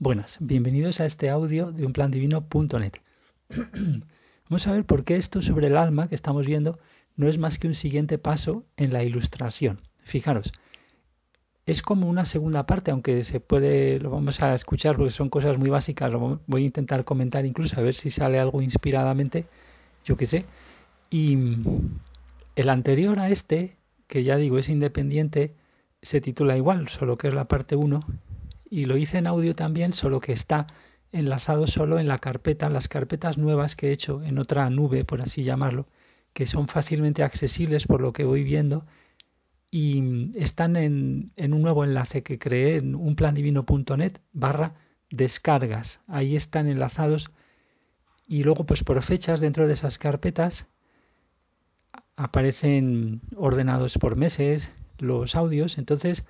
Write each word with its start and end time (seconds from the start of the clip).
Buenas, 0.00 0.38
bienvenidos 0.40 1.00
a 1.00 1.06
este 1.06 1.28
audio 1.28 1.72
de 1.72 1.84
unplandivino.net. 1.84 2.92
Vamos 4.48 4.66
a 4.68 4.72
ver 4.72 4.84
por 4.84 5.02
qué 5.02 5.16
esto 5.16 5.42
sobre 5.42 5.66
el 5.66 5.76
alma 5.76 6.06
que 6.06 6.14
estamos 6.14 6.46
viendo 6.46 6.78
no 7.16 7.28
es 7.28 7.36
más 7.36 7.58
que 7.58 7.66
un 7.66 7.74
siguiente 7.74 8.16
paso 8.16 8.64
en 8.76 8.92
la 8.92 9.02
ilustración. 9.02 9.80
Fijaros, 10.04 10.52
es 11.66 11.82
como 11.82 12.08
una 12.08 12.26
segunda 12.26 12.64
parte, 12.64 12.92
aunque 12.92 13.24
se 13.24 13.40
puede, 13.40 13.98
lo 13.98 14.10
vamos 14.10 14.40
a 14.40 14.54
escuchar 14.54 14.94
porque 14.94 15.10
son 15.10 15.30
cosas 15.30 15.58
muy 15.58 15.68
básicas, 15.68 16.12
lo 16.12 16.42
voy 16.46 16.62
a 16.62 16.66
intentar 16.66 17.04
comentar 17.04 17.44
incluso 17.44 17.80
a 17.80 17.82
ver 17.82 17.96
si 17.96 18.10
sale 18.10 18.38
algo 18.38 18.62
inspiradamente, 18.62 19.46
yo 20.04 20.16
qué 20.16 20.26
sé. 20.26 20.44
Y 21.10 21.36
el 22.54 22.68
anterior 22.68 23.18
a 23.18 23.30
este, 23.30 23.78
que 24.06 24.22
ya 24.22 24.36
digo 24.36 24.58
es 24.58 24.68
independiente, 24.68 25.56
se 26.02 26.20
titula 26.20 26.56
igual, 26.56 26.88
solo 26.88 27.18
que 27.18 27.26
es 27.26 27.34
la 27.34 27.46
parte 27.46 27.74
1, 27.74 28.06
y 28.70 28.86
lo 28.86 28.96
hice 28.96 29.18
en 29.18 29.26
audio 29.26 29.54
también, 29.54 29.92
solo 29.92 30.20
que 30.20 30.32
está 30.32 30.66
enlazado 31.12 31.66
solo 31.66 31.98
en 31.98 32.08
la 32.08 32.18
carpeta, 32.18 32.68
las 32.68 32.88
carpetas 32.88 33.38
nuevas 33.38 33.76
que 33.76 33.88
he 33.88 33.92
hecho 33.92 34.22
en 34.22 34.38
otra 34.38 34.68
nube, 34.70 35.04
por 35.04 35.22
así 35.22 35.42
llamarlo, 35.42 35.86
que 36.32 36.46
son 36.46 36.68
fácilmente 36.68 37.22
accesibles 37.22 37.86
por 37.86 38.00
lo 38.00 38.12
que 38.12 38.24
voy 38.24 38.44
viendo 38.44 38.86
y 39.70 40.38
están 40.38 40.76
en, 40.76 41.32
en 41.36 41.52
un 41.52 41.62
nuevo 41.62 41.84
enlace 41.84 42.22
que 42.22 42.38
creé 42.38 42.76
en 42.76 42.94
unplandivino.net 42.94 44.18
barra 44.32 44.74
descargas. 45.10 46.00
Ahí 46.06 46.36
están 46.36 46.68
enlazados 46.68 47.30
y 48.26 48.44
luego 48.44 48.64
pues 48.64 48.84
por 48.84 49.02
fechas 49.02 49.40
dentro 49.40 49.66
de 49.66 49.72
esas 49.74 49.98
carpetas 49.98 50.66
aparecen 52.16 53.22
ordenados 53.36 53.96
por 53.98 54.16
meses 54.16 54.74
los 54.98 55.34
audios. 55.34 55.78
Entonces 55.78 56.24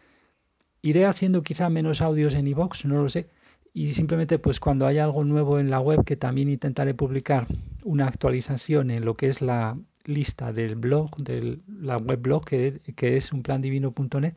iré 0.82 1.06
haciendo 1.06 1.42
quizá 1.42 1.68
menos 1.68 2.00
audios 2.00 2.34
en 2.34 2.46
iVoox, 2.46 2.84
no 2.84 3.02
lo 3.02 3.08
sé. 3.08 3.28
Y 3.74 3.92
simplemente 3.92 4.38
pues 4.38 4.60
cuando 4.60 4.86
haya 4.86 5.04
algo 5.04 5.24
nuevo 5.24 5.58
en 5.58 5.70
la 5.70 5.80
web 5.80 6.04
que 6.04 6.16
también 6.16 6.48
intentaré 6.48 6.94
publicar 6.94 7.46
una 7.84 8.06
actualización 8.06 8.90
en 8.90 9.04
lo 9.04 9.16
que 9.16 9.28
es 9.28 9.40
la 9.40 9.78
lista 10.04 10.52
del 10.52 10.74
blog, 10.76 11.16
de 11.16 11.58
la 11.80 11.98
web 11.98 12.20
blog 12.20 12.44
que, 12.44 12.80
que 12.96 13.16
es 13.16 13.32
unplandivino.net, 13.32 14.34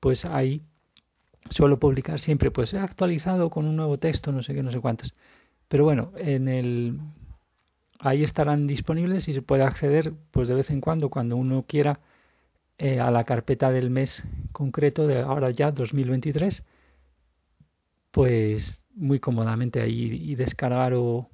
pues 0.00 0.24
ahí 0.24 0.62
suelo 1.50 1.78
publicar 1.78 2.20
siempre, 2.20 2.50
pues 2.50 2.72
he 2.74 2.78
actualizado 2.78 3.50
con 3.50 3.66
un 3.66 3.76
nuevo 3.76 3.98
texto, 3.98 4.32
no 4.32 4.42
sé 4.42 4.54
qué, 4.54 4.62
no 4.62 4.70
sé 4.70 4.80
cuántos. 4.80 5.14
Pero 5.68 5.84
bueno, 5.84 6.12
en 6.16 6.48
el 6.48 7.00
ahí 7.98 8.22
estarán 8.22 8.66
disponibles 8.66 9.28
y 9.28 9.34
se 9.34 9.42
puede 9.42 9.64
acceder, 9.64 10.12
pues 10.30 10.48
de 10.48 10.54
vez 10.54 10.70
en 10.70 10.80
cuando, 10.80 11.10
cuando 11.10 11.36
uno 11.36 11.64
quiera, 11.66 12.00
eh, 12.78 13.00
a 13.00 13.10
la 13.10 13.24
carpeta 13.24 13.70
del 13.72 13.90
mes 13.90 14.24
concreto 14.52 15.06
de 15.06 15.20
ahora 15.20 15.50
ya 15.50 15.72
2023, 15.72 16.64
pues 18.12 18.82
muy 18.94 19.18
cómodamente 19.20 19.80
ahí 19.80 20.12
y 20.12 20.34
descargar 20.36 20.94
o, 20.94 21.28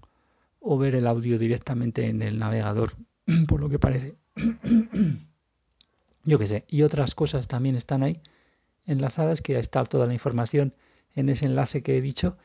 o 0.61 0.79
ver 0.79 0.95
el 0.95 1.07
audio 1.07 1.39
directamente 1.39 2.07
en 2.09 2.23
el 2.23 2.39
navegador 2.39 2.95
por 3.49 3.61
lo 3.61 3.69
que 3.69 3.79
parece. 3.79 4.17
Yo 6.25 6.39
qué 6.39 6.47
sé. 6.47 6.65
Y 6.69 6.83
otras 6.83 7.15
cosas 7.15 7.47
también 7.47 7.77
están 7.77 8.03
ahí 8.03 8.21
enlazadas, 8.87 9.43
que 9.43 9.59
está 9.59 9.85
toda 9.85 10.07
la 10.07 10.15
información 10.15 10.75
en 11.15 11.29
ese 11.29 11.47
enlace 11.47 11.83
que 11.83 11.99
he 11.99 12.01
dicho. 12.01 12.37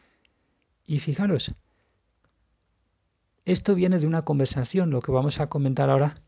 Y 0.86 1.00
fijaros, 1.00 1.54
esto 3.46 3.76
viene 3.76 4.00
de 4.00 4.08
una 4.08 4.24
conversación, 4.24 4.90
lo 4.90 5.02
que 5.02 5.12
vamos 5.12 5.40
a 5.40 5.48
comentar 5.48 5.90
ahora 5.90 6.22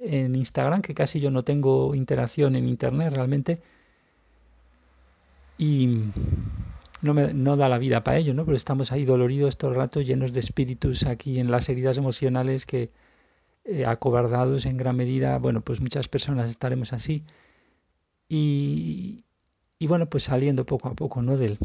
en 0.00 0.34
Instagram, 0.34 0.82
que 0.82 0.94
casi 0.94 1.20
yo 1.20 1.30
no 1.30 1.44
tengo 1.44 1.94
interacción 1.94 2.56
en 2.56 2.68
Internet 2.68 3.12
realmente. 3.12 3.62
Y 5.58 6.10
no, 7.02 7.14
me, 7.14 7.32
no 7.34 7.56
da 7.56 7.68
la 7.68 7.78
vida 7.78 8.02
para 8.04 8.18
ello, 8.18 8.34
¿no? 8.34 8.44
Pero 8.44 8.56
estamos 8.56 8.92
ahí 8.92 9.04
doloridos 9.04 9.56
todo 9.56 9.70
el 9.70 9.76
rato, 9.76 10.00
llenos 10.00 10.32
de 10.32 10.40
espíritus 10.40 11.04
aquí 11.04 11.38
en 11.38 11.50
las 11.50 11.68
heridas 11.68 11.96
emocionales 11.96 12.66
que, 12.66 12.90
eh, 13.64 13.86
acobardados 13.86 14.66
en 14.66 14.76
gran 14.76 14.96
medida, 14.96 15.38
bueno, 15.38 15.62
pues 15.62 15.80
muchas 15.80 16.06
personas 16.08 16.50
estaremos 16.50 16.92
así. 16.92 17.24
Y, 18.28 19.24
y 19.78 19.86
bueno, 19.86 20.06
pues 20.06 20.24
saliendo 20.24 20.66
poco 20.66 20.88
a 20.88 20.94
poco, 20.94 21.22
¿no? 21.22 21.36
Del, 21.38 21.58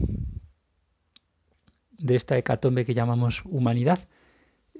de 1.97 2.15
esta 2.15 2.37
hecatombe 2.37 2.85
que 2.85 2.93
llamamos 2.93 3.41
humanidad, 3.45 4.07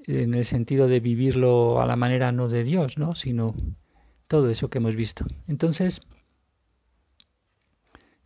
en 0.06 0.34
el 0.34 0.44
sentido 0.44 0.88
de 0.88 1.00
vivirlo 1.00 1.80
a 1.80 1.86
la 1.86 1.96
manera 1.96 2.32
no 2.32 2.48
de 2.48 2.64
Dios, 2.64 2.98
¿no? 2.98 3.14
Sino 3.14 3.54
todo 4.26 4.48
eso 4.48 4.70
que 4.70 4.78
hemos 4.78 4.96
visto. 4.96 5.24
Entonces, 5.48 6.00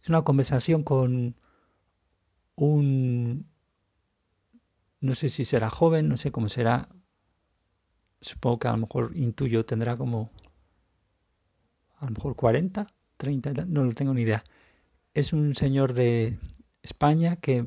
es 0.00 0.08
una 0.08 0.22
conversación 0.22 0.82
con 0.82 1.36
un, 2.56 3.46
no 5.00 5.14
sé 5.14 5.28
si 5.28 5.44
será 5.44 5.70
joven, 5.70 6.08
no 6.08 6.16
sé 6.16 6.30
cómo 6.30 6.48
será, 6.48 6.88
supongo 8.20 8.58
que 8.58 8.68
a 8.68 8.72
lo 8.72 8.78
mejor 8.78 9.16
intuyo 9.16 9.64
tendrá 9.64 9.96
como 9.96 10.30
a 11.98 12.06
lo 12.06 12.12
mejor 12.12 12.36
40, 12.36 12.86
30, 13.16 13.64
no 13.66 13.84
lo 13.84 13.92
tengo 13.92 14.12
ni 14.14 14.22
idea. 14.22 14.44
Es 15.14 15.32
un 15.32 15.54
señor 15.54 15.94
de 15.94 16.38
España 16.82 17.36
que 17.36 17.66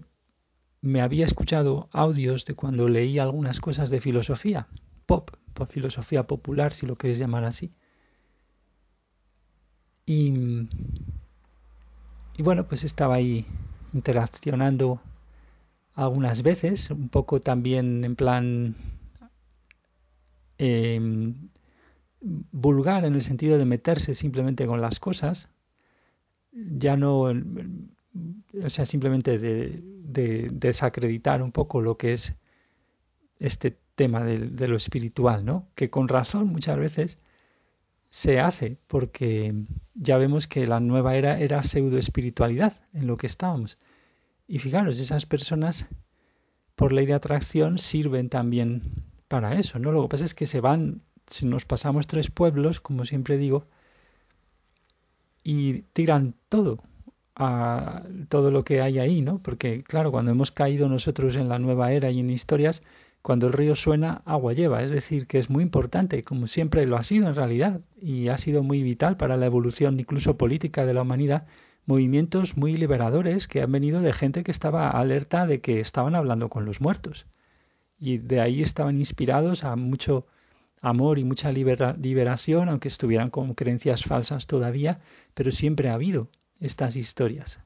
me 0.82 1.02
había 1.02 1.26
escuchado 1.26 1.90
audios 1.92 2.46
de 2.46 2.54
cuando 2.56 2.88
leí 2.88 3.20
algunas 3.20 3.60
cosas 3.60 3.90
de 3.90 4.02
filosofía, 4.02 4.68
pop, 5.06 5.32
por 5.54 5.68
filosofía 5.68 6.24
popular, 6.24 6.74
si 6.74 6.86
lo 6.86 6.96
queréis 6.96 7.20
llamar 7.20 7.44
así. 7.44 7.72
Y, 10.06 10.70
y 12.38 12.44
bueno, 12.44 12.68
pues 12.68 12.84
estaba 12.84 13.16
ahí 13.16 13.46
interaccionando 13.94 15.02
algunas 15.96 16.44
veces, 16.44 16.92
un 16.92 17.10
poco 17.10 17.42
también 17.42 18.04
en 18.04 18.16
plan 18.16 18.76
eh, 20.60 21.34
vulgar 22.22 23.06
en 23.06 23.16
el 23.16 23.22
sentido 23.22 23.58
de 23.58 23.66
meterse 23.66 24.14
simplemente 24.14 24.66
con 24.66 24.82
las 24.82 25.00
cosas, 25.00 25.50
ya 26.52 26.98
no, 26.98 27.32
o 28.64 28.70
sea, 28.70 28.86
simplemente 28.86 29.38
de, 29.38 29.82
de, 29.84 30.50
desacreditar 30.52 31.42
un 31.42 31.52
poco 31.52 31.82
lo 31.82 31.98
que 31.98 32.14
es 32.14 32.34
este 33.40 33.78
tema 33.96 34.24
de, 34.24 34.40
de, 34.50 34.68
lo 34.68 34.78
espiritual, 34.78 35.46
¿no? 35.46 35.68
Que 35.76 35.90
con 35.90 36.08
razón 36.08 36.48
muchas 36.48 36.78
veces 36.78 37.20
se 38.10 38.40
hace, 38.40 38.78
porque 38.88 39.54
ya 39.94 40.18
vemos 40.18 40.48
que 40.48 40.66
la 40.68 40.80
nueva 40.80 41.16
era 41.16 41.40
era 41.40 41.64
pseudo 41.64 41.98
espiritualidad 41.98 42.82
en 42.94 43.08
lo 43.08 43.18
que 43.18 43.28
estábamos. 43.28 43.78
Y 44.48 44.60
fijaros, 44.60 45.00
esas 45.00 45.26
personas, 45.26 45.90
por 46.76 46.94
ley 46.94 47.06
de 47.06 47.14
atracción, 47.14 47.80
sirven 47.80 48.30
también 48.30 49.04
para 49.28 49.60
eso, 49.60 49.78
¿no? 49.80 49.92
Lo 49.92 50.04
que 50.04 50.10
pasa 50.10 50.26
es 50.26 50.34
que 50.34 50.46
se 50.46 50.62
van, 50.62 51.02
si 51.28 51.46
nos 51.46 51.66
pasamos 51.66 52.08
tres 52.08 52.32
pueblos, 52.32 52.80
como 52.80 53.06
siempre 53.06 53.38
digo, 53.38 53.66
y 55.44 55.82
tiran 55.94 56.36
todo, 56.50 56.80
a 57.38 58.04
todo 58.30 58.52
lo 58.52 58.64
que 58.64 58.82
hay 58.82 59.00
ahí, 59.00 59.22
¿no? 59.22 59.40
Porque, 59.40 59.84
claro, 59.84 60.12
cuando 60.12 60.32
hemos 60.32 60.52
caído 60.52 60.90
nosotros 60.90 61.36
en 61.36 61.50
la 61.50 61.60
nueva 61.60 61.92
era 61.94 62.10
y 62.12 62.20
en 62.20 62.30
historias, 62.30 62.82
cuando 63.22 63.48
el 63.48 63.54
río 63.54 63.76
suena, 63.76 64.22
agua 64.26 64.54
lleva. 64.54 64.84
Es 64.84 64.92
decir, 64.92 65.28
que 65.28 65.38
es 65.38 65.50
muy 65.50 65.64
importante, 65.64 66.24
como 66.24 66.48
siempre 66.48 66.86
lo 66.86 66.98
ha 66.98 67.04
sido 67.04 67.28
en 67.28 67.36
realidad, 67.36 67.82
y 68.02 68.30
ha 68.30 68.38
sido 68.38 68.64
muy 68.64 68.82
vital 68.84 69.18
para 69.18 69.38
la 69.38 69.46
evolución 69.46 70.00
incluso 70.00 70.38
política 70.38 70.86
de 70.86 70.94
la 70.94 71.04
humanidad, 71.04 71.46
movimientos 71.86 72.58
muy 72.58 72.76
liberadores 72.76 73.48
que 73.48 73.62
han 73.62 73.72
venido 73.72 74.02
de 74.02 74.14
gente 74.14 74.44
que 74.44 74.52
estaba 74.52 74.90
alerta 74.90 75.46
de 75.48 75.62
que 75.62 75.80
estaban 75.80 76.16
hablando 76.16 76.50
con 76.50 76.66
los 76.66 76.82
muertos 76.82 77.26
y 78.00 78.18
de 78.18 78.42
ahí 78.42 78.62
estaban 78.62 78.98
inspirados 79.00 79.64
a 79.64 79.76
mucho 79.76 80.28
amor 80.82 81.18
y 81.20 81.24
mucha 81.24 81.52
liberación, 81.52 82.70
aunque 82.70 82.88
estuvieran 82.88 83.30
con 83.30 83.54
creencias 83.56 84.04
falsas 84.04 84.48
todavía, 84.48 85.00
pero 85.34 85.52
siempre 85.52 85.90
ha 85.90 85.96
habido 85.96 86.30
estas 86.60 86.96
historias. 86.96 87.60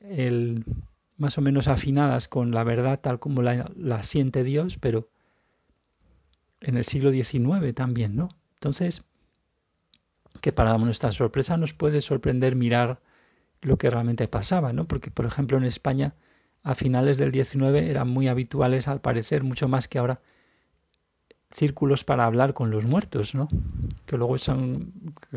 El, 0.00 0.64
más 1.16 1.36
o 1.38 1.40
menos 1.40 1.68
afinadas 1.68 2.28
con 2.28 2.52
la 2.52 2.64
verdad 2.64 3.00
tal 3.00 3.18
como 3.18 3.42
la, 3.42 3.70
la 3.76 4.02
siente 4.02 4.44
Dios, 4.44 4.78
pero 4.80 5.08
en 6.60 6.76
el 6.76 6.84
siglo 6.84 7.10
XIX 7.12 7.74
también, 7.74 8.16
¿no? 8.16 8.28
Entonces, 8.54 9.04
que 10.40 10.52
para 10.52 10.76
nuestra 10.78 11.12
sorpresa 11.12 11.56
nos 11.56 11.74
puede 11.74 12.00
sorprender 12.00 12.56
mirar 12.56 13.00
lo 13.62 13.76
que 13.76 13.90
realmente 13.90 14.28
pasaba, 14.28 14.72
¿no? 14.72 14.86
Porque, 14.86 15.10
por 15.10 15.26
ejemplo, 15.26 15.58
en 15.58 15.64
España, 15.64 16.14
a 16.62 16.74
finales 16.74 17.18
del 17.18 17.32
19 17.32 17.90
eran 17.90 18.08
muy 18.08 18.28
habituales, 18.28 18.88
al 18.88 19.00
parecer, 19.00 19.42
mucho 19.42 19.68
más 19.68 19.88
que 19.88 19.98
ahora, 19.98 20.20
círculos 21.52 22.04
para 22.04 22.24
hablar 22.24 22.54
con 22.54 22.70
los 22.70 22.84
muertos, 22.84 23.34
¿no? 23.34 23.48
Que 24.06 24.16
luego 24.16 24.38
son 24.38 24.92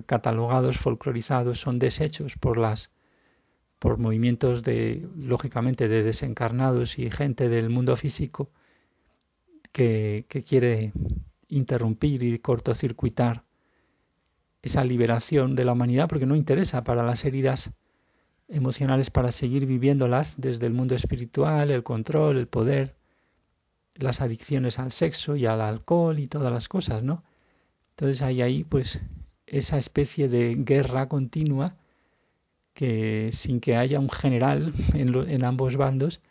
catalogados, 0.05 0.77
folclorizados, 0.77 1.59
son 1.59 1.79
desechos 1.79 2.35
por 2.39 2.57
las 2.57 2.91
por 3.79 3.97
movimientos 3.97 4.63
de 4.63 5.05
lógicamente 5.17 5.89
de 5.89 6.03
desencarnados 6.03 6.97
y 6.97 7.11
gente 7.11 7.49
del 7.49 7.69
mundo 7.69 7.97
físico 7.97 8.49
que, 9.73 10.25
que 10.29 10.43
quiere 10.43 10.93
interrumpir 11.49 12.23
y 12.23 12.39
cortocircuitar 12.39 13.43
esa 14.61 14.85
liberación 14.85 15.55
de 15.55 15.65
la 15.65 15.73
humanidad 15.73 16.07
porque 16.07 16.25
no 16.25 16.37
interesa 16.37 16.85
para 16.85 17.03
las 17.03 17.25
heridas 17.25 17.73
emocionales 18.47 19.09
para 19.09 19.31
seguir 19.31 19.65
viviéndolas 19.65 20.33
desde 20.37 20.65
el 20.65 20.73
mundo 20.73 20.95
espiritual, 20.95 21.69
el 21.69 21.83
control, 21.83 22.37
el 22.37 22.47
poder, 22.47 22.95
las 23.95 24.21
adicciones 24.21 24.79
al 24.79 24.91
sexo 24.91 25.35
y 25.35 25.45
al 25.45 25.61
alcohol 25.61 26.19
y 26.19 26.27
todas 26.27 26.51
las 26.51 26.67
cosas, 26.67 27.03
¿no? 27.03 27.23
Entonces 27.91 28.21
hay 28.21 28.41
ahí 28.41 28.63
pues 28.63 29.01
esa 29.45 29.77
especie 29.77 30.29
de 30.29 30.55
guerra 30.57 31.07
continua 31.07 31.75
que 32.73 33.29
sin 33.33 33.59
que 33.59 33.75
haya 33.75 33.99
un 33.99 34.09
general 34.09 34.73
en, 34.93 35.13
en 35.29 35.45
ambos 35.45 35.75
bandos, 35.77 36.21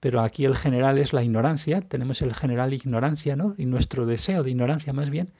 pero 0.00 0.20
aquí 0.22 0.44
el 0.44 0.56
general 0.56 0.98
es 0.98 1.12
la 1.12 1.22
ignorancia, 1.22 1.82
tenemos 1.82 2.22
el 2.22 2.34
general 2.34 2.74
ignorancia, 2.74 3.36
¿no? 3.36 3.54
Y 3.56 3.66
nuestro 3.66 4.06
deseo 4.06 4.42
de 4.42 4.50
ignorancia 4.50 4.92
más 4.92 5.10
bien, 5.10 5.32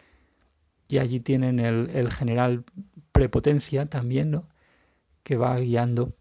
y 0.87 0.99
allí 0.99 1.20
tienen 1.20 1.58
el, 1.58 1.91
el 1.91 2.12
general 2.12 2.64
prepotencia 3.12 3.87
también, 3.87 4.31
¿no? 4.31 4.49
Que 5.25 5.37
va 5.37 5.58
guiando 5.58 6.12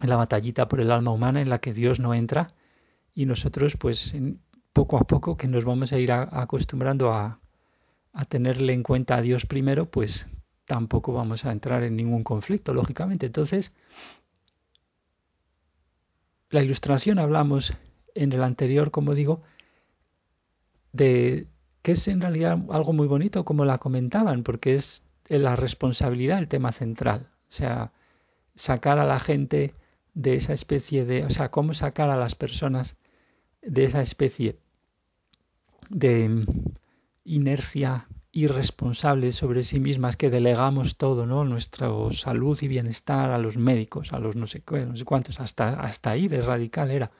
la 0.00 0.16
batallita 0.16 0.68
por 0.68 0.80
el 0.80 0.90
alma 0.90 1.12
humana 1.12 1.40
en 1.40 1.50
la 1.50 1.60
que 1.60 1.72
Dios 1.72 2.00
no 2.00 2.14
entra 2.14 2.54
y 3.14 3.26
nosotros 3.26 3.76
pues 3.78 4.12
poco 4.72 4.96
a 4.96 5.04
poco 5.04 5.36
que 5.36 5.48
nos 5.48 5.64
vamos 5.64 5.92
a 5.92 5.98
ir 5.98 6.12
acostumbrando 6.12 7.12
a, 7.12 7.40
a 8.12 8.24
tenerle 8.24 8.72
en 8.72 8.82
cuenta 8.82 9.16
a 9.16 9.22
Dios 9.22 9.46
primero, 9.46 9.90
pues 9.90 10.26
tampoco 10.66 11.12
vamos 11.12 11.44
a 11.44 11.52
entrar 11.52 11.82
en 11.82 11.96
ningún 11.96 12.22
conflicto, 12.22 12.72
lógicamente. 12.72 13.26
Entonces, 13.26 13.72
la 16.50 16.62
ilustración 16.62 17.18
hablamos 17.18 17.72
en 18.14 18.32
el 18.32 18.42
anterior, 18.42 18.90
como 18.90 19.14
digo, 19.14 19.42
de 20.92 21.48
que 21.82 21.92
es 21.92 22.08
en 22.08 22.20
realidad 22.20 22.58
algo 22.70 22.92
muy 22.92 23.06
bonito, 23.06 23.44
como 23.44 23.64
la 23.64 23.78
comentaban, 23.78 24.42
porque 24.42 24.74
es 24.74 25.02
la 25.28 25.56
responsabilidad 25.56 26.38
el 26.38 26.48
tema 26.48 26.72
central. 26.72 27.28
O 27.48 27.52
sea, 27.52 27.92
sacar 28.54 28.98
a 28.98 29.04
la 29.04 29.20
gente 29.20 29.74
de 30.14 30.34
esa 30.34 30.52
especie 30.52 31.04
de, 31.04 31.24
o 31.24 31.30
sea, 31.30 31.50
cómo 31.50 31.72
sacar 31.72 32.10
a 32.10 32.16
las 32.16 32.34
personas 32.34 32.96
de 33.62 33.84
esa 33.84 34.00
especie 34.00 34.58
de 35.88 36.46
inercia 37.24 38.06
irresponsable 38.32 39.32
sobre 39.32 39.64
sí 39.64 39.80
mismas 39.80 40.16
que 40.16 40.30
delegamos 40.30 40.96
todo, 40.96 41.26
¿no? 41.26 41.44
Nuestra 41.44 41.88
salud 42.12 42.58
y 42.62 42.68
bienestar 42.68 43.30
a 43.32 43.38
los 43.38 43.56
médicos, 43.56 44.12
a 44.12 44.20
los 44.20 44.36
no 44.36 44.46
sé, 44.46 44.62
cuántos, 44.62 45.40
hasta, 45.40 45.80
hasta 45.80 46.10
ahí 46.10 46.28
de 46.28 46.40
radical 46.40 46.90
era 46.90 47.10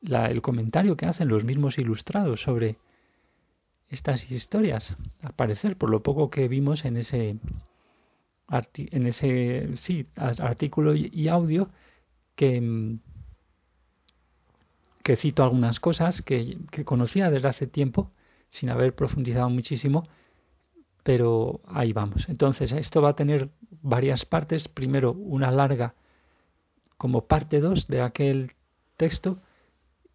la, 0.00 0.26
el 0.26 0.42
comentario 0.42 0.96
que 0.96 1.06
hacen 1.06 1.28
los 1.28 1.44
mismos 1.44 1.78
ilustrados 1.78 2.42
sobre 2.42 2.76
estas 3.88 4.30
historias, 4.30 4.96
al 5.22 5.34
parecer, 5.34 5.76
por 5.76 5.90
lo 5.90 6.02
poco 6.02 6.30
que 6.30 6.48
vimos 6.48 6.84
en 6.84 6.96
ese, 6.96 7.36
en 8.76 9.06
ese 9.06 9.76
sí, 9.76 10.06
artículo 10.16 10.94
y 10.96 11.28
audio, 11.28 11.68
que, 12.34 12.98
que 15.02 15.16
cito 15.16 15.42
algunas 15.42 15.80
cosas 15.80 16.22
que, 16.22 16.58
conocía 16.84 17.30
desde 17.30 17.48
hace 17.48 17.66
tiempo, 17.66 18.10
sin 18.48 18.70
haber 18.70 18.94
profundizado 18.94 19.48
muchísimo, 19.50 20.08
pero 21.02 21.60
ahí 21.66 21.92
vamos. 21.92 22.28
Entonces, 22.28 22.72
esto 22.72 23.02
va 23.02 23.10
a 23.10 23.16
tener 23.16 23.50
varias 23.82 24.24
partes. 24.24 24.68
Primero, 24.68 25.12
una 25.12 25.50
larga 25.50 25.94
como 26.96 27.26
parte 27.26 27.60
2 27.60 27.88
de 27.88 28.02
aquel 28.02 28.52
texto 28.96 29.40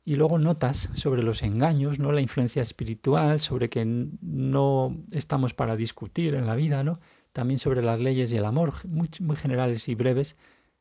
y 0.05 0.15
luego 0.15 0.39
notas 0.39 0.89
sobre 0.93 1.23
los 1.23 1.43
engaños, 1.43 1.99
no 1.99 2.13
la 2.13 2.21
influencia 2.21 2.61
espiritual, 2.61 3.41
sobre 3.41 3.69
que 3.69 3.83
no 3.85 4.95
estamos 5.11 5.53
para 5.53 5.75
discutir 5.75 6.33
en 6.35 6.47
la 6.47 6.55
vida, 6.55 6.83
¿no? 6.83 6.99
También 7.33 7.59
sobre 7.59 7.81
las 7.81 7.99
leyes 7.99 8.31
y 8.31 8.37
el 8.37 8.45
amor, 8.45 8.73
muy, 8.87 9.09
muy 9.19 9.35
generales 9.35 9.89
y 9.89 9.95
breves 9.95 10.37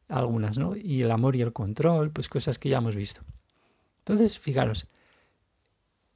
algunas, 0.08 0.56
¿no? 0.56 0.76
Y 0.76 1.02
el 1.02 1.10
amor 1.10 1.34
y 1.34 1.42
el 1.42 1.52
control, 1.52 2.12
pues 2.12 2.28
cosas 2.28 2.58
que 2.58 2.68
ya 2.68 2.78
hemos 2.78 2.94
visto. 2.94 3.22
Entonces, 4.08 4.38
fijaros, 4.38 4.86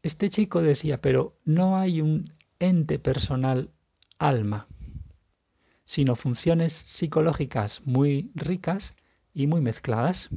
este 0.04 0.30
chico 0.30 0.62
decía, 0.62 1.00
pero 1.00 1.34
no 1.44 1.76
hay 1.76 2.00
un 2.00 2.32
ente 2.60 3.00
personal 3.00 3.70
alma, 4.16 4.68
sino 5.84 6.14
funciones 6.14 6.72
psicológicas 6.72 7.80
muy 7.84 8.30
ricas 8.36 8.94
y 9.34 9.48
muy 9.48 9.60
mezcladas. 9.60 10.28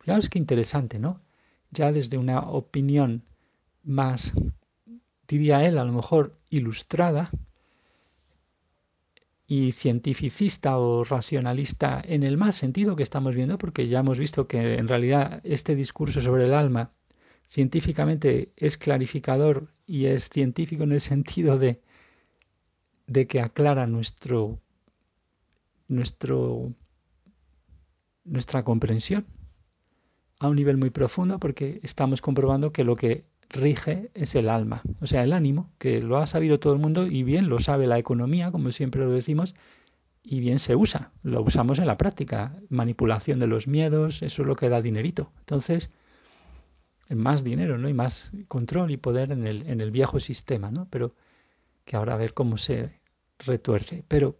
Fijaros 0.00 0.28
qué 0.28 0.38
interesante, 0.38 0.98
¿no? 0.98 1.22
Ya 1.70 1.90
desde 1.90 2.18
una 2.18 2.40
opinión 2.40 3.22
más, 3.82 4.34
diría 5.26 5.64
él, 5.64 5.78
a 5.78 5.84
lo 5.84 5.92
mejor 5.94 6.36
ilustrada, 6.50 7.30
y 9.54 9.72
cientificista 9.72 10.78
o 10.78 11.04
racionalista 11.04 12.02
en 12.02 12.22
el 12.22 12.38
más 12.38 12.54
sentido 12.54 12.96
que 12.96 13.02
estamos 13.02 13.34
viendo, 13.34 13.58
porque 13.58 13.86
ya 13.86 14.00
hemos 14.00 14.18
visto 14.18 14.48
que 14.48 14.76
en 14.76 14.88
realidad 14.88 15.42
este 15.44 15.74
discurso 15.74 16.22
sobre 16.22 16.46
el 16.46 16.54
alma 16.54 16.92
científicamente 17.50 18.52
es 18.56 18.78
clarificador 18.78 19.68
y 19.86 20.06
es 20.06 20.30
científico 20.30 20.84
en 20.84 20.92
el 20.92 21.02
sentido 21.02 21.58
de, 21.58 21.82
de 23.06 23.26
que 23.26 23.42
aclara 23.42 23.86
nuestro, 23.86 24.58
nuestro, 25.86 26.72
nuestra 28.24 28.64
comprensión 28.64 29.26
a 30.40 30.48
un 30.48 30.56
nivel 30.56 30.78
muy 30.78 30.88
profundo 30.88 31.38
porque 31.38 31.78
estamos 31.82 32.22
comprobando 32.22 32.72
que 32.72 32.84
lo 32.84 32.96
que 32.96 33.26
rige 33.52 34.10
es 34.14 34.34
el 34.34 34.48
alma, 34.48 34.82
o 35.00 35.06
sea, 35.06 35.22
el 35.22 35.32
ánimo, 35.32 35.70
que 35.78 36.00
lo 36.00 36.18
ha 36.18 36.26
sabido 36.26 36.58
todo 36.58 36.72
el 36.72 36.78
mundo 36.78 37.06
y 37.06 37.22
bien 37.22 37.48
lo 37.48 37.60
sabe 37.60 37.86
la 37.86 37.98
economía, 37.98 38.50
como 38.50 38.72
siempre 38.72 39.02
lo 39.04 39.10
decimos, 39.10 39.54
y 40.24 40.40
bien 40.40 40.58
se 40.58 40.76
usa, 40.76 41.12
lo 41.22 41.42
usamos 41.42 41.78
en 41.78 41.86
la 41.86 41.96
práctica, 41.96 42.56
manipulación 42.68 43.38
de 43.38 43.46
los 43.46 43.66
miedos, 43.66 44.22
eso 44.22 44.42
es 44.42 44.48
lo 44.48 44.56
que 44.56 44.68
da 44.68 44.80
dinerito. 44.80 45.32
Entonces, 45.40 45.90
más 47.08 47.44
dinero, 47.44 47.78
¿no? 47.78 47.88
Y 47.88 47.94
más 47.94 48.30
control 48.48 48.90
y 48.90 48.96
poder 48.96 49.32
en 49.32 49.46
el, 49.46 49.68
en 49.68 49.80
el 49.80 49.90
viejo 49.90 50.20
sistema, 50.20 50.70
¿no? 50.70 50.86
Pero 50.90 51.14
que 51.84 51.96
ahora 51.96 52.14
a 52.14 52.18
ver 52.18 52.34
cómo 52.34 52.56
se 52.56 53.00
retuerce. 53.38 54.04
Pero 54.08 54.38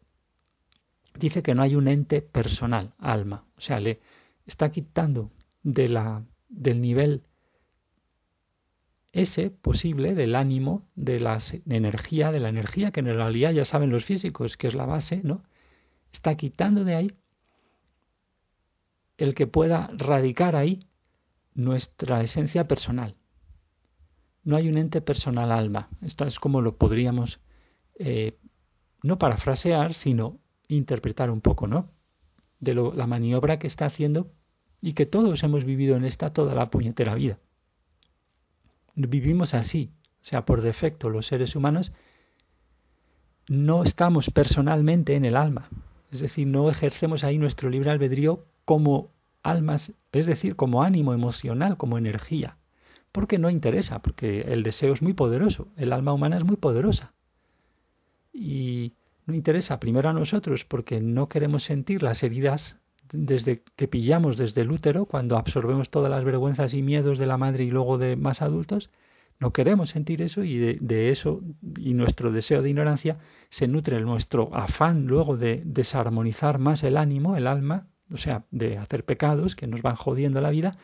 dice 1.19 1.43
que 1.43 1.55
no 1.55 1.63
hay 1.63 1.75
un 1.75 1.89
ente 1.89 2.23
personal, 2.23 2.95
alma. 2.99 3.45
O 3.57 3.61
sea, 3.61 3.81
le 3.81 4.01
está 4.47 4.71
quitando 4.71 5.31
de 5.63 5.89
la, 5.89 6.23
del 6.49 6.81
nivel 6.81 7.23
ese 9.13 9.51
posible 9.51 10.15
del 10.15 10.35
ánimo, 10.35 10.89
de 10.95 11.21
la 11.21 11.39
energía, 11.67 12.33
de 12.33 12.41
la 12.41 12.49
energía 12.49 12.91
que 12.91 13.01
en 13.01 13.07
realidad 13.07 13.53
ya 13.53 13.65
saben 13.65 13.91
los 13.91 14.05
físicos 14.05 14.57
que 14.57 14.69
es 14.69 14.75
la 14.75 14.87
base, 14.87 15.21
¿no? 15.23 15.43
Está 16.13 16.35
quitando 16.37 16.85
de 16.85 16.95
ahí 16.95 17.17
el 19.19 19.35
que 19.35 19.47
pueda 19.47 19.91
radicar 19.97 20.57
ahí 20.57 20.87
nuestra 21.55 22.23
esencia 22.23 22.67
personal. 22.67 23.15
No 24.45 24.57
hay 24.57 24.69
un 24.69 24.79
ente 24.79 25.03
personal 25.03 25.53
alma. 25.53 25.91
Esto 26.01 26.25
es 26.25 26.41
como 26.41 26.63
lo 26.63 26.77
podríamos 26.77 27.41
eh, 27.99 28.39
no 29.03 29.19
parafrasear, 29.19 29.95
sino 29.95 30.41
interpretar 30.69 31.31
un 31.31 31.43
poco, 31.43 31.67
¿no? 31.67 31.91
De 32.61 32.73
lo, 32.73 32.95
la 32.95 33.07
maniobra 33.07 33.59
que 33.59 33.67
está 33.67 33.87
haciendo 33.87 34.33
y 34.81 34.95
que 34.95 35.07
todos 35.07 35.43
hemos 35.45 35.65
vivido 35.65 35.97
en 35.97 36.05
esta 36.05 36.33
toda 36.33 36.55
la 36.55 36.71
puñetera 36.71 37.15
vida 37.15 37.39
vivimos 38.95 39.55
así, 39.55 39.91
o 40.23 40.25
sea, 40.25 40.45
por 40.45 40.63
defecto 40.63 41.11
los 41.11 41.27
seres 41.27 41.57
humanos 41.57 41.93
no 43.49 43.83
estamos 43.83 44.31
personalmente 44.31 45.17
en 45.17 45.25
el 45.25 45.37
alma, 45.37 45.69
es 46.11 46.21
decir, 46.21 46.47
no 46.47 46.71
ejercemos 46.71 47.25
ahí 47.25 47.39
nuestro 47.39 47.71
libre 47.71 47.91
albedrío 47.91 48.45
como 48.65 49.11
almas, 49.43 49.93
es 50.13 50.27
decir, 50.27 50.57
como 50.57 50.83
ánimo 50.83 51.15
emocional, 51.15 51.77
como 51.77 51.99
energía, 51.99 52.59
porque 53.11 53.39
no 53.39 53.51
interesa, 53.51 54.01
porque 54.01 54.43
el 54.43 54.63
deseo 54.63 54.93
es 54.93 55.03
muy 55.03 55.15
poderoso, 55.15 55.69
el 55.77 55.93
alma 55.93 56.13
humana 56.13 56.37
es 56.37 56.45
muy 56.45 56.57
poderosa. 56.57 57.13
Y 58.33 58.95
no 59.27 59.35
interesa 59.35 59.81
primero 59.81 60.09
a 60.09 60.13
nosotros 60.13 60.65
porque 60.65 61.01
no 61.01 61.29
queremos 61.29 61.65
sentir 61.65 62.03
las 62.03 62.23
heridas 62.23 62.79
desde 63.13 63.63
que 63.77 63.89
pillamos 63.89 64.37
desde 64.37 64.63
el 64.63 64.73
útero, 64.73 65.05
cuando 65.05 65.37
absorbemos 65.37 65.91
todas 65.91 66.11
las 66.11 66.25
vergüenzas 66.25 66.75
y 66.75 66.83
miedos 66.83 67.19
de 67.19 67.27
la 67.27 67.37
madre 67.37 67.65
y 67.65 67.71
luego 67.71 67.99
de 67.99 68.17
más 68.17 68.43
adultos, 68.43 68.91
no 69.39 69.53
queremos 69.53 69.91
sentir 69.91 70.23
eso 70.23 70.45
y 70.45 70.57
de, 70.57 71.11
eso 71.11 71.43
y 71.77 71.95
nuestro 71.95 72.33
deseo 72.33 72.63
de 72.63 72.71
ignorancia 72.71 73.19
se 73.51 73.67
nutre 73.69 74.01
nuestro 74.01 74.55
afán 74.55 75.07
luego 75.07 75.37
de 75.37 75.63
desarmonizar 75.65 76.59
más 76.59 76.83
el 76.85 76.97
ánimo, 76.97 77.37
el 77.37 77.47
alma, 77.47 77.89
o 78.11 78.17
sea, 78.17 78.45
de 78.51 78.79
hacer 78.79 79.05
pecados 79.05 79.57
que 79.57 79.67
nos 79.67 79.83
van 79.83 79.97
jodiendo 79.97 80.41
la 80.41 80.51
vida 80.51 80.79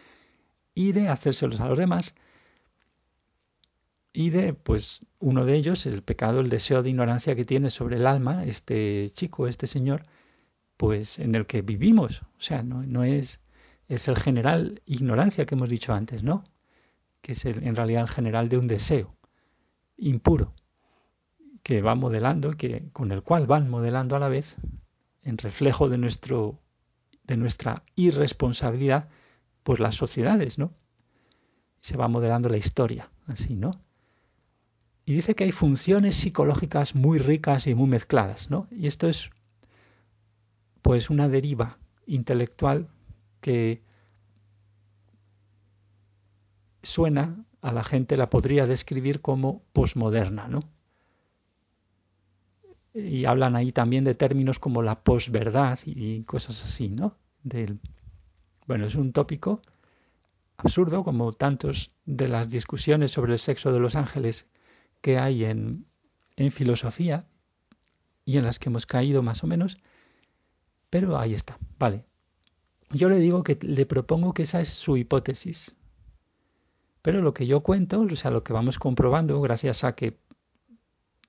y 0.74 0.92
de 0.92 1.08
hacérselos 1.08 1.60
a 1.60 1.68
los 1.68 1.78
demás. 1.78 2.14
Y 4.12 4.30
de, 4.30 4.54
pues, 4.54 5.06
uno 5.20 5.44
de 5.44 5.54
ellos, 5.54 5.86
el 5.86 6.02
pecado, 6.02 6.40
el 6.40 6.48
deseo 6.48 6.82
de 6.82 6.90
ignorancia 6.90 7.36
que 7.36 7.44
tiene 7.44 7.70
sobre 7.70 7.96
el 7.96 8.06
alma, 8.06 8.44
este 8.44 9.10
chico, 9.12 9.46
este 9.46 9.68
señor, 9.68 10.04
pues 10.78 11.18
en 11.18 11.34
el 11.34 11.44
que 11.46 11.60
vivimos. 11.60 12.22
O 12.38 12.40
sea, 12.40 12.62
no, 12.62 12.82
no 12.84 13.04
es, 13.04 13.40
es 13.88 14.08
el 14.08 14.16
general 14.16 14.80
ignorancia 14.86 15.44
que 15.44 15.54
hemos 15.54 15.68
dicho 15.68 15.92
antes, 15.92 16.22
¿no? 16.22 16.44
Que 17.20 17.32
es 17.32 17.44
en 17.44 17.76
realidad 17.76 18.02
el 18.02 18.08
general 18.08 18.48
de 18.48 18.56
un 18.56 18.68
deseo 18.68 19.14
impuro 19.98 20.54
que 21.62 21.82
va 21.82 21.94
modelando, 21.94 22.52
que, 22.52 22.88
con 22.92 23.12
el 23.12 23.22
cual 23.22 23.46
van 23.46 23.68
modelando 23.68 24.16
a 24.16 24.20
la 24.20 24.28
vez, 24.28 24.56
en 25.22 25.36
reflejo 25.36 25.88
de, 25.88 25.98
nuestro, 25.98 26.60
de 27.24 27.36
nuestra 27.36 27.82
irresponsabilidad, 27.96 29.08
pues 29.64 29.80
las 29.80 29.96
sociedades, 29.96 30.58
¿no? 30.58 30.72
Se 31.82 31.96
va 31.96 32.08
modelando 32.08 32.48
la 32.48 32.56
historia, 32.56 33.10
así, 33.26 33.54
¿no? 33.54 33.82
Y 35.04 35.12
dice 35.12 35.34
que 35.34 35.44
hay 35.44 35.52
funciones 35.52 36.14
psicológicas 36.14 36.94
muy 36.94 37.18
ricas 37.18 37.66
y 37.66 37.74
muy 37.74 37.88
mezcladas, 37.88 38.50
¿no? 38.50 38.68
Y 38.70 38.86
esto 38.86 39.08
es, 39.08 39.30
pues, 40.88 41.10
una 41.10 41.28
deriva 41.28 41.76
intelectual 42.06 42.88
que 43.42 43.82
suena 46.82 47.44
a 47.60 47.72
la 47.72 47.84
gente, 47.84 48.16
la 48.16 48.30
podría 48.30 48.66
describir 48.66 49.20
como 49.20 49.60
posmoderna, 49.74 50.48
¿no? 50.48 50.60
y 52.94 53.26
hablan 53.26 53.54
ahí 53.54 53.70
también 53.70 54.04
de 54.04 54.14
términos 54.14 54.58
como 54.58 54.80
la 54.80 55.02
posverdad 55.02 55.78
y 55.84 56.22
cosas 56.22 56.64
así, 56.64 56.88
¿no? 56.88 57.18
Del, 57.42 57.80
bueno, 58.66 58.86
es 58.86 58.94
un 58.94 59.12
tópico 59.12 59.60
absurdo 60.56 61.04
como 61.04 61.34
tantos 61.34 61.92
de 62.06 62.28
las 62.28 62.48
discusiones 62.48 63.12
sobre 63.12 63.34
el 63.34 63.40
sexo 63.40 63.72
de 63.72 63.78
los 63.78 63.94
ángeles 63.94 64.46
que 65.02 65.18
hay 65.18 65.44
en, 65.44 65.84
en 66.36 66.50
filosofía 66.50 67.26
y 68.24 68.38
en 68.38 68.44
las 68.44 68.58
que 68.58 68.70
hemos 68.70 68.86
caído 68.86 69.22
más 69.22 69.44
o 69.44 69.46
menos, 69.46 69.76
pero 70.90 71.18
ahí 71.18 71.34
está, 71.34 71.58
vale. 71.78 72.04
Yo 72.90 73.08
le 73.08 73.16
digo 73.16 73.42
que 73.42 73.58
le 73.60 73.86
propongo 73.86 74.32
que 74.32 74.42
esa 74.42 74.60
es 74.60 74.70
su 74.70 74.96
hipótesis. 74.96 75.76
Pero 77.02 77.20
lo 77.20 77.34
que 77.34 77.46
yo 77.46 77.60
cuento, 77.60 78.00
o 78.00 78.16
sea, 78.16 78.30
lo 78.30 78.42
que 78.42 78.52
vamos 78.52 78.78
comprobando, 78.78 79.40
gracias 79.40 79.84
a 79.84 79.94
que 79.94 80.18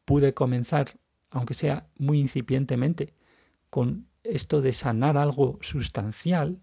pude 0.05 0.33
comenzar 0.33 0.97
aunque 1.31 1.53
sea 1.53 1.87
muy 1.97 2.19
incipientemente, 2.19 3.13
con 3.69 4.07
esto 4.23 4.61
de 4.61 4.71
sanar 4.73 5.17
algo 5.17 5.59
sustancial 5.61 6.61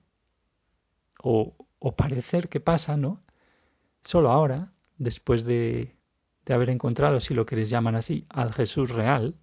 o, 1.22 1.54
parecer 1.96 2.48
que 2.48 2.60
pasa, 2.60 2.96
¿no? 2.96 3.22
Solo 4.02 4.30
ahora, 4.30 4.72
después 4.98 5.44
de, 5.44 5.94
de 6.44 6.54
haber 6.54 6.70
encontrado, 6.70 7.20
si 7.20 7.32
lo 7.32 7.46
queréis 7.46 7.70
llamar 7.70 7.94
así, 7.94 8.26
al 8.28 8.52
Jesús 8.52 8.90
real, 8.90 9.36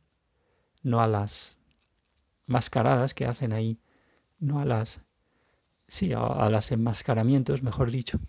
no 0.82 1.00
a 1.00 1.08
las 1.08 1.58
mascaradas 2.46 3.14
que 3.14 3.26
hacen 3.26 3.54
ahí, 3.54 3.80
no 4.40 4.60
a 4.60 4.66
las, 4.66 5.02
sí, 5.88 6.14
a, 6.14 6.20
a 6.20 6.62
enmascaramientos, 6.70 7.64
mejor 7.64 7.92
dicho. 7.92 8.20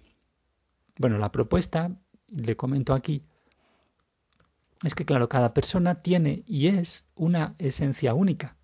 Bueno, 0.99 1.19
la 1.19 1.33
propuesta, 1.33 1.91
le 2.29 2.57
comento 2.57 2.95
aquí, 2.95 3.23
es 4.83 4.95
que, 4.95 5.05
claro, 5.05 5.29
cada 5.29 5.55
persona 5.55 6.03
tiene 6.03 6.45
y 6.47 6.69
es 6.69 7.05
una 7.15 7.55
esencia 7.59 8.15
única. 8.15 8.57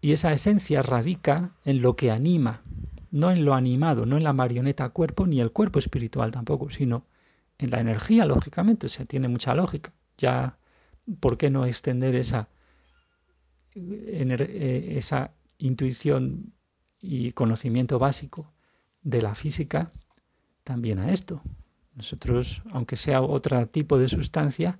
Y 0.00 0.12
esa 0.12 0.30
esencia 0.30 0.82
radica 0.82 1.52
en 1.64 1.80
lo 1.80 1.96
que 1.96 2.10
anima, 2.10 2.62
no 3.10 3.30
en 3.30 3.44
lo 3.44 3.54
animado, 3.54 4.04
no 4.04 4.16
en 4.16 4.24
la 4.24 4.34
marioneta 4.34 4.88
cuerpo, 4.90 5.26
ni 5.26 5.40
el 5.40 5.52
cuerpo 5.52 5.78
espiritual 5.78 6.32
tampoco, 6.32 6.70
sino 6.70 7.06
en 7.58 7.70
la 7.70 7.80
energía, 7.80 8.26
lógicamente, 8.26 8.86
o 8.86 8.88
sea, 8.90 9.06
tiene 9.06 9.28
mucha 9.28 9.54
lógica. 9.54 9.94
Ya, 10.18 10.58
¿por 11.20 11.38
qué 11.38 11.50
no 11.50 11.64
extender 11.64 12.14
esa, 12.14 12.48
eh, 13.76 14.94
esa 14.96 15.32
intuición 15.58 16.52
y 17.00 17.32
conocimiento 17.32 17.98
básico 17.98 18.52
de 19.02 19.22
la 19.22 19.34
física 19.34 19.92
también 20.64 20.98
a 20.98 21.12
esto? 21.12 21.42
Nosotros, 21.94 22.62
aunque 22.72 22.96
sea 22.96 23.22
otro 23.22 23.66
tipo 23.68 23.98
de 23.98 24.08
sustancia, 24.08 24.78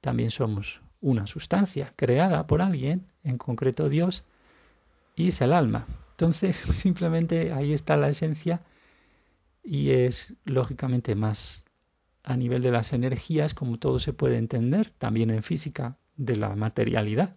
también 0.00 0.30
somos 0.30 0.80
una 1.00 1.26
sustancia 1.26 1.92
creada 1.96 2.46
por 2.46 2.62
alguien, 2.62 3.06
en 3.22 3.38
concreto 3.38 3.88
Dios, 3.88 4.24
y 5.14 5.28
es 5.28 5.40
el 5.40 5.52
alma. 5.52 5.86
Entonces, 6.12 6.56
simplemente 6.74 7.52
ahí 7.52 7.72
está 7.72 7.96
la 7.96 8.08
esencia 8.08 8.62
y 9.62 9.90
es 9.90 10.34
lógicamente 10.44 11.14
más 11.14 11.64
a 12.22 12.36
nivel 12.36 12.62
de 12.62 12.70
las 12.70 12.92
energías, 12.92 13.54
como 13.54 13.78
todo 13.78 13.98
se 13.98 14.12
puede 14.12 14.36
entender, 14.36 14.90
también 14.98 15.30
en 15.30 15.42
física, 15.42 15.96
de 16.16 16.36
la 16.36 16.54
materialidad. 16.56 17.36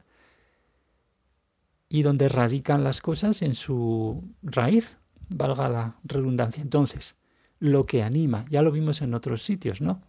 Y 1.93 2.03
donde 2.03 2.29
radican 2.29 2.86
las 2.86 3.01
cosas 3.01 3.41
en 3.41 3.53
su 3.53 4.24
raíz, 4.41 4.98
valga 5.27 5.67
la 5.67 5.95
redundancia. 6.05 6.63
Entonces, 6.63 7.17
lo 7.60 7.86
que 7.86 8.01
anima. 8.01 8.45
Ya 8.50 8.62
lo 8.62 8.71
vimos 8.71 9.01
en 9.01 9.13
otros 9.13 9.43
sitios, 9.43 9.81
¿no? 9.81 10.01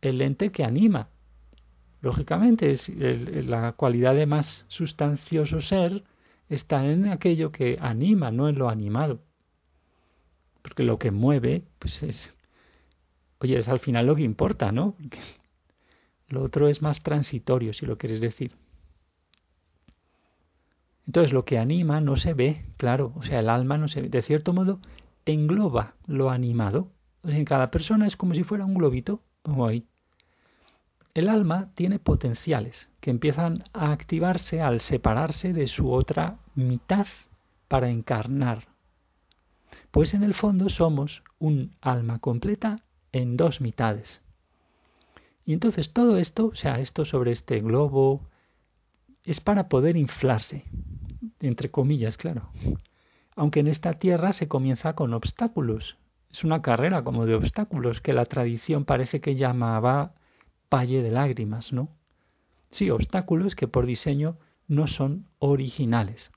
El 0.00 0.22
ente 0.22 0.50
que 0.50 0.64
anima. 0.64 1.10
Lógicamente, 2.00 2.70
es 2.70 2.88
la 3.46 3.72
cualidad 3.72 4.14
de 4.14 4.24
más 4.24 4.64
sustancioso 4.68 5.60
ser 5.60 6.02
está 6.48 6.86
en 6.86 7.06
aquello 7.08 7.52
que 7.52 7.76
anima, 7.78 8.30
no 8.30 8.48
en 8.48 8.58
lo 8.58 8.70
animado. 8.70 9.20
Porque 10.62 10.82
lo 10.82 10.98
que 10.98 11.10
mueve, 11.10 11.64
pues 11.78 12.02
es. 12.02 12.32
Oye, 13.38 13.58
es 13.58 13.68
al 13.68 13.80
final 13.80 14.06
lo 14.06 14.16
que 14.16 14.22
importa, 14.22 14.72
¿no? 14.72 14.96
lo 16.28 16.42
otro 16.42 16.68
es 16.68 16.80
más 16.80 17.02
transitorio, 17.02 17.74
si 17.74 17.84
lo 17.84 17.98
quieres 17.98 18.22
decir. 18.22 18.52
Entonces, 21.06 21.32
lo 21.32 21.44
que 21.44 21.58
anima 21.58 22.00
no 22.00 22.16
se 22.16 22.34
ve, 22.34 22.64
claro, 22.76 23.12
o 23.16 23.22
sea, 23.22 23.40
el 23.40 23.48
alma 23.48 23.78
no 23.78 23.88
se 23.88 24.02
ve. 24.02 24.08
De 24.08 24.22
cierto 24.22 24.52
modo, 24.52 24.80
engloba 25.26 25.94
lo 26.06 26.30
animado. 26.30 26.88
En 27.24 27.44
cada 27.44 27.70
persona 27.70 28.06
es 28.06 28.16
como 28.16 28.34
si 28.34 28.44
fuera 28.44 28.64
un 28.64 28.74
globito, 28.74 29.20
como 29.42 29.66
ahí. 29.66 29.86
El 31.14 31.28
alma 31.28 31.70
tiene 31.74 31.98
potenciales 31.98 32.88
que 33.00 33.10
empiezan 33.10 33.64
a 33.74 33.92
activarse 33.92 34.62
al 34.62 34.80
separarse 34.80 35.52
de 35.52 35.66
su 35.66 35.92
otra 35.92 36.38
mitad 36.54 37.06
para 37.68 37.90
encarnar. 37.90 38.68
Pues 39.90 40.14
en 40.14 40.22
el 40.22 40.32
fondo 40.32 40.70
somos 40.70 41.22
un 41.38 41.76
alma 41.82 42.18
completa 42.18 42.80
en 43.12 43.36
dos 43.36 43.60
mitades. 43.60 44.22
Y 45.44 45.52
entonces 45.52 45.92
todo 45.92 46.16
esto, 46.16 46.46
o 46.46 46.54
sea, 46.54 46.78
esto 46.78 47.04
sobre 47.04 47.32
este 47.32 47.60
globo, 47.60 48.22
es 49.24 49.40
para 49.40 49.68
poder 49.68 49.96
inflarse, 49.96 50.64
entre 51.40 51.70
comillas, 51.70 52.16
claro 52.16 52.50
aunque 53.34 53.60
en 53.60 53.66
esta 53.66 53.94
tierra 53.94 54.32
se 54.32 54.48
comienza 54.48 54.94
con 54.94 55.14
obstáculos. 55.14 55.96
Es 56.30 56.44
una 56.44 56.62
carrera 56.62 57.04
como 57.04 57.26
de 57.26 57.34
obstáculos 57.34 58.00
que 58.00 58.12
la 58.12 58.24
tradición 58.26 58.84
parece 58.84 59.20
que 59.20 59.34
llamaba 59.34 60.14
valle 60.70 61.02
de 61.02 61.10
lágrimas, 61.10 61.72
¿no? 61.72 61.90
Sí, 62.70 62.90
obstáculos 62.90 63.54
que 63.54 63.68
por 63.68 63.84
diseño 63.84 64.38
no 64.66 64.86
son 64.86 65.26
originales, 65.38 66.30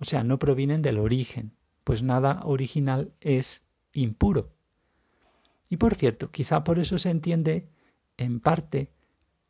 o 0.00 0.06
sea, 0.06 0.24
no 0.24 0.38
provienen 0.38 0.80
del 0.80 0.98
origen, 0.98 1.52
pues 1.84 2.02
nada 2.02 2.40
original 2.44 3.12
es 3.20 3.62
impuro. 3.92 4.52
Y 5.68 5.76
por 5.76 5.94
cierto, 5.96 6.30
quizá 6.30 6.64
por 6.64 6.78
eso 6.78 6.98
se 6.98 7.10
entiende 7.10 7.68
en 8.16 8.40
parte 8.40 8.90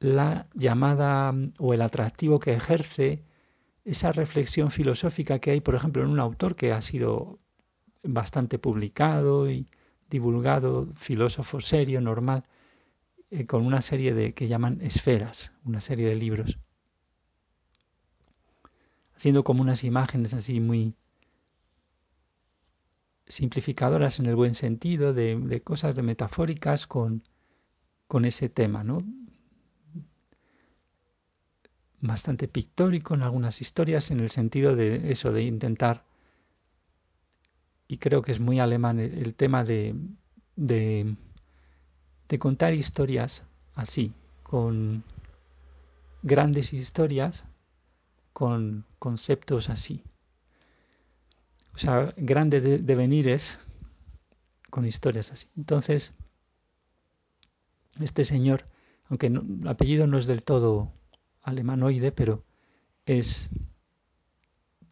la 0.01 0.47
llamada 0.55 1.35
o 1.59 1.75
el 1.75 1.83
atractivo 1.83 2.39
que 2.39 2.55
ejerce 2.55 3.25
esa 3.85 4.13
reflexión 4.13 4.71
filosófica 4.71 5.39
que 5.39 5.51
hay, 5.51 5.61
por 5.61 5.75
ejemplo, 5.75 6.03
en 6.03 6.11
un 6.11 6.21
autor 6.21 6.57
que 6.57 6.73
ha 6.73 6.81
sido 6.81 7.39
bastante 8.03 8.59
publicado 8.59 9.51
y 9.51 9.67
divulgado, 10.11 10.93
filósofo 10.97 11.61
serio, 11.61 12.01
normal, 12.01 12.45
eh, 13.31 13.47
con 13.47 13.65
una 13.67 13.83
serie 13.83 14.15
de 14.15 14.35
que 14.35 14.49
llaman 14.49 14.81
esferas, 14.83 15.53
una 15.65 15.81
serie 15.81 16.09
de 16.09 16.17
libros, 16.17 16.59
haciendo 19.17 19.43
como 19.45 19.63
unas 19.63 19.85
imágenes 19.85 20.33
así 20.33 20.61
muy 20.61 20.95
simplificadoras 23.27 24.19
en 24.19 24.27
el 24.27 24.37
buen 24.37 24.55
sentido, 24.55 25.13
de, 25.13 25.37
de 25.37 25.61
cosas 25.61 25.97
de 25.97 26.03
metafóricas 26.03 26.87
con, 26.87 27.25
con 28.07 28.25
ese 28.25 28.49
tema, 28.49 28.85
¿no? 28.85 28.99
Bastante 32.01 32.49
pictórico 32.49 33.15
en 33.15 33.23
algunas 33.23 33.61
historias 33.61 34.11
en 34.11 34.21
el 34.21 34.31
sentido 34.31 34.77
de 34.77 35.11
eso, 35.11 35.33
de 35.33 35.43
intentar, 35.43 36.05
y 37.89 37.99
creo 37.99 38.23
que 38.23 38.33
es 38.33 38.41
muy 38.41 38.61
alemán 38.61 39.01
el, 39.01 39.35
tema 39.35 39.65
de, 39.65 39.95
de, 40.57 41.17
de 42.29 42.39
contar 42.39 42.75
historias 42.75 43.45
así, 43.75 44.13
con 44.43 45.05
grandes 46.23 46.73
historias, 46.73 47.45
con 48.33 48.85
conceptos 48.99 49.69
así. 49.71 50.05
O 51.75 51.79
sea, 51.79 52.13
grande 52.17 52.61
de, 52.61 52.79
devenires 52.79 53.59
con 54.71 54.85
historias 54.85 55.33
así. 55.33 55.47
Entonces, 55.57 56.13
este 58.01 58.25
señor, 58.25 58.67
aunque 59.09 59.29
el 59.29 59.67
apellido 59.67 60.07
no 60.07 60.19
es 60.19 60.27
del 60.27 60.43
todo 60.43 60.93
alemanoide, 61.43 62.13
pero 62.13 62.45
es 63.07 63.51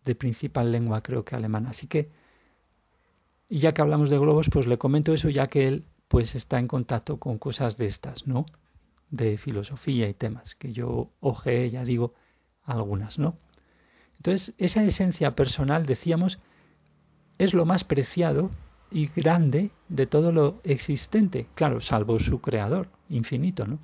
de 0.04 0.14
principal 0.14 0.72
lengua, 0.72 1.02
creo 1.02 1.24
que 1.24 1.36
alemana. 1.36 1.70
Así 1.70 1.86
que, 1.86 2.10
y 3.48 3.58
ya 3.58 3.72
que 3.72 3.82
hablamos 3.82 4.10
de 4.10 4.18
globos, 4.18 4.48
pues 4.50 4.66
le 4.66 4.78
comento 4.78 5.12
eso, 5.12 5.28
ya 5.28 5.48
que 5.48 5.68
él 5.68 5.84
pues 6.08 6.34
está 6.34 6.58
en 6.58 6.68
contacto 6.68 7.18
con 7.18 7.38
cosas 7.38 7.76
de 7.76 7.86
estas, 7.86 8.26
¿no? 8.26 8.46
De 9.10 9.38
filosofía 9.38 10.08
y 10.08 10.14
temas, 10.14 10.54
que 10.54 10.72
yo 10.72 11.10
ojeé, 11.20 11.70
ya 11.70 11.84
digo, 11.84 12.14
algunas, 12.64 13.18
¿no? 13.18 13.36
Entonces, 14.16 14.54
esa 14.58 14.82
esencia 14.82 15.34
personal, 15.34 15.86
decíamos, 15.86 16.38
es 17.38 17.54
lo 17.54 17.66
más 17.66 17.84
preciado 17.84 18.50
y 18.90 19.08
grande 19.08 19.70
de 19.88 20.06
todo 20.06 20.32
lo 20.32 20.60
existente, 20.64 21.48
claro, 21.54 21.80
salvo 21.80 22.18
su 22.18 22.40
creador, 22.40 22.88
infinito, 23.08 23.66
¿no? 23.66 23.78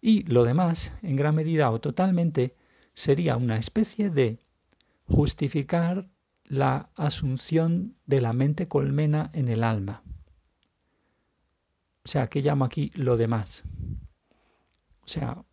Y 0.00 0.22
lo 0.24 0.44
demás, 0.44 0.92
en 1.02 1.16
gran 1.16 1.34
medida 1.34 1.70
o 1.70 1.80
totalmente, 1.80 2.54
sería 2.94 3.36
una 3.36 3.58
especie 3.58 4.10
de 4.10 4.38
justificar 5.06 6.08
la 6.44 6.90
asunción 6.94 7.96
de 8.06 8.20
la 8.20 8.32
mente 8.32 8.68
colmena 8.68 9.30
en 9.32 9.48
el 9.48 9.64
alma. 9.64 10.02
O 12.04 12.08
sea, 12.08 12.28
¿qué 12.28 12.40
llamo 12.40 12.64
aquí 12.64 12.90
lo 12.94 13.16
demás? 13.16 13.64
O 15.02 15.08
sea, 15.08 15.44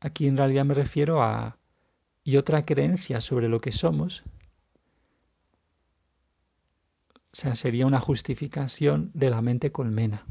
aquí 0.00 0.26
en 0.26 0.36
realidad 0.36 0.64
me 0.64 0.74
refiero 0.74 1.22
a 1.22 1.56
y 2.22 2.36
otra 2.36 2.64
creencia 2.64 3.20
sobre 3.20 3.48
lo 3.48 3.60
que 3.60 3.72
somos, 3.72 4.22
o 7.14 7.36
sea, 7.36 7.54
sería 7.54 7.86
una 7.86 8.00
justificación 8.00 9.10
de 9.14 9.30
la 9.30 9.40
mente 9.40 9.72
colmena. 9.72 10.26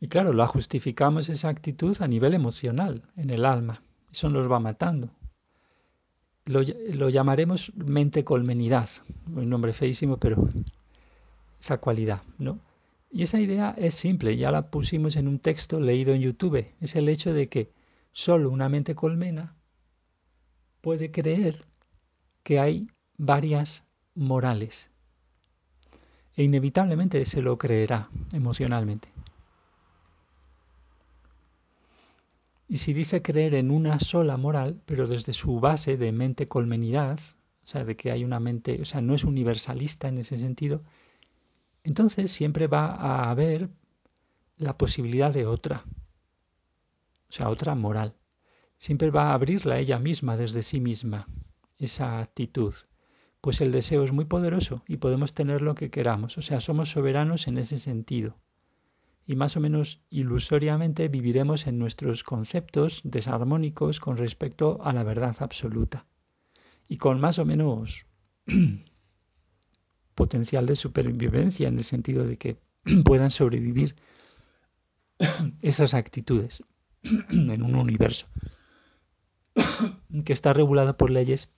Y 0.00 0.08
claro, 0.08 0.32
la 0.32 0.46
justificamos 0.46 1.28
esa 1.28 1.48
actitud 1.48 1.96
a 2.00 2.08
nivel 2.08 2.34
emocional, 2.34 3.02
en 3.16 3.30
el 3.30 3.44
alma. 3.44 3.82
Eso 4.12 4.28
nos 4.28 4.50
va 4.50 4.60
matando. 4.60 5.10
Lo, 6.44 6.60
lo 6.62 7.08
llamaremos 7.08 7.72
mente 7.74 8.24
colmenidad, 8.24 8.88
un 9.34 9.48
nombre 9.48 9.72
feísimo, 9.72 10.18
pero 10.18 10.48
esa 11.60 11.78
cualidad, 11.78 12.22
¿no? 12.38 12.60
Y 13.10 13.22
esa 13.22 13.40
idea 13.40 13.74
es 13.76 13.94
simple, 13.94 14.36
ya 14.36 14.50
la 14.50 14.70
pusimos 14.70 15.16
en 15.16 15.28
un 15.28 15.38
texto 15.38 15.80
leído 15.80 16.12
en 16.12 16.20
YouTube. 16.20 16.66
Es 16.80 16.94
el 16.96 17.08
hecho 17.08 17.32
de 17.32 17.48
que 17.48 17.72
solo 18.12 18.50
una 18.50 18.68
mente 18.68 18.94
colmena 18.94 19.54
puede 20.80 21.10
creer 21.10 21.64
que 22.42 22.60
hay 22.60 22.88
varias 23.16 23.84
morales. 24.14 24.90
E 26.36 26.42
inevitablemente 26.42 27.24
se 27.24 27.40
lo 27.40 27.56
creerá 27.56 28.10
emocionalmente. 28.32 29.15
Y 32.68 32.78
si 32.78 32.92
dice 32.92 33.22
creer 33.22 33.54
en 33.54 33.70
una 33.70 34.00
sola 34.00 34.36
moral, 34.36 34.82
pero 34.86 35.06
desde 35.06 35.32
su 35.32 35.60
base 35.60 35.96
de 35.96 36.10
mente 36.10 36.48
colmenidad, 36.48 37.20
o 37.62 37.66
sea, 37.66 37.84
de 37.84 37.96
que 37.96 38.10
hay 38.10 38.24
una 38.24 38.40
mente, 38.40 38.80
o 38.82 38.84
sea, 38.84 39.00
no 39.00 39.14
es 39.14 39.24
universalista 39.24 40.08
en 40.08 40.18
ese 40.18 40.38
sentido, 40.38 40.82
entonces 41.84 42.32
siempre 42.32 42.66
va 42.66 42.86
a 42.86 43.30
haber 43.30 43.70
la 44.56 44.76
posibilidad 44.76 45.32
de 45.32 45.46
otra, 45.46 45.84
o 47.28 47.32
sea, 47.32 47.48
otra 47.50 47.74
moral. 47.76 48.14
Siempre 48.76 49.10
va 49.10 49.30
a 49.30 49.34
abrirla 49.34 49.78
ella 49.78 49.98
misma 49.98 50.36
desde 50.36 50.62
sí 50.62 50.80
misma, 50.80 51.28
esa 51.78 52.18
actitud. 52.18 52.74
Pues 53.40 53.60
el 53.60 53.70
deseo 53.70 54.02
es 54.02 54.12
muy 54.12 54.24
poderoso 54.24 54.82
y 54.88 54.96
podemos 54.96 55.34
tener 55.34 55.62
lo 55.62 55.76
que 55.76 55.90
queramos, 55.90 56.36
o 56.36 56.42
sea, 56.42 56.60
somos 56.60 56.90
soberanos 56.90 57.46
en 57.46 57.58
ese 57.58 57.78
sentido 57.78 58.36
y 59.26 59.34
más 59.34 59.56
o 59.56 59.60
menos 59.60 60.00
ilusoriamente 60.08 61.08
viviremos 61.08 61.66
en 61.66 61.78
nuestros 61.78 62.22
conceptos 62.22 63.00
desarmónicos 63.02 63.98
con 63.98 64.16
respecto 64.16 64.78
a 64.82 64.92
la 64.92 65.02
verdad 65.02 65.36
absoluta 65.40 66.06
y 66.88 66.98
con 66.98 67.20
más 67.20 67.38
o 67.40 67.44
menos 67.44 68.06
potencial 70.14 70.66
de 70.66 70.76
supervivencia 70.76 71.68
en 71.68 71.78
el 71.78 71.84
sentido 71.84 72.24
de 72.24 72.38
que 72.38 72.56
puedan 73.04 73.32
sobrevivir 73.32 73.96
esas 75.60 75.94
actitudes 75.94 76.62
en 77.02 77.62
un 77.62 77.74
universo 77.74 78.26
que 80.24 80.32
está 80.32 80.52
regulado 80.52 80.96
por 80.96 81.10
leyes 81.10 81.48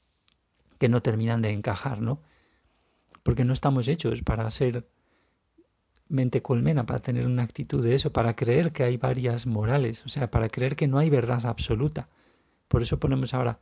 que 0.79 0.89
no 0.89 1.03
terminan 1.03 1.43
de 1.43 1.51
encajar, 1.51 2.01
¿no? 2.01 2.23
Porque 3.23 3.45
no 3.45 3.53
estamos 3.53 3.89
hechos 3.89 4.23
para 4.23 4.49
ser 4.51 4.89
mente 6.09 6.43
colmena, 6.43 6.87
para 6.87 7.01
tener 7.01 7.27
una 7.27 7.43
actitud 7.43 7.83
de 7.83 7.95
eso, 7.95 8.13
para 8.13 8.35
creer 8.35 8.73
que 8.73 8.85
hay 8.85 8.97
varias 8.97 9.47
morales, 9.47 10.05
o 10.07 10.09
sea, 10.09 10.31
para 10.31 10.49
creer 10.49 10.77
que 10.77 10.89
no 10.89 10.99
hay 10.99 11.11
verdad 11.11 11.47
absoluta. 11.47 12.09
Por 12.69 12.83
eso 12.83 12.99
ponemos 12.99 13.35
ahora 13.35 13.59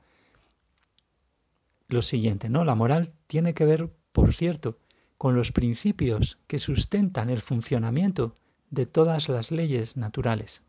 lo 1.88 2.02
siguiente, 2.02 2.48
¿no? 2.48 2.64
La 2.64 2.74
moral 2.74 3.12
tiene 3.26 3.54
que 3.54 3.64
ver, 3.64 3.90
por 4.12 4.35
cierto, 4.35 4.78
con 5.18 5.35
los 5.35 5.52
principios 5.52 6.38
que 6.46 6.59
sustentan 6.59 7.30
el 7.30 7.42
funcionamiento 7.42 8.37
de 8.70 8.87
todas 8.87 9.28
las 9.28 9.50
leyes 9.50 9.96
naturales. 9.96 10.62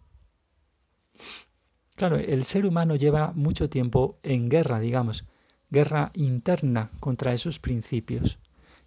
Claro, 1.95 2.17
el 2.17 2.43
ser 2.43 2.65
humano 2.65 2.95
lleva 2.95 3.33
mucho 3.33 3.69
tiempo 3.69 4.19
en 4.21 4.49
guerra, 4.49 4.79
digamos, 4.79 5.25
guerra 5.69 6.11
interna 6.13 6.91
contra 6.99 7.33
esos 7.33 7.59
principios. 7.59 8.37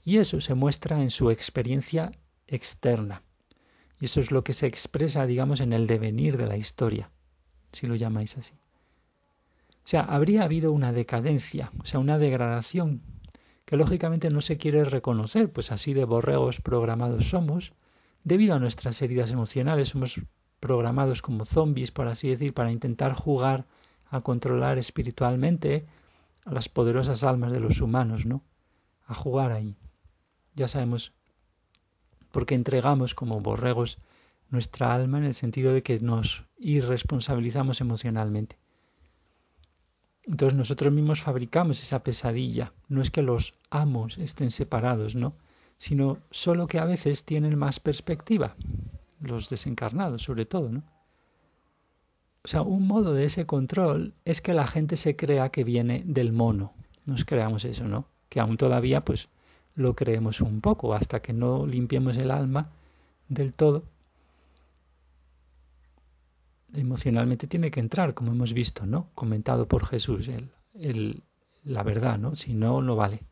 Y 0.05 0.19
eso 0.19 0.41
se 0.41 0.55
muestra 0.55 1.03
en 1.03 1.11
su 1.11 1.31
experiencia 1.31 2.13
externa. 2.51 3.23
Y 4.01 4.07
eso 4.07 4.21
es 4.21 4.31
lo 4.31 4.45
que 4.45 4.55
se 4.55 4.67
expresa, 4.67 5.27
digamos, 5.27 5.61
en 5.61 5.73
el 5.73 5.87
devenir 5.87 6.37
de 6.37 6.47
la 6.47 6.57
historia, 6.57 7.11
si 7.73 7.87
lo 7.87 7.95
llamáis 7.95 8.37
así. 8.37 8.55
O 9.85 9.89
sea, 9.91 10.03
habría 10.03 10.45
habido 10.45 10.73
una 10.73 10.93
decadencia, 10.93 11.71
o 11.81 11.85
sea, 11.85 12.01
una 12.01 12.19
degradación, 12.19 13.03
que 13.65 13.77
lógicamente 13.77 14.31
no 14.31 14.41
se 14.41 14.57
quiere 14.57 14.85
reconocer, 14.85 15.53
pues 15.53 15.71
así 15.73 15.95
de 15.95 16.05
borregos 16.05 16.61
programados 16.61 17.29
somos, 17.29 17.73
debido 18.25 18.55
a 18.55 18.59
nuestras 18.59 19.01
heridas 19.01 19.31
emocionales, 19.31 19.89
somos 19.89 20.21
programados 20.61 21.23
como 21.23 21.45
zombies, 21.45 21.91
por 21.91 22.09
así 22.09 22.29
decir, 22.29 22.53
para 22.53 22.73
intentar 22.73 23.15
jugar 23.15 23.67
a 24.11 24.21
controlar 24.21 24.79
espiritualmente 24.79 25.87
a 26.45 26.53
las 26.53 26.69
poderosas 26.69 27.23
almas 27.25 27.53
de 27.53 27.61
los 27.61 27.81
humanos, 27.81 28.27
¿no? 28.27 28.43
A 29.07 29.15
jugar 29.15 29.53
ahí. 29.53 29.77
Ya 30.55 30.69
sabemos 30.69 31.13
porque 32.33 32.55
entregamos 32.55 33.15
como 33.15 33.41
borregos 33.41 33.99
nuestra 34.51 34.95
alma 34.95 35.19
en 35.19 35.25
el 35.25 35.35
sentido 35.35 35.73
de 35.73 35.83
que 35.83 36.01
nos 36.01 36.45
irresponsabilizamos 36.59 37.81
emocionalmente. 37.81 38.57
Entonces 40.25 40.57
nosotros 40.57 40.93
mismos 40.93 41.23
fabricamos 41.23 41.83
esa 41.83 42.03
pesadilla. 42.03 42.73
No 42.89 43.03
es 43.03 43.11
que 43.11 43.23
los 43.23 43.55
amos 43.71 44.19
estén 44.19 44.51
separados, 44.51 45.15
¿no? 45.15 45.35
Sino 45.79 46.19
solo 46.31 46.67
que 46.67 46.79
a 46.79 46.85
veces 46.85 47.25
tienen 47.25 47.59
más 47.59 47.81
perspectiva, 47.81 48.55
los 49.21 49.49
desencarnados 49.49 50.23
sobre 50.23 50.47
todo, 50.47 50.69
¿no? 50.71 50.83
O 52.43 52.49
sea, 52.49 52.63
un 52.63 52.87
modo 52.87 53.13
de 53.13 53.25
ese 53.25 53.47
control 53.47 54.15
es 54.25 54.41
que 54.41 54.55
la 54.55 54.67
gente 54.67 54.97
se 54.97 55.15
crea 55.15 55.51
que 55.51 55.65
viene 55.65 56.03
del 56.07 56.33
mono. 56.33 56.73
Nos 57.05 57.25
creamos 57.25 57.65
eso, 57.65 57.85
¿no? 57.85 58.07
Que 58.31 58.41
aún 58.41 58.57
todavía, 58.57 59.05
pues, 59.05 59.29
lo 59.75 59.95
creemos 59.95 60.41
un 60.41 60.61
poco, 60.61 60.95
hasta 60.95 61.21
que 61.21 61.33
no 61.33 61.67
limpiemos 61.67 62.17
el 62.17 62.31
alma 62.31 62.71
del 63.29 63.53
todo. 63.53 63.85
Emocionalmente 66.73 67.47
tiene 67.47 67.71
que 67.71 67.81
entrar, 67.81 68.15
como 68.15 68.33
hemos 68.33 68.53
visto, 68.53 68.87
¿no? 68.87 69.09
Comentado 69.15 69.67
por 69.67 69.87
Jesús, 69.87 70.29
el, 70.29 70.51
el, 70.75 71.23
la 71.65 71.83
verdad, 71.83 72.19
¿no? 72.19 72.37
Si 72.37 72.55
no, 72.55 72.83
no 72.83 72.97
vale. 72.97 73.23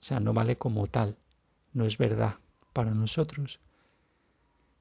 O 0.00 0.04
sea, 0.04 0.20
no 0.20 0.32
vale 0.32 0.56
como 0.56 0.86
tal. 0.86 1.16
No 1.72 1.84
es 1.86 1.98
verdad 1.98 2.36
para 2.72 2.92
nosotros. 2.92 3.58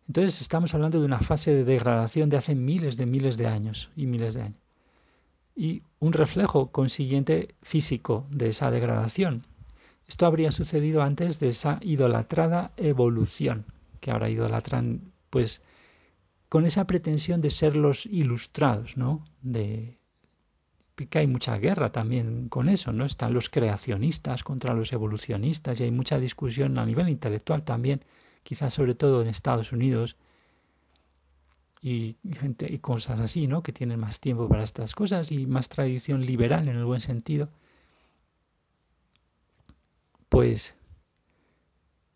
Entonces 0.08 0.40
estamos 0.42 0.74
hablando 0.74 1.00
de 1.00 1.06
una 1.06 1.20
fase 1.20 1.52
de 1.52 1.64
degradación 1.64 2.30
de 2.30 2.38
hace 2.38 2.56
miles 2.56 2.96
de 2.96 3.06
miles 3.06 3.38
de 3.38 3.48
años 3.48 3.90
y 3.96 4.06
miles 4.06 4.36
de 4.36 4.44
años. 4.44 4.62
Y 5.56 5.82
un 6.00 6.14
reflejo 6.14 6.72
consiguiente 6.72 7.56
físico 7.64 8.26
de 8.30 8.50
esa 8.50 8.72
degradación 8.72 9.46
esto 10.08 10.26
habría 10.26 10.52
sucedido 10.52 11.02
antes 11.04 11.40
de 11.40 11.50
esa 11.50 11.80
idolatrada 11.82 12.72
evolución, 12.78 13.66
que 14.00 14.12
ahora 14.12 14.30
idolatran, 14.30 15.12
pues, 15.30 15.62
con 16.50 16.66
esa 16.66 16.86
pretensión 16.88 17.42
de 17.42 17.52
ser 17.52 17.76
los 17.76 18.06
ilustrados, 18.06 18.96
¿no? 18.96 19.26
De 19.42 19.98
que 21.06 21.20
hay 21.20 21.28
mucha 21.28 21.58
guerra 21.58 21.92
también 21.92 22.50
con 22.50 22.70
eso, 22.70 22.92
¿no? 22.92 23.06
Están 23.06 23.34
los 23.34 23.50
creacionistas 23.50 24.44
contra 24.44 24.74
los 24.74 24.92
evolucionistas 24.94 25.80
y 25.80 25.84
hay 25.84 25.92
mucha 25.92 26.18
discusión 26.18 26.80
a 26.80 26.86
nivel 26.86 27.10
intelectual 27.10 27.64
también, 27.64 28.04
quizás 28.44 28.74
sobre 28.74 28.96
todo 28.96 29.22
en 29.22 29.28
Estados 29.28 29.72
Unidos 29.72 30.16
y 31.82 32.16
gente 32.40 32.66
y 32.72 32.80
cosas 32.80 33.20
así, 33.20 33.46
¿no? 33.46 33.62
Que 33.62 33.74
tienen 33.74 34.00
más 34.00 34.20
tiempo 34.20 34.48
para 34.50 34.64
estas 34.64 34.96
cosas 34.96 35.32
y 35.32 35.46
más 35.46 35.70
tradición 35.70 36.26
liberal 36.26 36.68
en 36.68 36.78
el 36.78 36.86
buen 36.86 37.02
sentido. 37.02 37.50
Pues 40.38 40.76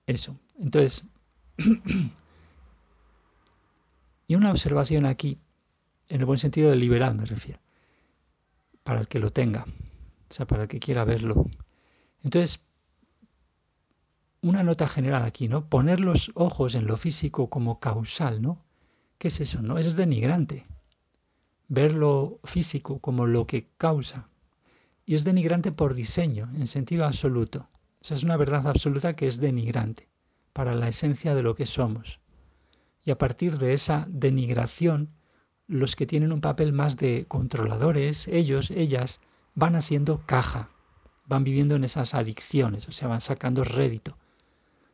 eso. 0.05 0.38
Entonces, 0.60 1.03
y 4.27 4.36
una 4.36 4.51
observación 4.51 5.07
aquí, 5.07 5.39
en 6.07 6.19
el 6.19 6.27
buen 6.27 6.38
sentido 6.38 6.69
de 6.69 6.75
liberal 6.75 7.15
me 7.15 7.25
refiero, 7.25 7.60
para 8.84 8.99
el 8.99 9.07
que 9.07 9.17
lo 9.17 9.31
tenga, 9.31 9.65
o 10.29 10.34
sea, 10.36 10.45
para 10.45 10.62
el 10.62 10.69
que 10.69 10.79
quiera 10.79 11.03
verlo. 11.03 11.47
Entonces, 12.21 12.62
una 14.43 14.62
nota 14.62 14.88
general 14.88 15.23
aquí, 15.23 15.47
¿no? 15.47 15.67
Poner 15.67 15.99
los 15.99 16.31
ojos 16.36 16.75
en 16.75 16.86
lo 16.86 16.97
físico 16.97 17.49
como 17.49 17.79
causal, 17.79 18.39
¿no? 18.39 18.63
¿Qué 19.17 19.29
es 19.29 19.41
eso? 19.41 19.63
No 19.63 19.79
es 19.79 19.95
denigrante. 19.95 20.67
Ver 21.69 21.95
lo 21.95 22.39
físico 22.43 22.99
como 22.99 23.25
lo 23.25 23.47
que 23.47 23.71
causa. 23.79 24.29
Y 25.07 25.15
es 25.15 25.23
denigrante 25.23 25.71
por 25.71 25.95
diseño, 25.95 26.51
en 26.53 26.67
sentido 26.67 27.03
absoluto. 27.03 27.70
Esa 28.01 28.15
es 28.15 28.23
una 28.23 28.37
verdad 28.37 28.67
absoluta 28.67 29.15
que 29.15 29.27
es 29.27 29.37
denigrante 29.37 30.09
para 30.53 30.75
la 30.75 30.87
esencia 30.87 31.35
de 31.35 31.43
lo 31.43 31.55
que 31.55 31.65
somos. 31.65 32.19
Y 33.03 33.11
a 33.11 33.17
partir 33.17 33.57
de 33.57 33.73
esa 33.73 34.05
denigración, 34.09 35.09
los 35.67 35.95
que 35.95 36.05
tienen 36.05 36.31
un 36.31 36.41
papel 36.41 36.73
más 36.73 36.97
de 36.97 37.25
controladores, 37.27 38.27
ellos, 38.27 38.71
ellas, 38.71 39.21
van 39.55 39.75
haciendo 39.75 40.25
caja, 40.25 40.69
van 41.25 41.43
viviendo 41.43 41.75
en 41.75 41.83
esas 41.83 42.13
adicciones, 42.13 42.87
o 42.87 42.91
sea, 42.91 43.07
van 43.07 43.21
sacando 43.21 43.63
rédito 43.63 44.17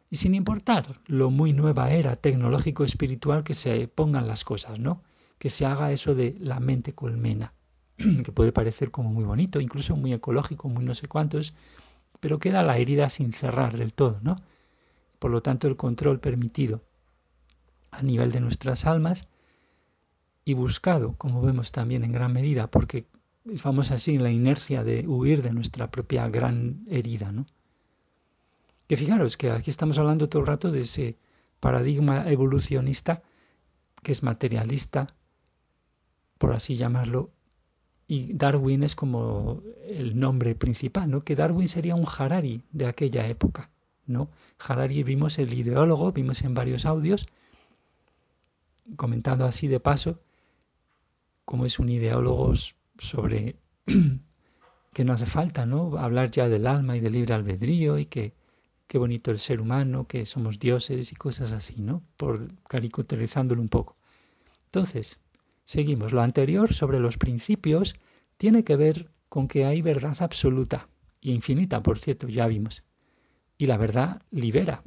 y 0.10 0.18
sin 0.18 0.36
importar 0.36 1.00
lo 1.06 1.30
muy 1.30 1.54
nueva 1.54 1.92
era 1.92 2.16
tecnológico-espiritual 2.16 3.44
que 3.44 3.56
se 3.56 3.88
pongan 3.88 4.28
las 4.28 4.44
cosas, 4.44 4.80
¿no? 4.80 5.04
Que 5.38 5.50
se 5.50 5.66
haga 5.66 5.92
eso 5.92 6.16
de 6.16 6.36
la 6.40 6.60
mente 6.60 6.94
colmena, 6.94 7.54
que 7.98 8.32
puede 8.32 8.52
parecer 8.52 8.92
como 8.92 9.12
muy 9.12 9.26
bonito, 9.26 9.60
incluso 9.60 9.96
muy 9.96 10.14
ecológico, 10.14 10.70
muy 10.70 10.86
no 10.86 10.96
sé 10.96 11.08
cuántos, 11.08 11.54
pero 12.20 12.40
queda 12.40 12.64
la 12.64 12.78
herida 12.78 13.10
sin 13.10 13.32
cerrar 13.32 13.78
del 13.78 13.94
todo, 13.94 14.20
¿no? 14.22 14.38
Por 15.20 15.32
lo 15.32 15.42
tanto, 15.42 15.68
el 15.68 15.76
control 15.76 16.20
permitido 16.20 16.82
a 17.92 18.02
nivel 18.02 18.32
de 18.32 18.40
nuestras 18.40 18.86
almas 18.86 19.28
y 20.46 20.54
buscado, 20.54 21.16
como 21.18 21.42
vemos 21.42 21.72
también 21.72 22.04
en 22.04 22.12
gran 22.12 22.34
medida, 22.34 22.68
porque 22.68 23.06
vamos 23.64 23.92
así 23.92 24.16
en 24.16 24.24
la 24.24 24.32
inercia 24.32 24.84
de 24.84 25.08
huir 25.08 25.42
de 25.42 25.52
nuestra 25.52 25.90
propia 25.90 26.28
gran 26.30 26.84
herida, 26.88 27.32
¿no? 27.32 27.46
Que 28.88 28.98
fijaros 28.98 29.36
que 29.36 29.52
aquí 29.52 29.72
estamos 29.72 29.98
hablando 29.98 30.30
todo 30.30 30.42
el 30.42 30.48
rato 30.48 30.72
de 30.72 30.82
ese 30.82 31.18
paradigma 31.60 32.30
evolucionista 32.30 33.24
que 34.04 34.12
es 34.12 34.24
materialista, 34.24 35.14
por 36.38 36.54
así 36.54 36.78
llamarlo, 36.78 37.32
y 38.08 38.34
Darwin 38.34 38.84
es 38.84 38.96
como 38.96 39.62
el 39.86 40.18
nombre 40.18 40.56
principal, 40.56 41.12
¿no? 41.12 41.24
Que 41.24 41.36
Darwin 41.36 41.68
sería 41.68 41.96
un 41.96 42.08
Harari 42.08 42.64
de 42.72 42.86
aquella 42.86 43.28
época, 43.28 43.70
¿no? 44.06 44.30
Harari 44.60 45.04
vimos 45.04 45.38
el 45.40 45.54
ideólogo, 45.54 46.14
vimos 46.14 46.42
en 46.44 46.54
varios 46.54 46.86
audios, 46.86 47.28
comentando 48.96 49.46
así 49.46 49.68
de 49.68 49.82
paso, 49.82 50.22
como 51.44 51.66
es 51.66 51.80
un 51.80 51.90
ideólogo 51.90 52.54
sobre 52.98 53.58
que 54.94 55.04
no 55.04 55.14
hace 55.14 55.26
falta, 55.26 55.66
¿no? 55.66 55.98
Hablar 55.98 56.32
ya 56.32 56.48
del 56.48 56.66
alma 56.66 56.96
y 56.96 57.02
del 57.02 57.14
libre 57.14 57.34
albedrío 57.34 58.00
y 58.00 58.06
que 58.06 58.34
qué 58.88 58.98
bonito 58.98 59.32
el 59.32 59.40
ser 59.40 59.60
humano, 59.60 60.08
que 60.08 60.26
somos 60.26 60.60
dioses 60.60 61.12
y 61.12 61.16
cosas 61.16 61.52
así, 61.52 61.76
¿no? 61.82 62.04
Por 62.16 62.56
caricaturizándolo 62.64 63.62
un 63.62 63.68
poco. 63.68 63.98
Entonces, 64.68 65.20
seguimos. 65.68 66.12
Lo 66.12 66.24
anterior 66.24 66.74
sobre 66.74 67.00
los 67.00 67.20
principios 67.20 67.94
tiene 68.38 68.64
que 68.64 68.76
ver 68.76 69.12
con 69.30 69.48
que 69.48 69.66
hay 69.66 69.84
verdad 69.84 70.18
absoluta 70.20 70.90
y 71.22 71.34
infinita, 71.34 71.84
por 71.84 72.00
cierto, 72.00 72.28
ya 72.28 72.48
vimos. 72.48 72.84
Y 73.60 73.68
la 73.68 73.78
verdad 73.78 74.24
libera. 74.32 74.82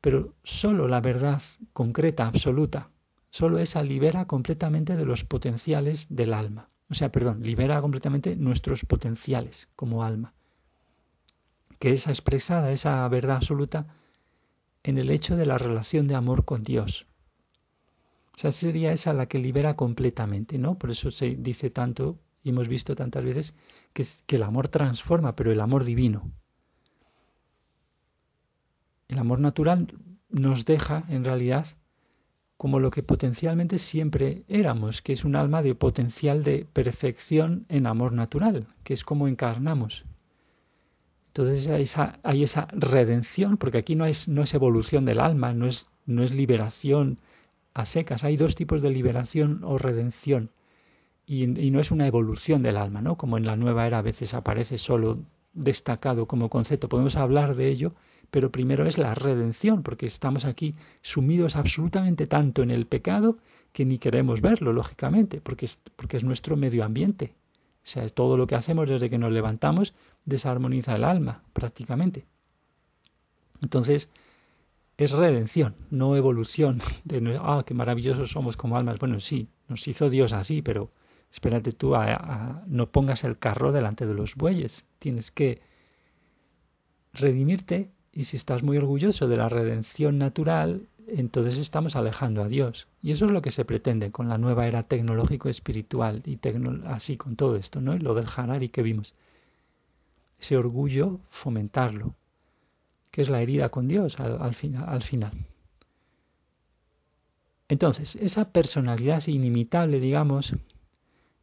Pero 0.00 0.34
solo 0.42 0.88
la 0.88 1.00
verdad 1.00 1.40
concreta, 1.72 2.26
absoluta, 2.26 2.90
solo 3.30 3.60
esa 3.60 3.84
libera 3.84 4.24
completamente 4.24 4.96
de 4.96 5.04
los 5.04 5.22
potenciales 5.22 6.06
del 6.08 6.32
alma. 6.32 6.70
O 6.90 6.94
sea, 6.94 7.12
perdón, 7.12 7.44
libera 7.44 7.80
completamente 7.80 8.34
nuestros 8.34 8.84
potenciales 8.84 9.68
como 9.76 10.02
alma 10.02 10.34
que 11.78 11.92
es 11.92 12.06
expresada, 12.06 12.72
esa 12.72 13.06
verdad 13.08 13.36
absoluta, 13.36 13.86
en 14.82 14.98
el 14.98 15.10
hecho 15.10 15.36
de 15.36 15.46
la 15.46 15.58
relación 15.58 16.08
de 16.08 16.14
amor 16.14 16.44
con 16.44 16.64
Dios. 16.64 17.06
Sea, 18.38 18.52
sería 18.52 18.92
esa 18.92 19.12
la 19.12 19.26
que 19.26 19.40
libera 19.40 19.74
completamente, 19.74 20.58
¿no? 20.58 20.78
Por 20.78 20.92
eso 20.92 21.10
se 21.10 21.34
dice 21.36 21.70
tanto, 21.70 22.20
y 22.44 22.50
hemos 22.50 22.68
visto 22.68 22.94
tantas 22.94 23.24
veces, 23.24 23.56
que, 23.92 24.06
que 24.28 24.36
el 24.36 24.44
amor 24.44 24.68
transforma, 24.68 25.34
pero 25.34 25.50
el 25.50 25.60
amor 25.60 25.82
divino. 25.82 26.30
El 29.08 29.18
amor 29.18 29.40
natural 29.40 29.92
nos 30.30 30.66
deja, 30.66 31.04
en 31.08 31.24
realidad, 31.24 31.66
como 32.56 32.78
lo 32.78 32.92
que 32.92 33.02
potencialmente 33.02 33.78
siempre 33.78 34.44
éramos, 34.46 35.02
que 35.02 35.14
es 35.14 35.24
un 35.24 35.34
alma 35.34 35.60
de 35.60 35.74
potencial 35.74 36.44
de 36.44 36.64
perfección 36.72 37.66
en 37.68 37.88
amor 37.88 38.12
natural, 38.12 38.68
que 38.84 38.94
es 38.94 39.02
como 39.02 39.26
encarnamos, 39.26 40.04
entonces 41.26 41.66
hay 41.66 41.82
esa, 41.82 42.20
hay 42.22 42.44
esa 42.44 42.68
redención, 42.70 43.56
porque 43.56 43.78
aquí 43.78 43.96
no 43.96 44.06
es, 44.06 44.28
no 44.28 44.44
es 44.44 44.54
evolución 44.54 45.04
del 45.06 45.18
alma, 45.18 45.54
no 45.54 45.66
es, 45.66 45.88
no 46.06 46.22
es 46.22 46.30
liberación 46.30 47.18
a 47.74 47.84
secas. 47.86 48.24
Hay 48.24 48.36
dos 48.36 48.54
tipos 48.54 48.82
de 48.82 48.90
liberación 48.90 49.60
o 49.64 49.78
redención. 49.78 50.50
Y, 51.26 51.44
y, 51.44 51.70
no 51.70 51.80
es 51.80 51.90
una 51.90 52.06
evolución 52.06 52.62
del 52.62 52.76
alma, 52.76 53.02
¿no? 53.02 53.16
Como 53.16 53.36
en 53.36 53.46
la 53.46 53.56
nueva 53.56 53.86
era 53.86 53.98
a 53.98 54.02
veces 54.02 54.32
aparece 54.32 54.78
solo 54.78 55.18
destacado 55.52 56.26
como 56.26 56.48
concepto. 56.48 56.88
Podemos 56.88 57.16
hablar 57.16 57.54
de 57.54 57.68
ello, 57.68 57.94
pero 58.30 58.50
primero 58.50 58.86
es 58.86 58.98
la 58.98 59.14
redención, 59.14 59.82
porque 59.82 60.06
estamos 60.06 60.44
aquí 60.44 60.74
sumidos 61.02 61.56
absolutamente 61.56 62.26
tanto 62.26 62.62
en 62.62 62.70
el 62.70 62.86
pecado 62.86 63.38
que 63.72 63.84
ni 63.84 63.98
queremos 63.98 64.40
verlo, 64.40 64.72
lógicamente, 64.72 65.40
porque 65.40 65.66
es, 65.66 65.78
porque 65.96 66.16
es 66.16 66.24
nuestro 66.24 66.56
medio 66.56 66.84
ambiente. 66.84 67.34
O 67.84 67.90
sea, 67.90 68.08
todo 68.08 68.36
lo 68.36 68.46
que 68.46 68.54
hacemos 68.54 68.88
desde 68.88 69.08
que 69.08 69.18
nos 69.18 69.32
levantamos 69.32 69.94
desarmoniza 70.24 70.96
el 70.96 71.04
alma 71.04 71.42
prácticamente. 71.52 72.26
Entonces, 73.62 74.10
es 74.98 75.12
redención, 75.12 75.76
no 75.90 76.16
evolución. 76.16 76.82
De, 77.04 77.38
ah, 77.40 77.62
qué 77.64 77.72
maravillosos 77.72 78.32
somos 78.32 78.56
como 78.56 78.76
almas. 78.76 78.98
Bueno, 78.98 79.20
sí, 79.20 79.48
nos 79.68 79.86
hizo 79.86 80.10
Dios 80.10 80.32
así, 80.32 80.60
pero 80.60 80.90
espérate 81.32 81.72
tú, 81.72 81.94
a, 81.94 82.64
no 82.66 82.90
pongas 82.90 83.22
el 83.24 83.38
carro 83.38 83.70
delante 83.72 84.06
de 84.06 84.14
los 84.14 84.34
bueyes. 84.34 84.84
Tienes 84.98 85.30
que 85.30 85.62
redimirte 87.12 87.92
y 88.12 88.24
si 88.24 88.36
estás 88.36 88.64
muy 88.64 88.76
orgulloso 88.76 89.28
de 89.28 89.36
la 89.36 89.48
redención 89.48 90.18
natural, 90.18 90.88
entonces 91.06 91.58
estamos 91.58 91.94
alejando 91.94 92.42
a 92.42 92.48
Dios. 92.48 92.88
Y 93.00 93.12
eso 93.12 93.26
es 93.26 93.30
lo 93.30 93.40
que 93.40 93.52
se 93.52 93.64
pretende 93.64 94.10
con 94.10 94.28
la 94.28 94.36
nueva 94.36 94.66
era 94.66 94.82
tecnológico-espiritual 94.82 96.22
y 96.26 96.40
así 96.86 97.16
con 97.16 97.36
todo 97.36 97.54
esto, 97.54 97.80
¿no? 97.80 97.96
Lo 97.96 98.14
del 98.14 98.26
Hanari 98.36 98.68
que 98.68 98.82
vimos 98.82 99.14
ese 100.40 100.56
orgullo, 100.56 101.20
fomentarlo, 101.30 102.14
que 103.10 103.22
es 103.22 103.28
la 103.28 103.40
herida 103.40 103.68
con 103.70 103.88
Dios 103.88 104.18
al, 104.18 104.54
final, 104.54 104.88
al 104.88 105.02
final. 105.02 105.32
Entonces, 107.68 108.16
esa 108.16 108.50
personalidad 108.50 109.26
inimitable, 109.26 110.00
digamos, 110.00 110.54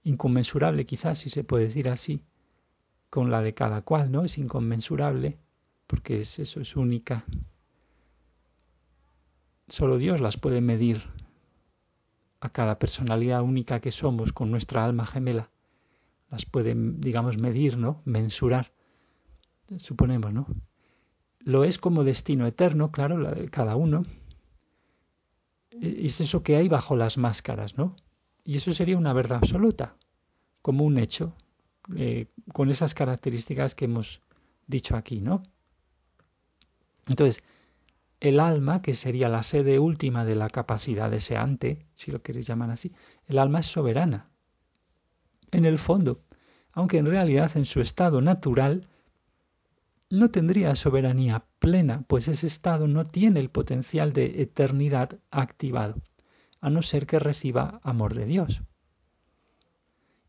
inconmensurable 0.04 0.86
quizás, 0.86 1.20
si 1.20 1.30
se 1.30 1.44
puede 1.44 1.68
decir 1.68 1.90
así, 1.90 2.22
con 3.10 3.32
la 3.32 3.42
de 3.42 3.54
cada 3.54 3.82
cual, 3.82 4.12
¿no? 4.12 4.24
Es 4.24 4.38
inconmensurable, 4.38 5.38
porque 5.88 6.22
es, 6.22 6.40
eso 6.40 6.60
es 6.60 6.76
única. 6.76 7.26
Solo 9.68 9.98
Dios 9.98 10.22
las 10.22 10.38
puede 10.38 10.62
medir 10.62 11.04
a 12.40 12.50
cada 12.50 12.78
personalidad 12.78 13.42
única 13.42 13.80
que 13.80 13.92
somos 13.92 14.34
con 14.34 14.52
nuestra 14.52 14.86
alma 14.86 15.06
gemela. 15.06 15.50
Las 16.30 16.46
puede, 16.46 16.76
digamos, 16.76 17.38
medir, 17.38 17.78
¿no? 17.78 18.02
Mensurar 18.06 18.72
suponemos, 19.78 20.34
¿no? 20.34 20.48
Lo 21.46 21.64
es 21.64 21.78
como 21.78 22.04
destino 22.04 22.48
eterno, 22.48 22.92
claro, 22.92 23.24
cada 23.52 23.76
uno. 23.76 24.04
Es 25.70 26.20
eso 26.20 26.42
que 26.42 26.56
hay 26.56 26.68
bajo 26.68 26.96
las 26.96 27.20
máscaras, 27.20 27.78
¿no? 27.78 27.96
Y 28.44 28.58
eso 28.58 28.74
sería 28.74 28.98
una 28.98 29.14
verdad 29.14 29.38
absoluta, 29.38 29.96
como 30.64 30.84
un 30.84 30.98
hecho, 30.98 31.36
eh, 31.96 32.28
con 32.52 32.72
esas 32.72 32.96
características 32.96 33.76
que 33.76 33.86
hemos 33.86 34.22
dicho 34.66 34.96
aquí, 34.96 35.22
¿no? 35.22 35.44
Entonces, 37.08 37.44
el 38.20 38.40
alma, 38.40 38.82
que 38.82 38.96
sería 38.96 39.30
la 39.30 39.44
sede 39.44 39.78
última 39.78 40.26
de 40.26 40.34
la 40.34 40.50
capacidad 40.50 41.12
deseante, 41.12 41.86
si 41.94 42.12
lo 42.12 42.24
queréis 42.24 42.48
llamar 42.48 42.72
así, 42.72 42.92
el 43.28 43.38
alma 43.38 43.60
es 43.60 43.68
soberana. 43.68 44.32
En 45.52 45.66
el 45.66 45.78
fondo, 45.78 46.22
aunque 46.72 46.98
en 46.98 47.06
realidad 47.06 47.52
en 47.56 47.66
su 47.66 47.82
estado 47.82 48.20
natural 48.20 48.88
no 50.10 50.30
tendría 50.30 50.76
soberanía 50.76 51.46
plena, 51.60 52.04
pues 52.08 52.28
ese 52.28 52.48
estado 52.48 52.88
no 52.88 53.06
tiene 53.06 53.40
el 53.40 53.50
potencial 53.50 54.14
de 54.14 54.42
eternidad 54.42 55.20
activado. 55.32 55.96
a 56.62 56.70
no 56.72 56.82
ser 56.82 57.06
que 57.06 57.20
reciba 57.20 57.80
amor 57.84 58.16
de 58.16 58.26
Dios. 58.26 58.64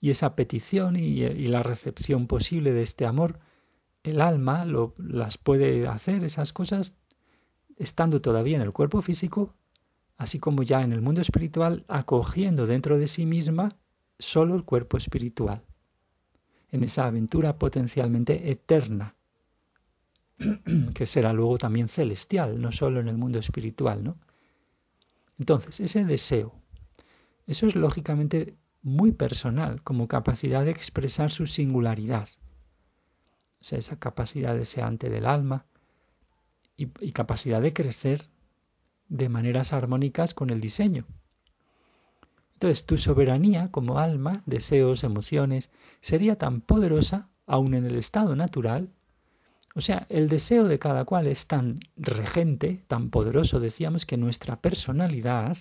Y 0.02 0.10
esa 0.10 0.36
petición 0.36 0.94
y, 0.96 1.22
la 1.48 1.62
recepción 1.62 2.26
posible 2.26 2.72
de 2.72 2.82
este 2.82 3.06
amor, 3.06 3.40
el 4.02 4.20
alma 4.20 4.66
las 4.98 5.38
puede 5.38 5.88
hacer, 5.88 6.24
esas 6.24 6.52
cosas, 6.52 6.92
estando 7.76 8.20
todavía 8.20 8.56
en 8.56 8.62
el 8.62 8.72
cuerpo 8.72 9.00
físico, 9.00 9.54
así 10.18 10.38
como 10.38 10.62
ya 10.62 10.82
en 10.82 10.92
el 10.92 11.00
mundo 11.00 11.22
espiritual, 11.22 11.86
acogiendo 11.88 12.66
dentro 12.66 12.98
de 12.98 13.06
sí 13.06 13.24
misma 13.24 13.76
solo 14.18 14.56
el 14.56 14.64
cuerpo 14.64 14.98
espiritual, 14.98 15.62
en 16.70 16.84
esa 16.84 17.06
aventura 17.06 17.58
potencialmente 17.58 18.50
eterna, 18.50 19.15
que 20.94 21.06
será 21.06 21.32
luego 21.32 21.58
también 21.58 21.88
celestial, 21.88 22.60
no 22.60 22.72
solo 22.72 23.00
en 23.00 23.08
el 23.08 23.16
mundo 23.16 23.38
espiritual, 23.38 24.04
¿no? 24.04 24.18
Entonces, 25.38 25.80
ese 25.80 26.04
deseo, 26.04 26.54
eso 27.46 27.66
es 27.66 27.74
lógicamente 27.74 28.56
muy 28.82 29.12
personal, 29.12 29.82
como 29.82 30.08
capacidad 30.08 30.64
de 30.64 30.70
expresar 30.70 31.30
su 31.30 31.46
singularidad. 31.46 32.28
O 33.60 33.64
sea, 33.64 33.78
esa 33.78 33.98
capacidad 33.98 34.54
deseante 34.54 35.10
del 35.10 35.26
alma 35.26 35.66
y, 36.76 36.86
capacidad 37.12 37.60
de 37.60 37.72
crecer 37.72 38.28
de 39.08 39.28
maneras 39.28 39.72
armónicas 39.72 40.34
con 40.34 40.50
el 40.50 40.60
diseño. 40.60 41.06
Entonces, 42.54 42.86
tu 42.86 42.96
soberanía 42.96 43.70
como 43.70 43.98
alma, 43.98 44.42
deseos, 44.46 45.04
emociones, 45.04 45.70
sería 46.00 46.36
tan 46.36 46.60
poderosa, 46.60 47.28
aun 47.46 47.74
en 47.74 47.86
el 47.86 47.96
estado 47.96 48.36
natural, 48.36 48.92
o 49.76 49.82
sea, 49.82 50.06
el 50.08 50.30
deseo 50.30 50.68
de 50.68 50.78
cada 50.78 51.04
cual 51.04 51.26
es 51.26 51.46
tan 51.46 51.80
regente, 51.98 52.82
tan 52.88 53.10
poderoso, 53.10 53.60
decíamos, 53.60 54.06
que 54.06 54.16
nuestra 54.16 54.56
personalidad 54.62 55.58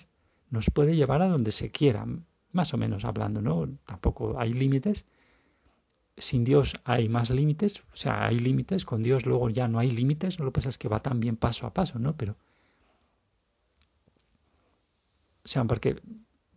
nos 0.48 0.70
puede 0.72 0.96
llevar 0.96 1.20
a 1.20 1.28
donde 1.28 1.52
se 1.52 1.70
quiera, 1.70 2.06
más 2.50 2.72
o 2.72 2.78
menos 2.78 3.04
hablando, 3.04 3.42
¿no? 3.42 3.68
Tampoco 3.84 4.40
hay 4.40 4.54
límites. 4.54 5.04
Sin 6.16 6.44
Dios 6.44 6.74
hay 6.84 7.10
más 7.10 7.28
límites, 7.28 7.82
o 7.92 7.96
sea, 7.96 8.24
hay 8.24 8.38
límites, 8.38 8.86
con 8.86 9.02
Dios 9.02 9.26
luego 9.26 9.50
ya 9.50 9.68
no 9.68 9.78
hay 9.78 9.90
límites, 9.90 10.38
lo 10.38 10.46
que 10.46 10.52
pasa 10.52 10.70
es 10.70 10.78
que 10.78 10.88
va 10.88 11.00
tan 11.02 11.20
bien 11.20 11.36
paso 11.36 11.66
a 11.66 11.74
paso, 11.74 11.98
¿no? 11.98 12.16
Pero, 12.16 12.36
o 15.44 15.48
sea, 15.48 15.62
porque, 15.64 16.00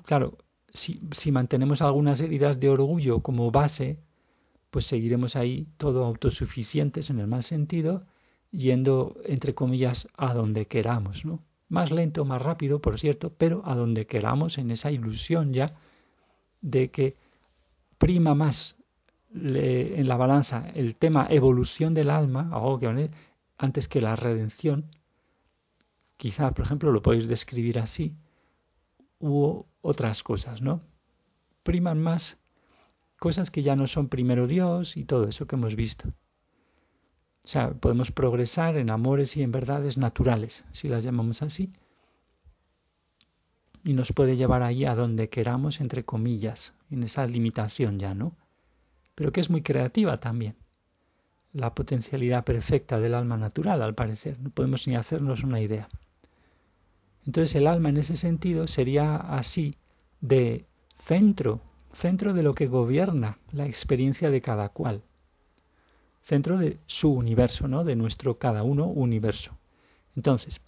claro, 0.05 0.37
si, 0.69 1.01
si 1.11 1.33
mantenemos 1.33 1.81
algunas 1.81 2.21
heridas 2.21 2.57
de 2.61 2.69
orgullo 2.69 3.21
como 3.21 3.51
base, 3.51 3.99
pues 4.69 4.85
seguiremos 4.85 5.35
ahí 5.35 5.67
todo 5.77 6.05
autosuficientes 6.05 7.09
en 7.09 7.19
el 7.19 7.27
mal 7.27 7.43
sentido, 7.43 8.05
yendo, 8.51 9.15
entre 9.25 9.53
comillas, 9.55 10.07
a 10.15 10.33
donde 10.33 10.67
queramos, 10.67 11.25
¿no? 11.25 11.43
Más 11.67 11.91
lento, 11.91 12.25
más 12.25 12.41
rápido, 12.41 12.79
por 12.81 12.99
cierto, 12.99 13.31
pero 13.37 13.61
a 13.65 13.75
donde 13.75 14.07
queramos, 14.07 14.57
en 14.57 14.71
esa 14.71 14.91
ilusión 14.91 15.53
ya 15.53 15.75
de 16.61 16.89
que 16.89 17.15
prima 17.97 18.33
más 18.33 18.75
en 19.31 20.07
la 20.07 20.17
balanza 20.17 20.69
el 20.73 20.95
tema 20.95 21.27
evolución 21.29 21.93
del 21.93 22.09
alma, 22.09 22.49
algo 22.51 22.79
que 22.79 23.11
antes 23.57 23.87
que 23.87 24.01
la 24.01 24.15
redención, 24.15 24.85
quizá, 26.17 26.51
por 26.51 26.65
ejemplo, 26.65 26.91
lo 26.91 27.03
podéis 27.03 27.27
describir 27.27 27.77
así, 27.77 28.15
u 29.19 29.65
otras 29.81 30.23
cosas, 30.23 30.61
¿no? 30.61 30.81
Priman 31.63 32.01
más 32.01 32.37
cosas 33.19 33.51
que 33.51 33.61
ya 33.63 33.75
no 33.75 33.87
son 33.87 34.09
primero 34.09 34.47
Dios 34.47 34.97
y 34.97 35.05
todo 35.05 35.27
eso 35.27 35.45
que 35.45 35.55
hemos 35.55 35.75
visto. 35.75 36.09
O 37.43 37.47
sea, 37.47 37.71
podemos 37.71 38.11
progresar 38.11 38.77
en 38.77 38.89
amores 38.89 39.35
y 39.37 39.43
en 39.43 39.51
verdades 39.51 39.97
naturales, 39.97 40.65
si 40.71 40.87
las 40.87 41.03
llamamos 41.03 41.41
así, 41.41 41.71
y 43.83 43.93
nos 43.93 44.11
puede 44.11 44.35
llevar 44.35 44.61
ahí 44.61 44.85
a 44.85 44.95
donde 44.95 45.29
queramos, 45.29 45.79
entre 45.79 46.03
comillas, 46.03 46.73
en 46.91 47.03
esa 47.03 47.25
limitación 47.25 47.97
ya, 47.97 48.13
¿no? 48.13 48.35
Pero 49.15 49.31
que 49.31 49.41
es 49.41 49.49
muy 49.49 49.61
creativa 49.61 50.19
también. 50.19 50.55
La 51.53 51.73
potencialidad 51.73 52.43
perfecta 52.43 52.99
del 52.99 53.15
alma 53.15 53.37
natural, 53.37 53.81
al 53.81 53.95
parecer. 53.95 54.39
No 54.39 54.49
podemos 54.49 54.87
ni 54.87 54.95
hacernos 54.95 55.43
una 55.43 55.61
idea. 55.61 55.89
Entonces 57.25 57.55
el 57.55 57.67
alma 57.67 57.89
en 57.89 57.97
ese 57.97 58.17
sentido 58.17 58.67
sería 58.67 59.15
así 59.15 59.75
de 60.21 60.65
centro 61.05 61.61
centro 61.93 62.33
de 62.33 62.43
lo 62.43 62.53
que 62.53 62.67
gobierna 62.67 63.39
la 63.51 63.65
experiencia 63.65 64.29
de 64.29 64.41
cada 64.41 64.69
cual, 64.69 65.03
centro 66.23 66.57
de 66.57 66.79
su 66.85 67.11
universo, 67.11 67.67
¿no? 67.67 67.83
de 67.83 67.95
nuestro 67.95 68.37
cada 68.37 68.63
uno 68.63 68.85
universo. 68.85 69.57
Entonces, 70.15 70.61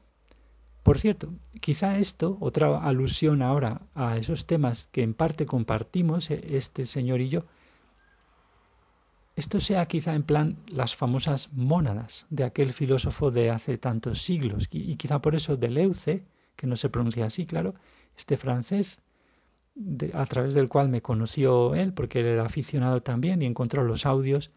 por 0.84 1.00
cierto, 1.00 1.34
quizá 1.60 2.00
esto, 2.00 2.38
otra 2.40 2.84
alusión 2.84 3.42
ahora 3.42 3.82
a 3.94 4.18
esos 4.18 4.48
temas 4.48 4.88
que 4.92 5.04
en 5.04 5.14
parte 5.14 5.46
compartimos 5.46 6.32
eh, 6.32 6.42
este 6.52 6.86
señor 6.86 7.22
y 7.22 7.30
yo, 7.30 7.44
esto 9.36 9.62
sea 9.62 9.86
quizá 9.86 10.14
en 10.16 10.24
plan 10.24 10.58
las 10.68 10.96
famosas 10.96 11.50
mónadas 11.54 12.26
de 12.30 12.44
aquel 12.44 12.74
filósofo 12.74 13.32
de 13.32 13.50
hace 13.50 13.78
tantos 13.78 14.24
siglos, 14.24 14.68
y 14.72 14.96
quizá 14.98 15.20
por 15.20 15.36
eso 15.36 15.56
Deleuze, 15.56 16.26
que 16.56 16.68
no 16.68 16.76
se 16.76 16.90
pronuncia 16.90 17.26
así, 17.26 17.46
claro, 17.46 17.74
este 18.18 18.36
francés, 18.36 19.00
a 20.14 20.26
través 20.26 20.54
del 20.54 20.70
cual 20.70 20.90
me 20.90 21.02
conoció 21.02 21.76
él, 21.76 21.94
porque 21.94 22.20
él 22.20 22.28
era 22.28 22.46
aficionado 22.46 23.02
también 23.02 23.42
y 23.42 23.46
encontró 23.46 23.84
los 23.84 24.06
audios. 24.06 24.52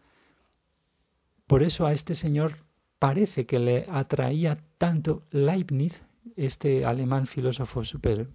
Por 1.47 1.63
eso 1.63 1.85
a 1.85 1.93
este 1.93 2.15
señor 2.15 2.57
parece 2.99 3.45
que 3.45 3.59
le 3.59 3.85
atraía 3.89 4.63
tanto 4.77 5.23
Leibniz, 5.31 6.03
este 6.35 6.85
alemán 6.85 7.27
filósofo 7.27 7.83
súper 7.83 8.27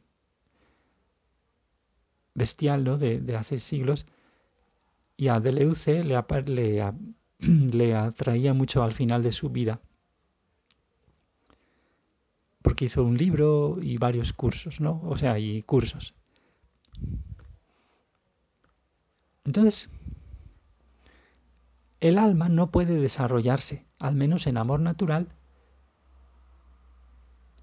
bestial 2.35 2.85
¿no? 2.85 2.97
de, 2.97 3.37
hace 3.37 3.59
siglos, 3.59 4.07
y 5.17 5.29
a 5.29 5.41
Deleuze 5.41 6.05
le, 6.05 6.19
le, 6.47 6.93
le 7.39 7.95
atraía 7.95 8.55
mucho 8.55 8.83
al 8.83 8.93
final 8.93 9.23
de 9.23 9.33
su 9.33 9.51
vida 9.51 9.81
porque 12.63 12.85
hizo 12.87 13.03
un 13.03 13.17
libro 13.17 13.79
y 13.81 13.97
varios 13.97 14.33
cursos, 14.33 14.81
¿no? 14.81 15.01
O 15.05 15.17
sea, 15.17 15.39
y 15.39 15.63
cursos. 15.63 16.15
Entonces, 19.45 19.89
el 22.01 22.19
alma 22.19 22.49
no 22.49 22.71
puede 22.71 22.95
desarrollarse, 22.95 23.85
al 23.99 24.15
menos 24.15 24.47
en 24.47 24.57
amor 24.57 24.81
natural. 24.81 25.29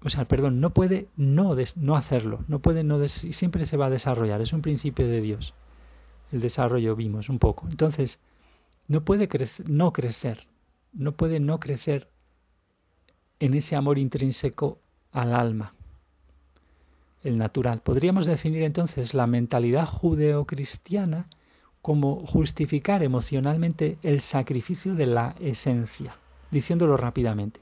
O 0.02 0.10
sea, 0.10 0.26
perdón, 0.26 0.60
no 0.60 0.70
puede 0.70 1.08
no, 1.16 1.56
no 1.76 1.96
hacerlo, 1.96 2.44
no 2.46 2.60
puede 2.60 2.84
no 2.84 3.06
siempre 3.08 3.66
se 3.66 3.76
va 3.76 3.86
a 3.86 3.90
desarrollar, 3.90 4.40
es 4.40 4.52
un 4.52 4.62
principio 4.62 5.08
de 5.08 5.20
Dios. 5.20 5.54
El 6.30 6.40
desarrollo 6.40 6.94
vimos 6.94 7.28
un 7.28 7.38
poco. 7.38 7.66
Entonces, 7.68 8.20
no 8.86 9.04
puede 9.04 9.28
no 9.66 9.92
crecer, 9.92 10.46
no 10.92 11.12
puede 11.12 11.40
no 11.40 11.58
crecer 11.58 12.08
en 13.40 13.54
ese 13.54 13.76
amor 13.76 13.98
intrínseco 13.98 14.78
al 15.12 15.34
alma 15.34 15.74
el 17.22 17.38
natural. 17.38 17.80
Podríamos 17.82 18.26
definir 18.26 18.62
entonces 18.62 19.14
la 19.14 19.26
mentalidad 19.26 19.86
judeocristiana 19.86 21.28
como 21.82 22.26
justificar 22.26 23.02
emocionalmente 23.02 23.98
el 24.02 24.20
sacrificio 24.20 24.94
de 24.94 25.06
la 25.06 25.34
esencia, 25.40 26.16
diciéndolo 26.50 26.96
rápidamente. 26.96 27.60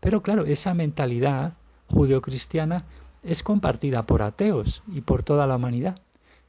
Pero 0.00 0.22
claro, 0.22 0.44
esa 0.44 0.74
mentalidad 0.74 1.54
judeocristiana 1.88 2.84
es 3.22 3.42
compartida 3.42 4.04
por 4.06 4.22
ateos 4.22 4.82
y 4.86 5.00
por 5.00 5.22
toda 5.22 5.46
la 5.46 5.56
humanidad. 5.56 6.00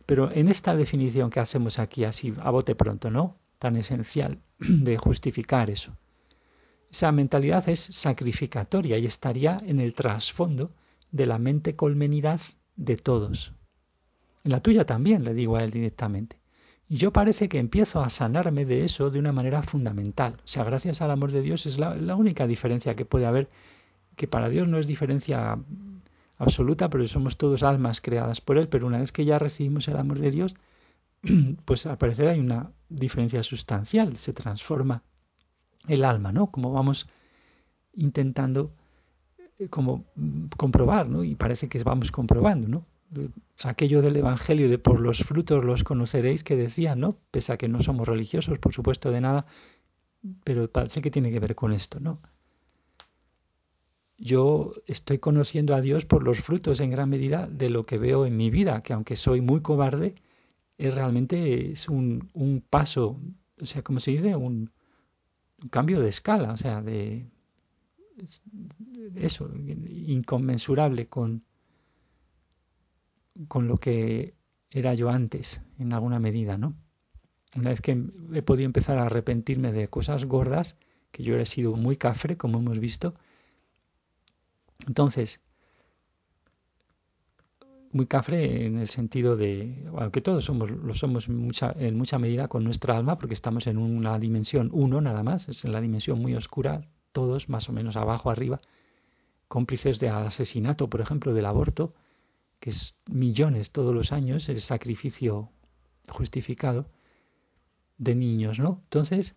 Pero 0.05 0.31
en 0.31 0.49
esta 0.49 0.75
definición 0.75 1.29
que 1.29 1.39
hacemos 1.39 1.79
aquí, 1.79 2.03
así 2.03 2.33
a 2.41 2.51
bote 2.51 2.75
pronto, 2.75 3.09
¿no? 3.09 3.35
Tan 3.57 3.75
esencial 3.75 4.39
de 4.59 4.97
justificar 4.97 5.69
eso. 5.69 5.95
Esa 6.91 7.11
mentalidad 7.11 7.69
es 7.69 7.79
sacrificatoria 7.79 8.97
y 8.97 9.05
estaría 9.05 9.61
en 9.65 9.79
el 9.79 9.93
trasfondo 9.93 10.71
de 11.11 11.25
la 11.25 11.37
mente 11.37 11.75
colmenidad 11.75 12.41
de 12.75 12.97
todos. 12.97 13.53
En 14.43 14.51
la 14.51 14.61
tuya 14.61 14.85
también, 14.85 15.23
le 15.23 15.33
digo 15.33 15.57
a 15.57 15.63
él 15.63 15.71
directamente. 15.71 16.38
Yo 16.89 17.13
parece 17.13 17.49
que 17.49 17.59
empiezo 17.59 18.01
a 18.01 18.09
sanarme 18.09 18.65
de 18.65 18.83
eso 18.83 19.11
de 19.11 19.19
una 19.19 19.31
manera 19.31 19.61
fundamental. 19.61 20.37
O 20.43 20.47
sea, 20.47 20.63
gracias 20.63 21.01
al 21.01 21.11
amor 21.11 21.31
de 21.31 21.41
Dios 21.41 21.67
es 21.67 21.77
la, 21.77 21.95
la 21.95 22.15
única 22.15 22.47
diferencia 22.47 22.95
que 22.95 23.05
puede 23.05 23.27
haber, 23.27 23.47
que 24.15 24.27
para 24.27 24.49
Dios 24.49 24.67
no 24.67 24.79
es 24.79 24.87
diferencia 24.87 25.59
absoluta, 26.39 26.89
pero 26.89 27.07
somos 27.07 27.37
todos 27.37 27.61
almas 27.61 28.01
creadas 28.01 28.41
por 28.41 28.57
Él, 28.57 28.69
pero 28.69 28.87
una 28.87 28.99
vez 28.99 29.11
que 29.11 29.25
ya 29.25 29.37
recibimos 29.37 29.87
el 29.87 29.97
amor 29.97 30.19
de 30.19 30.31
Dios, 30.31 30.55
pues 31.65 31.85
al 31.85 31.97
parecer 31.97 32.27
hay 32.27 32.39
una 32.39 32.71
diferencia 32.89 33.43
sustancial, 33.43 34.17
se 34.17 34.33
transforma 34.33 35.03
el 35.87 36.03
alma, 36.03 36.31
¿no? 36.31 36.47
Como 36.47 36.71
vamos 36.71 37.07
intentando 37.93 38.71
eh, 39.59 39.67
como 39.67 40.05
mm, 40.15 40.45
comprobar, 40.57 41.07
¿no? 41.07 41.23
Y 41.23 41.35
parece 41.35 41.67
que 41.67 41.83
vamos 41.83 42.11
comprobando, 42.11 42.67
¿no? 42.67 42.85
Aquello 43.63 44.01
del 44.01 44.17
Evangelio 44.17 44.69
de 44.69 44.77
por 44.77 44.99
los 44.99 45.19
frutos 45.19 45.63
los 45.65 45.83
conoceréis 45.83 46.43
que 46.43 46.55
decía, 46.55 46.95
¿no? 46.95 47.17
Pese 47.31 47.53
a 47.53 47.57
que 47.57 47.67
no 47.67 47.81
somos 47.81 48.07
religiosos, 48.07 48.59
por 48.59 48.73
supuesto, 48.73 49.11
de 49.11 49.21
nada, 49.21 49.45
pero 50.43 50.69
parece 50.71 51.01
que 51.01 51.11
tiene 51.11 51.31
que 51.31 51.39
ver 51.39 51.55
con 51.55 51.73
esto, 51.73 51.99
¿no? 51.99 52.19
yo 54.19 54.73
estoy 54.85 55.19
conociendo 55.19 55.73
a 55.73 55.81
Dios 55.81 56.05
por 56.05 56.23
los 56.23 56.39
frutos 56.41 56.79
en 56.81 56.91
gran 56.91 57.09
medida 57.09 57.47
de 57.47 57.69
lo 57.69 57.85
que 57.85 57.97
veo 57.97 58.25
en 58.25 58.35
mi 58.35 58.49
vida, 58.49 58.81
que 58.83 58.93
aunque 58.93 59.15
soy 59.15 59.41
muy 59.41 59.61
cobarde, 59.61 60.15
es 60.77 60.93
realmente 60.93 61.71
es 61.71 61.89
un, 61.89 62.29
un 62.33 62.61
paso, 62.61 63.19
o 63.59 63.65
sea, 63.65 63.81
como 63.81 63.99
se 63.99 64.11
dice, 64.11 64.35
un, 64.35 64.71
un 65.61 65.69
cambio 65.69 66.01
de 66.01 66.09
escala, 66.09 66.51
o 66.51 66.57
sea, 66.57 66.81
de 66.81 67.27
eso, 69.15 69.49
inconmensurable 69.55 71.07
con, 71.07 71.43
con 73.47 73.67
lo 73.67 73.79
que 73.79 74.33
era 74.69 74.93
yo 74.93 75.09
antes, 75.09 75.61
en 75.77 75.93
alguna 75.93 76.19
medida, 76.19 76.57
¿no? 76.57 76.75
Una 77.55 77.71
vez 77.71 77.81
que 77.81 78.03
he 78.33 78.41
podido 78.41 78.65
empezar 78.65 78.97
a 78.97 79.05
arrepentirme 79.05 79.71
de 79.71 79.87
cosas 79.87 80.25
gordas, 80.25 80.77
que 81.11 81.23
yo 81.23 81.37
he 81.37 81.45
sido 81.45 81.75
muy 81.75 81.95
cafre, 81.95 82.37
como 82.37 82.59
hemos 82.59 82.79
visto, 82.79 83.15
entonces, 84.87 85.41
muy 87.91 88.05
cafre 88.05 88.65
en 88.65 88.77
el 88.77 88.89
sentido 88.89 89.35
de, 89.35 89.87
aunque 89.97 90.21
todos 90.21 90.45
somos, 90.45 90.69
lo 90.69 90.93
somos 90.93 91.27
mucha, 91.27 91.73
en 91.77 91.97
mucha 91.97 92.19
medida 92.19 92.47
con 92.47 92.63
nuestra 92.63 92.95
alma, 92.97 93.17
porque 93.17 93.33
estamos 93.33 93.65
en 93.67 93.77
una 93.77 94.19
dimensión 94.19 94.69
uno 94.71 95.01
nada 95.01 95.23
más, 95.23 95.49
es 95.49 95.65
en 95.65 95.71
la 95.71 95.81
dimensión 95.81 96.19
muy 96.19 96.35
oscura, 96.35 96.87
todos 97.11 97.49
más 97.49 97.67
o 97.69 97.73
menos 97.73 97.95
abajo, 97.95 98.29
arriba, 98.29 98.61
cómplices 99.47 99.99
del 99.99 100.11
asesinato, 100.11 100.89
por 100.89 101.01
ejemplo, 101.01 101.33
del 101.33 101.45
aborto, 101.45 101.95
que 102.59 102.71
es 102.71 102.95
millones 103.09 103.71
todos 103.71 103.93
los 103.93 104.11
años, 104.11 104.49
el 104.49 104.61
sacrificio 104.61 105.49
justificado 106.07 106.87
de 107.97 108.15
niños, 108.15 108.59
¿no? 108.59 108.81
Entonces, 108.85 109.35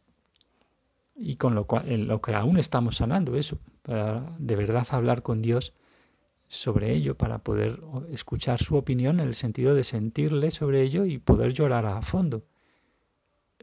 y 1.15 1.37
con 1.37 1.55
lo 1.55 1.67
cual, 1.67 1.91
en 1.91 2.09
lo 2.09 2.21
que 2.21 2.35
aún 2.35 2.59
estamos 2.59 2.97
sanando 2.97 3.37
eso, 3.37 3.59
para 3.83 4.35
de 4.39 4.57
verdad 4.57 4.87
hablar 4.91 5.23
con 5.23 5.43
Dios 5.43 5.73
sobre 6.49 6.95
ello, 6.95 7.17
para 7.17 7.39
poder 7.39 7.81
escuchar 8.11 8.63
su 8.63 8.77
opinión 8.77 9.21
en 9.21 9.29
el 9.29 9.35
sentido 9.35 9.75
de 9.75 9.85
sentirle 9.85 10.51
sobre 10.51 10.83
ello 10.83 11.05
y 11.05 11.19
poder 11.19 11.53
llorar 11.53 11.87
a 11.87 12.03
fondo 12.03 12.45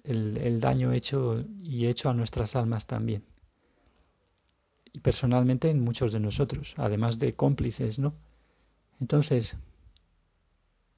el, 0.04 0.38
el 0.38 0.60
daño 0.60 0.92
hecho 0.94 1.44
y 1.62 1.88
hecho 1.88 2.10
a 2.10 2.14
nuestras 2.14 2.56
almas 2.56 2.88
también. 2.88 3.24
Y 4.92 5.00
personalmente 5.02 5.70
en 5.70 5.84
muchos 5.84 6.12
de 6.12 6.20
nosotros, 6.20 6.74
además 6.78 7.20
de 7.20 7.36
cómplices, 7.36 8.00
¿no? 8.00 8.16
Entonces, 9.00 9.58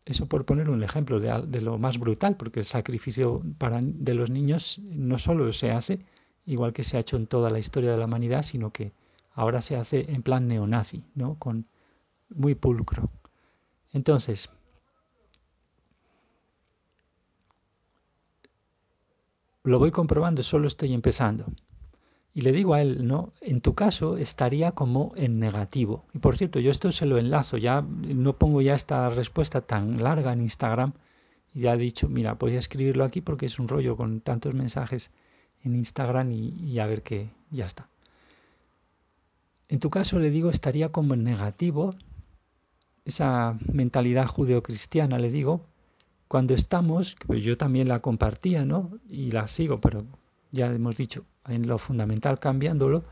eso 0.06 0.28
por 0.28 0.46
poner 0.46 0.70
un 0.70 0.84
ejemplo 0.84 1.20
de, 1.20 1.46
de, 1.48 1.62
lo 1.62 1.78
más 1.78 2.00
brutal, 2.00 2.36
porque 2.38 2.62
el 2.62 2.66
sacrificio 2.66 3.42
para, 3.58 3.80
de 3.82 4.14
los 4.14 4.30
niños 4.30 4.80
no 4.84 5.18
solo 5.18 5.52
se 5.54 5.72
hace 5.72 6.06
igual 6.46 6.74
que 6.74 6.84
se 6.84 6.98
ha 6.98 7.02
hecho 7.02 7.18
en 7.18 7.28
toda 7.28 7.50
la 7.50 7.60
historia 7.60 7.92
de 7.92 7.98
la 7.98 8.06
humanidad, 8.06 8.44
sino 8.44 8.72
que 8.72 8.94
ahora 9.34 9.62
se 9.62 9.76
hace 9.76 10.12
en 10.12 10.24
plan 10.24 10.48
neonazi, 10.48 11.04
¿no? 11.16 11.36
Con 11.38 11.68
muy 12.30 12.56
pulcro. 12.56 13.10
Entonces, 13.94 14.50
lo 19.64 19.80
voy 19.80 19.92
comprobando, 19.92 20.44
solo 20.44 20.68
estoy 20.68 20.94
empezando. 20.94 21.46
Y 22.34 22.42
le 22.42 22.54
digo 22.54 22.74
a 22.74 22.82
él, 22.82 23.06
no, 23.06 23.34
en 23.42 23.60
tu 23.60 23.76
caso 23.76 24.18
estaría 24.18 24.72
como 24.72 25.12
en 25.16 25.40
negativo. 25.40 26.06
Y 26.14 26.20
por 26.20 26.38
cierto, 26.38 26.60
yo 26.60 26.72
esto 26.72 26.92
se 26.92 27.06
lo 27.06 27.18
enlazo, 27.18 27.58
ya 27.58 27.82
no 27.82 28.38
pongo 28.38 28.62
ya 28.62 28.74
esta 28.74 29.10
respuesta 29.10 29.62
tan 29.62 30.02
larga 30.02 30.32
en 30.32 30.42
Instagram. 30.42 30.94
Y 31.54 31.62
ya 31.62 31.74
he 31.74 31.78
dicho, 31.78 32.08
mira, 32.08 32.36
voy 32.36 32.56
a 32.56 32.60
escribirlo 32.60 33.04
aquí 33.04 33.20
porque 33.20 33.48
es 33.48 33.60
un 33.60 33.68
rollo 33.68 33.98
con 33.98 34.22
tantos 34.22 34.54
mensajes 34.54 35.12
en 35.64 35.76
Instagram 35.76 36.32
y, 36.32 36.80
a 36.80 36.88
ver 36.88 37.04
qué, 37.04 37.30
ya 37.52 37.66
está. 37.66 37.88
En 39.68 39.80
tu 39.80 39.90
caso 39.90 40.18
le 40.18 40.30
digo, 40.30 40.50
estaría 40.50 40.90
como 40.90 41.14
en 41.14 41.24
negativo, 41.24 41.96
esa 43.04 43.58
mentalidad 43.72 44.28
judeocristiana, 44.28 45.18
le 45.18 45.30
digo, 45.30 45.66
cuando 46.28 46.54
estamos, 46.54 47.16
pues 47.28 47.44
yo 47.44 47.58
también 47.58 47.90
la 47.90 48.00
compartía, 48.00 48.64
¿no? 48.64 48.92
Y 49.10 49.32
la 49.32 49.48
sigo, 49.48 49.82
pero 49.82 50.06
ya 50.52 50.68
hemos 50.68 50.96
dicho, 50.96 51.26
en 51.48 51.68
lo 51.68 51.78
fundamental 51.78 52.40
cambiándolo, 52.40 53.04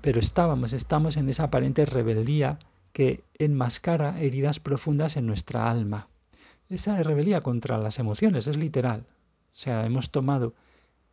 pero 0.00 0.20
estábamos, 0.20 0.72
estamos 0.72 1.16
en 1.16 1.28
esa 1.28 1.44
aparente 1.44 1.86
rebeldía 1.86 2.58
que 2.92 3.24
enmascara 3.38 4.20
heridas 4.20 4.60
profundas 4.60 5.16
en 5.16 5.26
nuestra 5.26 5.70
alma. 5.70 6.08
Esa 6.68 7.02
rebeldía 7.02 7.40
contra 7.40 7.78
las 7.78 7.98
emociones 7.98 8.46
es 8.46 8.56
literal. 8.56 9.06
O 9.52 9.56
sea, 9.56 9.84
hemos 9.84 10.10
tomado 10.10 10.54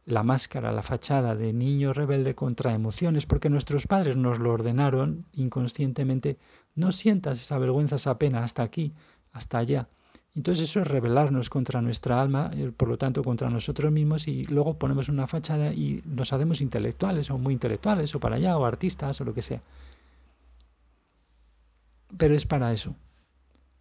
la 0.06 0.24
máscara, 0.24 0.72
la 0.72 0.84
fachada 0.84 1.36
de 1.36 1.54
niño 1.54 1.94
rebelde 1.94 2.36
contra 2.36 2.74
emociones, 2.74 3.26
porque 3.26 3.50
nuestros 3.50 3.88
padres 3.88 4.18
nos 4.18 4.40
lo 4.40 4.52
ordenaron 4.52 5.26
inconscientemente, 5.34 6.38
no 6.76 6.92
sientas 6.92 7.40
esa 7.40 7.58
vergüenza, 7.58 7.96
esa 7.96 8.18
pena 8.18 8.44
hasta 8.44 8.64
aquí, 8.64 8.94
hasta 9.32 9.60
allá. 9.60 9.88
Entonces 10.34 10.70
eso 10.70 10.80
es 10.80 10.88
rebelarnos 10.88 11.50
contra 11.50 11.82
nuestra 11.82 12.22
alma, 12.22 12.52
eh, 12.54 12.72
por 12.76 12.88
lo 12.88 12.98
tanto 12.98 13.24
contra 13.24 13.50
nosotros 13.50 13.92
mismos 13.92 14.28
y 14.28 14.46
luego 14.46 14.78
ponemos 14.78 15.10
una 15.10 15.28
fachada 15.28 15.74
y 15.74 16.02
nos 16.06 16.32
hacemos 16.32 16.62
intelectuales 16.62 17.30
o 17.30 17.38
muy 17.38 17.54
intelectuales 17.54 18.16
o 18.16 18.20
para 18.20 18.38
allá 18.38 18.58
o 18.58 18.66
artistas 18.66 19.20
o 19.20 19.26
lo 19.26 19.34
que 19.34 19.42
sea. 19.42 19.62
Pero 22.18 22.36
es 22.36 22.46
para 22.46 22.72
eso, 22.72 22.96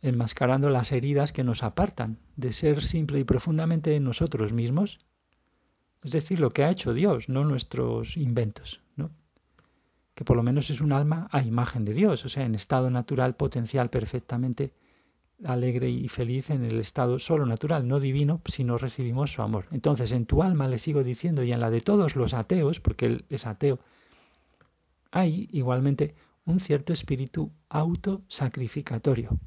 enmascarando 0.03 0.71
las 0.71 0.91
heridas 0.91 1.33
que 1.33 1.45
nos 1.45 1.63
apartan 1.63 2.19
de 2.37 2.53
ser 2.53 2.83
simple 2.83 3.21
y 3.21 3.25
profundamente 3.25 3.99
nosotros 4.01 4.53
mismos, 4.53 4.99
es 6.03 6.13
decir, 6.13 6.41
lo 6.41 6.51
que 6.51 6.65
ha 6.65 6.71
hecho 6.71 6.95
Dios, 6.95 7.29
no 7.29 7.45
nuestros 7.45 8.17
inventos, 8.17 8.81
¿no? 8.97 9.11
Que 10.15 10.25
por 10.25 10.37
lo 10.37 10.43
menos 10.43 10.71
es 10.71 10.81
un 10.81 10.93
alma 10.93 11.29
a 11.31 11.43
imagen 11.43 11.85
de 11.85 11.93
Dios, 11.93 12.25
o 12.25 12.29
sea, 12.29 12.45
en 12.45 12.55
estado 12.55 12.91
natural 12.91 13.37
potencial 13.37 13.91
perfectamente 13.91 14.73
alegre 15.45 15.89
y 15.91 16.09
feliz 16.09 16.51
en 16.51 16.65
el 16.65 16.79
estado 16.79 17.19
solo 17.19 17.47
natural, 17.47 17.87
no 17.87 18.01
divino, 18.01 18.41
si 18.47 18.65
no 18.65 18.79
recibimos 18.79 19.33
su 19.33 19.43
amor. 19.43 19.67
Entonces, 19.71 20.13
en 20.13 20.27
tu 20.27 20.43
alma, 20.43 20.69
le 20.69 20.79
sigo 20.79 21.03
diciendo, 21.03 21.43
y 21.43 21.53
en 21.53 21.61
la 21.61 21.71
de 21.71 21.81
todos 21.81 22.17
los 22.17 22.35
ateos, 22.35 22.81
porque 22.81 23.07
él 23.07 23.25
es 23.29 23.47
ateo, 23.47 23.79
hay 25.11 25.49
igualmente 25.53 26.15
un 26.45 26.61
cierto 26.61 26.93
espíritu 26.93 27.53
autosacrificatorio, 27.69 29.39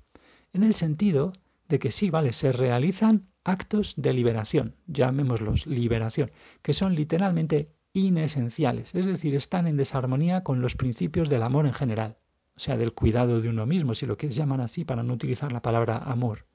en 0.51 0.63
el 0.63 0.73
sentido 0.73 1.33
de 1.67 1.79
que 1.79 1.91
sí, 1.91 2.09
vale, 2.09 2.33
se 2.33 2.51
realizan 2.51 3.27
actos 3.43 3.93
de 3.97 4.13
liberación, 4.13 4.75
llamémoslos 4.87 5.65
liberación, 5.65 6.31
que 6.61 6.73
son 6.73 6.95
literalmente 6.95 7.73
inesenciales, 7.93 8.93
es 8.95 9.05
decir, 9.05 9.35
están 9.35 9.67
en 9.67 9.77
desarmonía 9.77 10.43
con 10.43 10.61
los 10.61 10.75
principios 10.75 11.29
del 11.29 11.43
amor 11.43 11.65
en 11.65 11.73
general 11.73 12.17
o 12.55 12.59
sea, 12.59 12.77
del 12.77 12.93
cuidado 12.93 13.41
de 13.41 13.49
uno 13.49 13.65
mismo, 13.65 13.95
si 13.95 14.05
lo 14.05 14.17
quieres 14.17 14.37
llamar 14.37 14.61
así, 14.61 14.85
para 14.85 15.03
no 15.03 15.13
utilizar 15.13 15.51
la 15.51 15.61
palabra 15.61 15.97
amor, 15.97 16.45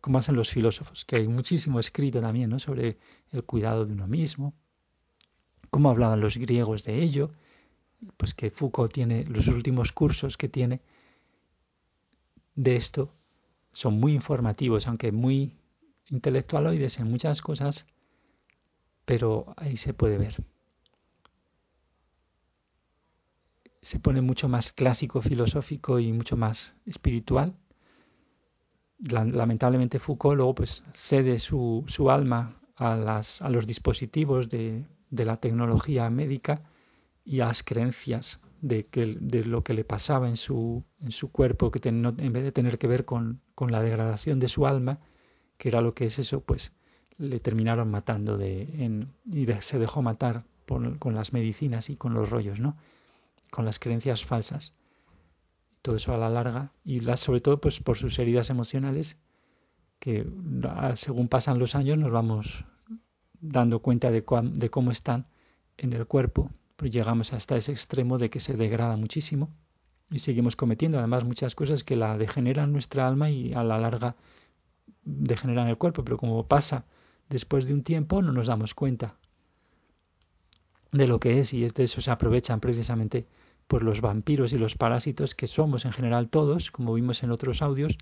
como 0.00 0.18
hacen 0.18 0.36
los 0.36 0.50
filósofos, 0.50 1.04
que 1.04 1.16
hay 1.16 1.28
muchísimo 1.28 1.80
escrito 1.80 2.20
también 2.20 2.50
¿no? 2.50 2.58
sobre 2.58 2.98
el 3.30 3.44
cuidado 3.44 3.86
de 3.86 3.92
uno 3.92 4.06
mismo, 4.06 4.54
cómo 5.70 5.90
hablaban 5.90 6.20
los 6.20 6.36
griegos 6.36 6.84
de 6.84 7.02
ello, 7.02 7.30
pues 8.16 8.34
que 8.34 8.50
Foucault 8.50 8.92
tiene 8.92 9.24
los 9.24 9.46
últimos 9.46 9.92
cursos 9.92 10.36
que 10.36 10.48
tiene 10.48 10.82
de 12.54 12.76
esto 12.76 13.12
son 13.72 13.98
muy 13.98 14.12
informativos, 14.14 14.86
aunque 14.86 15.10
muy 15.10 15.56
intelectualoides 16.06 16.98
en 16.98 17.10
muchas 17.10 17.42
cosas, 17.42 17.86
pero 19.04 19.54
ahí 19.56 19.76
se 19.76 19.94
puede 19.94 20.16
ver. 20.16 20.36
Se 23.84 24.00
pone 24.00 24.22
mucho 24.22 24.48
más 24.48 24.72
clásico, 24.72 25.20
filosófico 25.20 25.98
y 25.98 26.10
mucho 26.10 26.38
más 26.38 26.74
espiritual. 26.86 27.54
Lamentablemente 28.98 29.98
Foucault 29.98 30.36
luego 30.36 30.54
pues 30.54 30.82
cede 30.94 31.38
su, 31.38 31.84
su 31.88 32.10
alma 32.10 32.56
a, 32.76 32.96
las, 32.96 33.42
a 33.42 33.50
los 33.50 33.66
dispositivos 33.66 34.48
de, 34.48 34.86
de, 35.10 35.24
la 35.26 35.36
tecnología 35.36 36.08
médica 36.08 36.62
y 37.26 37.40
a 37.40 37.46
las 37.48 37.62
creencias 37.62 38.40
de, 38.62 38.86
que, 38.86 39.18
de 39.20 39.44
lo 39.44 39.62
que 39.62 39.74
le 39.74 39.84
pasaba 39.84 40.30
en 40.30 40.38
su, 40.38 40.82
en 41.02 41.10
su 41.12 41.30
cuerpo, 41.30 41.70
que 41.70 41.86
en 41.86 42.32
vez 42.32 42.42
de 42.42 42.52
tener 42.52 42.78
que 42.78 42.86
ver 42.86 43.04
con, 43.04 43.42
con, 43.54 43.70
la 43.70 43.82
degradación 43.82 44.40
de 44.40 44.48
su 44.48 44.66
alma, 44.66 45.00
que 45.58 45.68
era 45.68 45.82
lo 45.82 45.92
que 45.92 46.06
es 46.06 46.18
eso, 46.18 46.40
pues 46.40 46.72
le 47.18 47.38
terminaron 47.38 47.90
matando 47.90 48.38
de, 48.38 48.62
en, 48.82 49.12
y 49.30 49.46
se 49.60 49.78
dejó 49.78 50.00
matar 50.00 50.44
con 50.64 51.14
las 51.14 51.34
medicinas 51.34 51.90
y 51.90 51.96
con 51.96 52.14
los 52.14 52.30
rollos, 52.30 52.58
¿no? 52.58 52.76
Con 53.54 53.64
las 53.64 53.78
creencias 53.78 54.24
falsas. 54.24 54.72
Todo 55.80 55.94
eso 55.94 56.12
a 56.12 56.18
la 56.18 56.28
larga. 56.28 56.72
Y 56.84 56.98
las, 57.00 57.20
sobre 57.20 57.40
todo 57.40 57.60
pues 57.60 57.78
por 57.78 57.96
sus 57.96 58.18
heridas 58.18 58.50
emocionales 58.50 59.16
que 60.00 60.26
según 60.96 61.28
pasan 61.28 61.60
los 61.60 61.76
años 61.76 61.96
nos 61.96 62.10
vamos 62.10 62.64
dando 63.40 63.78
cuenta 63.78 64.10
de, 64.10 64.24
de 64.54 64.70
cómo 64.70 64.90
están 64.90 65.28
en 65.78 65.92
el 65.92 66.06
cuerpo, 66.06 66.50
pues 66.74 66.90
llegamos 66.90 67.32
hasta 67.32 67.56
ese 67.56 67.70
extremo 67.70 68.18
de 68.18 68.28
que 68.28 68.40
se 68.40 68.54
degrada 68.54 68.96
muchísimo 68.96 69.54
y 70.10 70.18
seguimos 70.18 70.56
cometiendo 70.56 70.98
además 70.98 71.22
muchas 71.24 71.54
cosas 71.54 71.84
que 71.84 71.94
la 71.94 72.18
degeneran 72.18 72.72
nuestra 72.72 73.06
alma 73.06 73.30
y 73.30 73.54
a 73.54 73.62
la 73.62 73.78
larga 73.78 74.16
degeneran 75.04 75.68
el 75.68 75.78
cuerpo, 75.78 76.04
pero 76.04 76.18
como 76.18 76.48
pasa 76.48 76.86
después 77.28 77.66
de 77.66 77.72
un 77.72 77.84
tiempo 77.84 78.20
no 78.20 78.32
nos 78.32 78.48
damos 78.48 78.74
cuenta 78.74 79.14
de 80.90 81.06
lo 81.06 81.20
que 81.20 81.38
es 81.38 81.54
y 81.54 81.66
de 81.66 81.84
eso 81.84 82.00
se 82.00 82.10
aprovechan 82.10 82.60
precisamente 82.60 83.26
pues 83.66 83.82
los 83.82 84.00
vampiros 84.00 84.52
y 84.52 84.58
los 84.58 84.76
parásitos 84.76 85.34
que 85.34 85.46
somos 85.46 85.84
en 85.84 85.92
general 85.92 86.28
todos, 86.28 86.70
como 86.70 86.94
vimos 86.94 87.22
en 87.22 87.30
otros 87.30 87.62
audios, 87.62 87.96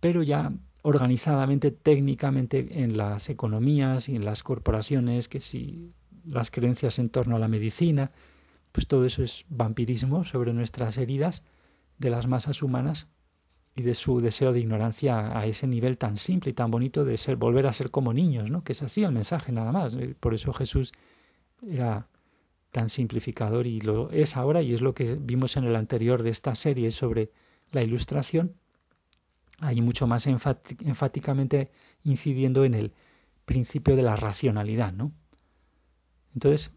pero 0.00 0.22
ya 0.22 0.52
organizadamente, 0.82 1.72
técnicamente 1.72 2.82
en 2.82 2.96
las 2.96 3.28
economías 3.28 4.08
y 4.08 4.14
en 4.14 4.24
las 4.24 4.42
corporaciones, 4.42 5.28
que 5.28 5.40
si 5.40 5.92
las 6.24 6.50
creencias 6.50 6.98
en 6.98 7.08
torno 7.08 7.36
a 7.36 7.38
la 7.40 7.48
medicina, 7.48 8.12
pues 8.72 8.86
todo 8.86 9.04
eso 9.04 9.22
es 9.22 9.44
vampirismo 9.48 10.24
sobre 10.24 10.52
nuestras 10.52 10.96
heridas 10.98 11.42
de 11.98 12.10
las 12.10 12.26
masas 12.26 12.62
humanas 12.62 13.08
y 13.74 13.82
de 13.82 13.94
su 13.94 14.20
deseo 14.20 14.52
de 14.52 14.60
ignorancia 14.60 15.38
a 15.38 15.46
ese 15.46 15.66
nivel 15.66 15.98
tan 15.98 16.16
simple 16.16 16.50
y 16.50 16.54
tan 16.54 16.70
bonito 16.70 17.04
de 17.04 17.18
ser 17.18 17.36
volver 17.36 17.66
a 17.66 17.72
ser 17.72 17.90
como 17.90 18.12
niños, 18.12 18.50
¿no? 18.50 18.62
Que 18.64 18.72
es 18.72 18.82
así 18.82 19.02
el 19.02 19.12
mensaje 19.12 19.52
nada 19.52 19.72
más. 19.72 19.96
Por 20.20 20.34
eso 20.34 20.52
Jesús 20.52 20.92
era 21.66 22.06
tan 22.70 22.88
simplificador 22.88 23.66
y 23.66 23.80
lo 23.80 24.10
es 24.10 24.36
ahora 24.36 24.62
y 24.62 24.74
es 24.74 24.80
lo 24.80 24.94
que 24.94 25.16
vimos 25.16 25.56
en 25.56 25.64
el 25.64 25.76
anterior 25.76 26.22
de 26.22 26.30
esta 26.30 26.54
serie 26.54 26.92
sobre 26.92 27.30
la 27.72 27.82
ilustración, 27.82 28.54
ahí 29.60 29.80
mucho 29.80 30.06
más 30.06 30.26
enfáticamente 30.26 31.70
incidiendo 32.04 32.64
en 32.64 32.74
el 32.74 32.92
principio 33.44 33.96
de 33.96 34.02
la 34.02 34.16
racionalidad, 34.16 34.92
¿no? 34.92 35.12
Entonces, 36.34 36.70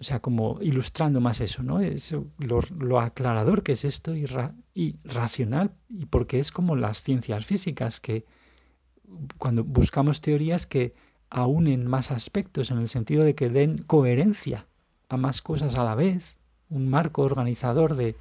o 0.00 0.04
sea, 0.04 0.20
como 0.20 0.58
ilustrando 0.60 1.20
más 1.20 1.40
eso, 1.40 1.62
¿no? 1.62 1.80
Es 1.80 2.14
lo, 2.38 3.00
aclarador 3.00 3.62
que 3.62 3.72
es 3.72 3.84
esto 3.84 4.14
y, 4.14 4.26
y 4.74 4.96
racional, 5.04 5.72
y 5.88 6.06
porque 6.06 6.38
es 6.38 6.50
como 6.52 6.76
las 6.76 7.02
ciencias 7.02 7.44
físicas, 7.46 8.00
que 8.00 8.24
cuando 9.38 9.64
buscamos 9.64 10.20
teorías 10.20 10.66
que 10.66 10.94
aúnen 11.30 11.86
más 11.86 12.10
aspectos 12.10 12.70
en 12.70 12.78
el 12.78 12.88
sentido 12.88 13.24
de 13.24 13.34
que 13.34 13.48
den 13.48 13.78
coherencia 13.78 14.66
más 15.16 15.42
cosas 15.42 15.74
a 15.74 15.84
la 15.84 15.94
vez, 15.94 16.36
un 16.70 16.88
marco 16.88 17.22
organizador 17.22 17.96
de, 17.96 18.16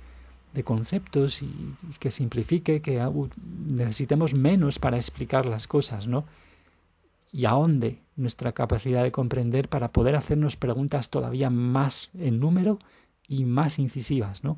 de 0.53 0.63
conceptos 0.63 1.41
y, 1.41 1.75
que 1.99 2.11
simplifique, 2.11 2.81
que 2.81 3.01
necesitemos 3.65 4.33
menos 4.33 4.79
para 4.79 4.97
explicar 4.97 5.45
las 5.45 5.67
cosas, 5.67 6.07
¿no? 6.07 6.25
Y 7.31 7.45
ahonde 7.45 8.01
nuestra 8.17 8.51
capacidad 8.51 9.03
de 9.03 9.11
comprender 9.11 9.69
para 9.69 9.91
poder 9.91 10.15
hacernos 10.15 10.57
preguntas 10.57 11.09
todavía 11.09 11.49
más 11.49 12.09
en 12.13 12.39
número 12.39 12.79
y 13.27 13.45
más 13.45 13.79
incisivas, 13.79 14.43
¿no? 14.43 14.57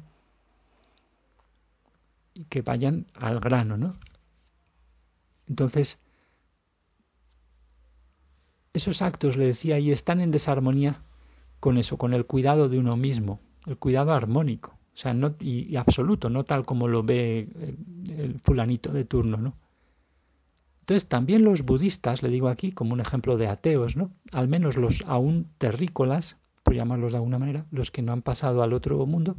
Y 2.33 2.45
que 2.45 2.63
vayan 2.63 3.05
al 3.13 3.39
grano, 3.39 3.77
¿no? 3.77 3.95
Entonces, 5.47 5.99
esos 8.73 9.03
actos, 9.03 9.37
le 9.37 9.45
decía, 9.45 9.77
y 9.77 9.91
están 9.91 10.19
en 10.19 10.31
desarmonía 10.31 11.01
con 11.63 11.77
eso, 11.77 11.97
con 11.97 12.13
el 12.13 12.25
cuidado 12.25 12.67
de 12.67 12.77
uno 12.77 12.97
mismo, 12.97 13.39
el 13.67 13.77
cuidado 13.77 14.11
armónico. 14.11 14.71
O 14.71 14.97
sea, 14.97 15.13
no, 15.13 15.33
y, 15.39 15.77
absoluto, 15.77 16.29
no 16.29 16.43
tal 16.43 16.65
como 16.65 16.89
lo 16.89 17.03
ve 17.03 17.47
el, 18.17 18.41
fulanito 18.43 18.91
de 18.91 19.05
turno, 19.05 19.37
¿no? 19.37 19.53
Entonces, 20.81 21.07
también 21.07 21.45
los 21.45 21.61
budistas, 21.63 22.21
le 22.21 22.27
digo 22.27 22.49
aquí 22.49 22.73
como 22.73 22.91
un 22.91 22.99
ejemplo 22.99 23.37
de 23.37 23.47
ateos, 23.47 23.95
¿no? 23.95 24.11
Al 24.33 24.49
menos 24.49 24.75
los 24.75 25.05
aún 25.07 25.47
terrícolas, 25.57 26.35
por 26.63 26.75
llamarlos 26.75 27.13
de 27.13 27.19
alguna 27.19 27.39
manera, 27.39 27.65
los 27.71 27.91
que 27.91 28.01
no 28.01 28.11
han 28.11 28.23
pasado 28.23 28.61
al 28.61 28.73
otro 28.73 29.05
mundo, 29.05 29.37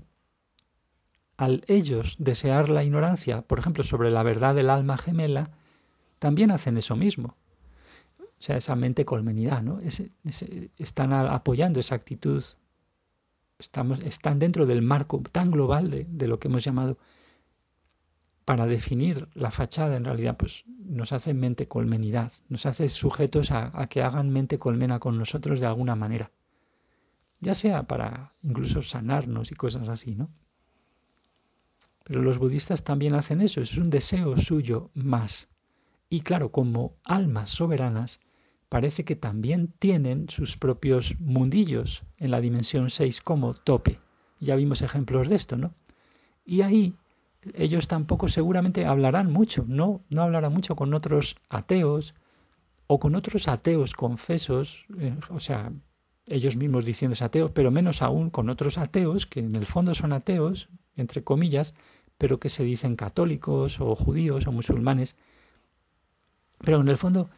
al 1.36 1.62
ellos 1.66 2.16
desear 2.18 2.70
la 2.70 2.84
ignorancia, 2.84 3.42
por 3.42 3.58
ejemplo, 3.58 3.84
sobre 3.84 4.10
la 4.10 4.22
verdad 4.22 4.54
del 4.54 4.70
alma 4.70 4.96
gemela, 4.96 5.50
también 6.20 6.50
hacen 6.52 6.78
eso 6.78 6.96
mismo. 6.96 7.36
O 8.44 8.46
sea, 8.46 8.58
esa 8.58 8.76
mente 8.76 9.06
colmenidad, 9.06 9.62
¿no? 9.62 9.78
están 10.76 11.14
apoyando 11.14 11.80
esa 11.80 11.94
actitud 11.94 12.44
Estamos, 13.58 14.02
están 14.02 14.38
dentro 14.38 14.66
del 14.66 14.82
marco 14.82 15.22
tan 15.32 15.50
global 15.50 16.06
de, 16.06 16.28
lo 16.28 16.38
que 16.38 16.48
hemos 16.48 16.62
llamado 16.62 16.98
para 18.44 18.66
definir 18.66 19.28
la 19.32 19.50
fachada 19.50 19.96
en 19.96 20.04
realidad 20.04 20.36
pues 20.36 20.64
nos 20.66 21.12
hace 21.12 21.32
mente 21.32 21.68
colmenidad, 21.68 22.32
nos 22.50 22.66
hace 22.66 22.88
sujetos 22.88 23.50
a, 23.50 23.86
que 23.86 24.02
hagan 24.02 24.28
mente 24.28 24.58
colmena 24.58 24.98
con 24.98 25.16
nosotros 25.16 25.58
de 25.60 25.66
alguna 25.66 25.96
manera, 25.96 26.30
ya 27.40 27.54
sea 27.54 27.84
para 27.84 28.34
incluso 28.42 28.82
sanarnos 28.82 29.50
y 29.52 29.54
cosas 29.54 29.88
así, 29.88 30.14
¿no? 30.14 30.28
Pero 32.04 32.20
los 32.20 32.36
budistas 32.36 32.84
también 32.84 33.14
hacen 33.14 33.40
eso, 33.40 33.62
es 33.62 33.78
un 33.78 33.88
deseo 33.88 34.36
suyo 34.36 34.90
más. 34.92 35.48
Y 36.10 36.20
claro, 36.20 36.52
como 36.52 36.96
almas 37.02 37.48
soberanas, 37.48 38.20
parece 38.74 39.04
que 39.04 39.14
también 39.14 39.72
tienen 39.78 40.28
sus 40.30 40.56
propios 40.56 41.14
mundillos 41.20 42.02
en 42.18 42.32
la 42.32 42.40
dimensión 42.40 42.90
6 42.90 43.20
como 43.20 43.54
tope. 43.54 44.00
Ya 44.40 44.56
vimos 44.56 44.82
ejemplos 44.82 45.28
de 45.28 45.36
esto, 45.36 45.56
¿no? 45.56 45.74
Y 46.44 46.62
ahí 46.62 46.94
ellos 47.54 47.86
tampoco 47.86 48.28
seguramente 48.28 48.84
hablarán 48.84 49.32
mucho, 49.32 49.64
no, 49.68 50.00
no 50.10 50.22
hablarán 50.22 50.52
mucho 50.52 50.74
con 50.74 50.92
otros 50.92 51.36
ateos 51.48 52.16
o 52.88 52.98
con 52.98 53.14
otros 53.14 53.46
ateos 53.46 53.92
confesos, 53.92 54.84
eh, 54.98 55.14
o 55.30 55.38
sea, 55.38 55.70
ellos 56.26 56.56
mismos 56.56 56.84
diciendo 56.84 57.16
ateos, 57.20 57.52
pero 57.52 57.70
menos 57.70 58.02
aún 58.02 58.28
con 58.28 58.50
otros 58.50 58.76
ateos 58.76 59.24
que 59.26 59.38
en 59.38 59.54
el 59.54 59.66
fondo 59.66 59.94
son 59.94 60.12
ateos, 60.12 60.68
entre 60.96 61.22
comillas, 61.22 61.76
pero 62.18 62.40
que 62.40 62.48
se 62.48 62.64
dicen 62.64 62.96
católicos 62.96 63.78
o 63.78 63.94
judíos 63.94 64.48
o 64.48 64.50
musulmanes, 64.50 65.14
pero 66.58 66.80
en 66.80 66.88
el 66.88 66.98
fondo 66.98 67.30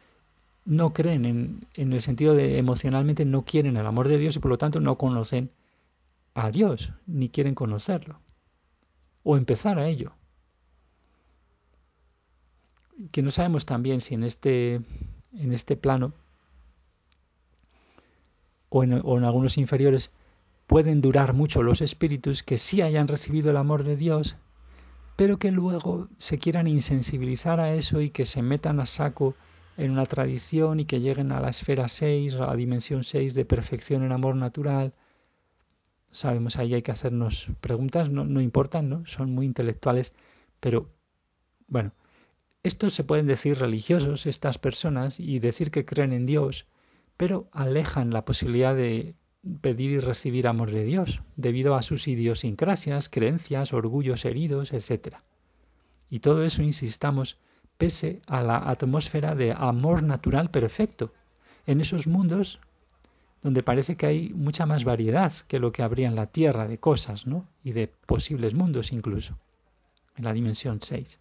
no 0.67 0.91
creen 0.91 1.25
en, 1.25 1.65
en 1.75 1.93
el 1.93 2.01
sentido 2.01 2.35
de 2.35 2.57
emocionalmente 2.59 3.23
no 3.23 3.45
quieren 3.45 3.77
el 3.77 3.85
amor 3.87 4.09
de 4.09 4.17
Dios 4.17 4.35
y 4.35 4.39
por 4.39 4.51
lo 4.51 4.57
tanto 4.57 4.81
no 4.81 4.97
conocen 4.97 5.49
a 6.33 6.51
Dios, 6.51 6.91
ni 7.07 7.29
quieren 7.29 7.55
conocerlo, 7.55 8.19
o 9.23 9.37
empezar 9.37 9.79
a 9.79 9.87
ello. 9.87 10.11
Que 13.11 13.21
no 13.21 13.31
sabemos 13.31 13.65
también 13.65 14.01
si 14.01 14.13
en 14.13 14.23
este, 14.23 14.81
en 15.33 15.53
este 15.53 15.77
plano 15.77 16.13
o 18.67 18.83
en, 18.83 19.01
o 19.03 19.17
en 19.17 19.23
algunos 19.23 19.57
inferiores 19.57 20.11
pueden 20.67 20.99
durar 20.99 21.33
mucho 21.33 21.63
los 21.63 21.79
espíritus 21.79 22.43
que 22.43 22.57
sí 22.57 22.81
hayan 22.81 23.07
recibido 23.07 23.51
el 23.51 23.57
amor 23.57 23.85
de 23.85 23.95
Dios, 23.95 24.35
pero 25.15 25.37
que 25.37 25.51
luego 25.51 26.09
se 26.17 26.39
quieran 26.39 26.67
insensibilizar 26.67 27.61
a 27.61 27.73
eso 27.73 28.01
y 28.01 28.09
que 28.09 28.25
se 28.25 28.41
metan 28.41 28.81
a 28.81 28.85
saco 28.85 29.35
en 29.77 29.91
una 29.91 30.07
tradición 30.07 30.79
y 30.79 30.85
que 30.85 30.99
lleguen 30.99 31.31
a 31.31 31.39
la 31.39 31.49
esfera 31.49 31.87
6, 31.87 32.35
a 32.35 32.47
la 32.47 32.55
dimensión 32.55 33.03
6 33.03 33.35
de 33.35 33.45
perfección 33.45 34.03
en 34.03 34.11
amor 34.11 34.35
natural. 34.35 34.93
Sabemos 36.11 36.57
ahí 36.57 36.73
hay 36.73 36.81
que 36.81 36.91
hacernos 36.91 37.47
preguntas, 37.61 38.09
no, 38.09 38.41
importan, 38.41 38.89
¿no? 38.89 39.05
Son 39.05 39.31
muy 39.31 39.45
intelectuales, 39.45 40.13
pero 40.59 40.89
bueno, 41.67 41.91
estos 42.63 42.95
se 42.95 43.03
pueden 43.03 43.27
decir 43.27 43.59
religiosos, 43.59 44.25
estas 44.25 44.57
personas, 44.57 45.19
y 45.19 45.39
decir 45.39 45.69
que 45.69 45.85
creen 45.85 46.11
en 46.11 46.25
Dios, 46.25 46.65
pero 47.15 47.47
alejan 47.51 48.09
la 48.11 48.25
posibilidad 48.25 48.75
de 48.75 49.13
pedir 49.61 49.91
y 49.91 49.99
recibir 49.99 50.47
amor 50.47 50.71
de 50.71 50.85
Dios, 50.85 51.21
debido 51.35 51.75
a 51.75 51.83
sus 51.83 52.07
idiosincrasias, 52.07 53.09
creencias, 53.09 53.73
orgullos 53.73 54.25
heridos, 54.25 54.73
etc. 54.73 55.17
Y 56.09 56.19
todo 56.19 56.43
eso, 56.43 56.63
insistamos, 56.63 57.37
pese 57.77 58.21
a 58.27 58.41
la 58.41 58.57
atmósfera 58.57 59.35
de 59.35 59.53
amor 59.53 60.03
natural 60.03 60.49
perfecto, 60.49 61.13
en 61.65 61.81
esos 61.81 62.07
mundos 62.07 62.59
donde 63.41 63.63
parece 63.63 63.95
que 63.95 64.07
hay 64.07 64.29
mucha 64.33 64.65
más 64.65 64.83
variedad 64.83 65.31
que 65.47 65.59
lo 65.59 65.71
que 65.71 65.83
habría 65.83 66.07
en 66.07 66.15
la 66.15 66.27
Tierra 66.27 66.67
de 66.67 66.79
cosas, 66.79 67.27
¿no? 67.27 67.47
Y 67.63 67.71
de 67.71 67.87
posibles 68.05 68.53
mundos 68.53 68.91
incluso, 68.91 69.37
en 70.15 70.25
la 70.25 70.33
dimensión 70.33 70.79
6. 70.81 71.19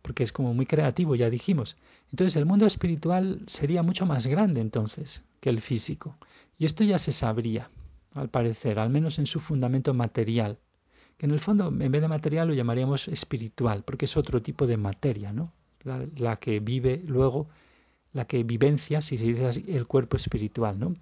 Porque 0.00 0.24
es 0.24 0.32
como 0.32 0.54
muy 0.54 0.66
creativo, 0.66 1.14
ya 1.14 1.30
dijimos. 1.30 1.76
Entonces 2.10 2.34
el 2.36 2.46
mundo 2.46 2.66
espiritual 2.66 3.42
sería 3.46 3.82
mucho 3.82 4.06
más 4.06 4.26
grande 4.26 4.60
entonces 4.60 5.22
que 5.40 5.50
el 5.50 5.60
físico. 5.60 6.16
Y 6.58 6.64
esto 6.64 6.82
ya 6.82 6.98
se 6.98 7.12
sabría, 7.12 7.70
al 8.14 8.28
parecer, 8.28 8.78
al 8.78 8.90
menos 8.90 9.18
en 9.18 9.26
su 9.26 9.38
fundamento 9.38 9.94
material 9.94 10.58
en 11.22 11.30
el 11.30 11.38
fondo 11.38 11.68
en 11.68 11.92
vez 11.92 12.02
de 12.02 12.08
material 12.08 12.48
lo 12.48 12.54
llamaríamos 12.54 13.06
espiritual, 13.06 13.84
porque 13.84 14.06
es 14.06 14.16
otro 14.16 14.42
tipo 14.42 14.66
de 14.66 14.76
materia, 14.76 15.32
¿no? 15.32 15.52
La, 15.84 16.36
que 16.36 16.58
vive 16.58 17.00
luego, 17.06 17.48
la 18.12 18.24
que 18.24 18.42
vivencia, 18.42 19.00
si 19.02 19.16
se 19.16 19.24
dice 19.26 19.46
así, 19.46 19.64
el 19.68 19.86
cuerpo 19.86 20.16
espiritual, 20.16 20.80
¿no? 20.80 20.96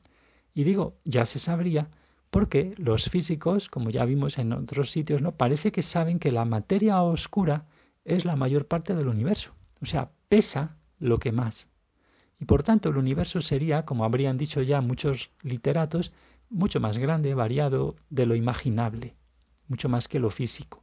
Y 0.55 0.64
digo, 0.64 0.99
ya 1.05 1.25
se 1.25 1.39
sabría, 1.39 1.89
porque 2.31 2.75
los 2.77 3.07
físicos, 3.07 3.68
como 3.71 3.89
ya 3.89 4.05
vimos 4.05 4.37
en 4.37 4.53
otros 4.53 4.91
sitios, 4.91 5.23
¿no? 5.23 5.33
Parece 5.33 5.73
que 5.73 5.83
saben 5.83 6.18
que 6.18 6.33
la 6.33 6.45
materia 6.45 7.03
oscura 7.03 7.64
es 8.05 8.27
la 8.27 8.37
mayor 8.37 8.66
parte 8.66 8.95
del 8.95 9.09
universo. 9.09 9.53
O 9.81 9.87
sea, 9.87 10.11
pesa 10.29 10.77
lo 10.99 11.18
que 11.18 11.33
más. 11.33 11.66
Y 12.39 12.45
por 12.45 12.62
tanto 12.62 12.91
el 12.91 12.99
universo 12.99 13.41
sería, 13.41 13.87
como 13.87 14.05
habrían 14.05 14.37
dicho 14.37 14.61
ya 14.61 14.83
muchos 14.83 15.31
literatos, 15.43 16.12
mucho 16.51 16.79
más 16.79 16.99
grande, 16.99 17.35
variado 17.35 17.97
de 18.11 18.27
lo 18.27 18.35
imaginable 18.35 19.14
mucho 19.71 19.89
más 19.89 20.09
que 20.09 20.18
lo 20.18 20.31
físico. 20.31 20.83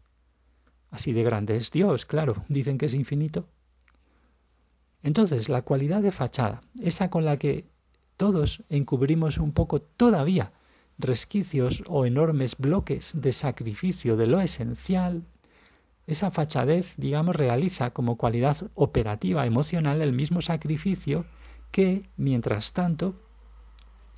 Así 0.90 1.12
de 1.12 1.22
grande 1.22 1.58
es 1.58 1.72
Dios, 1.72 2.06
claro, 2.06 2.46
dicen 2.48 2.78
que 2.78 2.88
es 2.88 2.94
infinito. 2.94 3.48
Entonces, 5.04 5.50
la 5.50 5.62
cualidad 5.62 6.02
de 6.02 6.12
fachada, 6.12 6.62
esa 6.82 7.10
con 7.10 7.26
la 7.26 7.38
que 7.38 7.66
todos 8.16 8.64
encubrimos 8.70 9.38
un 9.38 9.52
poco 9.52 9.82
todavía 9.82 10.54
resquicios 10.98 11.84
o 11.88 12.06
enormes 12.06 12.58
bloques 12.58 13.12
de 13.14 13.34
sacrificio 13.34 14.18
de 14.18 14.26
lo 14.26 14.42
esencial, 14.42 15.26
esa 16.08 16.32
fachadez, 16.32 16.92
digamos, 16.96 17.36
realiza 17.36 17.92
como 17.92 18.18
cualidad 18.18 18.72
operativa 18.74 19.46
emocional 19.46 20.02
el 20.02 20.14
mismo 20.14 20.42
sacrificio 20.42 21.26
que, 21.72 22.10
mientras 22.16 22.72
tanto, 22.72 23.16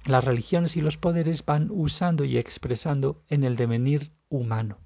las 0.05 0.23
religiones 0.23 0.77
y 0.77 0.81
los 0.81 0.97
poderes 0.97 1.43
van 1.45 1.69
usando 1.71 2.23
y 2.23 2.37
expresando 2.37 3.23
en 3.27 3.43
el 3.43 3.55
devenir 3.55 4.11
humano. 4.29 4.77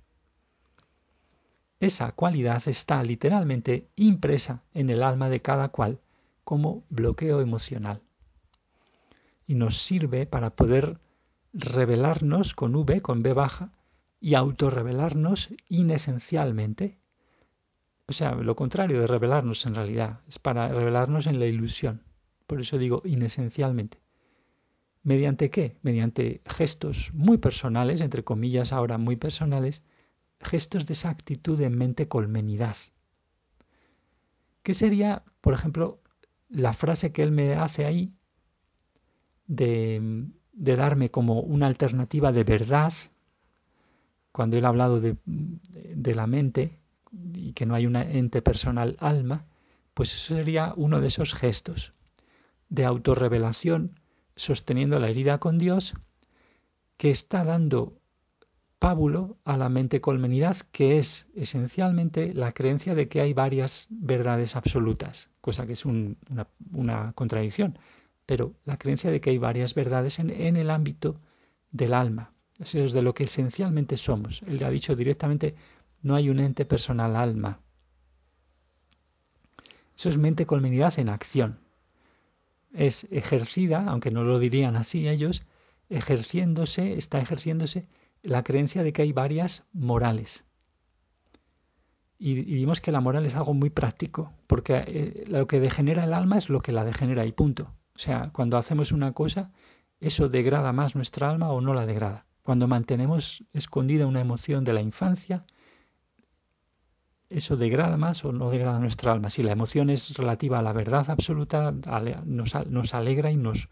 Esa 1.79 2.11
cualidad 2.13 2.63
está 2.67 3.03
literalmente 3.03 3.89
impresa 3.95 4.63
en 4.73 4.89
el 4.89 5.03
alma 5.03 5.29
de 5.29 5.41
cada 5.41 5.69
cual 5.69 5.99
como 6.43 6.83
bloqueo 6.89 7.41
emocional 7.41 8.01
y 9.47 9.55
nos 9.55 9.77
sirve 9.83 10.25
para 10.25 10.51
poder 10.51 10.99
revelarnos 11.53 12.53
con 12.53 12.75
V, 12.75 13.01
con 13.01 13.23
B 13.23 13.33
baja, 13.33 13.71
y 14.19 14.35
autorrevelarnos 14.35 15.49
inesencialmente. 15.67 16.97
O 18.07 18.13
sea, 18.13 18.35
lo 18.35 18.55
contrario 18.55 19.01
de 19.01 19.07
revelarnos 19.07 19.65
en 19.65 19.75
realidad, 19.75 20.21
es 20.27 20.39
para 20.39 20.69
revelarnos 20.69 21.27
en 21.27 21.39
la 21.39 21.45
ilusión. 21.45 22.03
Por 22.47 22.61
eso 22.61 22.77
digo 22.77 23.01
inesencialmente. 23.05 24.02
¿Mediante 25.03 25.49
qué? 25.49 25.77
Mediante 25.81 26.41
gestos 26.45 27.11
muy 27.13 27.37
personales, 27.37 27.99
entre 27.99 28.23
comillas 28.23 28.71
ahora 28.71 28.97
muy 28.97 29.17
personales, 29.17 29.83
gestos 30.39 30.85
de 30.85 30.93
esa 30.93 31.09
actitud 31.09 31.57
de 31.57 31.69
mente 31.69 32.07
colmenidad. 32.07 32.77
¿Qué 34.63 34.73
sería, 34.73 35.23
por 35.41 35.53
ejemplo, 35.53 35.99
la 36.49 36.73
frase 36.73 37.11
que 37.11 37.21
él 37.21 37.31
me 37.31 37.55
hace 37.55 37.85
ahí 37.85 38.13
de, 39.45 40.25
de 40.53 40.75
darme 40.77 41.11
como 41.11 41.41
una 41.41 41.67
alternativa 41.67 42.31
de 42.31 42.45
verdad, 42.45 42.93
cuando 44.31 44.57
él 44.57 44.65
ha 44.65 44.69
hablado 44.69 45.01
de, 45.01 45.17
de 45.25 46.15
la 46.15 46.27
mente 46.27 46.79
y 47.33 47.51
que 47.53 47.65
no 47.65 47.75
hay 47.75 47.85
una 47.85 48.09
ente 48.09 48.41
personal 48.41 48.95
alma, 48.99 49.45
pues 49.93 50.13
eso 50.13 50.35
sería 50.35 50.73
uno 50.77 51.01
de 51.01 51.07
esos 51.07 51.33
gestos 51.33 51.93
de 52.69 52.85
autorrevelación 52.85 53.99
sosteniendo 54.35 54.99
la 54.99 55.09
herida 55.09 55.39
con 55.39 55.57
Dios 55.57 55.93
que 56.97 57.09
está 57.09 57.43
dando 57.43 57.93
pábulo 58.79 59.37
a 59.45 59.55
la 59.55 59.69
mente 59.69 60.01
colmenidad, 60.01 60.57
que 60.71 60.97
es 60.97 61.27
esencialmente 61.35 62.33
la 62.33 62.51
creencia 62.51 62.95
de 62.95 63.07
que 63.07 63.21
hay 63.21 63.33
varias 63.33 63.87
verdades 63.89 64.55
absolutas, 64.55 65.29
cosa 65.39 65.65
que 65.65 65.73
es 65.73 65.85
una, 65.85 67.13
contradicción, 67.15 67.79
pero 68.25 68.53
la 68.65 68.77
creencia 68.77 69.09
de 69.09 69.21
que 69.21 69.29
hay 69.29 69.37
varias 69.37 69.73
verdades 69.73 70.19
en, 70.19 70.29
en 70.29 70.57
el 70.57 70.69
ámbito 70.69 71.21
del 71.71 71.93
alma, 71.93 72.33
eso 72.59 72.79
es 72.79 72.93
de 72.93 73.01
lo 73.01 73.13
que 73.13 73.23
esencialmente 73.23 73.97
somos. 73.97 74.41
Él 74.47 74.63
ha 74.63 74.69
dicho 74.69 74.95
directamente, 74.95 75.55
no 76.01 76.15
hay 76.15 76.29
un 76.29 76.39
ente 76.39 76.65
personal 76.65 77.15
alma. 77.15 77.59
Eso 79.97 80.09
es 80.09 80.17
mente 80.17 80.45
colmenidad 80.45 80.97
en 80.99 81.09
acción. 81.09 81.62
Es 82.73 83.07
ejercida, 83.11 83.85
aunque 83.87 84.11
no 84.11 84.23
lo 84.23 84.39
dirían 84.39 84.75
así 84.75 85.07
ellos, 85.07 85.45
ejerciéndose, 85.89 86.93
está 86.93 87.19
ejerciéndose 87.19 87.87
la 88.23 88.43
creencia 88.43 88.83
de 88.83 88.93
que 88.93 89.03
hay 89.03 89.11
varias 89.11 89.63
morales. 89.73 90.43
Y, 92.17 92.35
vimos 92.35 92.79
que 92.79 92.91
la 92.91 93.01
moral 93.01 93.25
es 93.25 93.35
algo 93.35 93.53
muy 93.53 93.69
práctico, 93.69 94.31
porque 94.47 94.83
eh, 94.87 95.25
lo 95.27 95.45
que 95.45 95.59
degenera 95.59 96.05
el 96.05 96.13
alma 96.13 96.37
es 96.37 96.49
lo 96.49 96.61
que 96.61 96.71
la 96.71 96.85
degenera 96.85 97.25
y 97.25 97.31
punto. 97.33 97.73
O 97.95 97.99
sea, 97.99 98.31
cuando 98.31 98.57
hacemos 98.57 98.91
una 98.91 99.11
cosa, 99.11 99.51
eso 99.99 100.29
degrada 100.29 100.71
más 100.71 100.95
nuestra 100.95 101.29
alma 101.29 101.49
o 101.49 101.61
no 101.61 101.73
la 101.73 101.85
degrada. 101.85 102.25
Cuando 102.41 102.67
mantenemos 102.67 103.43
escondida 103.53 104.07
una 104.07 104.21
emoción 104.21 104.63
de 104.63 104.73
la 104.73 104.81
infancia, 104.81 105.45
eso 107.33 107.57
degrada 107.57 107.97
más 107.97 108.23
o 108.23 108.31
no 108.31 108.49
degrada 108.51 108.79
nuestra 108.79 109.11
alma. 109.11 109.29
Si 109.29 109.41
la 109.41 109.51
emoción 109.51 109.89
es 109.89 110.15
relativa 110.15 110.59
a 110.59 110.61
la 110.61 110.71
verdad 110.71 111.09
absoluta, 111.09 111.73
nos, 112.25 112.93
alegra 112.93 113.31
y 113.31 113.37
nos 113.37 113.69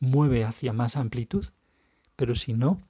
mueve 0.00 0.44
hacia 0.44 0.72
más 0.72 0.96
amplitud, 0.96 1.46
pero 2.16 2.34
si 2.34 2.52
no, 2.52 2.82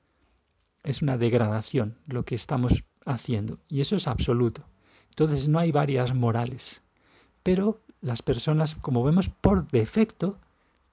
es 0.83 1.03
una 1.03 1.19
degradación 1.19 1.99
lo 2.07 2.25
que 2.25 2.35
estamos 2.35 2.85
haciendo, 3.05 3.59
y 3.69 3.81
eso 3.81 3.97
es 3.97 4.09
absoluto. 4.09 4.65
Entonces 5.11 5.49
no 5.49 5.59
hay 5.59 5.71
varias 5.71 6.15
morales, 6.15 6.83
pero 7.43 7.81
las 8.01 8.23
personas, 8.23 8.75
como 8.77 9.05
vemos 9.05 9.29
por 9.29 9.69
defecto, 9.69 10.39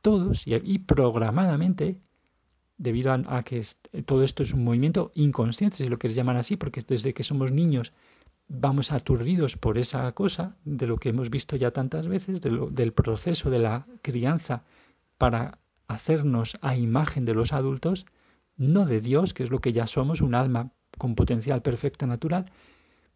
todos 0.01 0.43
y, 0.45 0.79
programadamente, 0.79 1.97
debido 2.77 3.13
a, 3.13 3.43
que 3.43 3.65
todo 4.05 4.23
esto 4.23 4.43
es 4.43 4.53
un 4.53 4.65
movimiento 4.65 5.11
inconsciente, 5.15 5.77
si 5.77 5.87
lo 5.87 5.97
quieres 5.97 6.17
llamar 6.17 6.35
así, 6.35 6.57
porque 6.57 6.81
desde 6.85 7.13
que 7.13 7.23
somos 7.23 7.51
niños 7.51 7.93
vamos 8.53 8.91
aturdidos 8.91 9.57
por 9.57 9.77
esa 9.77 10.11
cosa, 10.11 10.55
de 10.63 10.85
lo 10.85 10.97
que 10.97 11.09
hemos 11.09 11.29
visto 11.29 11.55
ya 11.55 11.71
tantas 11.71 12.07
veces, 12.07 12.39
del 12.39 12.93
proceso 12.93 13.49
de 13.49 13.59
la 13.59 13.87
crianza 14.01 14.63
para 15.17 15.57
hacernos 15.87 16.53
a 16.61 16.75
imagen 16.77 17.25
de 17.25 17.33
los 17.33 17.51
adultos, 17.51 18.05
no 18.55 18.85
de 18.85 19.01
Dios, 19.01 19.33
que 19.33 19.43
es 19.43 19.49
lo 19.49 19.59
que 19.59 19.73
ya 19.73 19.87
somos, 19.87 20.21
un 20.21 20.35
alma 20.35 20.71
con 20.99 21.15
potencial 21.15 21.63
perfecta 21.63 22.05
natural, 22.05 22.51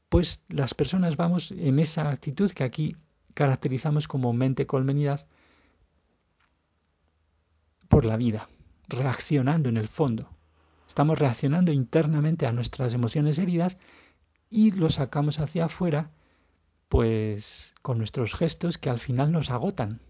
pues 0.09 0.43
las 0.49 0.73
personas 0.73 1.17
vamos 1.17 1.51
en 1.51 1.79
esa 1.79 2.09
actitud 2.09 2.51
que 2.51 2.63
aquí 2.63 2.95
caracterizamos 3.35 4.07
como 4.07 4.33
mente 4.33 4.65
colmenidad, 4.65 5.27
por 7.87 8.05
la 8.05 8.17
vida, 8.17 8.49
reaccionando 8.87 9.69
en 9.69 9.77
el 9.77 9.87
fondo. 9.87 10.29
Estamos 10.87 11.19
reaccionando 11.19 11.71
internamente 11.71 12.47
a 12.47 12.51
nuestras 12.51 12.93
emociones 12.93 13.37
heridas 13.37 13.77
y 14.49 14.71
lo 14.71 14.89
sacamos 14.89 15.39
hacia 15.39 15.65
afuera, 15.65 16.11
pues 16.89 17.73
con 17.81 17.97
nuestros 17.97 18.33
gestos 18.33 18.77
que 18.77 18.89
al 18.89 18.99
final 18.99 19.31
nos 19.31 19.49
agotan. 19.49 20.01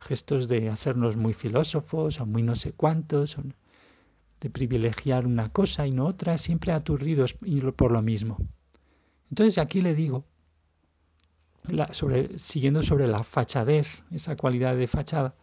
Gestos 0.00 0.48
de 0.48 0.68
hacernos 0.68 1.16
muy 1.16 1.34
filósofos 1.34 2.20
o 2.20 2.26
muy 2.26 2.42
no 2.42 2.56
sé 2.56 2.72
cuántos, 2.72 3.36
de 4.40 4.50
privilegiar 4.50 5.26
una 5.26 5.50
cosa 5.50 5.86
y 5.86 5.90
no 5.90 6.06
otra, 6.06 6.38
siempre 6.38 6.72
aturdidos 6.72 7.36
por 7.76 7.90
lo 7.90 8.02
mismo. 8.02 8.38
Entonces 9.30 9.58
aquí 9.58 9.80
le 9.80 9.94
digo, 9.94 10.24
sobre, 11.92 12.38
siguiendo 12.38 12.82
sobre 12.82 13.06
la 13.06 13.24
fachadez, 13.24 14.04
esa 14.10 14.36
cualidad 14.36 14.76
de 14.76 14.86
fachada, 14.86 15.34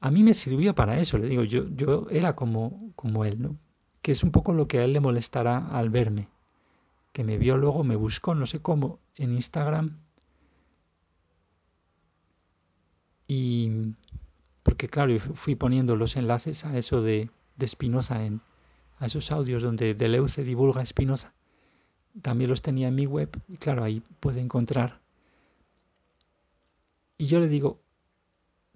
a 0.00 0.10
mí 0.10 0.22
me 0.22 0.34
sirvió 0.34 0.74
para 0.74 0.98
eso, 1.00 1.16
le 1.16 1.28
digo, 1.28 1.44
yo, 1.44 1.68
yo 1.70 2.06
era 2.10 2.34
como, 2.34 2.92
como 2.96 3.24
él, 3.24 3.40
¿no? 3.40 3.56
Que 4.02 4.12
es 4.12 4.22
un 4.22 4.32
poco 4.32 4.52
lo 4.52 4.66
que 4.66 4.80
a 4.80 4.84
él 4.84 4.92
le 4.92 5.00
molestará 5.00 5.68
al 5.68 5.90
verme. 5.90 6.28
Que 7.12 7.24
me 7.24 7.38
vio 7.38 7.56
luego, 7.56 7.84
me 7.84 7.96
buscó, 7.96 8.34
no 8.34 8.46
sé 8.46 8.60
cómo, 8.60 8.98
en 9.16 9.32
Instagram. 9.32 9.98
Y 13.26 13.94
porque 14.62 14.88
claro, 14.88 15.18
fui 15.20 15.54
poniendo 15.54 15.96
los 15.96 16.16
enlaces 16.16 16.64
a 16.64 16.76
eso 16.76 17.02
de, 17.02 17.30
de 17.56 17.66
Spinoza 17.66 18.24
en 18.24 18.40
a 18.98 19.06
esos 19.06 19.32
audios 19.32 19.62
donde 19.62 19.94
Deleuze 19.94 20.44
divulga 20.44 20.86
Spinoza. 20.86 21.32
También 22.22 22.50
los 22.50 22.62
tenía 22.62 22.88
en 22.88 22.94
mi 22.94 23.06
web 23.06 23.30
y 23.48 23.56
claro, 23.56 23.82
ahí 23.82 24.02
puede 24.20 24.40
encontrar. 24.40 25.00
Y 27.18 27.26
yo 27.26 27.40
le 27.40 27.48
digo, 27.48 27.82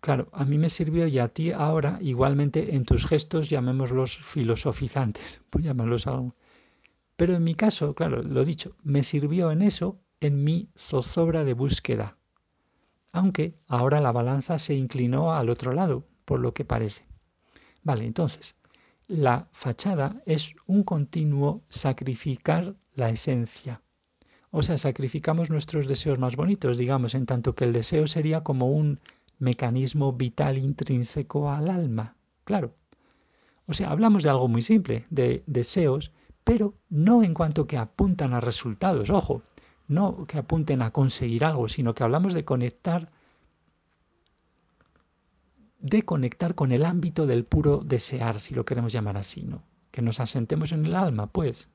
Claro, 0.07 0.29
a 0.33 0.45
mí 0.45 0.57
me 0.57 0.69
sirvió 0.69 1.09
y 1.09 1.19
a 1.19 1.27
ti 1.29 1.51
ahora 1.51 1.99
igualmente 2.01 2.77
en 2.77 2.85
tus 2.85 3.07
gestos 3.07 3.49
llamémoslos 3.51 4.19
filosofizantes, 4.33 5.41
pues 5.51 5.65
llamarlos 5.65 6.07
algo. 6.07 6.35
Pero 7.17 7.35
en 7.35 7.45
mi 7.45 7.55
caso, 7.55 7.95
claro, 7.95 8.23
lo 8.23 8.45
dicho, 8.45 8.77
me 8.83 9.03
sirvió 9.03 9.51
en 9.51 9.63
eso, 9.63 9.99
en 10.21 10.45
mi 10.45 10.69
zozobra 10.77 11.45
de 11.45 11.55
búsqueda. 11.55 12.17
Aunque 13.13 13.55
ahora 13.67 14.01
la 14.01 14.13
balanza 14.13 14.59
se 14.59 14.75
inclinó 14.75 15.35
al 15.35 15.49
otro 15.49 15.73
lado, 15.73 16.07
por 16.25 16.41
lo 16.41 16.53
que 16.53 16.65
parece. 16.65 17.07
Vale, 17.83 18.05
entonces, 18.05 18.57
la 19.09 19.49
fachada 19.53 20.21
es 20.27 20.53
un 20.67 20.83
continuo 20.83 21.63
sacrificar 21.69 22.75
la 22.95 23.09
esencia. 23.11 23.81
O 24.51 24.63
sea, 24.63 24.79
sacrificamos 24.79 25.51
nuestros 25.51 25.87
deseos 25.87 26.19
más 26.19 26.37
bonitos, 26.37 26.79
digamos, 26.79 27.15
en 27.15 27.27
tanto 27.27 27.55
que 27.55 27.65
el 27.65 27.73
deseo 27.73 28.07
sería 28.07 28.43
como 28.43 28.71
un 28.71 29.01
mecanismo 29.39 30.13
vital 30.13 30.59
intrínseco 30.59 31.51
al 31.51 31.71
alma. 31.71 32.17
Claro. 32.45 32.75
O 33.67 33.75
sea, 33.75 33.91
hablamos 33.91 34.23
de 34.23 34.31
algo 34.31 34.49
muy 34.49 34.63
simple, 34.63 35.07
de 35.11 35.43
deseos, 35.47 36.13
pero 36.47 36.75
no 36.91 37.25
en 37.25 37.35
cuanto 37.35 37.67
que 37.67 37.77
apuntan 37.77 38.33
a 38.33 38.41
resultados, 38.41 39.11
ojo, 39.11 39.43
no 39.89 40.29
que 40.29 40.39
apunten 40.39 40.81
a 40.81 40.93
conseguir 40.93 41.45
algo, 41.45 41.69
sino 41.69 41.93
que 41.93 42.05
hablamos 42.05 42.35
de 42.35 42.45
conectar 42.45 43.11
de 45.81 46.05
conectar 46.05 46.55
con 46.55 46.71
el 46.71 46.85
ámbito 46.85 47.27
del 47.27 47.45
puro 47.45 47.83
desear, 47.85 48.39
si 48.39 48.55
lo 48.55 48.65
queremos 48.65 48.93
llamar 48.93 49.17
así, 49.17 49.43
¿no? 49.43 49.65
Que 49.91 50.03
nos 50.03 50.21
asentemos 50.21 50.71
en 50.71 50.87
el 50.87 50.95
alma, 50.95 51.27
pues. 51.33 51.69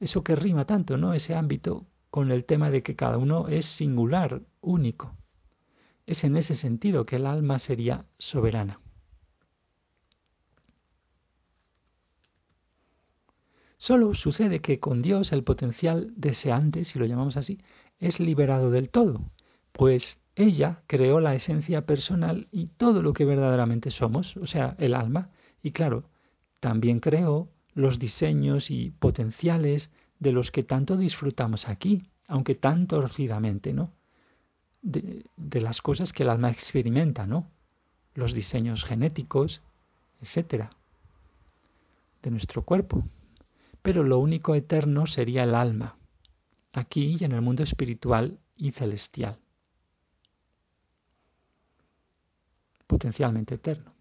Eso 0.00 0.22
que 0.22 0.36
rima 0.36 0.66
tanto, 0.66 0.98
¿no? 0.98 1.14
Ese 1.14 1.34
ámbito 1.34 1.86
con 2.10 2.30
el 2.30 2.44
tema 2.44 2.70
de 2.70 2.82
que 2.82 2.94
cada 2.94 3.16
uno 3.16 3.48
es 3.48 3.64
singular, 3.64 4.42
único. 4.60 5.16
Es 6.04 6.24
en 6.24 6.36
ese 6.36 6.56
sentido 6.56 7.06
que 7.06 7.16
el 7.16 7.24
alma 7.24 7.58
sería 7.58 8.04
soberana. 8.18 8.81
Solo 13.82 14.14
sucede 14.14 14.60
que 14.60 14.78
con 14.78 15.02
Dios 15.02 15.32
el 15.32 15.42
potencial 15.42 16.12
deseante, 16.14 16.84
si 16.84 17.00
lo 17.00 17.04
llamamos 17.04 17.36
así, 17.36 17.58
es 17.98 18.20
liberado 18.20 18.70
del 18.70 18.90
todo, 18.90 19.24
pues 19.72 20.20
ella 20.36 20.82
creó 20.86 21.18
la 21.18 21.34
esencia 21.34 21.84
personal 21.84 22.46
y 22.52 22.68
todo 22.68 23.02
lo 23.02 23.12
que 23.12 23.24
verdaderamente 23.24 23.90
somos, 23.90 24.36
o 24.36 24.46
sea, 24.46 24.76
el 24.78 24.94
alma, 24.94 25.30
y 25.64 25.72
claro, 25.72 26.04
también 26.60 27.00
creó 27.00 27.48
los 27.74 27.98
diseños 27.98 28.70
y 28.70 28.92
potenciales 28.92 29.90
de 30.20 30.30
los 30.30 30.52
que 30.52 30.62
tanto 30.62 30.96
disfrutamos 30.96 31.68
aquí, 31.68 32.04
aunque 32.28 32.54
tan 32.54 32.86
torcidamente, 32.86 33.72
¿no? 33.72 33.90
De, 34.80 35.24
de 35.36 35.60
las 35.60 35.82
cosas 35.82 36.12
que 36.12 36.22
el 36.22 36.28
alma 36.28 36.52
experimenta, 36.52 37.26
¿no? 37.26 37.50
Los 38.14 38.32
diseños 38.32 38.84
genéticos, 38.84 39.60
etcétera, 40.20 40.70
de 42.22 42.30
nuestro 42.30 42.62
cuerpo 42.62 43.02
pero 43.82 44.04
lo 44.04 44.18
único 44.18 44.54
eterno 44.54 45.06
sería 45.06 45.42
el 45.44 45.54
alma, 45.54 45.96
aquí 46.72 47.16
y 47.18 47.24
en 47.24 47.32
el 47.32 47.42
mundo 47.42 47.62
espiritual 47.62 48.38
y 48.56 48.70
celestial. 48.70 49.38
Potencialmente 52.86 53.56
eterno. 53.56 53.92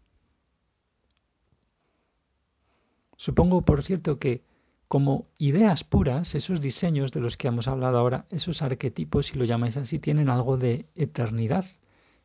Supongo, 3.17 3.61
por 3.61 3.84
cierto, 3.84 4.17
que 4.17 4.43
como 4.88 5.27
ideas 5.38 5.84
puras, 5.86 6.36
esos 6.36 6.59
diseños 6.59 7.11
de 7.11 7.21
los 7.21 7.38
que 7.38 7.47
hemos 7.47 7.67
hablado 7.67 7.97
ahora, 7.97 8.25
esos 8.29 8.61
arquetipos, 8.61 9.27
si 9.27 9.38
lo 9.38 9.45
llamáis 9.45 9.77
así, 9.77 9.99
tienen 9.99 10.29
algo 10.29 10.57
de 10.57 10.89
eternidad, 10.95 11.65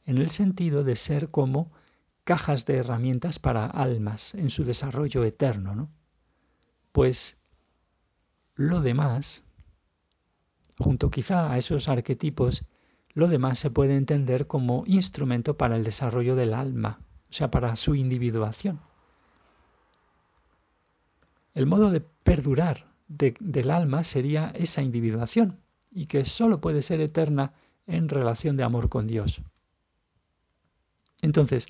en 0.04 0.18
el 0.18 0.30
sentido 0.30 0.82
de 0.82 0.96
ser 0.96 1.30
como 1.30 1.70
cajas 2.24 2.66
de 2.66 2.78
herramientas 2.78 3.38
para 3.38 3.66
almas 3.66 4.34
en 4.34 4.50
su 4.50 4.64
desarrollo 4.64 5.22
eterno, 5.22 5.76
¿no? 5.76 5.90
Pues 6.90 7.36
lo 8.56 8.80
demás, 8.80 9.44
junto 10.78 11.10
quizá 11.10 11.52
a 11.52 11.58
esos 11.58 11.88
arquetipos, 11.88 12.64
lo 13.12 13.28
demás 13.28 13.58
se 13.58 13.70
puede 13.70 13.96
entender 13.96 14.46
como 14.46 14.84
instrumento 14.86 15.56
para 15.56 15.76
el 15.76 15.84
desarrollo 15.84 16.36
del 16.36 16.54
alma, 16.54 17.00
o 17.30 17.32
sea, 17.32 17.50
para 17.50 17.76
su 17.76 17.94
individuación. 17.94 18.80
El 21.54 21.66
modo 21.66 21.90
de 21.90 22.00
perdurar 22.00 22.86
del 23.08 23.70
alma 23.70 24.04
sería 24.04 24.52
esa 24.54 24.82
individuación, 24.82 25.60
y 25.90 26.06
que 26.06 26.24
sólo 26.24 26.60
puede 26.60 26.82
ser 26.82 27.00
eterna 27.00 27.54
en 27.86 28.08
relación 28.08 28.56
de 28.56 28.64
amor 28.64 28.88
con 28.88 29.06
Dios. 29.06 29.40
Entonces, 31.22 31.66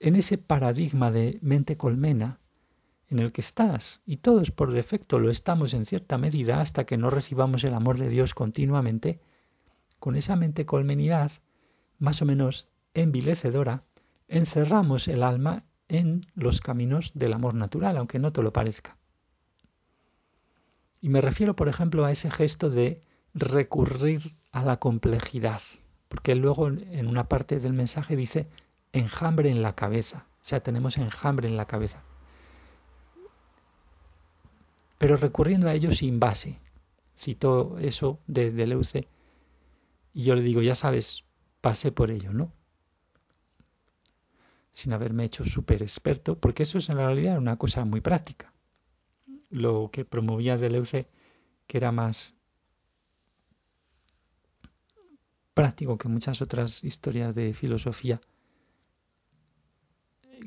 en 0.00 0.16
ese 0.16 0.38
paradigma 0.38 1.10
de 1.10 1.38
mente 1.42 1.76
colmena, 1.76 2.38
en 3.08 3.20
el 3.20 3.32
que 3.32 3.40
estás, 3.40 4.00
y 4.04 4.18
todos 4.18 4.50
por 4.50 4.72
defecto 4.72 5.18
lo 5.18 5.30
estamos 5.30 5.74
en 5.74 5.86
cierta 5.86 6.18
medida 6.18 6.60
hasta 6.60 6.84
que 6.84 6.96
no 6.96 7.10
recibamos 7.10 7.62
el 7.64 7.74
amor 7.74 7.98
de 7.98 8.08
Dios 8.08 8.34
continuamente, 8.34 9.20
con 10.00 10.16
esa 10.16 10.36
mente 10.36 10.66
colmenidad, 10.66 11.30
más 11.98 12.20
o 12.20 12.24
menos 12.24 12.68
envilecedora, 12.94 13.84
encerramos 14.28 15.06
el 15.08 15.22
alma 15.22 15.64
en 15.88 16.26
los 16.34 16.60
caminos 16.60 17.12
del 17.14 17.32
amor 17.32 17.54
natural, 17.54 17.96
aunque 17.96 18.18
no 18.18 18.32
te 18.32 18.42
lo 18.42 18.52
parezca. 18.52 18.96
Y 21.00 21.08
me 21.08 21.20
refiero, 21.20 21.54
por 21.54 21.68
ejemplo, 21.68 22.04
a 22.04 22.10
ese 22.10 22.30
gesto 22.30 22.70
de 22.70 23.02
recurrir 23.34 24.34
a 24.50 24.64
la 24.64 24.78
complejidad, 24.78 25.60
porque 26.08 26.34
luego 26.34 26.68
en 26.68 27.06
una 27.06 27.28
parte 27.28 27.60
del 27.60 27.72
mensaje 27.72 28.16
dice 28.16 28.48
enjambre 28.92 29.50
en 29.50 29.62
la 29.62 29.74
cabeza, 29.74 30.26
o 30.40 30.44
sea, 30.44 30.60
tenemos 30.60 30.96
enjambre 30.96 31.46
en 31.46 31.56
la 31.56 31.66
cabeza 31.66 32.02
pero 34.98 35.16
recurriendo 35.16 35.68
a 35.68 35.74
ello 35.74 35.92
sin 35.92 36.18
base. 36.20 36.58
Citó 37.18 37.78
eso 37.78 38.20
de 38.26 38.50
Deleuze 38.50 39.08
y 40.12 40.24
yo 40.24 40.34
le 40.34 40.42
digo, 40.42 40.62
ya 40.62 40.74
sabes, 40.74 41.24
pasé 41.60 41.92
por 41.92 42.10
ello, 42.10 42.32
¿no? 42.32 42.52
Sin 44.72 44.92
haberme 44.92 45.24
hecho 45.24 45.44
súper 45.44 45.82
experto, 45.82 46.38
porque 46.38 46.62
eso 46.62 46.78
es 46.78 46.88
en 46.88 46.96
realidad 46.96 47.38
una 47.38 47.56
cosa 47.56 47.84
muy 47.84 48.00
práctica. 48.00 48.52
Lo 49.50 49.90
que 49.92 50.04
promovía 50.04 50.56
Deleuze, 50.56 51.08
que 51.66 51.78
era 51.78 51.92
más 51.92 52.34
práctico 55.54 55.96
que 55.96 56.08
muchas 56.08 56.42
otras 56.42 56.84
historias 56.84 57.34
de 57.34 57.54
filosofía, 57.54 58.20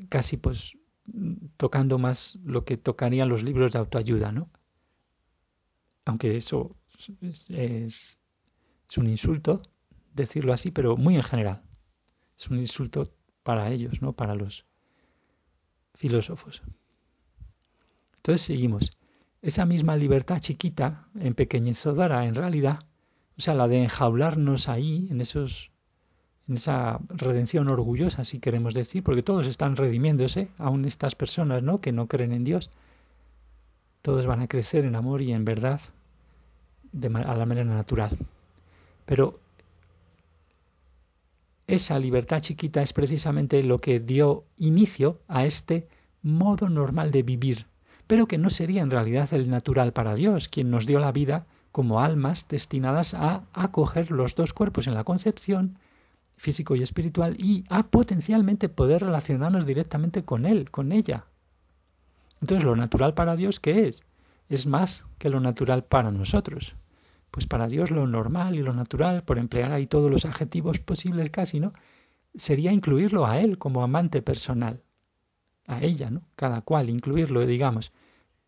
casi 0.08 0.36
pues 0.36 0.76
tocando 1.56 1.98
más 1.98 2.38
lo 2.44 2.64
que 2.64 2.76
tocarían 2.76 3.28
los 3.28 3.42
libros 3.42 3.72
de 3.72 3.78
autoayuda, 3.78 4.32
¿no? 4.32 4.48
Aunque 6.04 6.36
eso 6.36 6.76
es, 7.20 8.18
un 8.96 9.08
insulto 9.08 9.62
decirlo 10.14 10.52
así, 10.52 10.70
pero 10.70 10.96
muy 10.96 11.16
en 11.16 11.22
general. 11.22 11.62
Es 12.38 12.48
un 12.48 12.58
insulto 12.58 13.12
para 13.42 13.70
ellos, 13.70 14.02
¿no? 14.02 14.12
Para 14.12 14.34
los 14.34 14.64
filósofos. 15.94 16.62
Entonces 18.16 18.46
seguimos. 18.46 18.90
Esa 19.42 19.64
misma 19.64 19.96
libertad 19.96 20.40
chiquita, 20.40 21.08
en 21.14 21.28
empequeñecedora 21.28 22.26
en 22.26 22.34
realidad, 22.34 22.80
o 23.38 23.40
sea, 23.40 23.54
la 23.54 23.68
de 23.68 23.84
enjaularnos 23.84 24.68
ahí, 24.68 25.08
en 25.10 25.20
esos 25.20 25.70
esa 26.54 27.00
redención 27.08 27.68
orgullosa, 27.68 28.24
si 28.24 28.38
queremos 28.38 28.74
decir, 28.74 29.02
porque 29.02 29.22
todos 29.22 29.46
están 29.46 29.76
redimiéndose, 29.76 30.48
aún 30.58 30.84
estas 30.84 31.14
personas 31.14 31.62
¿no? 31.62 31.80
que 31.80 31.92
no 31.92 32.06
creen 32.06 32.32
en 32.32 32.44
Dios, 32.44 32.70
todos 34.02 34.26
van 34.26 34.40
a 34.40 34.48
crecer 34.48 34.84
en 34.84 34.96
amor 34.96 35.22
y 35.22 35.32
en 35.32 35.44
verdad 35.44 35.80
de, 36.92 37.08
a 37.08 37.34
la 37.34 37.46
manera 37.46 37.72
natural. 37.72 38.16
Pero 39.06 39.38
esa 41.66 41.98
libertad 41.98 42.40
chiquita 42.40 42.82
es 42.82 42.92
precisamente 42.92 43.62
lo 43.62 43.80
que 43.80 44.00
dio 44.00 44.44
inicio 44.58 45.18
a 45.28 45.44
este 45.44 45.86
modo 46.22 46.68
normal 46.68 47.10
de 47.10 47.22
vivir, 47.22 47.66
pero 48.06 48.26
que 48.26 48.38
no 48.38 48.50
sería 48.50 48.82
en 48.82 48.90
realidad 48.90 49.32
el 49.32 49.48
natural 49.48 49.92
para 49.92 50.14
Dios, 50.14 50.48
quien 50.48 50.70
nos 50.70 50.86
dio 50.86 50.98
la 50.98 51.12
vida 51.12 51.46
como 51.70 52.00
almas 52.00 52.46
destinadas 52.48 53.14
a 53.14 53.44
acoger 53.52 54.10
los 54.10 54.34
dos 54.34 54.52
cuerpos 54.52 54.88
en 54.88 54.94
la 54.94 55.04
concepción 55.04 55.78
físico 56.40 56.74
y 56.74 56.82
espiritual 56.82 57.36
y 57.38 57.64
a 57.68 57.84
potencialmente 57.84 58.70
poder 58.70 59.02
relacionarnos 59.02 59.66
directamente 59.66 60.24
con 60.24 60.46
Él, 60.46 60.70
con 60.70 60.90
ella. 60.90 61.26
Entonces, 62.40 62.64
lo 62.64 62.74
natural 62.76 63.12
para 63.12 63.36
Dios, 63.36 63.60
¿qué 63.60 63.88
es? 63.88 64.02
Es 64.48 64.66
más 64.66 65.06
que 65.18 65.28
lo 65.28 65.40
natural 65.40 65.84
para 65.84 66.10
nosotros. 66.10 66.74
Pues 67.30 67.46
para 67.46 67.68
Dios 67.68 67.90
lo 67.90 68.06
normal 68.06 68.54
y 68.54 68.62
lo 68.62 68.72
natural, 68.72 69.22
por 69.22 69.38
emplear 69.38 69.70
ahí 69.70 69.86
todos 69.86 70.10
los 70.10 70.24
adjetivos 70.24 70.78
posibles 70.78 71.30
casi, 71.30 71.60
¿no? 71.60 71.74
Sería 72.34 72.72
incluirlo 72.72 73.26
a 73.26 73.38
Él 73.38 73.58
como 73.58 73.82
amante 73.82 74.22
personal. 74.22 74.82
A 75.66 75.82
ella, 75.82 76.10
¿no? 76.10 76.22
Cada 76.36 76.62
cual, 76.62 76.88
incluirlo, 76.88 77.46
digamos. 77.46 77.92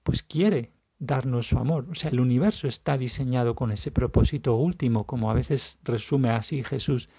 Pues 0.02 0.22
quiere 0.22 0.72
darnos 0.98 1.48
su 1.48 1.58
amor. 1.58 1.88
O 1.90 1.94
sea, 1.94 2.10
el 2.10 2.20
universo 2.20 2.66
está 2.68 2.96
diseñado 2.96 3.54
con 3.54 3.70
ese 3.70 3.90
propósito 3.90 4.56
último, 4.56 5.04
como 5.04 5.30
a 5.30 5.34
veces 5.34 5.78
resume 5.84 6.30
así 6.30 6.64
Jesús 6.64 7.10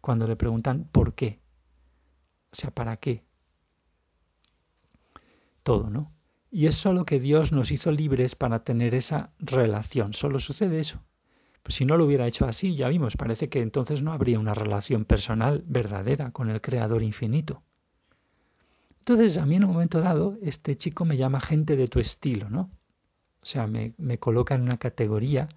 cuando 0.00 0.26
le 0.26 0.36
preguntan 0.36 0.88
por 0.90 1.14
qué. 1.14 1.40
O 2.52 2.56
sea, 2.56 2.70
¿para 2.70 2.96
qué? 2.96 3.24
Todo, 5.62 5.90
¿no? 5.90 6.12
Y 6.50 6.66
es 6.66 6.74
solo 6.74 7.04
que 7.04 7.20
Dios 7.20 7.52
nos 7.52 7.70
hizo 7.70 7.92
libres 7.92 8.34
para 8.34 8.64
tener 8.64 8.94
esa 8.94 9.30
relación. 9.38 10.14
Solo 10.14 10.40
sucede 10.40 10.80
eso. 10.80 11.00
Pues 11.62 11.76
si 11.76 11.84
no 11.84 11.96
lo 11.96 12.06
hubiera 12.06 12.26
hecho 12.26 12.46
así, 12.46 12.74
ya 12.74 12.88
vimos, 12.88 13.16
parece 13.16 13.48
que 13.48 13.60
entonces 13.60 14.02
no 14.02 14.12
habría 14.12 14.38
una 14.38 14.54
relación 14.54 15.04
personal 15.04 15.62
verdadera 15.66 16.32
con 16.32 16.50
el 16.50 16.60
Creador 16.60 17.02
infinito. 17.02 17.62
Entonces, 19.00 19.36
a 19.36 19.46
mí 19.46 19.56
en 19.56 19.64
un 19.64 19.72
momento 19.72 20.00
dado, 20.00 20.38
este 20.42 20.76
chico 20.76 21.04
me 21.04 21.16
llama 21.16 21.40
gente 21.40 21.76
de 21.76 21.88
tu 21.88 22.00
estilo, 22.00 22.48
¿no? 22.48 22.70
O 23.42 23.46
sea, 23.46 23.66
me, 23.66 23.94
me 23.98 24.18
coloca 24.18 24.54
en 24.54 24.62
una 24.62 24.78
categoría 24.78 25.48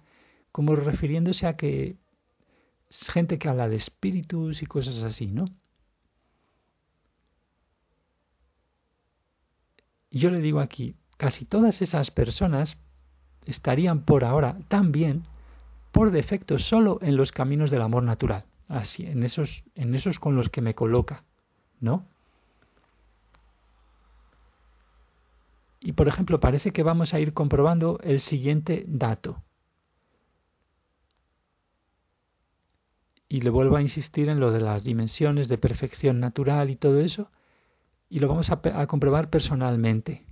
como 0.52 0.76
refiriéndose 0.76 1.46
a 1.46 1.56
que 1.56 1.96
gente 3.08 3.38
que 3.38 3.48
habla 3.48 3.68
de 3.68 3.76
espíritus 3.76 4.62
y 4.62 4.66
cosas 4.66 5.02
así, 5.02 5.26
¿no? 5.26 5.46
Yo 10.10 10.30
le 10.30 10.40
digo 10.40 10.60
aquí, 10.60 10.94
casi 11.16 11.44
todas 11.44 11.82
esas 11.82 12.10
personas 12.10 12.78
estarían 13.46 14.04
por 14.04 14.24
ahora 14.24 14.58
también 14.68 15.24
por 15.92 16.10
defecto 16.10 16.58
solo 16.58 16.98
en 17.02 17.16
los 17.16 17.32
caminos 17.32 17.70
del 17.70 17.82
amor 17.82 18.02
natural, 18.02 18.44
así 18.68 19.06
en 19.06 19.22
esos 19.22 19.64
en 19.74 19.94
esos 19.94 20.18
con 20.18 20.36
los 20.36 20.48
que 20.50 20.60
me 20.60 20.74
coloca, 20.74 21.24
¿no? 21.80 22.06
Y 25.84 25.92
por 25.92 26.08
ejemplo, 26.08 26.40
parece 26.40 26.70
que 26.72 26.82
vamos 26.82 27.12
a 27.12 27.20
ir 27.20 27.34
comprobando 27.34 27.98
el 28.02 28.20
siguiente 28.20 28.84
dato. 28.88 29.42
Y 33.34 33.40
le 33.40 33.50
vuelvo 33.50 33.74
a 33.76 33.82
insistir 33.82 34.28
en 34.28 34.38
lo 34.38 34.52
de 34.52 34.60
las 34.60 34.84
dimensiones 34.84 35.48
de 35.48 35.58
perfección 35.58 36.20
natural 36.20 36.70
y 36.70 36.76
todo 36.76 37.00
eso, 37.00 37.32
y 38.08 38.20
lo 38.20 38.28
vamos 38.28 38.48
a, 38.52 38.86
comprobar 38.86 39.28
personalmente. 39.28 40.24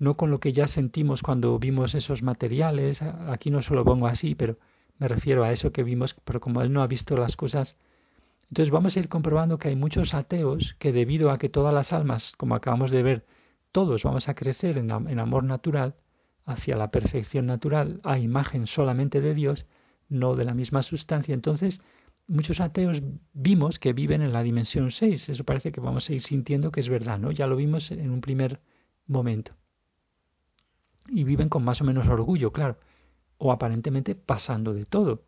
no 0.00 0.16
con 0.16 0.32
lo 0.32 0.40
que 0.40 0.52
ya 0.52 0.66
sentimos 0.66 1.22
cuando 1.22 1.56
vimos 1.60 1.94
esos 1.94 2.24
materiales, 2.24 3.00
aquí 3.00 3.52
no 3.52 3.62
solo 3.62 3.84
pongo 3.84 4.08
así, 4.08 4.34
pero 4.34 4.58
me 4.98 5.06
refiero 5.06 5.44
a 5.44 5.52
eso 5.52 5.70
que 5.70 5.84
vimos, 5.84 6.16
pero 6.24 6.40
como 6.40 6.62
él 6.62 6.72
no 6.72 6.82
ha 6.82 6.88
visto 6.88 7.16
las 7.16 7.36
cosas, 7.36 7.76
entonces 8.50 8.72
vamos 8.72 8.96
a 8.96 8.98
ir 8.98 9.08
comprobando 9.08 9.58
que 9.58 9.68
hay 9.68 9.76
muchos 9.76 10.12
ateos 10.12 10.74
que 10.80 10.90
debido 10.90 11.30
a 11.30 11.38
que 11.38 11.48
todas 11.48 11.72
las 11.72 11.92
almas, 11.92 12.34
como 12.36 12.56
acabamos 12.56 12.90
de 12.90 13.04
ver, 13.04 13.26
todos 13.70 14.02
vamos 14.02 14.28
a 14.28 14.34
crecer 14.34 14.78
en, 14.78 14.90
en 14.90 15.20
amor 15.20 15.44
natural, 15.44 15.94
hacia 16.44 16.74
la 16.74 16.90
perfección 16.90 17.46
natural, 17.46 18.00
a 18.02 18.18
imagen 18.18 18.66
solamente 18.66 19.20
de 19.20 19.32
Dios, 19.32 19.66
no 20.08 20.34
de 20.34 20.44
la 20.44 20.54
misma 20.54 20.82
sustancia, 20.82 21.32
entonces 21.32 21.80
muchos 22.28 22.60
ateos 22.60 23.02
vimos 23.32 23.78
que 23.78 23.92
viven 23.92 24.22
en 24.22 24.32
la 24.32 24.42
dimensión 24.42 24.90
6. 24.90 25.28
Eso 25.28 25.44
parece 25.44 25.72
que 25.72 25.80
vamos 25.80 26.08
a 26.08 26.12
ir 26.12 26.22
sintiendo 26.22 26.70
que 26.70 26.80
es 26.80 26.88
verdad, 26.88 27.18
¿no? 27.18 27.30
Ya 27.30 27.46
lo 27.46 27.56
vimos 27.56 27.90
en 27.90 28.10
un 28.10 28.20
primer 28.20 28.60
momento. 29.06 29.52
Y 31.08 31.24
viven 31.24 31.48
con 31.48 31.64
más 31.64 31.80
o 31.80 31.84
menos 31.84 32.08
orgullo, 32.08 32.52
claro, 32.52 32.78
o 33.38 33.52
aparentemente 33.52 34.14
pasando 34.14 34.74
de 34.74 34.86
todo. 34.86 35.24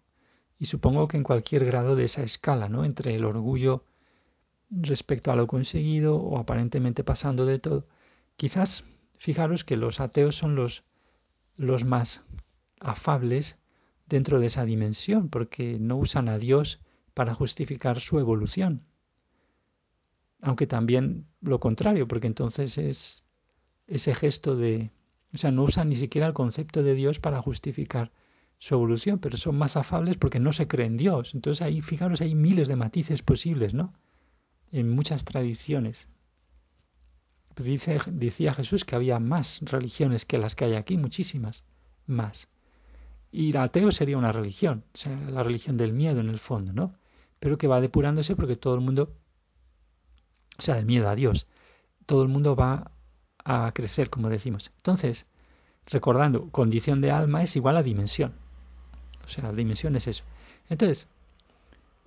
Y 0.59 0.67
supongo 0.67 1.07
que 1.07 1.17
en 1.17 1.23
cualquier 1.23 1.65
grado 1.65 1.95
de 1.95 2.05
esa 2.05 2.23
escala, 2.23 2.69
¿no? 2.69 2.85
Entre 2.85 3.15
el 3.15 3.25
orgullo 3.25 3.85
respecto 4.71 5.31
a 5.31 5.37
lo 5.37 5.47
conseguido 5.47 6.17
o 6.17 6.39
aparentemente 6.39 7.05
pasando 7.05 7.47
de 7.47 7.61
todo. 7.61 7.87
Quizás, 8.37 8.85
fijaros 9.17 9.65
que 9.65 9.77
los 9.77 10.01
ateos 10.01 10.37
son 10.37 10.57
los, 10.57 10.83
los 11.57 11.85
más 11.85 12.25
afables 12.81 13.57
dentro 14.07 14.41
de 14.41 14.47
esa 14.47 14.65
dimensión, 14.65 15.29
porque 15.29 15.79
no 15.79 15.97
usan 15.97 16.29
a 16.29 16.39
Dios 16.39 16.81
para 17.19 17.35
justificar 17.35 17.99
su 17.99 18.21
evolución. 18.21 18.85
Aunque 20.41 20.69
también 20.69 21.27
lo 21.41 21.59
contrario, 21.59 22.07
porque 22.07 22.29
entonces 22.29 22.79
es 22.79 23.25
ese 23.89 24.15
gesto 24.15 24.55
de... 24.55 24.93
O 25.35 25.37
sea, 25.37 25.51
no 25.51 25.65
usan 25.65 25.89
ni 25.89 25.97
siquiera 25.97 26.29
el 26.29 26.33
concepto 26.33 26.85
de 26.85 26.95
Dios 26.95 27.19
para 27.19 27.43
justificar 27.43 28.13
su 28.59 28.77
evolución, 28.77 29.19
pero 29.19 29.37
son 29.37 29.59
más 29.59 29.77
afables 29.77 30.17
porque 30.17 30.39
no 30.39 30.53
se 30.53 30.69
creen 30.69 30.97
Dios. 30.97 31.35
Entonces 31.35 31.61
ahí, 31.61 31.83
fijaros, 31.83 32.21
hay 32.21 32.37
miles 32.37 32.69
de 32.69 32.77
matices 32.77 33.23
posibles, 33.23 33.75
¿no? 33.75 33.95
En 34.71 34.89
muchas 34.89 35.25
tradiciones. 35.25 36.07
Dice, 37.57 37.99
decía 38.13 38.55
Jesús 38.55 38.85
que 38.85 38.95
había 38.95 39.19
más 39.19 39.59
religiones 39.63 40.25
que 40.25 40.39
las 40.39 40.55
que 40.55 40.67
hay 40.67 40.75
aquí, 40.75 40.97
muchísimas 40.97 41.65
más. 42.07 42.49
Y 43.33 43.51
el 43.51 43.57
ateo 43.57 43.91
sería 43.91 44.17
una 44.17 44.31
religión, 44.31 44.85
o 44.95 44.97
sea, 44.97 45.17
la 45.17 45.43
religión 45.43 45.77
del 45.77 45.93
miedo 45.93 46.21
en 46.21 46.29
el 46.29 46.39
fondo, 46.39 46.73
¿no? 46.73 46.95
Pero 47.41 47.59
que 47.59 47.67
va 47.67 47.81
depurándose 47.81 48.37
porque 48.37 48.57
todo 48.57 48.75
el 48.75 48.81
mundo, 48.81 49.13
o 50.59 50.63
sea, 50.63 50.79
el 50.79 50.87
miedo 50.87 51.09
a 51.09 51.15
Dios, 51.15 51.47
todo 52.07 52.23
el 52.23 52.29
mundo 52.29 52.57
va 52.57 52.91
a 53.45 53.71
crecer, 53.73 54.11
como 54.11 54.29
decimos. 54.29 54.71
Entonces, 54.77 55.27
recordando, 55.87 56.51
condición 56.51 57.01
de 57.01 57.11
alma 57.11 57.43
es 57.43 57.57
igual 57.57 57.77
a 57.77 57.83
dimensión. 57.83 58.35
O 59.25 59.29
sea, 59.29 59.45
la 59.45 59.53
dimensión 59.53 59.95
es 59.97 60.07
eso. 60.07 60.25
Entonces, 60.69 61.07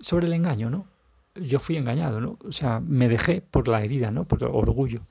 sobre 0.00 0.26
el 0.26 0.32
engaño, 0.32 0.70
¿no? 0.70 0.86
Yo 1.34 1.60
fui 1.60 1.76
engañado, 1.76 2.20
¿no? 2.20 2.38
O 2.44 2.52
sea, 2.52 2.80
me 2.80 3.08
dejé 3.08 3.40
por 3.40 3.68
la 3.68 3.82
herida, 3.82 4.10
¿no? 4.10 4.24
Por 4.24 4.42
el 4.42 4.50
orgullo. 4.52 5.02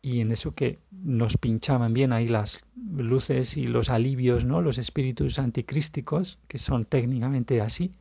Y 0.00 0.20
en 0.20 0.32
eso 0.32 0.54
que 0.54 0.78
nos 0.90 1.36
pinchaban 1.36 1.92
bien 1.92 2.12
ahí 2.12 2.28
las 2.28 2.64
luces 2.74 3.56
y 3.56 3.66
los 3.66 3.90
alivios, 3.90 4.44
¿no? 4.44 4.62
Los 4.62 4.78
espíritus 4.78 5.38
anticrísticos, 5.38 6.38
que 6.48 6.58
son 6.58 6.84
técnicamente 6.84 7.60
así, 7.60 7.92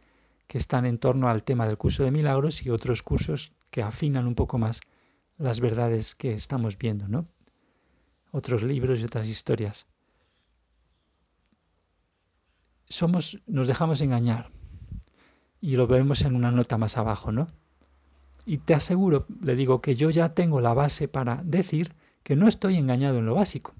que 0.47 0.57
están 0.57 0.85
en 0.85 0.97
torno 0.97 1.29
al 1.29 1.43
tema 1.43 1.67
del 1.67 1.77
curso 1.77 2.03
de 2.03 2.11
milagros 2.11 2.65
y 2.65 2.69
otros 2.69 3.03
cursos 3.03 3.51
que 3.69 3.81
afinan 3.81 4.27
un 4.27 4.35
poco 4.35 4.57
más 4.57 4.79
las 5.37 5.59
verdades 5.59 6.15
que 6.15 6.33
estamos 6.33 6.77
viendo, 6.77 7.07
¿no? 7.07 7.27
Otros 8.31 8.63
libros 8.63 8.99
y 8.99 9.03
otras 9.03 9.27
historias. 9.27 9.85
Somos, 12.85 13.39
nos 13.45 13.67
dejamos 13.67 14.01
engañar. 14.01 14.49
Y 15.59 15.75
lo 15.75 15.87
vemos 15.87 16.21
en 16.21 16.35
una 16.35 16.51
nota 16.51 16.77
más 16.77 16.97
abajo, 16.97 17.31
¿no? 17.31 17.47
Y 18.45 18.59
te 18.59 18.73
aseguro, 18.73 19.25
le 19.41 19.55
digo, 19.55 19.81
que 19.81 19.95
yo 19.95 20.09
ya 20.09 20.33
tengo 20.33 20.61
la 20.61 20.73
base 20.73 21.07
para 21.07 21.41
decir 21.43 21.93
que 22.23 22.35
no 22.35 22.47
estoy 22.47 22.77
engañado 22.77 23.19
en 23.19 23.25
lo 23.25 23.35
básico. 23.35 23.73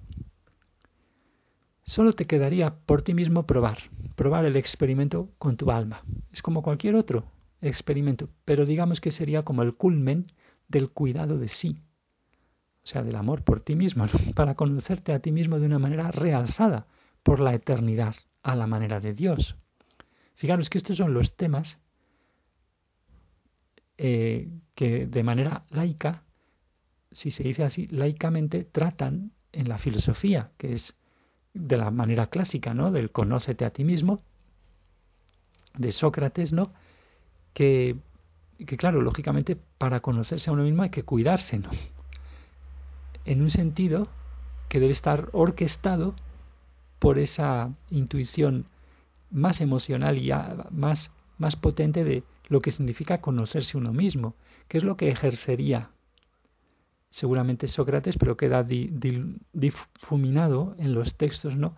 Solo 1.88 2.12
te 2.12 2.28
quedaría 2.28 2.76
por 2.86 3.02
ti 3.02 3.14
mismo 3.14 3.48
probar, 3.48 3.78
probar 4.18 4.44
el 4.44 4.58
experimento 4.58 5.30
con 5.38 5.56
tu 5.56 5.72
alma. 5.72 6.04
Es 6.34 6.42
como 6.42 6.62
cualquier 6.62 6.96
otro 6.96 7.24
experimento, 7.62 8.28
pero 8.44 8.66
digamos 8.66 9.00
que 9.00 9.10
sería 9.10 9.44
como 9.44 9.64
el 9.64 9.74
culmen 9.74 10.34
del 10.68 10.90
cuidado 10.90 11.38
de 11.38 11.48
sí, 11.48 11.82
o 12.84 12.88
sea, 12.88 13.04
del 13.04 13.16
amor 13.16 13.46
por 13.46 13.62
ti 13.62 13.78
mismo, 13.78 14.06
para 14.36 14.56
conocerte 14.56 15.14
a 15.14 15.20
ti 15.20 15.32
mismo 15.32 15.60
de 15.60 15.66
una 15.66 15.80
manera 15.80 16.12
realzada 16.12 16.88
por 17.24 17.40
la 17.40 17.54
eternidad, 17.54 18.16
a 18.44 18.54
la 18.58 18.68
manera 18.68 19.00
de 19.00 19.14
Dios. 19.14 19.56
Fijaros 20.36 20.70
que 20.70 20.80
estos 20.80 20.98
son 20.98 21.14
los 21.14 21.38
temas 21.38 21.82
eh, 23.98 24.50
que 24.76 25.08
de 25.08 25.24
manera 25.24 25.64
laica, 25.70 26.26
si 27.12 27.32
se 27.32 27.44
dice 27.44 27.64
así, 27.64 27.88
laicamente 27.88 28.66
tratan 28.66 29.32
en 29.54 29.70
la 29.70 29.78
filosofía, 29.78 30.52
que 30.58 30.74
es 30.74 30.94
de 31.60 31.78
la 31.78 31.92
manera 31.92 32.28
clásica, 32.28 32.74
¿no? 32.74 32.92
Del 32.92 33.12
conócete 33.12 33.66
a 33.66 33.72
ti 33.72 33.84
mismo, 33.84 34.22
de 35.78 35.92
Sócrates, 35.92 36.52
¿no? 36.52 36.72
Que, 37.54 37.96
que 38.66 38.78
claro, 38.78 39.02
lógicamente 39.02 39.58
para 39.78 40.00
conocerse 40.00 40.50
a 40.50 40.54
uno 40.54 40.64
mismo 40.64 40.84
hay 40.84 40.90
que 40.90 41.04
cuidarse, 41.04 41.60
¿no? 41.60 41.70
En 43.26 43.42
un 43.42 43.50
sentido 43.50 44.08
que 44.70 44.80
debe 44.80 44.94
estar 44.94 45.30
orquestado 45.34 46.16
por 47.00 47.20
esa 47.20 47.74
intuición 47.90 48.66
más 49.30 49.62
emocional 49.62 50.18
y 50.18 50.32
más, 50.72 51.12
más 51.38 51.56
potente 51.56 52.04
de 52.04 52.24
lo 52.48 52.62
que 52.62 52.72
significa 52.72 53.22
conocerse 53.22 53.78
uno 53.78 53.94
mismo, 53.94 54.36
que 54.68 54.78
es 54.78 54.84
lo 54.84 54.98
que 54.98 55.10
ejercería 55.10 55.90
seguramente 57.18 57.66
Sócrates, 57.66 58.16
pero 58.20 58.38
queda 58.38 58.64
difuminado 58.64 60.76
en 60.78 60.94
los 60.94 61.18
textos, 61.18 61.56
¿no? 61.56 61.76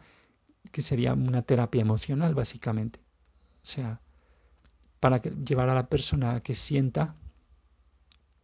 Que 0.74 0.82
sería 0.82 1.14
una 1.14 1.44
terapia 1.44 1.82
emocional, 1.82 2.36
básicamente. 2.36 3.00
O 3.64 3.66
sea, 3.66 4.02
para 5.00 5.22
llevar 5.22 5.70
a 5.70 5.76
la 5.76 5.88
persona 5.88 6.36
a 6.36 6.40
que 6.42 6.56
sienta 6.56 7.16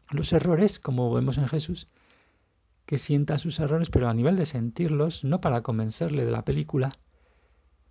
los 0.09 0.31
errores, 0.31 0.79
como 0.79 1.13
vemos 1.13 1.37
en 1.37 1.49
Jesús, 1.49 1.89
que 2.85 2.97
sienta 2.97 3.39
sus 3.39 3.59
errores, 3.59 3.89
pero 3.89 4.07
a 4.07 4.13
nivel 4.13 4.37
de 4.37 4.45
sentirlos, 4.45 5.25
no 5.25 5.41
para 5.41 5.63
convencerle 5.63 6.23
de 6.23 6.31
la 6.31 6.45
película, 6.45 6.97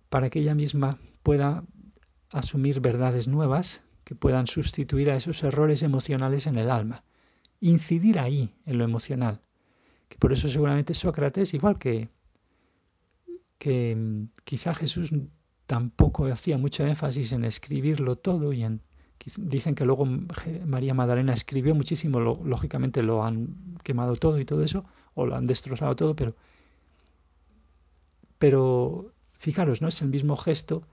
para 0.09 0.31
que 0.31 0.39
ella 0.39 0.55
misma 0.55 0.97
pueda 1.21 1.63
asumir 2.31 2.79
verdades 2.79 3.27
nuevas 3.27 3.83
que 4.03 4.15
puedan 4.15 4.47
sustituir 4.47 5.11
a 5.11 5.15
esos 5.15 5.43
errores 5.43 5.83
emocionales 5.83 6.47
en 6.47 6.57
el 6.57 6.71
alma 6.71 7.04
incidir 7.69 8.19
ahí, 8.19 8.53
en 8.65 8.77
lo 8.77 8.83
emocional. 8.83 9.41
Que 10.09 10.17
por 10.17 10.31
eso 10.33 10.49
seguramente 10.49 10.93
Sócrates, 10.93 11.53
igual 11.53 11.77
que, 11.79 12.09
que 13.57 13.95
mm, 13.95 14.27
quizá 14.43 14.75
Jesús 14.75 15.11
tampoco 15.65 16.27
hacía 16.27 16.57
mucho 16.57 16.85
énfasis 16.85 17.31
en 17.31 17.43
escribirlo 17.43 18.17
todo 18.17 18.53
y 18.53 18.63
en 18.63 18.81
dicen 19.37 19.73
que 19.73 19.85
luego 19.85 20.05
María 20.05 20.93
Magdalena 20.93 21.33
escribió 21.33 21.73
muchísimo, 21.73 22.19
lógicamente 22.19 23.01
lo 23.01 23.23
han 23.23 23.79
quemado 23.83 24.15
todo 24.17 24.39
y 24.39 24.45
todo 24.45 24.61
eso, 24.61 24.85
o 25.15 25.25
lo 25.25 25.35
han 25.35 25.47
destrozado 25.47 25.95
todo, 25.95 26.15
pero 26.15 26.35
pero 28.37 29.11
fijaros, 29.39 29.81
¿no? 29.81 29.87
Es 29.87 29.99
el 30.03 30.09
mismo 30.09 30.37
gesto 30.37 30.83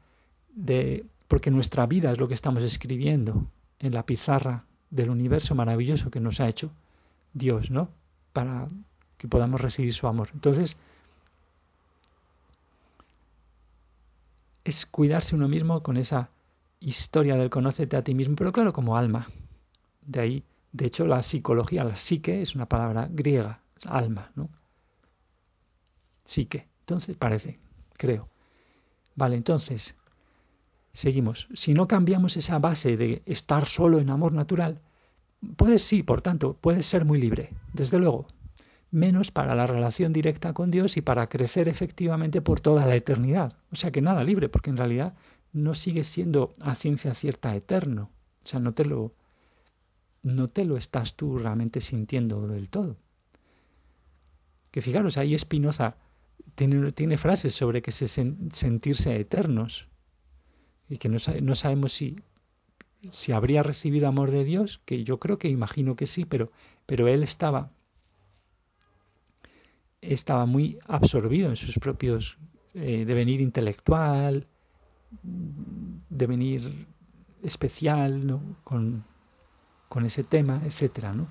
de 0.55 1.05
porque 1.29 1.51
nuestra 1.51 1.85
vida 1.85 2.11
es 2.13 2.19
lo 2.19 2.29
que 2.29 2.35
estamos 2.35 2.63
escribiendo 2.63 3.51
en 3.81 3.93
la 3.93 4.07
pizarra 4.07 4.65
del 4.93 5.11
universo 5.11 5.55
maravilloso 5.55 6.11
que 6.11 6.21
nos 6.21 6.39
ha 6.39 6.49
hecho 6.49 6.71
Dios, 7.33 7.71
¿no? 7.71 7.89
Para 8.33 8.69
que 9.17 9.27
podamos 9.27 9.61
recibir 9.61 9.93
su 9.95 10.07
amor. 10.07 10.29
Entonces, 10.35 10.77
es 14.65 14.87
cuidarse 14.87 15.35
uno 15.35 15.49
mismo 15.49 15.83
con 15.83 15.97
esa 15.97 16.29
historia 16.79 17.37
del 17.37 17.51
conócete 17.51 17.97
a 17.97 18.05
ti 18.05 18.15
mismo, 18.15 18.37
pero 18.37 18.53
claro, 18.53 18.73
como 18.73 18.97
alma. 18.97 19.29
De 20.03 20.21
ahí, 20.21 20.45
de 20.73 20.87
hecho, 20.87 21.07
la 21.07 21.23
psicología, 21.23 21.85
la 21.85 21.97
psique, 21.97 22.43
es 22.43 22.55
una 22.55 22.67
palabra 22.67 23.09
griega, 23.11 23.61
alma, 23.87 24.31
¿no? 24.35 24.51
Psique. 26.27 26.69
Entonces, 26.81 27.17
parece, 27.17 27.59
creo. 27.97 28.29
Vale, 29.15 29.37
entonces, 29.37 29.95
Seguimos. 30.93 31.49
Si 31.55 31.73
no 31.73 31.89
cambiamos 31.89 32.37
esa 32.37 32.59
base 32.59 32.97
de 32.97 33.23
estar 33.25 33.67
solo 33.67 33.99
en 33.99 34.11
amor 34.11 34.33
natural, 34.33 34.81
puedes 35.57 35.83
sí, 35.83 36.03
por 36.03 36.21
tanto, 36.21 36.57
puedes 36.61 36.87
ser 36.87 37.05
muy 37.05 37.21
libre, 37.21 37.51
desde 37.73 37.99
luego, 37.99 38.27
menos 38.91 39.31
para 39.31 39.55
la 39.55 39.67
relación 39.67 40.13
directa 40.13 40.53
con 40.53 40.71
Dios 40.71 40.97
y 40.97 41.01
para 41.01 41.29
crecer 41.29 41.69
efectivamente 41.69 42.43
por 42.43 42.61
toda 42.61 42.87
la 42.87 42.95
eternidad. 42.95 43.55
O 43.73 43.77
sea 43.77 43.91
que 43.91 44.03
nada 44.03 44.23
libre, 44.23 44.51
porque 44.51 44.71
en 44.71 44.77
realidad 44.77 45.15
no 45.53 45.75
sigue 45.75 46.05
siendo 46.05 46.53
a 46.61 46.75
ciencia 46.75 47.15
cierta 47.15 47.57
eterno. 47.57 48.11
O 48.45 48.49
sea, 48.49 48.61
no 48.61 48.73
te 48.73 48.85
lo 48.85 49.15
no 50.23 50.47
te 50.49 50.65
lo 50.65 50.77
estás 50.77 51.17
tú 51.17 51.39
realmente 51.39 51.81
sintiendo 51.81 52.47
del 52.47 52.69
todo. 52.69 52.97
Que 54.71 54.81
fijaros, 54.81 55.17
ahí 55.17 55.37
Spinoza 55.37 55.97
tiene, 56.55 56.93
tiene 56.93 57.19
frases 57.19 57.55
sobre 57.55 57.83
que 57.83 57.91
se 57.91 58.07
sentirse 58.07 59.17
eternos 59.17 59.89
y 60.93 60.99
que 60.99 61.09
no, 61.09 61.17
no 61.41 61.57
sabemos 61.57 61.95
si, 61.95 62.21
si 63.11 63.33
habría 63.33 63.63
recibido 63.63 64.09
amor 64.09 64.31
de 64.31 64.45
Dios, 64.45 64.83
que 64.85 65.05
yo 65.05 65.19
creo 65.19 65.39
que 65.39 65.49
imagino 65.49 65.97
que 65.97 66.07
sí, 66.07 66.27
pero, 66.27 66.53
pero 66.85 67.09
él 67.09 67.23
estaba, 67.23 67.71
estaba 70.03 70.45
muy 70.45 70.79
absorbido 70.87 71.49
en 71.49 71.57
sus 71.57 71.79
propios 71.79 72.37
eh, 72.75 73.07
devenir 73.07 73.41
intelectual, 73.41 74.47
devenir 76.11 76.87
especial, 77.43 78.39
con, 78.63 79.07
con 79.89 80.05
ese 80.05 80.25
tema, 80.25 80.61
etcétera, 80.67 81.15
¿no? 81.15 81.27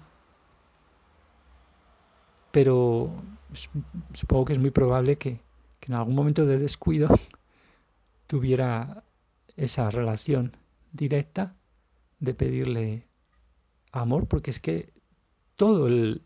Pero 2.52 3.14
supongo 4.14 4.46
que 4.46 4.54
es 4.54 4.60
muy 4.60 4.72
probable 4.72 5.18
que, 5.20 5.40
que 5.80 5.92
en 5.92 5.94
algún 5.94 6.16
momento 6.16 6.48
de 6.48 6.58
descuido 6.58 7.10
tuviera 8.26 9.04
esa 9.58 9.90
relación 9.90 10.58
directa 10.92 11.56
de 12.20 12.34
pedirle 12.34 13.08
amor, 13.92 14.28
porque 14.28 14.52
es 14.52 14.60
que 14.60 14.94
todo 15.56 15.88
el, 15.88 16.22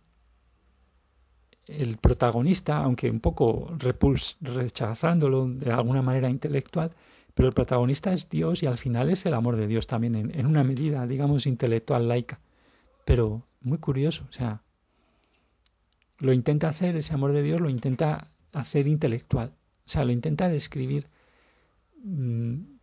el 1.67 1.97
protagonista, 1.97 2.77
aunque 2.77 3.09
un 3.09 3.19
poco 3.19 3.73
repuls, 3.77 4.37
rechazándolo 4.41 5.47
de 5.47 5.71
alguna 5.71 6.01
manera 6.01 6.29
intelectual, 6.29 6.91
pero 7.33 7.49
el 7.49 7.53
protagonista 7.53 8.13
es 8.13 8.29
Dios 8.29 8.63
y 8.63 8.65
al 8.65 8.77
final 8.77 9.09
es 9.09 9.25
el 9.25 9.33
amor 9.33 9.57
de 9.57 9.67
Dios 9.67 9.87
también, 9.87 10.15
en, 10.15 10.39
en 10.39 10.45
una 10.45 10.63
medida, 10.63 11.05
digamos, 11.05 11.45
intelectual 11.45 12.07
laica. 12.07 12.39
Pero 13.05 13.45
muy 13.61 13.77
curioso, 13.77 14.25
o 14.29 14.31
sea, 14.31 14.61
lo 16.19 16.33
intenta 16.33 16.69
hacer, 16.69 16.95
ese 16.95 17.13
amor 17.13 17.33
de 17.33 17.43
Dios 17.43 17.59
lo 17.59 17.69
intenta 17.69 18.31
hacer 18.53 18.87
intelectual, 18.87 19.53
o 19.85 19.89
sea, 19.89 20.05
lo 20.05 20.11
intenta 20.11 20.47
describir, 20.47 21.07
mm, 22.03 22.74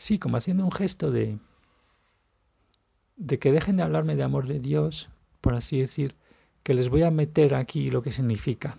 sí, 0.00 0.18
como 0.18 0.38
haciendo 0.38 0.64
un 0.64 0.72
gesto 0.72 1.10
de, 1.10 1.38
de 3.16 3.38
que 3.38 3.52
dejen 3.52 3.76
de 3.76 3.82
hablarme 3.82 4.16
de 4.16 4.22
amor 4.22 4.46
de 4.46 4.58
Dios, 4.58 5.10
por 5.40 5.54
así 5.54 5.78
decir, 5.78 6.16
que 6.62 6.74
les 6.74 6.88
voy 6.88 7.02
a 7.02 7.10
meter 7.10 7.54
aquí 7.54 7.90
lo 7.90 8.02
que 8.02 8.10
significa. 8.10 8.78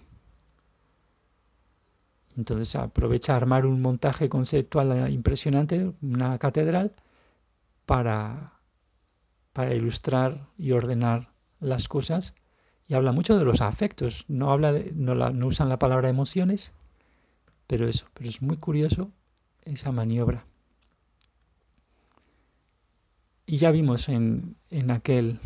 Entonces 2.36 2.76
aprovecha 2.76 3.34
a 3.34 3.38
armar 3.38 3.66
un 3.66 3.82
montaje 3.82 4.30
conceptual 4.30 5.12
impresionante, 5.12 5.92
una 6.02 6.38
catedral, 6.40 6.96
para, 7.86 8.54
para 9.54 9.76
ilustrar 9.76 10.48
y 10.58 10.72
ordenar 10.72 11.30
las 11.60 11.88
cosas. 11.88 12.34
Y 12.88 12.96
habla 12.96 13.12
mucho 13.12 13.38
de 13.38 13.46
los 13.46 13.62
afectos, 13.62 14.26
no, 14.28 14.52
habla 14.52 14.72
de, 14.72 14.92
no, 14.96 15.14
la, 15.14 15.30
no 15.30 15.48
usan 15.48 15.70
la 15.70 15.78
palabra 15.78 16.10
emociones, 16.10 16.74
pero 17.68 17.88
eso, 17.88 18.06
pero 18.14 18.30
es 18.30 18.42
muy 18.42 18.58
curioso 18.58 19.12
esa 19.64 19.92
maniobra. 19.92 20.46
Y 23.46 23.58
ya 23.58 23.72
vimos 23.72 24.08
en, 24.08 24.56
en 24.70 24.92
aquel 24.92 25.40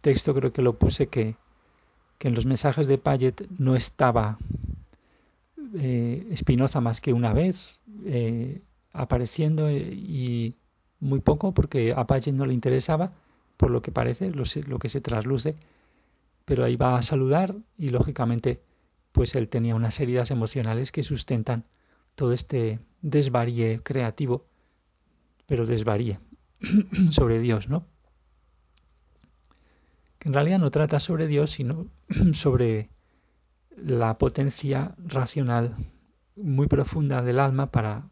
texto, 0.00 0.34
creo 0.34 0.52
que 0.52 0.62
lo 0.62 0.78
puse, 0.78 1.08
que, 1.08 1.36
que 2.18 2.28
en 2.28 2.34
los 2.34 2.46
mensajes 2.46 2.86
de 2.86 2.98
Payet 2.98 3.48
no 3.58 3.74
estaba 3.74 4.38
eh, 5.76 6.32
Spinoza 6.36 6.80
más 6.80 7.00
que 7.00 7.12
una 7.12 7.32
vez 7.32 7.80
eh, 8.04 8.62
apareciendo 8.92 9.68
eh, 9.68 9.78
y 9.78 10.54
muy 11.00 11.20
poco 11.20 11.52
porque 11.52 11.92
a 11.96 12.06
Payet 12.06 12.34
no 12.34 12.46
le 12.46 12.54
interesaba, 12.54 13.12
por 13.56 13.70
lo 13.70 13.82
que 13.82 13.92
parece, 13.92 14.30
lo, 14.30 14.44
lo 14.66 14.78
que 14.78 14.88
se 14.88 15.00
trasluce, 15.00 15.56
pero 16.44 16.64
ahí 16.64 16.76
va 16.76 16.98
a 16.98 17.02
saludar 17.02 17.54
y 17.78 17.90
lógicamente 17.90 18.60
pues 19.12 19.34
él 19.34 19.48
tenía 19.48 19.74
unas 19.74 19.98
heridas 20.00 20.30
emocionales 20.30 20.92
que 20.92 21.02
sustentan 21.02 21.64
todo 22.14 22.32
este 22.32 22.80
desvaríe 23.00 23.80
creativo, 23.82 24.44
pero 25.46 25.66
desvaríe 25.66 26.18
sobre 27.10 27.40
Dios, 27.40 27.68
¿no? 27.68 27.86
Que 30.18 30.28
en 30.28 30.34
realidad 30.34 30.58
no 30.58 30.70
trata 30.70 31.00
sobre 31.00 31.26
Dios, 31.26 31.50
sino 31.50 31.86
sobre 32.32 32.90
la 33.76 34.18
potencia 34.18 34.94
racional 34.98 35.76
muy 36.36 36.66
profunda 36.66 37.22
del 37.22 37.38
alma 37.38 37.70
para 37.70 38.08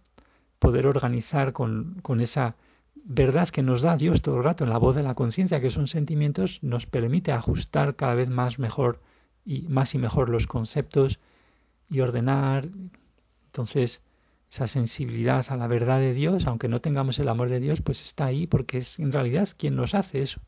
poder 0.58 0.86
organizar 0.86 1.52
con, 1.52 1.98
con 2.02 2.20
esa 2.20 2.56
verdad 3.04 3.48
que 3.48 3.62
nos 3.62 3.82
da 3.82 3.96
Dios 3.96 4.22
todo 4.22 4.38
el 4.38 4.44
rato 4.44 4.64
en 4.64 4.70
la 4.70 4.78
voz 4.78 4.94
de 4.94 5.02
la 5.02 5.14
conciencia, 5.14 5.60
que 5.60 5.70
son 5.70 5.88
sentimientos, 5.88 6.60
nos 6.62 6.86
permite 6.86 7.32
ajustar 7.32 7.96
cada 7.96 8.14
vez 8.14 8.28
más 8.28 8.58
mejor 8.58 9.00
y 9.44 9.62
más 9.68 9.94
y 9.94 9.98
mejor 9.98 10.28
los 10.28 10.46
conceptos 10.46 11.18
y 11.90 12.00
ordenar. 12.00 12.68
Entonces, 13.46 14.02
esa 14.52 14.68
sensibilidad 14.68 15.46
a 15.48 15.56
la 15.56 15.66
verdad 15.66 15.98
de 15.98 16.12
Dios, 16.12 16.46
aunque 16.46 16.68
no 16.68 16.82
tengamos 16.82 17.18
el 17.18 17.30
amor 17.30 17.48
de 17.48 17.58
Dios, 17.58 17.80
pues 17.80 18.02
está 18.02 18.26
ahí 18.26 18.46
porque 18.46 18.78
es 18.78 18.98
en 18.98 19.10
realidad 19.10 19.48
quien 19.56 19.74
nos 19.74 19.94
hace 19.94 20.20
eso, 20.20 20.42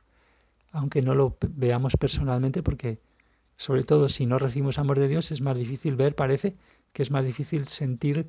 aunque 0.72 1.00
no 1.00 1.14
lo 1.14 1.38
veamos 1.48 1.96
personalmente, 1.96 2.62
porque 2.62 2.98
sobre 3.57 3.82
todo 3.82 4.11
si 4.11 4.26
no 4.26 4.38
recibimos 4.38 4.78
amor 4.78 4.98
de 4.98 5.09
Dios 5.09 5.32
es 5.32 5.40
más 5.40 5.57
difícil 5.57 5.96
ver, 5.96 6.14
parece 6.14 6.55
que 6.92 7.02
es 7.02 7.11
más 7.11 7.24
difícil 7.24 7.66
sentir 7.68 8.28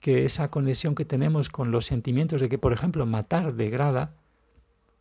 que 0.00 0.24
esa 0.24 0.48
conexión 0.52 0.94
que 0.94 1.04
tenemos 1.04 1.48
con 1.48 1.72
los 1.72 1.86
sentimientos 1.86 2.40
de 2.40 2.48
que, 2.48 2.58
por 2.58 2.72
ejemplo, 2.72 3.04
matar 3.04 3.54
degrada, 3.54 4.14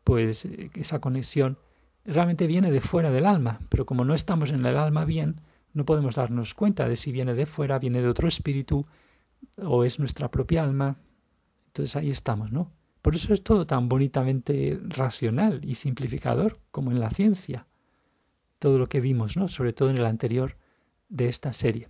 pues 0.04 0.46
eh, 0.46 0.72
esa 0.74 1.02
conexión 1.02 1.60
realmente 2.04 2.48
viene 2.48 2.72
de 2.72 2.82
fuera 2.82 3.12
del 3.12 3.28
alma, 3.28 3.60
pero 3.70 3.86
como 3.86 4.04
no 4.04 4.16
estamos 4.16 4.50
en 4.50 4.66
el 4.66 4.76
alma 4.76 5.06
bien, 5.06 5.42
no 5.74 5.86
podemos 5.86 6.16
darnos 6.16 6.56
cuenta 6.56 6.88
de 6.88 6.96
si 6.96 7.12
viene 7.12 7.36
de 7.36 7.46
fuera, 7.46 7.78
viene 7.78 8.02
de 8.02 8.08
otro 8.08 8.28
espíritu, 8.28 8.88
o 9.58 9.84
es 9.84 10.00
nuestra 10.00 10.30
propia 10.32 10.64
alma. 10.64 10.98
Entonces 11.68 11.96
ahí 11.96 12.10
estamos, 12.10 12.52
¿no? 12.52 12.72
Por 13.02 13.16
eso 13.16 13.34
es 13.34 13.44
todo 13.44 13.68
tan 13.68 13.88
bonitamente 13.88 14.80
racional 14.84 15.64
y 15.64 15.76
simplificador 15.76 16.60
como 16.72 16.92
en 16.92 17.00
la 17.00 17.12
ciencia. 17.12 17.68
Todo 18.60 18.80
lo 18.80 18.88
que 18.88 19.00
vimos, 19.00 19.38
¿no? 19.38 19.48
Sobre 19.48 19.74
todo 19.74 19.90
en 19.90 19.98
el 19.98 20.06
anterior 20.06 20.58
de 21.10 21.28
esta 21.28 21.54
serie. 21.54 21.90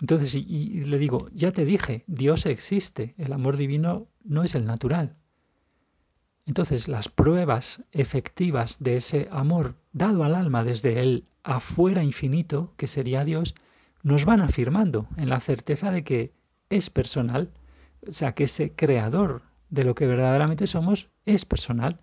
Entonces, 0.00 0.34
y, 0.34 0.40
y, 0.40 0.84
le 0.84 0.98
digo, 0.98 1.28
ya 1.32 1.52
te 1.52 1.64
dije, 1.64 2.04
Dios 2.06 2.44
existe, 2.44 3.14
el 3.16 3.32
amor 3.32 3.56
divino 3.56 4.08
no 4.24 4.44
es 4.44 4.54
el 4.54 4.66
natural. 4.66 5.16
Entonces, 6.44 6.86
las 6.86 7.08
pruebas 7.08 7.82
efectivas 7.92 8.76
de 8.78 8.96
ese 8.96 9.28
amor 9.32 9.76
dado 9.92 10.22
al 10.22 10.34
alma 10.34 10.64
desde 10.64 11.00
el 11.00 11.24
afuera 11.42 12.04
infinito, 12.04 12.74
que 12.76 12.86
sería 12.86 13.24
Dios, 13.24 13.54
nos 14.06 14.24
van 14.24 14.40
afirmando 14.40 15.08
en 15.16 15.28
la 15.28 15.40
certeza 15.40 15.90
de 15.90 16.04
que 16.04 16.32
es 16.70 16.90
personal, 16.90 17.50
o 18.06 18.12
sea, 18.12 18.34
que 18.36 18.44
ese 18.44 18.72
creador 18.72 19.42
de 19.68 19.82
lo 19.82 19.96
que 19.96 20.06
verdaderamente 20.06 20.68
somos 20.68 21.08
es 21.24 21.44
personal. 21.44 21.98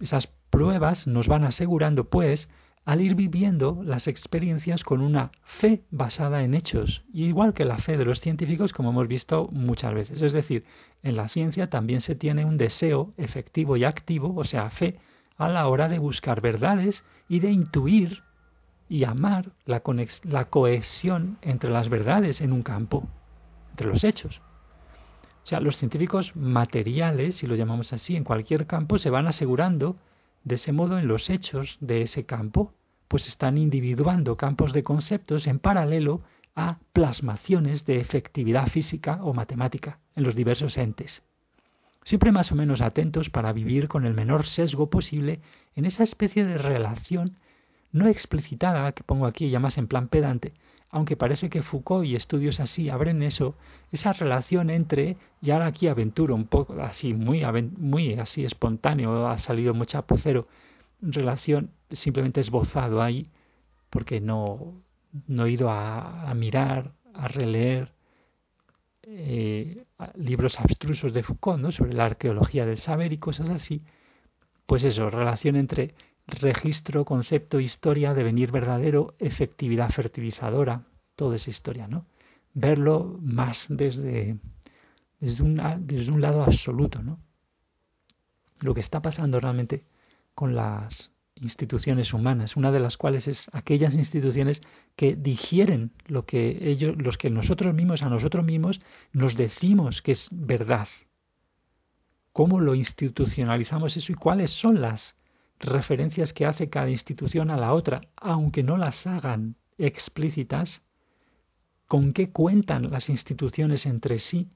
Esas 0.00 0.26
pruebas 0.50 1.06
nos 1.06 1.28
van 1.28 1.44
asegurando, 1.44 2.10
pues, 2.10 2.50
al 2.84 3.02
ir 3.02 3.14
viviendo 3.14 3.80
las 3.84 4.08
experiencias 4.08 4.82
con 4.82 5.00
una 5.00 5.30
fe 5.44 5.84
basada 5.92 6.42
en 6.42 6.54
hechos, 6.54 7.04
igual 7.12 7.54
que 7.54 7.64
la 7.64 7.78
fe 7.78 7.96
de 7.96 8.04
los 8.04 8.20
científicos, 8.20 8.72
como 8.72 8.90
hemos 8.90 9.06
visto 9.06 9.48
muchas 9.52 9.94
veces. 9.94 10.20
Es 10.22 10.32
decir, 10.32 10.64
en 11.04 11.14
la 11.14 11.28
ciencia 11.28 11.70
también 11.70 12.00
se 12.00 12.16
tiene 12.16 12.44
un 12.44 12.56
deseo 12.56 13.14
efectivo 13.16 13.76
y 13.76 13.84
activo, 13.84 14.34
o 14.34 14.44
sea, 14.44 14.68
fe, 14.70 14.98
a 15.36 15.48
la 15.48 15.68
hora 15.68 15.88
de 15.88 16.00
buscar 16.00 16.40
verdades 16.40 17.04
y 17.28 17.38
de 17.38 17.52
intuir 17.52 18.24
y 18.90 19.04
amar 19.04 19.52
la, 19.66 19.82
la 20.24 20.44
cohesión 20.46 21.38
entre 21.42 21.70
las 21.70 21.88
verdades 21.88 22.40
en 22.40 22.52
un 22.52 22.62
campo, 22.62 23.08
entre 23.70 23.86
los 23.86 24.02
hechos. 24.02 24.42
O 25.44 25.46
sea, 25.46 25.60
los 25.60 25.76
científicos 25.76 26.34
materiales, 26.34 27.36
si 27.36 27.46
lo 27.46 27.54
llamamos 27.54 27.92
así, 27.92 28.16
en 28.16 28.24
cualquier 28.24 28.66
campo 28.66 28.98
se 28.98 29.08
van 29.08 29.28
asegurando 29.28 29.96
de 30.42 30.56
ese 30.56 30.72
modo 30.72 30.98
en 30.98 31.06
los 31.06 31.30
hechos 31.30 31.78
de 31.80 32.02
ese 32.02 32.26
campo, 32.26 32.74
pues 33.06 33.28
están 33.28 33.58
individuando 33.58 34.36
campos 34.36 34.72
de 34.72 34.82
conceptos 34.82 35.46
en 35.46 35.60
paralelo 35.60 36.22
a 36.56 36.80
plasmaciones 36.92 37.84
de 37.84 38.00
efectividad 38.00 38.66
física 38.66 39.20
o 39.22 39.32
matemática 39.34 40.00
en 40.16 40.24
los 40.24 40.34
diversos 40.34 40.76
entes. 40.76 41.22
Siempre 42.02 42.32
más 42.32 42.50
o 42.50 42.56
menos 42.56 42.80
atentos 42.80 43.30
para 43.30 43.52
vivir 43.52 43.86
con 43.86 44.04
el 44.04 44.14
menor 44.14 44.46
sesgo 44.46 44.90
posible 44.90 45.40
en 45.76 45.84
esa 45.84 46.02
especie 46.02 46.44
de 46.44 46.58
relación 46.58 47.36
no 47.92 48.08
explicitada 48.08 48.92
que 48.92 49.02
pongo 49.02 49.26
aquí 49.26 49.50
ya 49.50 49.60
más 49.60 49.78
en 49.78 49.86
plan 49.86 50.08
pedante, 50.08 50.54
aunque 50.90 51.16
parece 51.16 51.50
que 51.50 51.62
Foucault 51.62 52.04
y 52.04 52.16
estudios 52.16 52.60
así 52.60 52.88
abren 52.88 53.22
eso, 53.22 53.54
esa 53.92 54.12
relación 54.12 54.70
entre, 54.70 55.16
y 55.40 55.50
ahora 55.50 55.66
aquí 55.66 55.86
aventuro 55.86 56.34
un 56.34 56.46
poco 56.46 56.80
así, 56.82 57.14
muy, 57.14 57.42
muy 57.76 58.14
así 58.14 58.44
espontáneo, 58.44 59.28
ha 59.28 59.38
salido 59.38 59.72
muy 59.72 59.86
chapucero, 59.86 60.48
relación 61.00 61.70
simplemente 61.90 62.40
esbozado 62.40 63.02
ahí, 63.02 63.28
porque 63.88 64.20
no, 64.20 64.82
no 65.26 65.46
he 65.46 65.52
ido 65.52 65.70
a, 65.70 66.28
a 66.28 66.34
mirar, 66.34 66.92
a 67.14 67.28
releer 67.28 67.92
eh, 69.02 69.84
libros 70.14 70.60
abstrusos 70.60 71.12
de 71.12 71.22
Foucault, 71.22 71.60
¿no? 71.60 71.72
sobre 71.72 71.94
la 71.94 72.04
arqueología 72.04 72.66
del 72.66 72.78
saber 72.78 73.12
y 73.12 73.18
cosas 73.18 73.48
así, 73.48 73.82
pues 74.66 74.84
eso, 74.84 75.10
relación 75.10 75.56
entre 75.56 75.94
registro, 76.30 77.04
concepto, 77.04 77.60
historia, 77.60 78.14
devenir 78.14 78.50
verdadero, 78.50 79.14
efectividad 79.18 79.90
fertilizadora, 79.90 80.84
toda 81.16 81.36
esa 81.36 81.50
historia, 81.50 81.88
¿no? 81.88 82.06
Verlo 82.54 83.18
más 83.20 83.66
desde, 83.68 84.38
desde, 85.20 85.44
desde 85.80 86.12
un 86.12 86.20
lado 86.20 86.42
absoluto, 86.42 87.02
¿no? 87.02 87.20
Lo 88.60 88.74
que 88.74 88.80
está 88.80 89.00
pasando 89.00 89.40
realmente 89.40 89.84
con 90.34 90.54
las 90.54 91.10
instituciones 91.40 92.12
humanas, 92.12 92.56
una 92.56 92.70
de 92.70 92.80
las 92.80 92.96
cuales 92.96 93.26
es 93.26 93.50
aquellas 93.52 93.94
instituciones 93.94 94.62
que 94.94 95.16
digieren 95.16 95.92
lo 96.06 96.26
que 96.26 96.70
ellos, 96.70 96.94
los 96.98 97.16
que 97.16 97.30
nosotros 97.30 97.74
mismos 97.74 98.02
a 98.02 98.10
nosotros 98.10 98.44
mismos 98.44 98.80
nos 99.12 99.36
decimos 99.36 100.02
que 100.02 100.12
es 100.12 100.28
verdad. 100.30 100.88
¿Cómo 102.32 102.60
lo 102.60 102.74
institucionalizamos 102.74 103.96
eso 103.96 104.12
y 104.12 104.14
cuáles 104.14 104.50
son 104.50 104.80
las 104.80 105.16
referencias 105.60 106.32
que 106.32 106.46
hace 106.46 106.70
cada 106.70 106.90
institución 106.90 107.50
a 107.50 107.56
la 107.56 107.72
otra, 107.74 108.00
aunque 108.16 108.62
no 108.62 108.76
las 108.76 109.06
hagan 109.06 109.56
explícitas? 109.78 110.82
¿Con 111.86 112.12
qué 112.12 112.30
cuentan 112.30 112.90
las 112.90 113.08
instituciones 113.08 113.86
entre 113.86 114.18
sí 114.18 114.48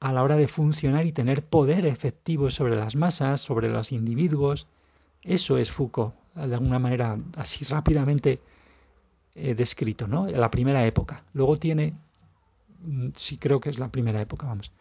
a 0.00 0.12
la 0.12 0.22
hora 0.22 0.36
de 0.36 0.48
funcionar 0.48 1.06
y 1.06 1.12
tener 1.12 1.44
poder 1.44 1.86
efectivo 1.86 2.50
sobre 2.50 2.76
las 2.76 2.96
masas, 2.96 3.40
sobre 3.40 3.68
los 3.68 3.92
individuos? 3.92 4.66
Eso 5.22 5.58
es 5.58 5.70
Foucault, 5.70 6.14
de 6.34 6.54
alguna 6.54 6.78
manera 6.78 7.18
así 7.36 7.64
rápidamente 7.64 8.40
eh, 9.34 9.54
descrito, 9.54 10.08
¿no? 10.08 10.26
La 10.26 10.50
primera 10.50 10.84
época. 10.86 11.24
Luego 11.32 11.58
tiene, 11.58 11.94
mm, 12.80 13.08
sí 13.16 13.38
creo 13.38 13.60
que 13.60 13.70
es 13.70 13.78
la 13.78 13.88
primera 13.88 14.20
época, 14.20 14.46
vamos, 14.46 14.72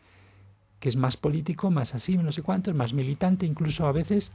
que 0.80 0.90
es 0.90 0.96
más 0.96 1.18
político, 1.18 1.70
más 1.72 1.94
así, 1.94 2.18
no 2.18 2.32
sé 2.32 2.42
cuánto, 2.42 2.74
más 2.74 2.94
militante 2.94 3.46
incluso 3.46 3.86
a 3.86 3.92
veces, 3.92 4.32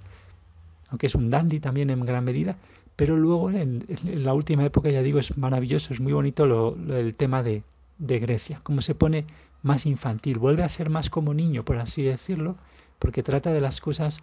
aunque 0.92 1.06
es 1.06 1.14
un 1.14 1.30
dandy 1.30 1.58
también 1.58 1.88
en 1.88 2.04
gran 2.04 2.22
medida, 2.22 2.58
pero 2.96 3.16
luego 3.16 3.50
en, 3.50 3.86
la 4.04 4.34
última 4.34 4.62
época, 4.62 4.90
ya 4.90 5.02
digo, 5.02 5.18
es 5.18 5.38
maravilloso, 5.38 5.94
es 5.94 6.00
muy 6.00 6.12
bonito 6.12 6.44
lo, 6.44 6.76
el 6.98 7.14
tema 7.14 7.42
de, 7.42 7.62
de 7.96 8.18
Grecia, 8.18 8.60
cómo 8.62 8.82
se 8.82 8.94
pone 8.94 9.24
más 9.62 9.86
infantil, 9.86 10.38
vuelve 10.38 10.64
a 10.64 10.68
ser 10.68 10.90
más 10.90 11.08
como 11.08 11.32
niño, 11.32 11.64
por 11.64 11.78
así 11.78 12.02
decirlo, 12.02 12.58
porque 12.98 13.22
trata 13.22 13.54
de 13.54 13.62
las 13.62 13.80
cosas 13.80 14.22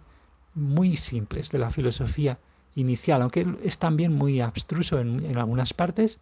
muy 0.54 0.96
simples 0.96 1.50
de 1.50 1.58
la 1.58 1.72
filosofía 1.72 2.38
inicial, 2.76 3.20
aunque 3.22 3.44
es 3.64 3.78
también 3.78 4.14
muy 4.14 4.40
abstruso 4.40 5.00
en, 5.00 5.36
algunas 5.36 5.72
partes, 5.72 6.20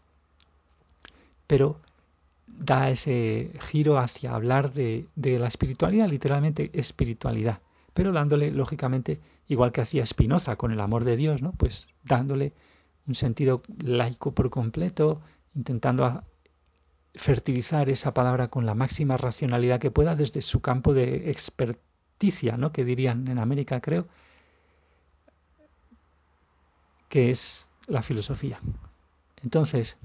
pero 1.46 1.78
da 2.46 2.88
ese 2.88 3.52
giro 3.68 3.98
hacia 3.98 4.34
hablar 4.34 4.72
de, 4.72 5.08
de, 5.14 5.38
la 5.38 5.48
espiritualidad, 5.48 6.08
literalmente 6.08 6.70
espiritualidad, 6.72 7.60
pero 7.98 8.12
dándole, 8.12 8.52
lógicamente, 8.52 9.18
igual 9.48 9.72
que 9.72 9.80
hacía 9.80 10.06
Spinoza 10.06 10.54
con 10.54 10.70
el 10.70 10.78
amor 10.78 11.02
de 11.02 11.16
Dios, 11.16 11.42
¿no? 11.42 11.50
Pues 11.50 11.88
dándole 12.04 12.52
un 13.08 13.16
sentido 13.16 13.60
laico 13.76 14.36
por 14.36 14.50
completo, 14.50 15.20
intentando 15.56 16.22
fertilizar 17.16 17.88
esa 17.88 18.14
palabra 18.14 18.50
con 18.50 18.66
la 18.66 18.76
máxima 18.76 19.16
racionalidad 19.16 19.80
que 19.80 19.90
pueda 19.90 20.14
desde 20.14 20.42
su 20.42 20.60
campo 20.60 20.94
de 20.94 21.28
expertise 21.32 22.56
¿no? 22.56 22.70
que 22.70 22.84
dirían 22.84 23.26
en 23.26 23.40
América, 23.40 23.80
creo, 23.80 24.06
que 27.08 27.32
es 27.32 27.68
la 27.88 28.02
filosofía. 28.02 28.60
Entonces, 29.42 29.96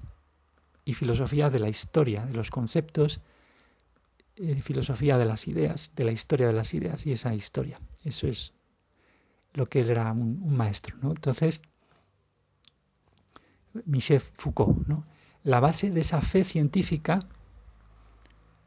y 0.83 0.95
filosofía 0.95 1.51
de 1.51 1.59
la 1.59 1.69
historia, 1.69 2.25
de 2.25 2.33
los 2.33 2.49
conceptos, 2.49 3.21
eh, 4.36 4.61
filosofía 4.61 5.17
de 5.17 5.25
las 5.25 5.47
ideas, 5.47 5.91
de 5.95 6.03
la 6.03 6.11
historia 6.11 6.47
de 6.47 6.53
las 6.53 6.73
ideas 6.73 7.05
y 7.05 7.11
esa 7.11 7.34
historia. 7.36 7.79
Eso 8.03 8.27
es 8.27 8.53
lo 9.53 9.67
que 9.67 9.81
él 9.81 9.89
era 9.89 10.11
un, 10.11 10.55
maestro. 10.55 10.95
¿no? 11.01 11.11
Entonces, 11.11 11.61
Michel 13.86 14.21
Foucault, 14.38 14.88
¿no? 14.88 15.05
la 15.43 15.59
base 15.59 15.89
de 15.91 16.01
esa 16.01 16.21
fe 16.21 16.43
científica 16.43 17.19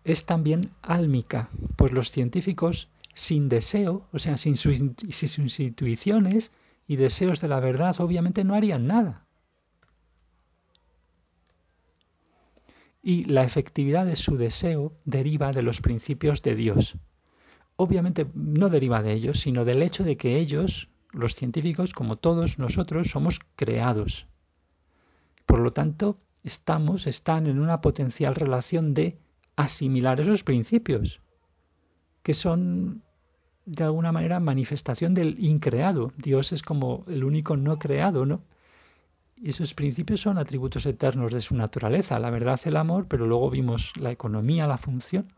es 0.04 0.24
también 0.24 0.70
álmica, 0.82 1.48
pues 1.76 1.92
los 1.92 2.12
científicos 2.12 2.88
sin 3.12 3.48
deseo, 3.48 4.06
o 4.12 4.18
sea, 4.18 4.36
sin 4.36 4.56
sus, 4.56 5.58
intuiciones 5.58 6.52
y 6.86 6.96
deseos 6.96 7.40
de 7.40 7.48
la 7.48 7.58
verdad, 7.60 7.96
obviamente 8.00 8.44
no 8.44 8.54
harían 8.54 8.86
nada. 8.86 9.25
Y 13.08 13.24
la 13.26 13.44
efectividad 13.44 14.04
de 14.04 14.16
su 14.16 14.36
deseo 14.36 14.92
deriva 15.04 15.52
de 15.52 15.62
los 15.62 15.80
principios 15.80 16.42
de 16.42 16.56
Dios. 16.56 16.96
Obviamente 17.76 18.26
no 18.34 18.68
deriva 18.68 19.00
de 19.00 19.12
ellos, 19.12 19.38
sino 19.38 19.64
del 19.64 19.84
hecho 19.84 20.02
de 20.02 20.16
que 20.16 20.40
ellos, 20.40 20.88
los 21.12 21.36
científicos, 21.36 21.92
como 21.92 22.16
todos 22.16 22.58
nosotros, 22.58 23.10
somos 23.10 23.38
creados. 23.54 24.26
Por 25.46 25.60
lo 25.60 25.72
tanto, 25.72 26.18
estamos, 26.42 27.06
están 27.06 27.46
en 27.46 27.60
una 27.60 27.80
potencial 27.80 28.34
relación 28.34 28.92
de 28.92 29.20
asimilar 29.54 30.20
esos 30.20 30.42
principios, 30.42 31.20
que 32.24 32.34
son 32.34 33.04
de 33.66 33.84
alguna 33.84 34.10
manera 34.10 34.40
manifestación 34.40 35.14
del 35.14 35.38
increado. 35.38 36.10
Dios 36.16 36.50
es 36.50 36.64
como 36.64 37.04
el 37.06 37.22
único 37.22 37.56
no 37.56 37.78
creado, 37.78 38.26
¿no? 38.26 38.42
Esos 39.42 39.74
principios 39.74 40.20
son 40.20 40.38
atributos 40.38 40.86
eternos 40.86 41.32
de 41.32 41.42
su 41.42 41.54
naturaleza, 41.54 42.18
la 42.18 42.30
verdad, 42.30 42.58
el 42.64 42.76
amor, 42.76 43.06
pero 43.08 43.26
luego 43.26 43.50
vimos 43.50 43.92
la 43.96 44.10
economía, 44.10 44.66
la 44.66 44.78
función, 44.78 45.32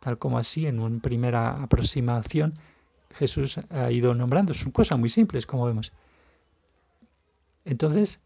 tal 0.00 0.18
como 0.18 0.38
así 0.38 0.66
en 0.66 0.80
una 0.80 1.00
primera 1.00 1.62
aproximación 1.62 2.54
Jesús 3.14 3.58
ha 3.70 3.90
ido 3.90 4.14
nombrando. 4.14 4.54
Son 4.54 4.70
cosas 4.70 4.98
muy 4.98 5.08
simples, 5.08 5.46
como 5.46 5.66
vemos. 5.66 5.92
Entonces, 7.64 8.20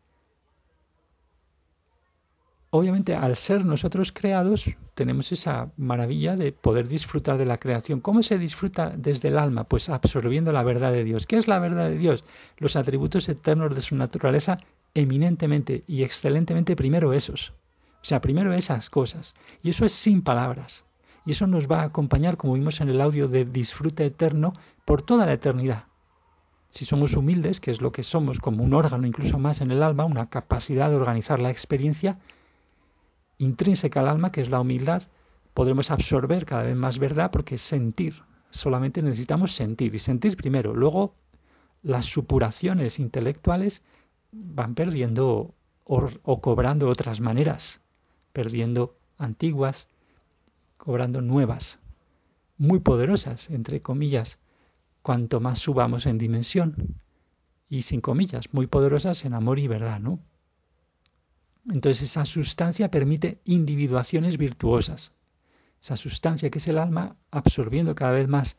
obviamente 2.70 3.14
al 3.14 3.36
ser 3.36 3.64
nosotros 3.64 4.12
creados 4.12 4.64
tenemos 4.94 5.30
esa 5.30 5.70
maravilla 5.76 6.36
de 6.36 6.52
poder 6.52 6.88
disfrutar 6.88 7.38
de 7.38 7.46
la 7.46 7.58
creación. 7.58 8.00
¿Cómo 8.00 8.22
se 8.22 8.38
disfruta 8.38 8.92
desde 8.96 9.28
el 9.28 9.38
alma? 9.38 9.64
Pues 9.64 9.88
absorbiendo 9.88 10.52
la 10.52 10.62
verdad 10.62 10.92
de 10.92 11.04
Dios. 11.04 11.26
¿Qué 11.26 11.36
es 11.36 11.48
la 11.48 11.58
verdad 11.58 11.90
de 11.90 11.98
Dios? 11.98 12.24
Los 12.58 12.76
atributos 12.76 13.28
eternos 13.28 13.74
de 13.74 13.82
su 13.82 13.94
naturaleza 13.94 14.58
eminentemente 14.96 15.84
y 15.86 16.02
excelentemente 16.02 16.74
primero 16.74 17.12
esos. 17.12 17.52
O 18.00 18.04
sea, 18.04 18.20
primero 18.20 18.52
esas 18.54 18.88
cosas. 18.88 19.34
Y 19.62 19.70
eso 19.70 19.84
es 19.84 19.92
sin 19.92 20.22
palabras. 20.22 20.84
Y 21.26 21.32
eso 21.32 21.46
nos 21.46 21.70
va 21.70 21.82
a 21.82 21.86
acompañar, 21.86 22.36
como 22.36 22.54
vimos 22.54 22.80
en 22.80 22.88
el 22.88 23.00
audio 23.00 23.28
de 23.28 23.44
disfrute 23.44 24.06
eterno, 24.06 24.54
por 24.84 25.02
toda 25.02 25.26
la 25.26 25.34
eternidad. 25.34 25.84
Si 26.70 26.84
somos 26.84 27.14
humildes, 27.14 27.60
que 27.60 27.70
es 27.70 27.80
lo 27.80 27.92
que 27.92 28.02
somos 28.02 28.38
como 28.38 28.64
un 28.64 28.74
órgano 28.74 29.06
incluso 29.06 29.38
más 29.38 29.60
en 29.60 29.70
el 29.70 29.82
alma, 29.82 30.04
una 30.04 30.30
capacidad 30.30 30.88
de 30.88 30.96
organizar 30.96 31.40
la 31.40 31.50
experiencia, 31.50 32.18
intrínseca 33.38 34.00
al 34.00 34.08
alma, 34.08 34.32
que 34.32 34.40
es 34.40 34.50
la 34.50 34.60
humildad, 34.60 35.02
podremos 35.52 35.90
absorber 35.90 36.46
cada 36.46 36.62
vez 36.62 36.76
más 36.76 36.98
verdad 36.98 37.30
porque 37.30 37.58
sentir. 37.58 38.22
Solamente 38.50 39.02
necesitamos 39.02 39.54
sentir 39.54 39.94
y 39.94 39.98
sentir 39.98 40.36
primero. 40.36 40.74
Luego 40.74 41.14
las 41.82 42.06
supuraciones 42.06 42.98
intelectuales 42.98 43.82
van 44.44 44.74
perdiendo 44.74 45.54
o, 45.84 46.08
o 46.22 46.40
cobrando 46.40 46.88
otras 46.88 47.20
maneras, 47.20 47.80
perdiendo 48.32 48.96
antiguas, 49.18 49.88
cobrando 50.76 51.20
nuevas, 51.22 51.78
muy 52.58 52.80
poderosas, 52.80 53.50
entre 53.50 53.82
comillas, 53.82 54.38
cuanto 55.02 55.40
más 55.40 55.58
subamos 55.60 56.06
en 56.06 56.18
dimensión. 56.18 57.00
Y 57.68 57.82
sin 57.82 58.00
comillas, 58.00 58.52
muy 58.52 58.66
poderosas 58.66 59.24
en 59.24 59.34
amor 59.34 59.58
y 59.58 59.66
verdad, 59.66 60.00
¿no? 60.00 60.20
Entonces 61.68 62.10
esa 62.10 62.24
sustancia 62.24 62.90
permite 62.90 63.40
individuaciones 63.44 64.38
virtuosas. 64.38 65.12
Esa 65.80 65.96
sustancia 65.96 66.50
que 66.50 66.58
es 66.58 66.68
el 66.68 66.78
alma 66.78 67.16
absorbiendo 67.30 67.94
cada 67.94 68.12
vez 68.12 68.28
más 68.28 68.56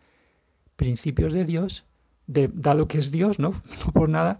principios 0.76 1.34
de 1.34 1.46
Dios, 1.46 1.86
de, 2.28 2.50
dado 2.54 2.88
que 2.88 2.98
es 2.98 3.12
Dios, 3.12 3.40
¿no? 3.40 3.62
no 3.86 3.92
por 3.94 4.10
nada, 4.10 4.40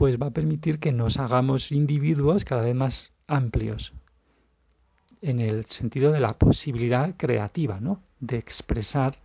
pues 0.00 0.16
va 0.16 0.28
a 0.28 0.30
permitir 0.30 0.78
que 0.78 0.92
nos 0.92 1.18
hagamos 1.18 1.70
individuos 1.70 2.46
cada 2.46 2.62
vez 2.62 2.74
más 2.74 3.12
amplios 3.26 3.92
en 5.20 5.40
el 5.40 5.66
sentido 5.66 6.10
de 6.10 6.20
la 6.20 6.38
posibilidad 6.38 7.16
creativa, 7.18 7.80
¿no? 7.80 8.00
De 8.18 8.38
expresar 8.38 9.18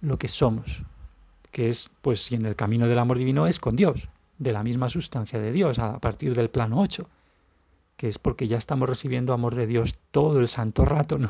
lo 0.00 0.18
que 0.18 0.26
somos, 0.26 0.82
que 1.52 1.68
es, 1.68 1.88
pues, 2.02 2.22
si 2.22 2.34
en 2.34 2.46
el 2.46 2.56
camino 2.56 2.88
del 2.88 2.98
amor 2.98 3.16
divino 3.16 3.46
es 3.46 3.60
con 3.60 3.76
Dios, 3.76 4.08
de 4.38 4.50
la 4.50 4.64
misma 4.64 4.90
sustancia 4.90 5.38
de 5.38 5.52
Dios, 5.52 5.78
a 5.78 6.00
partir 6.00 6.34
del 6.34 6.50
plano 6.50 6.80
8 6.80 7.08
que 7.96 8.08
es 8.08 8.18
porque 8.18 8.48
ya 8.48 8.56
estamos 8.56 8.88
recibiendo 8.88 9.32
amor 9.32 9.54
de 9.54 9.68
Dios 9.68 10.00
todo 10.10 10.40
el 10.40 10.48
santo 10.48 10.84
rato, 10.84 11.18
¿no? 11.18 11.28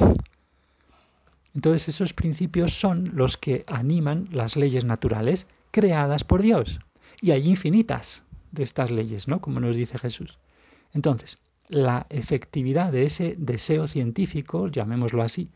Entonces 1.55 1.91
esos 1.91 2.15
principios 2.15 2.73
son 2.73 3.11
los 3.15 3.37
que 3.37 3.65
animan 3.67 4.31
las 4.33 4.57
leyes 4.57 4.87
naturales 4.87 5.47
creadas 5.73 6.25
por 6.25 6.41
Dios. 6.41 6.79
Y 7.21 7.33
hay 7.33 7.47
infinitas 7.47 8.23
de 8.53 8.63
estas 8.63 8.91
leyes, 8.91 9.29
¿no? 9.29 9.41
Como 9.41 9.61
nos 9.61 9.77
dice 9.77 9.99
Jesús. 9.99 10.39
Entonces, 10.93 11.39
la 11.69 12.07
efectividad 12.09 12.93
de 12.93 13.05
ese 13.05 13.35
deseo 13.39 13.87
científico, 13.87 14.69
llamémoslo 14.69 15.23
así, 15.23 15.51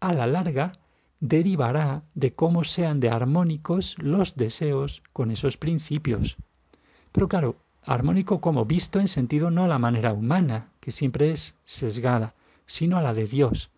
a 0.00 0.12
la 0.12 0.26
larga 0.26 0.72
derivará 1.20 2.02
de 2.14 2.34
cómo 2.34 2.64
sean 2.64 3.00
de 3.00 3.10
armónicos 3.10 3.96
los 3.98 4.36
deseos 4.36 5.02
con 5.12 5.30
esos 5.30 5.56
principios. 5.56 6.36
Pero 7.12 7.28
claro, 7.28 7.56
armónico 7.82 8.40
como 8.40 8.64
visto 8.64 9.00
en 9.00 9.08
sentido 9.08 9.50
no 9.50 9.64
a 9.64 9.68
la 9.68 9.78
manera 9.78 10.12
humana, 10.12 10.68
que 10.80 10.92
siempre 10.92 11.30
es 11.30 11.56
sesgada, 11.64 12.34
sino 12.66 12.98
a 12.98 13.02
la 13.02 13.14
de 13.14 13.26
Dios, 13.26 13.70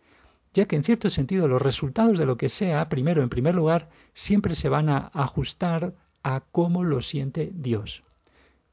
ya 0.55 0.67
que 0.67 0.77
en 0.77 0.85
cierto 0.85 1.11
sentido 1.11 1.47
los 1.47 1.63
resultados 1.63 2.19
de 2.19 2.27
lo 2.27 2.37
que 2.37 2.49
sea, 2.49 2.89
primero 2.89 3.23
en 3.23 3.29
primer 3.29 3.55
lugar, 3.55 3.89
siempre 4.15 4.55
se 4.55 4.69
van 4.69 4.89
a 4.89 5.11
ajustar 5.15 5.95
a 6.23 6.41
cómo 6.41 6.85
lo 6.85 7.01
siente 7.01 7.53
Dios, 7.55 8.03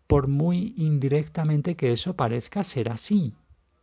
por 0.07 0.27
muy 0.27 0.73
indirectamente 0.77 1.75
que 1.75 1.91
eso 1.91 2.15
parezca 2.15 2.63
ser 2.63 2.89
así. 2.89 3.33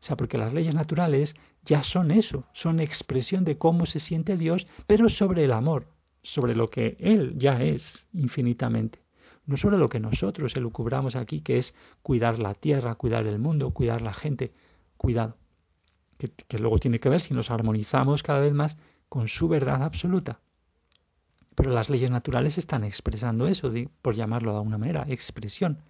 O 0.01 0.05
sea, 0.05 0.17
porque 0.17 0.39
las 0.39 0.53
leyes 0.53 0.75
naturales 0.75 1.37
ya 1.65 1.83
son 1.83 2.11
eso, 2.11 2.45
son 2.53 2.81
expresión 2.81 3.45
de 3.45 3.59
cómo 3.59 3.87
se 3.87 4.01
siente 4.01 4.37
Dios, 4.37 4.67
pero 4.87 5.09
sobre 5.09 5.45
el 5.45 5.53
amor, 5.53 5.87
sobre 6.23 6.55
lo 6.55 6.71
que 6.71 6.97
Él 6.99 7.35
ya 7.39 7.63
es 7.63 8.09
infinitamente. 8.13 9.01
No 9.47 9.57
sobre 9.57 9.77
lo 9.77 9.89
que 9.89 10.01
nosotros 10.01 10.57
elucubramos 10.57 11.17
aquí, 11.17 11.41
que 11.41 11.59
es 11.59 11.75
cuidar 12.03 12.39
la 12.39 12.55
tierra, 12.55 12.95
cuidar 12.95 13.27
el 13.27 13.39
mundo, 13.39 13.71
cuidar 13.71 14.03
la 14.03 14.13
gente. 14.13 14.53
Cuidado. 14.97 15.37
Que, 16.19 16.29
que 16.29 16.59
luego 16.59 16.79
tiene 16.79 17.01
que 17.01 17.09
ver 17.09 17.21
si 17.21 17.35
nos 17.35 17.51
armonizamos 17.51 18.23
cada 18.23 18.39
vez 18.39 18.53
más 18.53 18.79
con 19.09 19.27
su 19.27 19.49
verdad 19.49 19.83
absoluta. 19.83 20.41
Pero 21.55 21.71
las 21.71 21.91
leyes 21.91 22.11
naturales 22.11 22.57
están 22.57 22.85
expresando 22.85 23.47
eso, 23.47 23.73
por 24.01 24.15
llamarlo 24.15 24.53
de 24.53 24.59
alguna 24.59 24.79
manera, 24.79 25.05
expresión. 25.09 25.83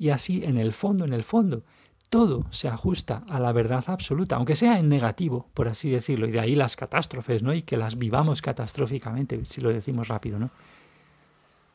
Y 0.00 0.08
así, 0.08 0.42
en 0.42 0.56
el 0.56 0.72
fondo, 0.72 1.04
en 1.04 1.12
el 1.12 1.24
fondo, 1.24 1.62
todo 2.08 2.46
se 2.52 2.68
ajusta 2.68 3.22
a 3.28 3.38
la 3.38 3.52
verdad 3.52 3.84
absoluta, 3.86 4.36
aunque 4.36 4.56
sea 4.56 4.78
en 4.78 4.88
negativo, 4.88 5.50
por 5.52 5.68
así 5.68 5.90
decirlo, 5.90 6.26
y 6.26 6.30
de 6.30 6.40
ahí 6.40 6.54
las 6.54 6.74
catástrofes, 6.74 7.42
¿no? 7.42 7.52
Y 7.52 7.64
que 7.64 7.76
las 7.76 7.98
vivamos 7.98 8.40
catastróficamente, 8.40 9.44
si 9.44 9.60
lo 9.60 9.68
decimos 9.68 10.08
rápido, 10.08 10.38
¿no? 10.38 10.50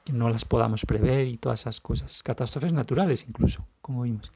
Que 0.03 0.11
no 0.11 0.27
las 0.29 0.43
podamos 0.43 0.81
prever 0.87 1.27
y 1.27 1.37
todas 1.37 1.61
esas 1.61 1.79
cosas, 1.79 2.23
catástrofes 2.23 2.73
naturales 2.73 3.23
incluso, 3.29 3.63
como 3.79 4.01
vimos. 4.01 4.31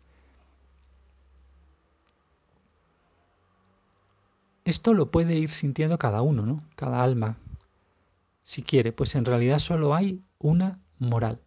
Esto 4.66 4.94
lo 4.94 5.10
puede 5.10 5.34
ir 5.34 5.50
sintiendo 5.50 5.98
cada 5.98 6.22
uno, 6.22 6.46
¿no? 6.46 6.64
Cada 6.76 7.02
alma, 7.02 7.38
si 8.44 8.62
quiere, 8.62 8.92
pues 8.92 9.16
en 9.16 9.26
realidad 9.26 9.58
solo 9.58 9.96
hay 9.96 10.22
una 10.38 10.80
moral. 11.00 11.40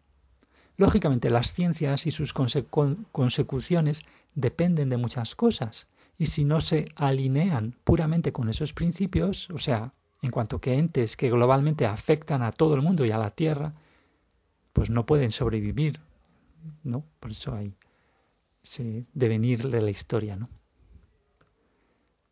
Lógicamente, 0.82 1.30
las 1.30 1.52
ciencias 1.52 2.08
y 2.08 2.10
sus 2.10 2.32
consecuciones 2.32 4.02
dependen 4.34 4.88
de 4.88 4.96
muchas 4.96 5.36
cosas, 5.36 5.86
y 6.18 6.26
si 6.26 6.42
no 6.42 6.60
se 6.60 6.86
alinean 6.96 7.76
puramente 7.84 8.32
con 8.32 8.48
esos 8.48 8.72
principios, 8.72 9.48
o 9.50 9.60
sea, 9.60 9.92
en 10.22 10.32
cuanto 10.32 10.60
que 10.60 10.74
entes 10.74 11.16
que 11.16 11.30
globalmente 11.30 11.86
afectan 11.86 12.42
a 12.42 12.50
todo 12.50 12.74
el 12.74 12.82
mundo 12.82 13.04
y 13.04 13.12
a 13.12 13.18
la 13.18 13.30
Tierra, 13.30 13.74
pues 14.72 14.90
no 14.90 15.06
pueden 15.06 15.30
sobrevivir, 15.30 16.00
¿no? 16.82 17.04
Por 17.20 17.30
eso 17.30 17.54
hay 17.54 17.76
ese 18.64 19.06
devenir 19.14 19.68
de 19.70 19.82
la 19.82 19.90
historia, 19.90 20.34
¿no? 20.34 20.48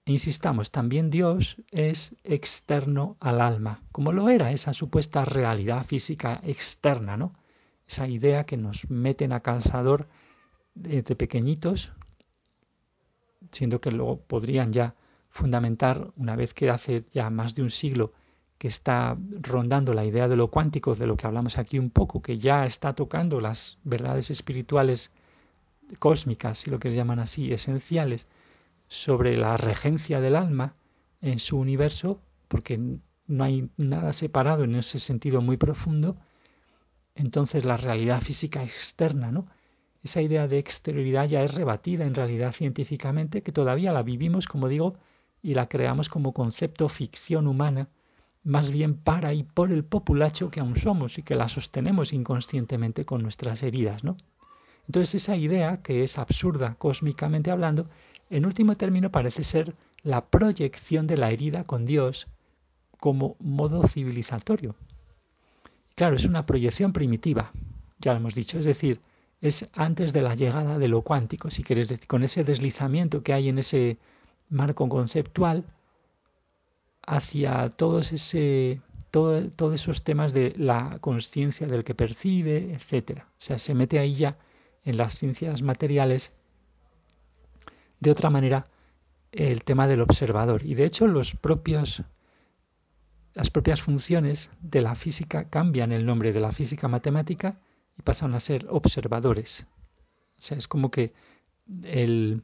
insistamos, 0.07 0.73
también 0.73 1.09
Dios 1.11 1.57
es 1.71 2.17
externo 2.25 3.17
al 3.21 3.41
alma, 3.41 3.85
como 3.93 4.11
lo 4.11 4.29
era 4.29 4.51
esa 4.51 4.75
supuesta 4.75 5.25
realidad 5.25 5.87
física 5.87 6.41
externa, 6.43 7.17
¿no? 7.17 7.39
Esa 7.91 8.07
idea 8.07 8.45
que 8.45 8.57
nos 8.57 8.89
meten 8.89 9.33
a 9.33 9.41
calzador 9.41 10.09
de, 10.75 11.03
pequeñitos, 11.03 11.91
siendo 13.51 13.81
que 13.81 13.91
luego 13.91 14.21
podrían 14.21 14.73
ya 14.73 14.95
fundamentar, 15.31 16.13
una 16.17 16.37
vez 16.37 16.55
que 16.55 16.71
hace 16.71 17.05
ya 17.13 17.31
más 17.31 17.55
de 17.55 17.63
un 17.63 17.71
siglo 17.71 18.13
que 18.59 18.69
está 18.69 19.17
rondando 19.41 19.93
la 19.93 20.05
idea 20.05 20.29
de 20.29 20.37
lo 20.37 20.49
cuántico, 20.49 20.95
de 20.95 21.07
lo 21.07 21.17
que 21.17 21.27
hablamos 21.27 21.59
aquí 21.59 21.79
un 21.79 21.91
poco, 21.91 22.23
que 22.23 22.39
ya 22.39 22.65
está 22.65 22.95
tocando 22.95 23.41
las 23.41 23.79
verdades 23.83 24.31
espirituales 24.31 25.11
cósmicas, 25.99 26.59
si 26.59 26.71
lo 26.71 26.79
que 26.79 26.95
llaman 26.95 27.19
así, 27.19 27.53
esenciales, 27.53 28.29
sobre 28.87 29.37
la 29.37 29.57
regencia 29.57 30.21
del 30.21 30.37
alma 30.37 30.75
en 31.23 31.39
su 31.41 31.59
universo, 31.59 32.21
porque 32.47 32.79
no 33.27 33.45
hay 33.45 33.69
nada 33.77 34.13
separado 34.13 34.63
en 34.63 34.77
ese 34.77 35.01
sentido 35.01 35.41
muy 35.41 35.57
profundo, 35.57 36.17
entonces 37.21 37.65
la 37.65 37.77
realidad 37.77 38.23
física 38.23 38.65
externa, 38.65 39.31
¿no? 39.31 39.47
Esa 40.03 40.23
idea 40.23 40.49
de 40.49 40.59
exterioridad 40.59 41.29
ya 41.29 41.43
es 41.43 41.53
rebatida 41.53 42.07
en 42.07 42.15
realidad 42.15 42.53
científicamente, 42.53 43.43
que 43.43 43.53
todavía 43.53 43.93
la 43.93 44.03
vivimos, 44.03 44.47
como 44.47 44.69
digo, 44.69 44.97
y 45.43 45.53
la 45.55 45.69
creamos 45.69 46.09
como 46.09 46.33
concepto 46.33 46.89
ficción 46.89 47.47
humana, 47.47 47.89
más 48.43 48.71
bien 48.71 48.95
para 48.95 49.35
y 49.35 49.43
por 49.43 49.71
el 49.71 49.85
populacho 49.85 50.51
que 50.51 50.61
aún 50.61 50.77
somos 50.77 51.19
y 51.19 51.23
que 51.23 51.35
la 51.35 51.51
sostenemos 51.51 52.15
inconscientemente 52.15 53.05
con 53.05 53.23
nuestras 53.23 53.63
heridas, 53.63 54.03
¿no? 54.03 54.17
Entonces 54.87 55.17
esa 55.17 55.37
idea, 55.37 55.83
que 55.83 56.03
es 56.03 56.17
absurda 56.17 56.77
cósmicamente 56.79 57.51
hablando, 57.51 57.91
en 58.31 58.47
último 58.47 58.77
término 58.77 59.11
parece 59.11 59.45
ser 59.45 59.75
la 60.03 60.25
proyección 60.25 61.07
de 61.07 61.19
la 61.19 61.31
herida 61.31 61.65
con 61.65 61.85
Dios 61.85 62.27
como 62.99 63.37
modo 63.41 63.87
civilizatorio, 63.89 64.75
Claro, 66.01 66.17
es 66.17 66.25
una 66.25 66.47
proyección 66.47 66.95
primitiva, 66.95 67.53
ya 67.99 68.13
lo 68.13 68.21
hemos 68.21 68.35
dicho, 68.35 68.59
es 68.59 68.65
decir, 68.65 69.03
es 69.43 69.69
antes 69.75 70.15
de 70.15 70.23
la 70.23 70.35
llegada 70.35 70.79
de 70.79 70.89
lo 70.89 71.03
cuántico, 71.03 71.51
si 71.51 71.63
quieres 71.63 71.91
decir, 71.91 72.07
con 72.07 72.23
ese 72.23 72.43
deslizamiento 72.43 73.23
que 73.23 73.35
hay 73.35 73.51
en 73.51 73.59
ese 73.59 73.99
marco 74.49 74.89
conceptual 74.89 75.67
hacia 77.03 77.69
todos 77.77 78.13
ese 78.13 78.81
todos 79.11 79.75
esos 79.75 80.03
temas 80.03 80.33
de 80.33 80.55
la 80.57 80.97
conciencia 81.03 81.67
del 81.67 81.85
que 81.85 81.95
percibe, 81.95 82.73
etcétera. 82.73 83.27
O 83.33 83.41
sea, 83.43 83.59
se 83.59 83.75
mete 83.75 83.99
ahí 83.99 84.15
ya 84.15 84.39
en 84.85 84.97
las 84.97 85.19
ciencias 85.19 85.61
materiales 85.61 86.33
de 87.99 88.11
otra 88.11 88.31
manera 88.31 88.69
el 89.33 89.65
tema 89.65 89.87
del 89.87 90.01
observador. 90.01 90.65
Y 90.65 90.73
de 90.73 90.87
hecho 90.87 91.07
los 91.07 91.37
propios 91.37 92.03
las 93.35 93.51
propias 93.51 93.83
funciones 93.83 94.51
de 94.61 94.81
la 94.81 94.95
física 94.95 95.49
cambian 95.49 95.93
el 95.93 96.07
nombre 96.07 96.33
de 96.33 96.41
la 96.41 96.53
física 96.53 96.89
matemática 96.89 97.61
y 97.99 98.03
pasan 98.03 98.35
a 98.35 98.41
ser 98.41 98.67
observadores. 98.69 99.67
O 100.39 100.43
sea, 100.43 100.59
es 100.59 100.69
como 100.69 100.91
que 100.91 101.13
el, 101.85 102.43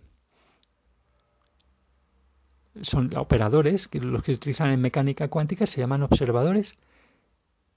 son 2.83 3.17
operadores, 3.17 3.89
que 3.89 4.01
los 4.01 4.23
que 4.23 4.33
utilizan 4.33 4.71
en 4.71 4.81
mecánica 4.81 5.29
cuántica 5.29 5.67
se 5.67 5.81
llaman 5.81 6.03
observadores, 6.03 6.79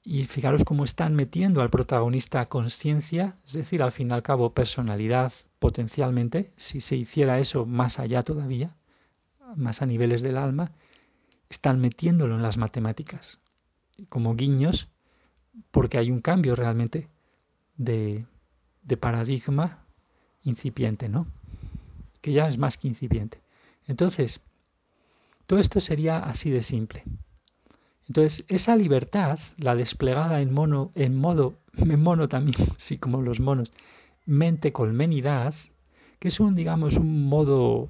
y 0.04 0.26
fijaros 0.28 0.64
cómo 0.64 0.86
están 0.86 1.16
metiendo 1.16 1.62
al 1.62 1.70
protagonista 1.70 2.46
conciencia, 2.48 3.38
es 3.46 3.54
decir, 3.54 3.84
al 3.84 3.92
fin 3.92 4.10
y 4.10 4.14
al 4.14 4.24
cabo 4.24 4.54
personalidad 4.54 5.34
potencialmente, 5.60 6.54
si 6.56 6.80
se 6.80 6.96
hiciera 6.96 7.40
eso 7.40 7.66
más 7.66 8.00
allá 8.00 8.24
todavía, 8.24 8.78
más 9.56 9.82
a 9.82 9.86
niveles 9.86 10.22
del 10.22 10.38
alma, 10.38 10.72
están 11.50 11.82
metiéndolo 11.82 12.36
en 12.36 12.42
las 12.42 12.58
matemáticas, 12.58 13.40
como 14.08 14.36
guiños, 14.36 14.88
porque 15.72 15.98
hay 15.98 16.12
un 16.12 16.22
cambio 16.22 16.56
realmente 16.56 17.10
de, 17.76 18.26
de 18.84 18.98
paradigma 18.98 19.84
incipiente, 20.44 21.10
¿no? 21.10 21.28
Que 22.22 22.34
ya 22.34 22.48
es 22.48 22.58
más 22.58 22.78
que 22.78 22.88
incipiente. 22.88 23.42
Entonces, 23.88 24.42
todo 25.48 25.60
esto 25.60 25.80
sería 25.80 26.20
así 26.20 26.50
de 26.52 26.62
simple. 26.62 27.04
Entonces, 28.08 28.46
esa 28.48 28.76
libertad, 28.76 29.40
la 29.58 29.76
desplegada 29.76 30.42
en 30.42 30.54
mono, 30.54 30.92
en 30.96 31.16
modo, 31.16 31.60
en 31.78 32.02
mono 32.02 32.30
también, 32.30 32.68
sí, 32.78 32.98
como 32.98 33.22
los 33.22 33.40
monos, 33.40 33.72
mente 34.26 34.72
colmenidad, 34.72 35.54
que 36.20 36.28
es 36.28 36.40
un, 36.40 36.56
digamos, 36.56 36.96
un 36.96 37.28
modo 37.28 37.90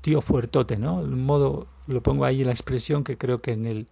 tío 0.00 0.20
fuertote, 0.22 0.78
¿no? 0.78 1.00
Un 1.00 1.24
modo 1.24 1.66
lo 1.88 2.02
pongo 2.02 2.24
ahí 2.24 2.44
la 2.44 2.52
expresión 2.52 3.02
que 3.02 3.16
creo 3.16 3.40
que 3.40 3.52
en 3.52 3.66
el 3.66 3.88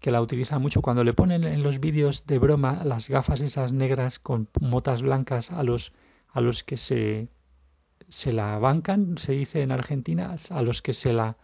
que 0.00 0.10
la 0.10 0.22
utiliza 0.22 0.58
mucho 0.58 0.80
cuando 0.80 1.04
le 1.04 1.12
ponen 1.12 1.44
en 1.44 1.62
los 1.62 1.80
vídeos 1.80 2.24
de 2.26 2.38
broma 2.38 2.84
las 2.84 3.08
gafas 3.08 3.40
esas 3.40 3.72
negras 3.72 4.18
con 4.18 4.48
motas 4.60 5.02
blancas 5.02 5.50
a 5.50 5.62
los 5.62 5.92
a 6.28 6.40
los 6.40 6.62
que 6.64 6.76
se 6.76 7.28
se 8.08 8.32
la 8.32 8.58
bancan, 8.58 9.18
se 9.18 9.32
dice 9.32 9.62
en 9.62 9.72
Argentina, 9.72 10.36
a 10.50 10.62
los 10.62 10.82
que 10.82 10.92
se 10.92 11.12
la 11.12 11.36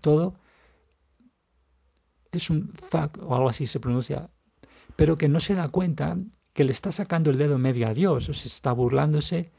todo 0.00 0.34
es 2.30 2.50
un 2.50 2.72
fuck 2.90 3.18
o 3.22 3.34
algo 3.34 3.48
así 3.48 3.66
se 3.66 3.80
pronuncia, 3.80 4.30
pero 4.96 5.16
que 5.16 5.28
no 5.28 5.40
se 5.40 5.54
da 5.54 5.68
cuenta 5.68 6.16
que 6.52 6.64
le 6.64 6.72
está 6.72 6.92
sacando 6.92 7.30
el 7.30 7.38
dedo 7.38 7.58
medio 7.58 7.88
a 7.88 7.94
Dios, 7.94 8.28
o 8.28 8.34
se 8.34 8.48
está 8.48 8.72
burlándose 8.72 9.50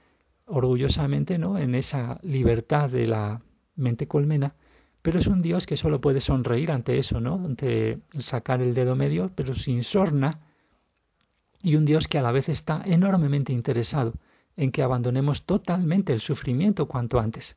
orgullosamente, 0.45 1.37
¿no? 1.37 1.57
En 1.57 1.75
esa 1.75 2.19
libertad 2.21 2.89
de 2.89 3.07
la 3.07 3.41
mente 3.75 4.07
colmena 4.07 4.55
pero 5.01 5.19
es 5.19 5.27
un 5.27 5.41
Dios 5.41 5.65
que 5.65 5.77
solo 5.77 5.99
puede 6.01 6.19
sonreír 6.19 6.71
ante 6.71 6.97
eso, 6.97 7.19
¿no? 7.19 7.35
Ante 7.35 7.99
sacar 8.19 8.61
el 8.61 8.73
dedo 8.73 8.95
medio, 8.95 9.31
pero 9.35 9.55
sin 9.55 9.83
sorna, 9.83 10.41
y 11.63 11.75
un 11.75 11.85
Dios 11.85 12.07
que 12.07 12.17
a 12.17 12.21
la 12.21 12.31
vez 12.31 12.49
está 12.49 12.81
enormemente 12.85 13.53
interesado 13.53 14.13
en 14.55 14.71
que 14.71 14.83
abandonemos 14.83 15.45
totalmente 15.45 16.13
el 16.13 16.21
sufrimiento 16.21 16.87
cuanto 16.87 17.19
antes. 17.19 17.55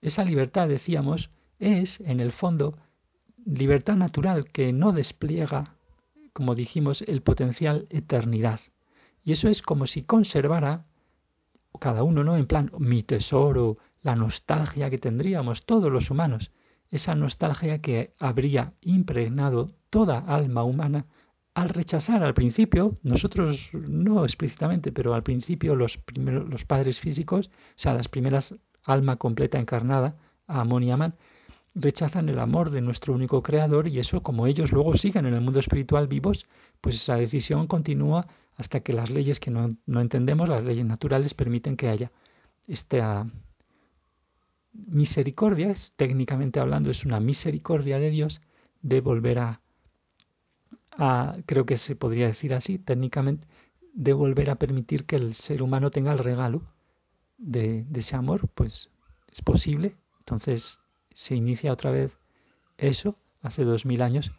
Esa 0.00 0.24
libertad, 0.24 0.68
decíamos, 0.68 1.30
es, 1.58 2.00
en 2.00 2.20
el 2.20 2.32
fondo, 2.32 2.76
libertad 3.44 3.96
natural 3.96 4.46
que 4.50 4.72
no 4.72 4.92
despliega, 4.92 5.74
como 6.32 6.54
dijimos, 6.54 7.02
el 7.02 7.22
potencial 7.22 7.86
eternidad. 7.90 8.60
Y 9.24 9.32
eso 9.32 9.48
es 9.48 9.62
como 9.62 9.86
si 9.86 10.02
conservara 10.02 10.86
cada 11.78 12.02
uno, 12.02 12.24
¿no? 12.24 12.36
En 12.36 12.46
plan, 12.46 12.70
mi 12.78 13.02
tesoro, 13.02 13.78
la 14.02 14.16
nostalgia 14.16 14.90
que 14.90 14.98
tendríamos 14.98 15.64
todos 15.64 15.90
los 15.90 16.10
humanos, 16.10 16.50
esa 16.90 17.14
nostalgia 17.14 17.80
que 17.80 18.14
habría 18.18 18.74
impregnado 18.82 19.70
toda 19.90 20.18
alma 20.18 20.64
humana 20.64 21.06
al 21.54 21.68
rechazar 21.68 22.22
al 22.22 22.34
principio, 22.34 22.94
nosotros 23.02 23.70
no 23.72 24.24
explícitamente, 24.24 24.90
pero 24.90 25.14
al 25.14 25.22
principio 25.22 25.74
los, 25.74 25.98
primeros, 25.98 26.48
los 26.48 26.64
padres 26.64 26.98
físicos, 26.98 27.48
o 27.48 27.50
sea, 27.76 27.94
las 27.94 28.08
primeras 28.08 28.54
alma 28.84 29.16
completa 29.16 29.58
encarnada, 29.58 30.16
Amón 30.46 30.82
y 30.82 30.90
Amán, 30.90 31.14
rechazan 31.74 32.28
el 32.28 32.38
amor 32.38 32.70
de 32.70 32.80
nuestro 32.80 33.14
único 33.14 33.42
creador 33.42 33.88
y 33.88 33.98
eso 33.98 34.22
como 34.22 34.46
ellos 34.46 34.72
luego 34.72 34.96
siguen 34.96 35.26
en 35.26 35.34
el 35.34 35.40
mundo 35.40 35.60
espiritual 35.60 36.06
vivos, 36.08 36.46
pues 36.80 36.96
esa 36.96 37.16
decisión 37.16 37.66
continúa 37.66 38.26
hasta 38.56 38.80
que 38.80 38.92
las 38.92 39.10
leyes 39.10 39.40
que 39.40 39.50
no, 39.50 39.68
no 39.86 40.00
entendemos, 40.00 40.48
las 40.48 40.62
leyes 40.62 40.84
naturales, 40.84 41.34
permiten 41.34 41.76
que 41.76 41.88
haya 41.88 42.12
esta 42.66 43.26
misericordia, 44.72 45.74
técnicamente 45.96 46.60
hablando, 46.60 46.90
es 46.90 47.04
una 47.04 47.20
misericordia 47.20 47.98
de 47.98 48.10
Dios 48.10 48.40
de 48.82 49.00
volver 49.00 49.38
a, 49.38 49.60
a, 50.92 51.36
creo 51.46 51.66
que 51.66 51.76
se 51.76 51.96
podría 51.96 52.26
decir 52.26 52.54
así, 52.54 52.78
técnicamente, 52.78 53.46
de 53.92 54.12
volver 54.12 54.50
a 54.50 54.56
permitir 54.56 55.04
que 55.04 55.16
el 55.16 55.34
ser 55.34 55.62
humano 55.62 55.90
tenga 55.90 56.12
el 56.12 56.18
regalo 56.18 56.62
de, 57.38 57.84
de 57.84 58.00
ese 58.00 58.16
amor, 58.16 58.48
pues 58.54 58.90
es 59.30 59.42
posible. 59.42 59.96
Entonces 60.20 60.78
se 61.14 61.34
inicia 61.34 61.72
otra 61.72 61.90
vez 61.90 62.16
eso, 62.78 63.16
hace 63.42 63.64
dos 63.64 63.84
mil 63.84 64.02
años, 64.02 64.32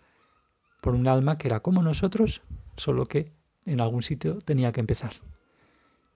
por 0.81 0.95
un 0.95 1.07
alma 1.07 1.37
que 1.37 1.47
era 1.47 1.61
como 1.61 1.81
nosotros, 1.81 2.41
solo 2.77 3.05
que 3.05 3.31
en 3.65 3.79
algún 3.79 4.03
sitio 4.03 4.39
tenía 4.39 4.71
que 4.71 4.81
empezar. 4.81 5.13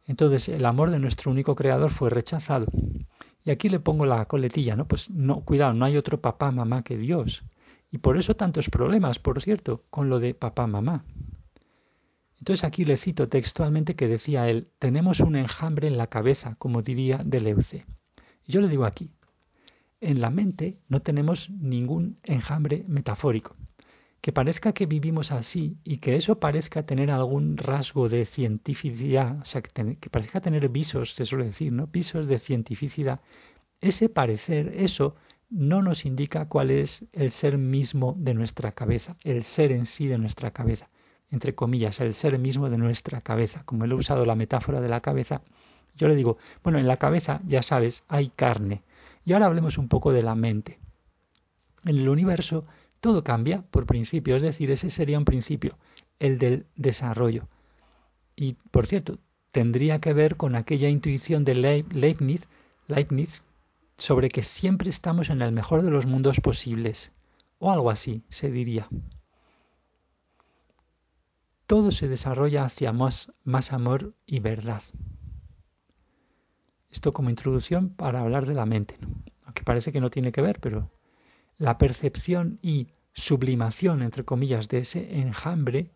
Entonces 0.06 0.50
el 0.50 0.66
amor 0.66 0.90
de 0.92 1.00
nuestro 1.00 1.32
único 1.32 1.56
creador 1.56 1.92
fue 1.92 2.10
rechazado. 2.10 2.68
Y 3.48 3.50
aquí 3.50 3.70
le 3.70 3.80
pongo 3.80 4.06
la 4.06 4.26
coletilla, 4.26 4.76
¿no? 4.76 4.90
Pues 4.90 5.10
no, 5.10 5.40
cuidado, 5.40 5.74
no 5.74 5.86
hay 5.86 5.96
otro 5.96 6.20
papá, 6.20 6.52
mamá 6.52 6.84
que 6.84 6.98
Dios. 6.98 7.46
Y 7.90 8.00
por 8.00 8.18
eso 8.18 8.36
tantos 8.36 8.70
problemas, 8.70 9.20
por 9.20 9.42
cierto, 9.42 9.86
con 9.90 10.10
lo 10.10 10.20
de 10.20 10.34
papá, 10.34 10.68
mamá. 10.68 11.06
Entonces 12.40 12.66
aquí 12.66 12.84
le 12.84 12.98
cito 12.98 13.30
textualmente 13.30 13.96
que 13.96 14.10
decía 14.10 14.50
él, 14.50 14.68
tenemos 14.80 15.22
un 15.22 15.38
enjambre 15.38 15.88
en 15.88 15.98
la 15.98 16.08
cabeza, 16.08 16.58
como 16.60 16.82
diría 16.82 17.22
Deleuze. 17.24 17.86
Y 18.46 18.52
yo 18.52 18.60
le 18.60 18.68
digo 18.68 18.84
aquí, 18.84 19.12
en 20.02 20.20
la 20.20 20.30
mente 20.30 20.80
no 20.90 21.02
tenemos 21.02 21.50
ningún 21.50 22.20
enjambre 22.24 22.84
metafórico 22.90 23.56
que 24.28 24.34
parezca 24.34 24.74
que 24.74 24.88
vivimos 24.88 25.32
así 25.32 25.78
y 25.86 26.00
que 26.00 26.18
eso 26.18 26.38
parezca 26.38 26.86
tener 26.86 27.12
algún 27.12 27.56
rasgo 27.56 28.10
de 28.10 28.26
cientificidad, 28.26 29.40
o 29.40 29.46
sea, 29.46 29.62
que, 29.62 30.10
parezca 30.10 30.42
tener 30.42 30.68
visos, 30.68 31.14
se 31.14 31.24
suele 31.24 31.46
decir, 31.46 31.72
¿no? 31.72 31.88
Visos 31.88 32.28
de 32.28 32.38
cientificidad, 32.38 33.22
ese 33.80 34.10
parecer, 34.10 34.74
eso 34.76 35.16
no 35.50 35.82
nos 35.82 36.06
indica 36.06 36.50
cuál 36.50 36.72
es 36.72 37.06
el 37.14 37.32
ser 37.32 37.58
mismo 37.58 38.16
de 38.18 38.34
nuestra 38.34 38.74
cabeza, 38.74 39.16
el 39.24 39.46
ser 39.46 39.72
en 39.72 39.86
sí 39.86 40.08
de 40.08 40.18
nuestra 40.18 40.52
cabeza, 40.52 40.90
entre 41.32 41.56
comillas, 41.56 41.98
el 42.02 42.14
ser 42.14 42.38
mismo 42.38 42.70
de 42.70 42.78
nuestra 42.78 43.22
cabeza. 43.22 43.64
Como 43.64 43.86
él 43.86 43.94
ha 43.94 43.96
usado 43.96 44.26
la 44.26 44.36
metáfora 44.36 44.82
de 44.82 44.90
la 44.90 45.00
cabeza, 45.00 45.42
yo 45.96 46.10
le 46.10 46.16
digo, 46.16 46.38
bueno, 46.66 46.80
en 46.80 46.88
la 46.88 46.98
cabeza, 46.98 47.40
ya 47.48 47.64
sabes, 47.64 48.04
hay 48.10 48.28
carne. 48.36 48.84
Y 49.24 49.32
ahora 49.32 49.46
hablemos 49.46 49.78
un 49.78 49.88
poco 49.88 50.12
de 50.12 50.24
la 50.24 50.36
mente. 50.36 50.80
En 51.86 51.96
el 51.96 52.10
universo 52.10 52.66
todo 53.08 53.24
cambia 53.24 53.62
por 53.72 53.86
principio, 53.86 54.36
es 54.36 54.42
decir, 54.42 54.70
ese 54.70 54.90
sería 54.90 55.18
un 55.18 55.24
principio, 55.24 55.78
el 56.20 56.38
del 56.40 56.66
desarrollo. 56.76 57.48
Y, 58.36 58.56
por 58.70 58.86
cierto, 58.86 59.20
tendría 59.54 60.02
que 60.02 60.12
ver 60.12 60.36
con 60.36 60.58
aquella 60.58 60.90
intuición 60.90 61.46
de 61.46 61.56
Leibniz, 61.56 62.46
Leibniz 62.86 63.46
sobre 63.98 64.28
que 64.28 64.44
siempre 64.44 64.90
estamos 64.90 65.30
en 65.30 65.42
el 65.42 65.54
mejor 65.54 65.84
de 65.84 65.90
los 65.90 66.06
mundos 66.06 66.42
posibles, 66.42 67.14
o 67.60 67.72
algo 67.72 67.92
así 67.92 68.24
se 68.28 68.52
diría. 68.52 68.90
Todo 71.66 71.92
se 71.92 72.10
desarrolla 72.10 72.66
hacia 72.66 72.92
más, 72.92 73.32
más 73.46 73.72
amor 73.72 74.16
y 74.26 74.42
verdad. 74.42 74.84
Esto 76.92 77.14
como 77.14 77.30
introducción 77.30 77.88
para 77.88 78.20
hablar 78.20 78.46
de 78.46 78.54
la 78.54 78.66
mente, 78.66 78.98
aunque 79.46 79.64
parece 79.64 79.94
que 79.94 80.02
no 80.02 80.10
tiene 80.10 80.34
que 80.34 80.42
ver, 80.42 80.60
pero 80.60 80.92
la 81.58 81.78
percepción 81.78 82.60
y 82.62 82.90
sublimación, 83.18 84.04
entre 84.04 84.24
comillas, 84.24 84.70
de 84.70 84.80
ese 84.80 85.20
enjambre, 85.20 85.90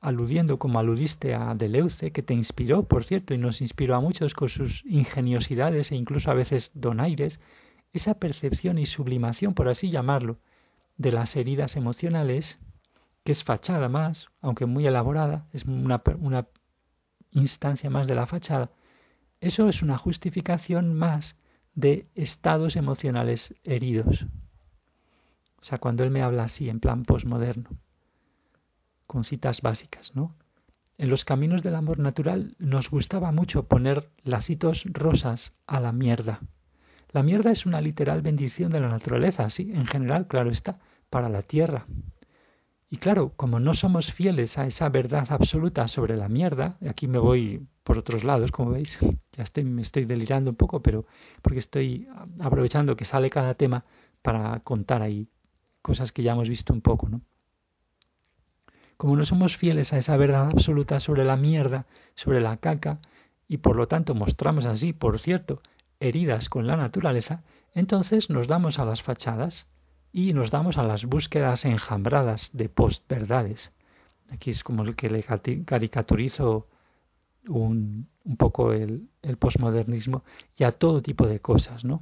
aludiendo 0.00 0.58
como 0.58 0.78
aludiste 0.78 1.34
a 1.34 1.54
Deleuze, 1.54 2.10
que 2.10 2.22
te 2.22 2.34
inspiró, 2.34 2.82
por 2.88 3.04
cierto, 3.04 3.32
y 3.32 3.38
nos 3.38 3.60
inspiró 3.60 3.94
a 3.94 4.00
muchos 4.00 4.34
con 4.34 4.48
sus 4.48 4.84
ingeniosidades 4.84 5.92
e 5.92 5.96
incluso 5.96 6.30
a 6.30 6.34
veces 6.34 6.72
donaires, 6.74 7.40
esa 7.92 8.14
percepción 8.14 8.78
y 8.78 8.86
sublimación, 8.86 9.54
por 9.54 9.68
así 9.68 9.88
llamarlo, 9.88 10.38
de 10.96 11.12
las 11.12 11.36
heridas 11.36 11.76
emocionales, 11.76 12.58
que 13.22 13.32
es 13.32 13.44
fachada 13.44 13.88
más, 13.88 14.28
aunque 14.40 14.66
muy 14.66 14.86
elaborada, 14.86 15.46
es 15.52 15.64
una, 15.64 16.02
una 16.18 16.48
instancia 17.30 17.88
más 17.88 18.06
de 18.08 18.16
la 18.16 18.26
fachada, 18.26 18.72
eso 19.40 19.68
es 19.68 19.80
una 19.80 19.96
justificación 19.96 20.94
más 20.94 21.36
de 21.74 22.08
estados 22.14 22.76
emocionales 22.76 23.54
heridos, 23.62 24.26
o 25.64 25.66
sea, 25.66 25.78
cuando 25.78 26.04
él 26.04 26.10
me 26.10 26.20
habla 26.20 26.44
así, 26.44 26.68
en 26.68 26.78
plan 26.78 27.04
posmoderno, 27.04 27.70
con 29.06 29.24
citas 29.24 29.62
básicas, 29.62 30.14
¿no? 30.14 30.36
En 30.98 31.08
los 31.08 31.24
caminos 31.24 31.62
del 31.62 31.74
amor 31.74 31.98
natural 32.00 32.54
nos 32.58 32.90
gustaba 32.90 33.32
mucho 33.32 33.66
poner 33.66 34.10
lacitos 34.24 34.84
rosas 34.84 35.54
a 35.66 35.80
la 35.80 35.90
mierda. 35.92 36.40
La 37.12 37.22
mierda 37.22 37.50
es 37.50 37.64
una 37.64 37.80
literal 37.80 38.20
bendición 38.20 38.72
de 38.72 38.80
la 38.80 38.90
naturaleza, 38.90 39.48
sí, 39.48 39.72
en 39.72 39.86
general, 39.86 40.26
claro 40.26 40.50
está, 40.50 40.80
para 41.08 41.30
la 41.30 41.40
tierra. 41.40 41.86
Y 42.90 42.98
claro, 42.98 43.32
como 43.34 43.58
no 43.58 43.72
somos 43.72 44.12
fieles 44.12 44.58
a 44.58 44.66
esa 44.66 44.90
verdad 44.90 45.28
absoluta 45.30 45.88
sobre 45.88 46.18
la 46.18 46.28
mierda, 46.28 46.76
aquí 46.86 47.08
me 47.08 47.18
voy 47.18 47.66
por 47.84 47.96
otros 47.96 48.22
lados, 48.22 48.52
como 48.52 48.72
veis, 48.72 48.98
ya 49.32 49.44
estoy, 49.44 49.64
me 49.64 49.80
estoy 49.80 50.04
delirando 50.04 50.50
un 50.50 50.56
poco, 50.56 50.82
pero 50.82 51.06
porque 51.40 51.60
estoy 51.60 52.06
aprovechando 52.38 52.96
que 52.96 53.06
sale 53.06 53.30
cada 53.30 53.54
tema 53.54 53.86
para 54.20 54.60
contar 54.60 55.00
ahí 55.00 55.30
cosas 55.84 56.12
que 56.12 56.22
ya 56.22 56.32
hemos 56.32 56.48
visto 56.48 56.72
un 56.72 56.80
poco, 56.80 57.10
¿no? 57.10 57.20
Como 58.96 59.16
no 59.16 59.26
somos 59.26 59.58
fieles 59.58 59.92
a 59.92 59.98
esa 59.98 60.16
verdad 60.16 60.48
absoluta 60.48 60.98
sobre 60.98 61.26
la 61.26 61.36
mierda, 61.36 61.84
sobre 62.14 62.40
la 62.40 62.56
caca, 62.56 63.00
y 63.48 63.58
por 63.58 63.76
lo 63.76 63.86
tanto 63.86 64.14
mostramos 64.14 64.64
así, 64.64 64.94
por 64.94 65.18
cierto, 65.18 65.60
heridas 66.00 66.48
con 66.48 66.66
la 66.66 66.76
naturaleza, 66.76 67.42
entonces 67.74 68.30
nos 68.30 68.48
damos 68.48 68.78
a 68.78 68.86
las 68.86 69.02
fachadas 69.02 69.66
y 70.10 70.32
nos 70.32 70.50
damos 70.50 70.78
a 70.78 70.84
las 70.84 71.04
búsquedas 71.04 71.66
enjambradas 71.66 72.48
de 72.54 72.70
postverdades. 72.70 73.72
Aquí 74.30 74.52
es 74.52 74.64
como 74.64 74.84
el 74.84 74.96
que 74.96 75.10
le 75.10 75.22
caricaturizo 75.66 76.66
un, 77.46 78.08
un 78.24 78.36
poco 78.38 78.72
el, 78.72 79.10
el 79.20 79.38
y 80.56 80.64
a 80.64 80.72
todo 80.72 81.02
tipo 81.02 81.26
de 81.26 81.40
cosas, 81.40 81.84
¿no? 81.84 81.96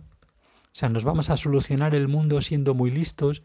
O 0.73 0.75
sea, 0.75 0.89
nos 0.89 1.05
vamos 1.05 1.29
a 1.29 1.37
solucionar 1.37 1.95
el 1.95 2.09
mundo 2.09 2.41
siendo 2.41 2.75
muy 2.75 2.91
listos, 2.91 3.43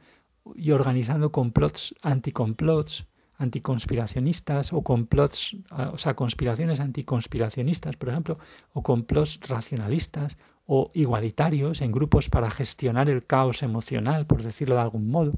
y 0.55 0.71
organizando 0.71 1.31
complots, 1.31 1.95
anticomplots, 2.01 3.05
anticonspiracionistas 3.37 4.73
o 4.73 4.81
complots, 4.81 5.55
o 5.69 5.97
sea, 5.97 6.15
conspiraciones 6.15 6.79
anticonspiracionistas, 6.79 7.95
por 7.95 8.09
ejemplo, 8.09 8.39
o 8.73 8.81
complots 8.83 9.39
racionalistas 9.47 10.37
o 10.65 10.91
igualitarios 10.93 11.81
en 11.81 11.91
grupos 11.91 12.29
para 12.29 12.51
gestionar 12.51 13.09
el 13.09 13.25
caos 13.25 13.63
emocional, 13.63 14.25
por 14.25 14.43
decirlo 14.43 14.75
de 14.75 14.81
algún 14.81 15.09
modo. 15.09 15.33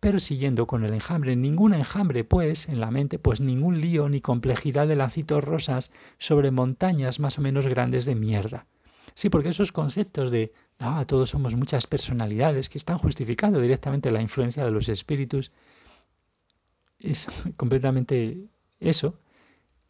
Pero 0.00 0.18
siguiendo 0.18 0.66
con 0.66 0.84
el 0.84 0.94
enjambre, 0.94 1.36
ningún 1.36 1.74
enjambre, 1.74 2.24
pues, 2.24 2.68
en 2.68 2.80
la 2.80 2.90
mente, 2.90 3.18
pues 3.18 3.40
ningún 3.40 3.80
lío 3.80 4.08
ni 4.08 4.20
complejidad 4.20 4.88
de 4.88 4.96
lacitos 4.96 5.44
rosas 5.44 5.92
sobre 6.18 6.50
montañas 6.50 7.20
más 7.20 7.38
o 7.38 7.42
menos 7.42 7.66
grandes 7.66 8.06
de 8.06 8.14
mierda. 8.14 8.66
Sí, 9.14 9.28
porque 9.28 9.50
esos 9.50 9.72
conceptos 9.72 10.30
de 10.32 10.52
Ah, 10.82 11.04
todos 11.06 11.28
somos 11.28 11.54
muchas 11.54 11.86
personalidades 11.86 12.70
que 12.70 12.78
están 12.78 12.96
justificando 12.96 13.60
directamente 13.60 14.10
la 14.10 14.22
influencia 14.22 14.64
de 14.64 14.70
los 14.70 14.88
espíritus. 14.88 15.52
Es 16.98 17.28
completamente 17.58 18.48
eso. 18.80 19.14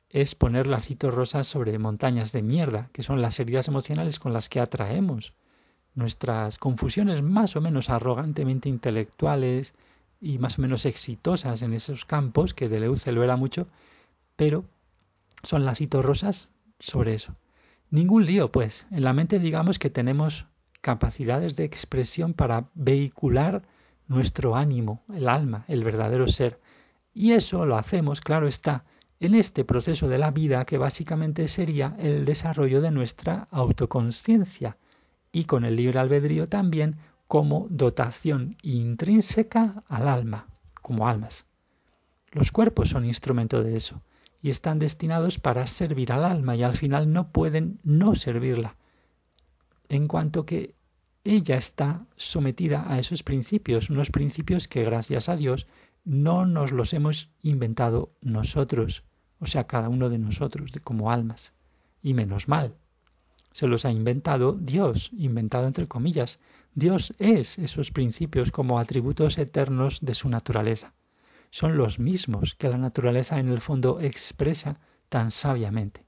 Es 0.09 0.35
poner 0.35 0.67
lacitos 0.67 1.15
rosas 1.15 1.47
sobre 1.47 1.79
montañas 1.79 2.33
de 2.33 2.43
mierda, 2.43 2.91
que 2.93 3.05
son 3.05 3.23
las 3.23 3.39
heridas 3.39 3.69
emocionales 3.69 4.19
con 4.19 4.33
las 4.33 4.49
que 4.49 4.59
atraemos 4.59 5.33
nuestras 5.95 6.59
confusiones 6.59 7.23
más 7.23 7.55
o 7.55 7.61
menos 7.61 7.89
arrogantemente 7.89 8.69
intelectuales 8.69 9.75
y 10.21 10.39
más 10.39 10.59
o 10.59 10.63
menos 10.63 10.87
exitosas 10.87 11.63
en 11.63 11.73
esos 11.73 12.05
campos, 12.05 12.53
que 12.53 12.69
Deleuze 12.69 13.13
lo 13.13 13.23
era 13.23 13.37
mucho, 13.37 13.69
pero 14.35 14.65
son 15.45 15.65
lacitos 15.65 16.05
rosas 16.05 16.49
sobre 16.81 17.15
eso. 17.15 17.37
Ningún 17.91 18.27
lío, 18.27 18.51
pues. 18.51 18.89
En 18.91 19.05
la 19.05 19.13
mente 19.13 19.39
digamos 19.39 19.79
que 19.79 19.91
tenemos 19.91 20.47
capacidades 20.81 21.57
de 21.57 21.65
expresión 21.65 22.35
para 22.35 22.67
vehicular 22.75 23.63
nuestro 24.09 24.57
ánimo, 24.57 25.03
el 25.15 25.29
alma, 25.29 25.65
el 25.69 25.85
verdadero 25.85 26.29
ser. 26.29 26.61
Y 27.15 27.33
eso 27.33 27.67
lo 27.67 27.77
hacemos, 27.77 28.21
claro 28.21 28.49
está, 28.49 28.85
en 29.21 29.35
este 29.35 29.65
proceso 29.65 30.09
de 30.09 30.19
la 30.19 30.31
vida 30.31 30.65
que 30.65 30.79
básicamente 30.79 31.47
sería 31.47 31.95
el 31.99 32.25
desarrollo 32.25 32.81
de 32.81 32.91
nuestra 32.91 33.49
autoconciencia 33.51 34.79
y 35.31 35.45
con 35.45 35.65
el 35.65 35.77
libre 35.77 35.99
albedrío 35.99 36.49
también 36.49 36.97
como 37.29 37.67
dotación 37.71 38.57
intrínseca 38.63 39.85
al 39.89 40.09
alma, 40.09 40.47
como 40.81 41.07
almas. 41.07 41.47
Los 42.33 42.51
cuerpos 42.51 42.89
son 42.89 43.05
instrumento 43.05 43.63
de 43.63 43.77
eso 43.77 44.03
y 44.43 44.51
están 44.51 44.79
destinados 44.79 45.39
para 45.39 45.67
servir 45.67 46.13
al 46.13 46.25
alma 46.25 46.57
y 46.57 46.63
al 46.63 46.77
final 46.77 47.13
no 47.13 47.31
pueden 47.31 47.79
no 47.85 48.15
servirla, 48.15 48.77
en 49.91 50.09
cuanto 50.09 50.47
que 50.47 50.75
ella 51.23 51.57
está 51.57 52.07
sometida 52.17 52.91
a 52.91 52.99
esos 52.99 53.23
principios, 53.23 53.91
unos 53.91 54.11
principios 54.11 54.69
que 54.69 54.83
gracias 54.85 55.29
a 55.29 55.37
Dios 55.37 55.67
no 56.07 56.47
nos 56.47 56.73
los 56.73 56.95
hemos 56.95 57.29
inventado 57.43 58.15
nosotros, 58.23 59.05
o 59.39 59.47
sea, 59.47 59.65
cada 59.65 59.91
uno 59.91 60.09
de 60.09 60.19
nosotros, 60.19 60.73
como 60.83 61.11
almas, 61.11 61.53
y 62.01 62.15
menos 62.15 62.49
mal. 62.49 62.77
Se 63.51 63.67
los 63.67 63.85
ha 63.85 63.93
inventado 63.93 64.53
Dios, 64.55 65.11
inventado 65.13 65.67
entre 65.67 65.87
comillas. 65.87 66.41
Dios 66.75 67.13
es 67.19 67.59
esos 67.59 67.91
principios 67.91 68.51
como 68.51 68.79
atributos 68.79 69.37
eternos 69.37 69.99
de 70.01 70.15
su 70.15 70.31
naturaleza 70.31 70.95
son 71.51 71.77
los 71.77 71.99
mismos 71.99 72.55
que 72.55 72.69
la 72.69 72.79
naturaleza 72.79 73.39
en 73.39 73.49
el 73.49 73.61
fondo 73.61 74.01
expresa 74.01 74.79
tan 75.09 75.31
sabiamente. 75.31 76.07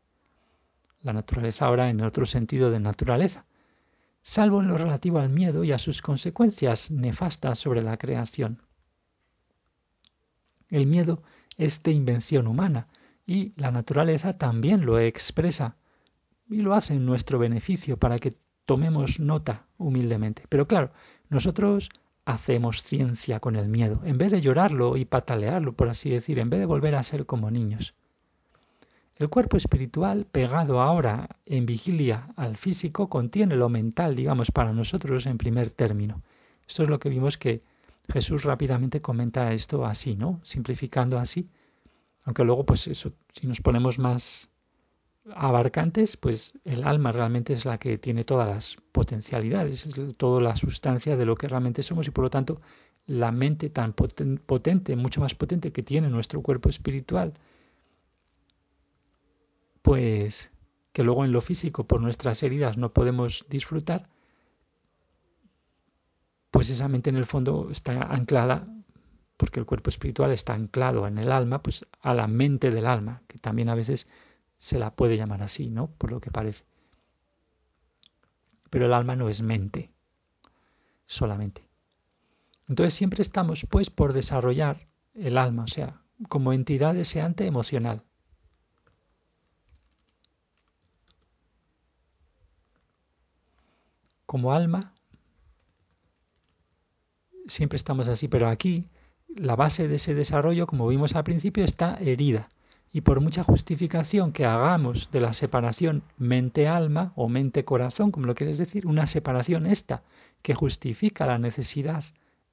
La 1.00 1.12
naturaleza 1.12 1.66
ahora 1.66 1.90
en 1.90 2.00
otro 2.00 2.26
sentido 2.26 2.70
de 2.70 2.78
naturaleza, 2.78 3.44
salvo 4.22 4.60
en 4.60 4.68
lo 4.68 4.78
relativo 4.78 5.18
al 5.18 5.28
miedo 5.28 5.64
y 5.64 5.72
a 5.72 5.78
sus 5.78 6.00
consecuencias 6.00 6.90
nefastas 6.90 7.58
sobre 7.58 7.82
la 7.82 7.96
creación. 7.96 8.62
El 10.68 10.86
miedo 10.86 11.22
es 11.56 11.82
de 11.82 11.92
invención 11.92 12.46
humana 12.46 12.88
y 13.26 13.52
la 13.60 13.70
naturaleza 13.70 14.38
también 14.38 14.86
lo 14.86 14.98
expresa 14.98 15.76
y 16.48 16.62
lo 16.62 16.74
hace 16.74 16.94
en 16.94 17.04
nuestro 17.06 17.38
beneficio 17.38 17.98
para 17.98 18.18
que 18.18 18.36
tomemos 18.64 19.20
nota 19.20 19.66
humildemente. 19.76 20.44
Pero 20.48 20.66
claro, 20.66 20.92
nosotros 21.28 21.90
hacemos 22.24 22.82
ciencia 22.84 23.40
con 23.40 23.56
el 23.56 23.68
miedo, 23.68 24.00
en 24.04 24.18
vez 24.18 24.30
de 24.30 24.40
llorarlo 24.40 24.96
y 24.96 25.04
patalearlo, 25.04 25.74
por 25.74 25.88
así 25.88 26.10
decir, 26.10 26.38
en 26.38 26.50
vez 26.50 26.60
de 26.60 26.66
volver 26.66 26.94
a 26.94 27.02
ser 27.02 27.26
como 27.26 27.50
niños. 27.50 27.94
El 29.22 29.28
cuerpo 29.28 29.56
espiritual, 29.56 30.26
pegado 30.26 30.80
ahora 30.80 31.36
en 31.46 31.64
vigilia 31.64 32.32
al 32.34 32.56
físico, 32.56 33.08
contiene 33.08 33.54
lo 33.54 33.68
mental, 33.68 34.16
digamos, 34.16 34.50
para 34.50 34.72
nosotros 34.72 35.26
en 35.26 35.38
primer 35.38 35.70
término. 35.70 36.24
Esto 36.66 36.82
es 36.82 36.88
lo 36.88 36.98
que 36.98 37.08
vimos 37.08 37.38
que 37.38 37.62
Jesús 38.12 38.42
rápidamente 38.42 39.00
comenta 39.00 39.52
esto 39.52 39.86
así, 39.86 40.16
¿no? 40.16 40.40
Simplificando 40.42 41.20
así. 41.20 41.48
Aunque 42.24 42.42
luego, 42.42 42.66
pues 42.66 42.88
eso, 42.88 43.12
si 43.32 43.46
nos 43.46 43.60
ponemos 43.60 43.96
más 44.00 44.48
abarcantes, 45.32 46.16
pues 46.16 46.58
el 46.64 46.82
alma 46.82 47.12
realmente 47.12 47.52
es 47.52 47.64
la 47.64 47.78
que 47.78 47.98
tiene 47.98 48.24
todas 48.24 48.48
las 48.48 48.76
potencialidades, 48.90 49.86
es 49.86 50.16
toda 50.16 50.40
la 50.40 50.56
sustancia 50.56 51.16
de 51.16 51.26
lo 51.26 51.36
que 51.36 51.46
realmente 51.46 51.84
somos 51.84 52.08
y 52.08 52.10
por 52.10 52.24
lo 52.24 52.30
tanto 52.30 52.60
la 53.06 53.30
mente 53.30 53.70
tan 53.70 53.92
potente, 53.92 54.96
mucho 54.96 55.20
más 55.20 55.36
potente 55.36 55.70
que 55.70 55.84
tiene 55.84 56.10
nuestro 56.10 56.42
cuerpo 56.42 56.68
espiritual, 56.68 57.34
pues 59.82 60.50
que 60.92 61.02
luego 61.02 61.24
en 61.24 61.32
lo 61.32 61.40
físico 61.40 61.86
por 61.86 62.00
nuestras 62.00 62.42
heridas 62.42 62.76
no 62.76 62.92
podemos 62.92 63.44
disfrutar, 63.48 64.08
pues 66.50 66.70
esa 66.70 66.88
mente 66.88 67.10
en 67.10 67.16
el 67.16 67.26
fondo 67.26 67.70
está 67.70 68.02
anclada, 68.02 68.66
porque 69.36 69.58
el 69.58 69.66
cuerpo 69.66 69.90
espiritual 69.90 70.30
está 70.30 70.54
anclado 70.54 71.06
en 71.06 71.18
el 71.18 71.32
alma, 71.32 71.62
pues 71.62 71.86
a 72.00 72.14
la 72.14 72.28
mente 72.28 72.70
del 72.70 72.86
alma, 72.86 73.22
que 73.26 73.38
también 73.38 73.68
a 73.68 73.74
veces 73.74 74.06
se 74.58 74.78
la 74.78 74.94
puede 74.94 75.16
llamar 75.16 75.42
así, 75.42 75.70
¿no? 75.70 75.88
Por 75.88 76.12
lo 76.12 76.20
que 76.20 76.30
parece. 76.30 76.64
Pero 78.70 78.86
el 78.86 78.92
alma 78.92 79.16
no 79.16 79.28
es 79.28 79.42
mente, 79.42 79.90
solamente. 81.06 81.66
Entonces 82.68 82.94
siempre 82.94 83.22
estamos, 83.22 83.66
pues, 83.68 83.90
por 83.90 84.12
desarrollar 84.12 84.86
el 85.14 85.38
alma, 85.38 85.64
o 85.64 85.68
sea, 85.68 86.02
como 86.28 86.52
entidad 86.52 86.94
deseante 86.94 87.46
emocional. 87.46 88.04
Como 94.32 94.54
alma, 94.54 94.94
siempre 97.46 97.76
estamos 97.76 98.08
así, 98.08 98.28
pero 98.28 98.48
aquí 98.48 98.86
la 99.28 99.56
base 99.56 99.88
de 99.88 99.96
ese 99.96 100.14
desarrollo, 100.14 100.66
como 100.66 100.88
vimos 100.88 101.14
al 101.14 101.24
principio, 101.24 101.66
está 101.66 101.98
herida. 102.00 102.48
Y 102.94 103.02
por 103.02 103.20
mucha 103.20 103.44
justificación 103.44 104.32
que 104.32 104.46
hagamos 104.46 105.10
de 105.12 105.20
la 105.20 105.34
separación 105.34 106.02
mente-alma 106.16 107.12
o 107.14 107.28
mente-corazón, 107.28 108.10
como 108.10 108.24
lo 108.24 108.34
quieres 108.34 108.56
decir, 108.56 108.86
una 108.86 109.04
separación 109.04 109.66
esta 109.66 110.02
que 110.40 110.54
justifica 110.54 111.26
la 111.26 111.36
necesidad 111.36 112.02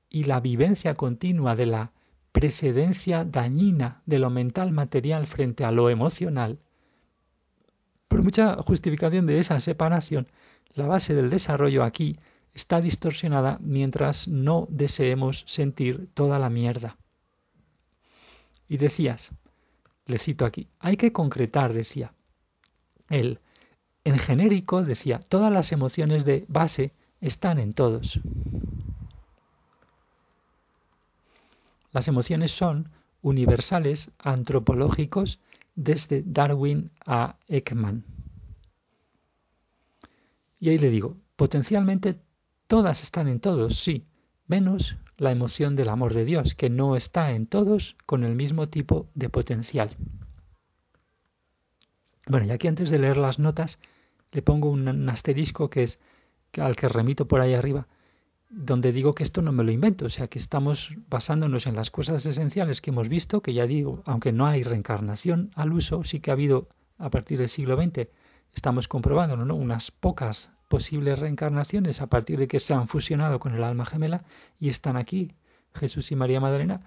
y 0.09 0.25
la 0.25 0.41
vivencia 0.41 0.95
continua 0.95 1.55
de 1.55 1.67
la 1.67 1.91
precedencia 2.33 3.23
dañina 3.23 4.01
de 4.05 4.19
lo 4.19 4.29
mental 4.29 4.73
material 4.73 5.27
frente 5.27 5.63
a 5.63 5.71
lo 5.71 5.89
emocional, 5.89 6.59
por 8.09 8.21
mucha 8.21 8.57
justificación 8.63 9.27
de 9.27 9.39
esa 9.39 9.61
separación, 9.61 10.27
la 10.73 10.85
base 10.85 11.13
del 11.13 11.29
desarrollo 11.29 11.83
aquí 11.83 12.17
está 12.53 12.81
distorsionada 12.81 13.57
mientras 13.61 14.27
no 14.27 14.67
deseemos 14.69 15.43
sentir 15.47 16.09
toda 16.13 16.39
la 16.39 16.49
mierda. 16.49 16.97
Y 18.67 18.77
decías, 18.77 19.31
le 20.05 20.19
cito 20.19 20.45
aquí, 20.45 20.67
hay 20.79 20.97
que 20.97 21.11
concretar, 21.11 21.73
decía. 21.73 22.13
Él, 23.09 23.39
en 24.03 24.17
genérico, 24.17 24.83
decía, 24.83 25.19
todas 25.19 25.51
las 25.51 25.71
emociones 25.71 26.25
de 26.25 26.45
base 26.47 26.93
están 27.21 27.59
en 27.59 27.73
todos. 27.73 28.19
Las 31.91 32.07
emociones 32.07 32.51
son 32.51 32.91
universales 33.21 34.11
antropológicos 34.19 35.39
desde 35.75 36.23
Darwin 36.25 36.91
a 37.05 37.37
Ekman. 37.47 38.03
Y 40.59 40.69
ahí 40.69 40.77
le 40.77 40.89
digo, 40.89 41.17
potencialmente 41.35 42.19
todas 42.67 43.01
están 43.01 43.27
en 43.27 43.39
todos, 43.39 43.79
sí, 43.79 44.05
menos 44.47 44.97
la 45.17 45.31
emoción 45.31 45.75
del 45.75 45.89
amor 45.89 46.13
de 46.13 46.25
Dios, 46.25 46.55
que 46.55 46.69
no 46.69 46.95
está 46.95 47.31
en 47.31 47.47
todos 47.47 47.95
con 48.05 48.23
el 48.23 48.35
mismo 48.35 48.67
tipo 48.69 49.09
de 49.13 49.29
potencial. 49.29 49.95
Bueno, 52.27 52.45
y 52.45 52.51
aquí 52.51 52.67
antes 52.67 52.89
de 52.89 52.99
leer 52.99 53.17
las 53.17 53.39
notas, 53.39 53.79
le 54.31 54.41
pongo 54.41 54.69
un, 54.69 55.09
asterisco 55.09 55.69
que 55.69 55.83
es 55.83 55.99
al 56.57 56.75
que 56.75 56.87
remito 56.87 57.27
por 57.27 57.41
ahí 57.41 57.53
arriba, 57.53 57.87
donde 58.49 58.91
digo 58.91 59.13
que 59.13 59.23
esto 59.23 59.41
no 59.41 59.51
me 59.51 59.63
lo 59.63 59.71
invento, 59.71 60.05
o 60.05 60.09
sea 60.09 60.27
que 60.27 60.39
estamos 60.39 60.91
basándonos 61.07 61.67
en 61.67 61.75
las 61.75 61.91
cosas 61.91 62.25
esenciales 62.25 62.81
que 62.81 62.91
hemos 62.91 63.09
visto, 63.09 63.41
que 63.41 63.53
ya 63.53 63.65
digo, 63.67 64.01
aunque 64.05 64.31
no 64.31 64.47
hay 64.47 64.63
reencarnación 64.63 65.51
al 65.55 65.73
uso, 65.73 66.03
sí 66.03 66.19
que 66.19 66.31
ha 66.31 66.33
habido 66.33 66.69
a 66.97 67.09
partir 67.09 67.39
del 67.39 67.49
siglo 67.49 67.81
XX, 67.81 68.09
estamos 68.53 68.87
comprobando 68.87 69.35
¿no? 69.37 69.55
unas 69.55 69.91
pocas 69.91 70.51
posibles 70.67 71.19
reencarnaciones 71.19 72.01
a 72.01 72.07
partir 72.07 72.39
de 72.39 72.47
que 72.47 72.59
se 72.59 72.73
han 72.73 72.87
fusionado 72.87 73.39
con 73.39 73.53
el 73.55 73.63
alma 73.63 73.85
gemela 73.85 74.23
y 74.59 74.69
están 74.69 74.97
aquí, 74.97 75.33
Jesús 75.73 76.11
y 76.11 76.15
María 76.15 76.39
Magdalena, 76.39 76.81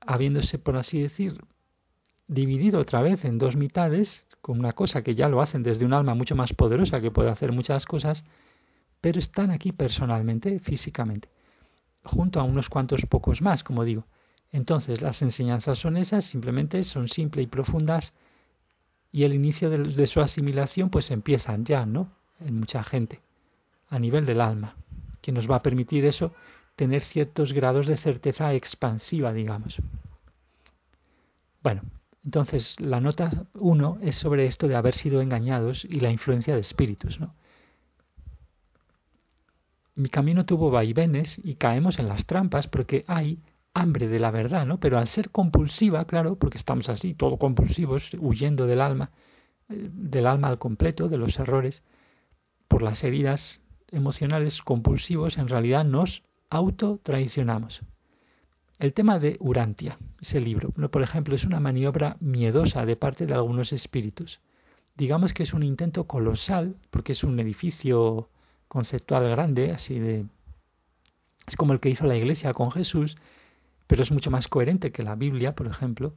habiéndose, 0.00 0.58
por 0.58 0.76
así 0.76 1.00
decir, 1.00 1.38
dividido 2.26 2.80
otra 2.80 3.02
vez 3.02 3.24
en 3.24 3.38
dos 3.38 3.56
mitades, 3.56 4.26
con 4.40 4.58
una 4.58 4.72
cosa 4.72 5.02
que 5.02 5.14
ya 5.14 5.28
lo 5.28 5.42
hacen 5.42 5.62
desde 5.62 5.84
un 5.84 5.92
alma 5.92 6.14
mucho 6.14 6.36
más 6.36 6.52
poderosa 6.52 7.00
que 7.00 7.10
puede 7.10 7.30
hacer 7.30 7.52
muchas 7.52 7.86
cosas, 7.86 8.24
pero 9.00 9.18
están 9.18 9.50
aquí 9.50 9.72
personalmente, 9.72 10.58
físicamente, 10.60 11.28
junto 12.04 12.40
a 12.40 12.44
unos 12.44 12.68
cuantos 12.68 13.06
pocos 13.06 13.42
más, 13.42 13.62
como 13.62 13.84
digo. 13.84 14.06
Entonces, 14.52 15.00
las 15.00 15.22
enseñanzas 15.22 15.78
son 15.78 15.96
esas, 15.96 16.24
simplemente 16.24 16.82
son 16.84 17.08
simples 17.08 17.44
y 17.44 17.48
profundas, 17.48 18.12
y 19.12 19.24
el 19.24 19.34
inicio 19.34 19.70
de, 19.70 20.06
su 20.06 20.20
asimilación 20.20 20.90
pues 20.90 21.10
empiezan 21.10 21.64
ya, 21.64 21.86
¿no? 21.86 22.12
en 22.40 22.58
mucha 22.58 22.82
gente, 22.82 23.20
a 23.88 23.98
nivel 23.98 24.24
del 24.24 24.40
alma, 24.40 24.76
que 25.20 25.32
nos 25.32 25.50
va 25.50 25.56
a 25.56 25.62
permitir 25.62 26.04
eso, 26.04 26.32
tener 26.76 27.02
ciertos 27.02 27.52
grados 27.52 27.86
de 27.86 27.96
certeza 27.96 28.54
expansiva, 28.54 29.32
digamos. 29.32 29.76
Bueno, 31.62 31.82
entonces 32.24 32.78
la 32.80 33.00
nota 33.00 33.46
1 33.54 33.98
es 34.02 34.16
sobre 34.16 34.46
esto 34.46 34.68
de 34.68 34.76
haber 34.76 34.94
sido 34.94 35.20
engañados 35.20 35.84
y 35.84 36.00
la 36.00 36.10
influencia 36.10 36.54
de 36.54 36.60
espíritus. 36.60 37.20
¿no? 37.20 37.34
Mi 39.94 40.08
camino 40.08 40.46
tuvo 40.46 40.70
vaivenes 40.70 41.40
y 41.42 41.56
caemos 41.56 41.98
en 41.98 42.08
las 42.08 42.24
trampas 42.26 42.66
porque 42.66 43.04
hay 43.06 43.38
hambre 43.74 44.08
de 44.08 44.18
la 44.18 44.30
verdad, 44.30 44.66
¿no? 44.66 44.80
Pero 44.80 44.98
al 44.98 45.06
ser 45.06 45.30
compulsiva, 45.30 46.04
claro, 46.04 46.36
porque 46.36 46.58
estamos 46.58 46.88
así, 46.88 47.14
todo 47.14 47.38
compulsivos, 47.38 48.10
huyendo 48.18 48.66
del 48.66 48.80
alma, 48.80 49.10
eh, 49.68 49.88
del 49.92 50.26
alma 50.26 50.48
al 50.48 50.58
completo, 50.58 51.08
de 51.08 51.18
los 51.18 51.38
errores, 51.38 51.84
por 52.68 52.82
las 52.82 53.02
heridas 53.04 53.60
emocionales 53.90 54.62
compulsivos, 54.62 55.38
en 55.38 55.48
realidad 55.48 55.84
nos 55.84 56.22
autotraicionamos. 56.50 57.82
el 58.78 58.94
tema 58.94 59.18
de 59.18 59.36
Urantia, 59.40 59.98
ese 60.22 60.40
libro, 60.40 60.70
por 60.70 61.02
ejemplo, 61.02 61.34
es 61.34 61.44
una 61.44 61.60
maniobra 61.60 62.16
miedosa 62.20 62.86
de 62.86 62.96
parte 62.96 63.26
de 63.26 63.34
algunos 63.34 63.74
espíritus. 63.74 64.40
Digamos 64.96 65.34
que 65.34 65.42
es 65.42 65.52
un 65.52 65.62
intento 65.62 66.06
colosal, 66.06 66.76
porque 66.90 67.12
es 67.12 67.22
un 67.22 67.38
edificio 67.40 68.30
conceptual 68.68 69.28
grande, 69.28 69.72
así 69.72 69.98
de... 69.98 70.24
Es 71.46 71.56
como 71.56 71.74
el 71.74 71.80
que 71.80 71.90
hizo 71.90 72.06
la 72.06 72.16
Iglesia 72.16 72.54
con 72.54 72.70
Jesús, 72.70 73.16
pero 73.90 74.04
es 74.04 74.12
mucho 74.12 74.30
más 74.30 74.46
coherente 74.46 74.92
que 74.92 75.02
la 75.02 75.16
Biblia, 75.16 75.56
por 75.56 75.66
ejemplo, 75.66 76.14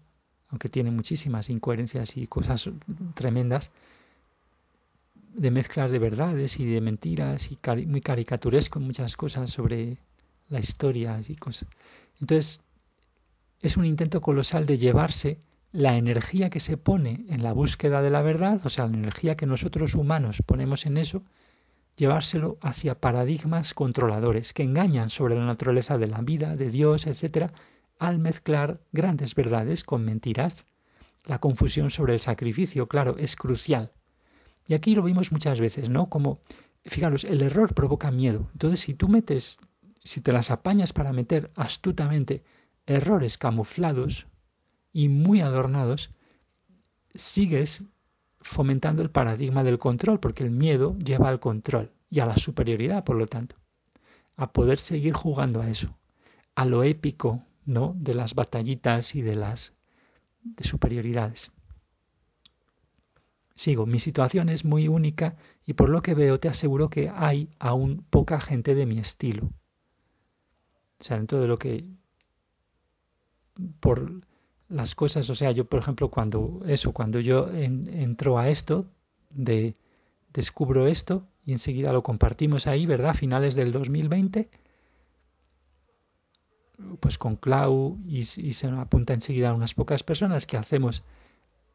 aunque 0.50 0.70
tiene 0.70 0.92
muchísimas 0.92 1.50
incoherencias 1.50 2.16
y 2.18 2.28
cosas 2.28 2.70
tremendas, 3.16 3.72
de 5.34 5.50
mezclas 5.50 5.90
de 5.90 5.98
verdades 5.98 6.60
y 6.60 6.66
de 6.66 6.82
mentiras 6.82 7.50
y 7.52 7.58
muy 7.88 8.02
caricaturesco 8.02 8.80
muchas 8.80 9.18
cosas 9.18 9.50
sobre 9.50 9.98
la 10.50 10.60
historia 10.60 11.20
y 11.28 11.36
cosas. 11.36 11.68
Entonces, 12.22 12.60
es 13.60 13.76
un 13.76 13.86
intento 13.86 14.22
colosal 14.22 14.68
de 14.68 14.78
llevarse 14.78 15.40
la 15.72 15.98
energía 15.98 16.52
que 16.52 16.60
se 16.60 16.78
pone 16.78 17.26
en 17.28 17.42
la 17.42 17.54
búsqueda 17.54 18.04
de 18.04 18.12
la 18.12 18.22
verdad, 18.22 18.62
o 18.64 18.70
sea, 18.70 18.86
la 18.86 18.98
energía 18.98 19.36
que 19.36 19.48
nosotros 19.48 19.96
humanos 19.96 20.44
ponemos 20.46 20.86
en 20.86 20.98
eso, 20.98 21.24
llevárselo 21.96 22.58
hacia 22.62 23.00
paradigmas 23.00 23.74
controladores 23.74 24.54
que 24.54 24.64
engañan 24.64 25.10
sobre 25.10 25.36
la 25.36 25.46
naturaleza 25.46 25.98
de 25.98 26.08
la 26.08 26.22
vida, 26.22 26.56
de 26.56 26.70
Dios, 26.70 27.06
etcétera, 27.06 27.54
al 28.00 28.20
mezclar 28.20 28.82
grandes 28.92 29.36
verdades 29.36 29.84
con 29.84 30.04
mentiras. 30.04 30.66
La 31.26 31.40
confusión 31.40 31.90
sobre 31.90 32.14
el 32.14 32.20
sacrificio, 32.20 32.88
claro, 32.88 33.18
es 33.18 33.36
crucial. 33.36 33.92
Y 34.68 34.74
aquí 34.74 34.96
lo 34.96 35.04
vimos 35.04 35.32
muchas 35.32 35.60
veces, 35.60 35.90
¿no? 35.90 36.10
Como, 36.10 36.40
fijaros, 36.86 37.24
el 37.24 37.42
error 37.42 37.74
provoca 37.74 38.12
miedo. 38.12 38.50
Entonces, 38.54 38.82
si 38.82 38.94
tú 38.94 39.08
metes, 39.08 39.58
si 40.04 40.22
te 40.22 40.34
las 40.34 40.52
apañas 40.52 40.94
para 40.94 41.14
meter 41.14 41.52
astutamente 41.56 42.44
errores 42.86 43.38
camuflados 43.38 44.28
y 44.92 45.10
muy 45.10 45.42
adornados, 45.42 46.12
sigues 47.16 47.84
fomentando 48.44 49.02
el 49.02 49.10
paradigma 49.10 49.64
del 49.64 49.80
control, 49.80 50.20
porque 50.20 50.44
el 50.44 50.52
miedo 50.52 50.98
lleva 50.98 51.30
al 51.30 51.40
control 51.40 51.92
y 52.10 52.20
a 52.20 52.26
la 52.26 52.38
superioridad, 52.38 53.04
por 53.04 53.16
lo 53.16 53.28
tanto, 53.28 53.56
a 54.36 54.52
poder 54.52 54.80
seguir 54.80 55.14
jugando 55.14 55.62
a 55.62 55.70
eso, 55.70 55.98
a 56.56 56.66
lo 56.66 56.84
épico, 56.84 57.44
¿no? 57.66 57.96
de 57.98 58.14
las 58.14 58.36
batallitas 58.36 59.16
y 59.16 59.22
de 59.22 59.36
las 59.36 59.74
de 60.44 60.64
superioridades. 60.64 61.52
Sigo, 63.56 63.86
mi 63.86 64.00
situación 64.00 64.50
es 64.50 64.66
muy 64.66 64.88
única 64.88 65.38
y 65.66 65.74
por 65.74 65.90
lo 65.90 66.02
que 66.02 66.16
veo 66.16 66.40
te 66.40 66.50
aseguro 66.50 66.90
que 66.90 67.10
hay 67.10 67.50
aún 67.60 68.06
poca 68.10 68.42
gente 68.42 68.76
de 68.76 68.86
mi 68.86 69.00
estilo. 69.00 69.52
O 71.00 71.04
sea, 71.04 71.18
dentro 71.18 71.40
de 71.40 71.48
lo 71.48 71.58
que 71.58 71.86
por 73.80 74.26
las 74.74 74.96
cosas, 74.96 75.30
o 75.30 75.36
sea, 75.36 75.52
yo 75.52 75.66
por 75.66 75.80
ejemplo 75.80 76.10
cuando 76.10 76.62
eso, 76.66 76.94
cuando 76.94 77.20
yo 77.20 77.50
entro 77.52 78.40
a 78.40 78.50
esto, 78.50 78.88
de 79.30 79.76
descubro 80.34 80.88
esto 80.88 81.28
y 81.46 81.52
enseguida 81.52 81.94
lo 81.94 82.04
compartimos 82.04 82.66
ahí, 82.68 82.86
¿verdad? 82.86 83.12
A 83.12 83.14
finales 83.14 83.56
del 83.56 83.72
2020, 83.72 84.50
pues 87.00 87.18
con 87.18 87.36
Clau 87.36 88.00
y, 88.08 88.24
se 88.26 88.68
apunta 88.68 89.14
enseguida 89.14 89.54
unas 89.54 89.74
pocas 89.74 90.04
personas 90.04 90.48
que 90.48 90.58
hacemos 90.58 91.04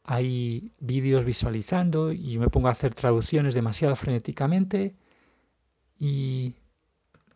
hay 0.03 0.73
vídeos 0.81 1.25
visualizando 1.25 2.13
y 2.13 2.39
me 2.39 2.49
pongo 2.49 2.69
a 2.69 2.73
hacer 2.73 2.95
traducciones 2.95 3.55
demasiado 3.55 3.95
frenéticamente 3.95 4.97
y 5.99 6.55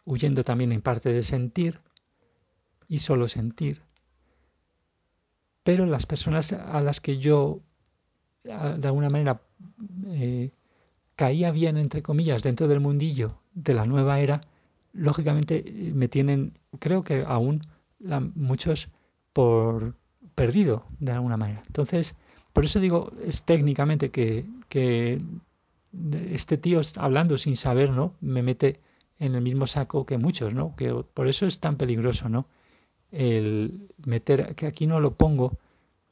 huyendo 0.07 0.43
también 0.43 0.73
en 0.73 0.81
parte 0.81 1.13
de 1.13 1.23
sentir 1.23 1.81
y 2.89 3.01
solo 3.01 3.29
sentir. 3.29 3.83
Pero 5.63 5.87
las 5.87 6.07
personas 6.07 6.53
a 6.53 6.81
las 6.81 7.01
que 7.01 7.19
yo 7.19 7.61
de 8.45 8.53
alguna 8.89 9.09
manera 9.09 9.41
eh, 10.07 10.51
caía 11.15 11.51
bien, 11.53 11.77
entre 11.77 12.03
comillas, 12.03 12.43
dentro 12.43 12.69
del 12.69 12.81
mundillo 12.81 13.39
de 13.55 13.75
la 13.75 13.87
nueva 13.87 14.21
era, 14.21 14.41
lógicamente 14.93 15.65
me 15.95 16.09
tienen, 16.09 16.59
creo 16.79 17.05
que 17.05 17.25
aún 17.27 17.63
muchos 18.35 18.89
por 19.33 19.95
perdido 20.35 20.85
de 20.99 21.13
alguna 21.13 21.37
manera. 21.37 21.63
Entonces, 21.67 22.17
por 22.53 22.65
eso 22.65 22.81
digo, 22.81 23.13
es 23.25 23.43
técnicamente 23.43 24.11
que, 24.11 24.45
que 24.69 25.21
este 26.31 26.57
tío 26.57 26.81
hablando 26.97 27.39
sin 27.39 27.57
saber, 27.57 27.91
¿no? 27.91 28.15
Me 28.21 28.43
mete 28.43 28.81
en 29.19 29.35
el 29.35 29.43
mismo 29.43 29.67
saco 29.67 30.05
que 30.05 30.19
muchos, 30.19 30.53
¿no? 30.53 30.75
Que 30.77 30.93
por 31.15 31.29
eso 31.29 31.47
es 31.47 31.61
tan 31.61 31.77
peligroso, 31.77 32.29
¿no? 32.29 32.47
El 33.13 33.89
meter, 34.05 34.55
que 34.57 34.67
aquí 34.67 34.87
no 34.89 34.99
lo 34.99 35.15
pongo, 35.15 35.59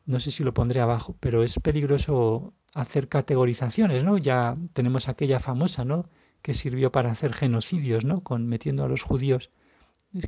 no 0.07 0.21
sé 0.21 0.31
si 0.31 0.45
lo 0.45 0.55
pondré 0.55 0.81
abajo, 0.81 1.17
pero 1.19 1.43
es 1.43 1.59
peligroso 1.59 2.55
hacer 2.75 3.09
categorizaciones, 3.09 4.05
¿no? 4.05 4.17
Ya 4.19 4.57
tenemos 4.73 5.09
aquella 5.09 5.41
famosa, 5.41 5.85
¿no? 5.85 6.09
Que 6.43 6.55
sirvió 6.55 6.93
para 6.93 7.11
hacer 7.11 7.33
genocidios, 7.33 8.05
¿no? 8.05 8.23
Con 8.23 8.47
metiendo 8.47 8.85
a 8.85 8.89
los 8.89 9.03
judíos. 9.03 9.51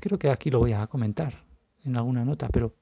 Creo 0.00 0.18
que 0.18 0.30
aquí 0.30 0.50
lo 0.50 0.58
voy 0.58 0.72
a 0.72 0.86
comentar 0.88 1.44
en 1.84 1.96
alguna 1.96 2.24
nota, 2.24 2.48
pero 2.48 2.74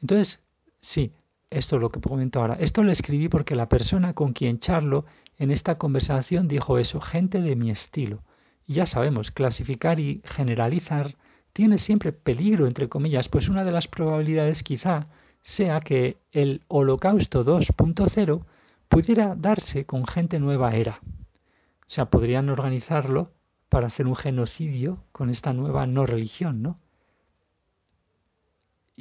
entonces 0.00 0.42
Sí, 0.82 1.12
esto 1.48 1.76
es 1.76 1.82
lo 1.82 1.90
que 1.90 2.00
comento 2.00 2.40
ahora. 2.40 2.56
Esto 2.56 2.82
lo 2.82 2.90
escribí 2.90 3.28
porque 3.28 3.54
la 3.54 3.68
persona 3.68 4.14
con 4.14 4.32
quien 4.32 4.58
charlo 4.58 5.06
en 5.38 5.52
esta 5.52 5.78
conversación 5.78 6.48
dijo 6.48 6.76
eso, 6.76 7.00
gente 7.00 7.40
de 7.40 7.54
mi 7.54 7.70
estilo. 7.70 8.24
Y 8.66 8.74
ya 8.74 8.86
sabemos, 8.86 9.30
clasificar 9.30 10.00
y 10.00 10.22
generalizar 10.24 11.16
tiene 11.52 11.78
siempre 11.78 12.12
peligro, 12.12 12.66
entre 12.66 12.88
comillas, 12.88 13.28
pues 13.28 13.48
una 13.48 13.64
de 13.64 13.72
las 13.72 13.88
probabilidades 13.88 14.62
quizá 14.62 15.08
sea 15.42 15.80
que 15.80 16.18
el 16.30 16.62
holocausto 16.68 17.44
2.0 17.44 18.44
pudiera 18.88 19.34
darse 19.34 19.84
con 19.84 20.06
gente 20.06 20.38
nueva 20.38 20.74
era. 20.74 21.00
O 21.02 21.94
sea, 21.94 22.06
podrían 22.06 22.48
organizarlo 22.48 23.32
para 23.68 23.88
hacer 23.88 24.06
un 24.06 24.16
genocidio 24.16 25.04
con 25.12 25.30
esta 25.30 25.52
nueva 25.52 25.86
no 25.86 26.06
religión, 26.06 26.62
¿no? 26.62 26.78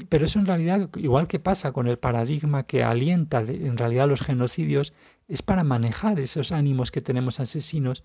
Pero 0.10 0.26
eso 0.26 0.40
en 0.40 0.46
realidad, 0.46 0.90
igual 0.96 1.28
que 1.28 1.40
pasa 1.40 1.74
con 1.74 1.88
el 1.88 1.98
paradigma 2.00 2.64
que 2.64 2.84
alienta 2.84 3.42
en 3.42 3.78
realidad 3.78 4.08
los 4.08 4.22
genocidios, 4.22 4.94
es 5.28 5.42
para 5.42 5.64
manejar 5.64 6.20
esos 6.20 6.52
ánimos 6.52 6.92
que 6.92 7.02
tenemos 7.02 7.40
asesinos, 7.40 8.04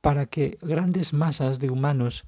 para 0.00 0.26
que 0.26 0.58
grandes 0.60 1.12
masas 1.12 1.58
de 1.58 1.70
humanos 1.70 2.24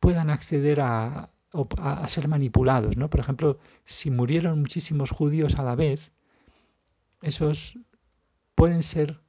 puedan 0.00 0.30
acceder 0.30 0.80
a, 0.80 1.30
a, 1.78 2.08
ser 2.08 2.28
manipulados. 2.28 2.96
¿no? 2.96 3.08
Por 3.08 3.20
ejemplo, 3.20 3.58
si 3.84 4.10
murieron 4.10 4.60
muchísimos 4.60 5.10
judíos 5.10 5.56
a 5.58 5.62
la 5.62 5.74
vez, 5.74 6.12
esos 7.22 7.78
pueden 8.54 8.82
ser 8.82 9.20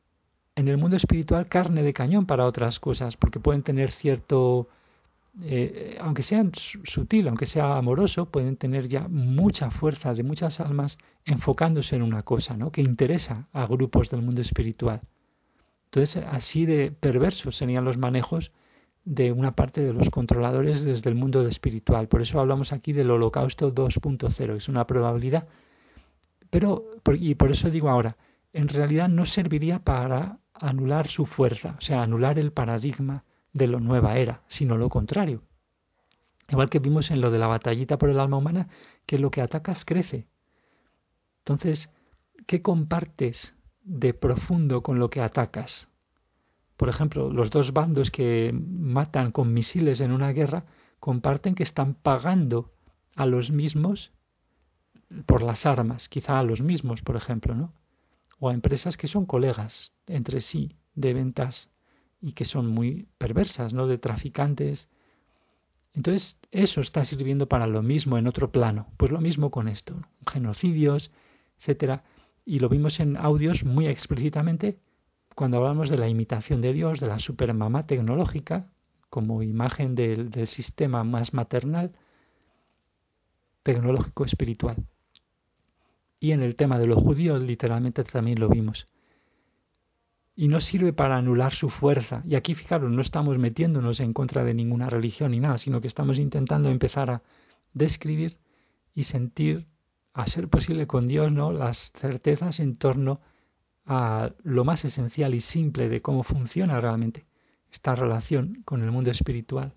en 0.55 0.67
el 0.67 0.77
mundo 0.77 0.97
espiritual 0.97 1.47
carne 1.47 1.83
de 1.83 1.93
cañón 1.93 2.25
para 2.25 2.45
otras 2.45 2.79
cosas, 2.79 3.15
porque 3.17 3.39
pueden 3.39 3.63
tener 3.63 3.91
cierto 3.91 4.67
eh, 5.41 5.97
aunque 6.01 6.23
sean 6.23 6.51
sutil, 6.83 7.27
aunque 7.27 7.45
sea 7.45 7.77
amoroso, 7.77 8.25
pueden 8.25 8.57
tener 8.57 8.87
ya 8.87 9.07
mucha 9.07 9.71
fuerza 9.71 10.13
de 10.13 10.23
muchas 10.23 10.59
almas 10.59 10.97
enfocándose 11.23 11.95
en 11.95 12.01
una 12.01 12.23
cosa, 12.23 12.57
¿no? 12.57 12.71
Que 12.71 12.81
interesa 12.81 13.47
a 13.53 13.65
grupos 13.65 14.09
del 14.09 14.21
mundo 14.21 14.41
espiritual. 14.41 15.01
Entonces, 15.85 16.23
así 16.29 16.65
de 16.65 16.91
perversos 16.91 17.55
serían 17.55 17.85
los 17.85 17.97
manejos 17.97 18.51
de 19.09 19.31
una 19.31 19.55
parte 19.55 19.81
de 19.81 19.91
los 19.91 20.11
controladores 20.11 20.85
desde 20.85 21.09
el 21.09 21.15
mundo 21.15 21.41
espiritual. 21.47 22.07
Por 22.07 22.21
eso 22.21 22.39
hablamos 22.39 22.71
aquí 22.71 22.93
del 22.93 23.09
holocausto 23.09 23.73
2.0, 23.73 24.55
es 24.55 24.69
una 24.69 24.85
probabilidad. 24.85 25.47
Pero, 26.51 26.85
y 27.13 27.33
por 27.33 27.49
eso 27.49 27.71
digo 27.71 27.89
ahora, 27.89 28.17
en 28.53 28.67
realidad 28.67 29.09
no 29.09 29.25
serviría 29.25 29.79
para 29.79 30.37
anular 30.53 31.07
su 31.07 31.25
fuerza, 31.25 31.75
o 31.79 31.81
sea, 31.81 32.03
anular 32.03 32.37
el 32.37 32.51
paradigma 32.51 33.23
de 33.51 33.65
lo 33.65 33.79
nueva 33.79 34.15
era, 34.17 34.43
sino 34.47 34.77
lo 34.77 34.89
contrario. 34.89 35.41
Igual 36.47 36.69
que 36.69 36.77
vimos 36.77 37.09
en 37.09 37.19
lo 37.19 37.31
de 37.31 37.39
la 37.39 37.47
batallita 37.47 37.97
por 37.97 38.11
el 38.11 38.19
alma 38.19 38.37
humana, 38.37 38.67
que 39.07 39.17
lo 39.17 39.31
que 39.31 39.41
atacas 39.41 39.85
crece. 39.85 40.27
Entonces, 41.39 41.91
¿qué 42.45 42.61
compartes 42.61 43.55
de 43.81 44.13
profundo 44.13 44.83
con 44.83 44.99
lo 44.99 45.09
que 45.09 45.21
atacas? 45.21 45.88
Por 46.79 46.87
ejemplo, 46.87 47.29
los 47.29 47.49
dos 47.49 47.73
bandos 47.73 48.09
que 48.09 48.53
matan 48.53 49.33
con 49.33 49.53
misiles 49.53 49.99
en 49.99 50.13
una 50.13 50.31
guerra 50.31 50.63
comparten 51.01 51.53
que 51.53 51.63
están 51.63 51.93
pagando 51.93 52.71
a 53.17 53.25
los 53.25 53.51
mismos 53.51 54.13
por 55.25 55.41
las 55.41 55.65
armas, 55.65 56.07
quizá 56.07 56.39
a 56.39 56.43
los 56.43 56.61
mismos, 56.61 57.01
por 57.01 57.17
ejemplo, 57.17 57.53
¿no? 57.53 57.73
O 58.39 58.47
a 58.47 58.53
empresas 58.53 58.95
que 58.95 59.09
son 59.09 59.25
colegas 59.25 59.91
entre 60.07 60.39
sí 60.39 60.77
de 60.95 61.13
ventas 61.13 61.69
y 62.21 62.31
que 62.31 62.45
son 62.45 62.67
muy 62.67 63.09
perversas, 63.17 63.73
¿no? 63.73 63.85
De 63.85 63.97
traficantes. 63.97 64.87
Entonces, 65.91 66.37
eso 66.51 66.79
está 66.79 67.03
sirviendo 67.03 67.49
para 67.49 67.67
lo 67.67 67.83
mismo 67.83 68.17
en 68.17 68.25
otro 68.25 68.53
plano. 68.53 68.87
Pues 68.95 69.11
lo 69.11 69.19
mismo 69.19 69.51
con 69.51 69.67
esto, 69.67 69.99
genocidios, 70.25 71.11
etcétera. 71.59 72.05
Y 72.45 72.59
lo 72.59 72.69
vimos 72.69 73.01
en 73.01 73.17
audios 73.17 73.65
muy 73.65 73.87
explícitamente 73.87 74.79
cuando 75.35 75.57
hablamos 75.57 75.89
de 75.89 75.97
la 75.97 76.09
imitación 76.09 76.61
de 76.61 76.73
Dios, 76.73 76.99
de 76.99 77.07
la 77.07 77.19
supermamá 77.19 77.87
tecnológica, 77.87 78.69
como 79.09 79.41
imagen 79.41 79.95
del, 79.95 80.47
sistema 80.47 81.03
más 81.03 81.33
maternal, 81.33 81.93
tecnológico, 83.63 84.25
espiritual. 84.25 84.77
Y 86.19 86.31
en 86.31 86.43
el 86.43 86.55
tema 86.55 86.77
de 86.77 86.87
los 86.87 87.01
judíos 87.01 87.41
literalmente 87.41 88.03
también 88.03 88.39
lo 88.39 88.49
vimos. 88.49 88.87
Y 90.35 90.47
no 90.47 90.61
sirve 90.61 90.93
para 90.93 91.17
anular 91.17 91.53
su 91.53 91.69
fuerza. 91.69 92.21
Y 92.25 92.35
aquí, 92.35 92.55
fijaros, 92.55 92.91
no 92.91 93.01
estamos 93.01 93.37
metiéndonos 93.37 93.99
en 93.99 94.13
contra 94.13 94.43
de 94.43 94.53
ninguna 94.53 94.89
religión 94.89 95.31
ni 95.31 95.39
nada, 95.39 95.57
sino 95.57 95.81
que 95.81 95.87
estamos 95.87 96.17
intentando 96.17 96.69
empezar 96.69 97.09
a 97.09 97.23
describir 97.73 98.37
y 98.93 99.03
sentir, 99.03 99.67
a 100.13 100.27
ser 100.27 100.47
posible 100.47 100.87
con 100.87 101.07
Dios, 101.07 101.31
¿no? 101.31 101.51
las 101.51 101.91
certezas 101.93 102.59
en 102.59 102.75
torno 102.75 103.21
a 103.91 104.33
lo 104.43 104.63
más 104.63 104.85
esencial 104.85 105.33
y 105.33 105.41
simple 105.41 105.89
de 105.89 105.99
cómo 105.99 106.21
funciona 106.21 106.79
realmente 106.79 107.25
esta 107.71 107.95
relación 107.95 108.61
con 108.63 108.83
el 108.83 108.91
mundo 108.91 109.09
espiritual. 109.09 109.73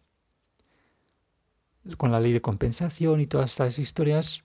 Con 1.96 2.12
la 2.12 2.20
ley 2.20 2.34
de 2.34 2.42
compensación 2.42 3.22
y 3.22 3.26
todas 3.26 3.52
estas 3.52 3.78
historias 3.78 4.44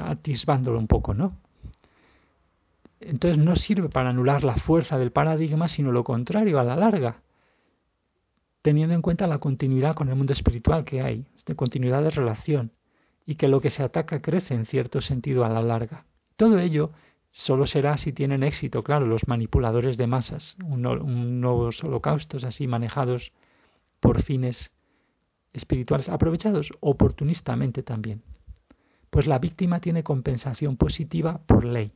atisbándolo 0.00 0.80
un 0.80 0.88
poco, 0.88 1.14
¿no? 1.14 1.38
Entonces 2.98 3.38
no 3.38 3.54
sirve 3.54 3.88
para 3.88 4.10
anular 4.10 4.42
la 4.42 4.56
fuerza 4.56 4.98
del 4.98 5.12
paradigma, 5.12 5.68
sino 5.68 5.92
lo 5.92 6.02
contrario, 6.02 6.58
a 6.58 6.64
la 6.64 6.74
larga, 6.74 7.22
teniendo 8.62 8.96
en 8.96 9.02
cuenta 9.02 9.28
la 9.28 9.38
continuidad 9.38 9.94
con 9.94 10.08
el 10.08 10.16
mundo 10.16 10.32
espiritual 10.32 10.84
que 10.84 11.02
hay, 11.02 11.24
de 11.46 11.54
continuidad 11.54 12.02
de 12.02 12.10
relación, 12.10 12.72
y 13.26 13.36
que 13.36 13.46
lo 13.46 13.60
que 13.60 13.70
se 13.70 13.84
ataca 13.84 14.20
crece 14.20 14.54
en 14.54 14.66
cierto 14.66 15.00
sentido 15.00 15.44
a 15.44 15.48
la 15.48 15.62
larga. 15.62 16.04
Todo 16.36 16.58
ello 16.58 16.90
solo 17.32 17.66
será 17.66 17.96
si 17.96 18.12
tienen 18.12 18.44
éxito, 18.44 18.84
claro, 18.84 19.06
los 19.06 19.26
manipuladores 19.26 19.96
de 19.96 20.06
masas, 20.06 20.56
nuevos 20.60 21.82
holocaustos 21.82 22.44
así 22.44 22.68
manejados 22.68 23.32
por 23.98 24.22
fines 24.22 24.70
espirituales, 25.52 26.08
aprovechados 26.08 26.70
oportunistamente 26.80 27.82
también 27.82 28.22
pues 29.12 29.26
la 29.26 29.38
víctima 29.38 29.78
tiene 29.78 30.02
compensación 30.02 30.78
positiva 30.78 31.42
por 31.44 31.66
ley. 31.66 31.92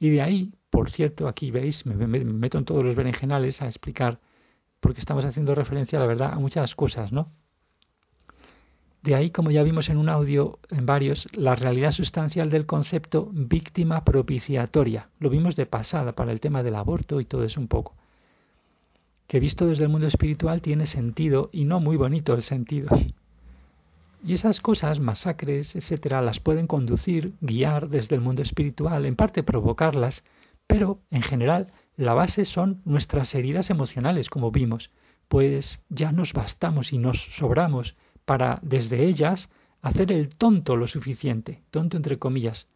Y 0.00 0.10
de 0.10 0.20
ahí, 0.20 0.56
por 0.68 0.90
cierto, 0.90 1.28
aquí 1.28 1.52
veis, 1.52 1.86
me, 1.86 1.94
meto 1.94 2.58
en 2.58 2.64
todos 2.64 2.82
los 2.82 2.96
berenjenales 2.96 3.62
a 3.62 3.66
explicar, 3.66 4.18
porque 4.80 4.98
estamos 4.98 5.24
haciendo 5.24 5.54
referencia, 5.54 6.00
la 6.00 6.06
verdad, 6.06 6.32
a 6.32 6.40
muchas 6.40 6.74
cosas, 6.74 7.12
¿no? 7.12 7.30
De 9.02 9.16
ahí, 9.16 9.30
como 9.30 9.50
ya 9.50 9.64
vimos 9.64 9.88
en 9.88 9.96
un 9.96 10.08
audio, 10.08 10.60
en 10.70 10.86
varios, 10.86 11.28
la 11.32 11.56
realidad 11.56 11.90
sustancial 11.90 12.50
del 12.50 12.66
concepto 12.66 13.28
víctima 13.32 14.04
propiciatoria. 14.04 15.08
Lo 15.18 15.28
vimos 15.28 15.56
de 15.56 15.66
pasada 15.66 16.12
para 16.12 16.30
el 16.30 16.40
tema 16.40 16.62
del 16.62 16.76
aborto 16.76 17.20
y 17.20 17.24
todo 17.24 17.42
eso 17.42 17.60
un 17.60 17.66
poco. 17.66 17.96
Que 19.26 19.40
visto 19.40 19.66
desde 19.66 19.84
el 19.84 19.90
mundo 19.90 20.06
espiritual 20.06 20.62
tiene 20.62 20.86
sentido 20.86 21.50
y 21.52 21.64
no 21.64 21.80
muy 21.80 21.96
bonito 21.96 22.32
el 22.32 22.42
sentido. 22.42 22.96
Y 24.24 24.34
esas 24.34 24.60
cosas, 24.60 25.00
masacres, 25.00 25.74
etcétera, 25.74 26.22
las 26.22 26.38
pueden 26.38 26.68
conducir, 26.68 27.32
guiar 27.40 27.88
desde 27.88 28.14
el 28.14 28.20
mundo 28.20 28.42
espiritual, 28.42 29.04
en 29.04 29.16
parte 29.16 29.42
provocarlas, 29.42 30.22
pero 30.68 31.00
en 31.10 31.22
general 31.22 31.72
la 31.96 32.14
base 32.14 32.44
son 32.44 32.80
nuestras 32.84 33.34
heridas 33.34 33.68
emocionales, 33.68 34.30
como 34.30 34.52
vimos, 34.52 34.90
pues 35.26 35.82
ya 35.88 36.12
nos 36.12 36.34
bastamos 36.34 36.92
y 36.92 36.98
nos 36.98 37.20
sobramos 37.36 37.96
para 38.32 38.60
desde 38.62 39.04
ellas 39.04 39.50
hacer 39.82 40.10
el 40.10 40.30
tonto 40.30 40.74
lo 40.74 40.88
suficiente, 40.88 41.60
tonto 41.70 41.98
entre 41.98 42.18
comillas. 42.18 42.66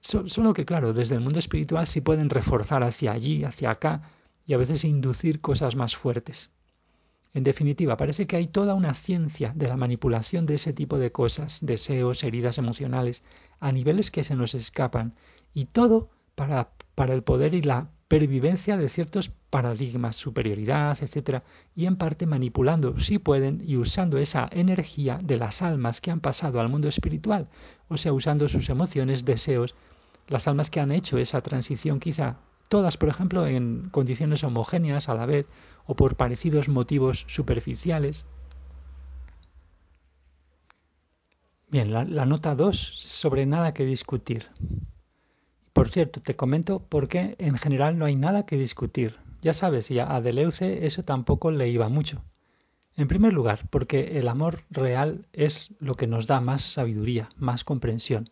Solo 0.00 0.54
que 0.54 0.64
claro, 0.64 0.92
desde 0.92 1.16
el 1.16 1.20
mundo 1.20 1.40
espiritual 1.40 1.88
sí 1.88 2.00
pueden 2.00 2.30
reforzar 2.30 2.84
hacia 2.84 3.10
allí, 3.10 3.42
hacia 3.42 3.72
acá, 3.72 4.02
y 4.46 4.54
a 4.54 4.58
veces 4.58 4.84
inducir 4.84 5.40
cosas 5.40 5.74
más 5.74 5.96
fuertes. 5.96 6.50
En 7.34 7.42
definitiva, 7.42 7.96
parece 7.96 8.28
que 8.28 8.36
hay 8.36 8.46
toda 8.46 8.74
una 8.74 8.94
ciencia 8.94 9.52
de 9.56 9.66
la 9.66 9.76
manipulación 9.76 10.46
de 10.46 10.54
ese 10.54 10.72
tipo 10.72 10.96
de 10.98 11.10
cosas, 11.10 11.58
deseos, 11.62 12.22
heridas 12.22 12.58
emocionales, 12.58 13.24
a 13.58 13.72
niveles 13.72 14.12
que 14.12 14.22
se 14.22 14.36
nos 14.36 14.54
escapan, 14.54 15.16
y 15.52 15.64
todo 15.64 16.10
para, 16.36 16.74
para 16.94 17.12
el 17.12 17.24
poder 17.24 17.54
y 17.54 17.62
la 17.62 17.90
pervivencia 18.12 18.76
de 18.76 18.90
ciertos 18.90 19.30
paradigmas, 19.48 20.16
superioridad, 20.16 20.98
etcétera, 21.00 21.44
y 21.74 21.86
en 21.86 21.96
parte 21.96 22.26
manipulando, 22.26 23.00
si 23.00 23.18
pueden, 23.18 23.62
y 23.66 23.78
usando 23.78 24.18
esa 24.18 24.50
energía 24.52 25.18
de 25.22 25.38
las 25.38 25.62
almas 25.62 26.02
que 26.02 26.10
han 26.10 26.20
pasado 26.20 26.60
al 26.60 26.68
mundo 26.68 26.88
espiritual, 26.88 27.48
o 27.88 27.96
sea, 27.96 28.12
usando 28.12 28.50
sus 28.50 28.68
emociones, 28.68 29.24
deseos, 29.24 29.74
las 30.28 30.46
almas 30.46 30.68
que 30.68 30.80
han 30.80 30.92
hecho 30.92 31.16
esa 31.16 31.40
transición 31.40 32.00
quizá 32.00 32.36
todas, 32.68 32.98
por 32.98 33.08
ejemplo, 33.08 33.46
en 33.46 33.88
condiciones 33.88 34.44
homogéneas 34.44 35.08
a 35.08 35.14
la 35.14 35.24
vez 35.24 35.46
o 35.86 35.96
por 35.96 36.16
parecidos 36.16 36.68
motivos 36.68 37.24
superficiales. 37.28 38.26
Bien, 41.70 41.90
la, 41.90 42.26
nota 42.26 42.54
2 42.54 42.76
sobre 42.76 43.46
nada 43.46 43.72
que 43.72 43.86
discutir. 43.86 44.48
Por 45.72 45.88
cierto, 45.88 46.20
te 46.20 46.36
comento 46.36 46.86
por 46.86 47.08
qué 47.08 47.34
en 47.38 47.56
general 47.56 47.98
no 47.98 48.04
hay 48.04 48.14
nada 48.14 48.44
que 48.44 48.56
discutir. 48.56 49.16
Ya 49.40 49.54
sabes, 49.54 49.90
y 49.90 49.98
a 49.98 50.20
Deleuze 50.20 50.86
eso 50.86 51.02
tampoco 51.02 51.50
le 51.50 51.68
iba 51.68 51.88
mucho. 51.88 52.22
En 52.94 53.08
primer 53.08 53.32
lugar, 53.32 53.68
porque 53.70 54.18
el 54.18 54.28
amor 54.28 54.64
real 54.70 55.26
es 55.32 55.74
lo 55.80 55.94
que 55.94 56.06
nos 56.06 56.26
da 56.26 56.40
más 56.40 56.62
sabiduría, 56.62 57.30
más 57.36 57.64
comprensión. 57.64 58.28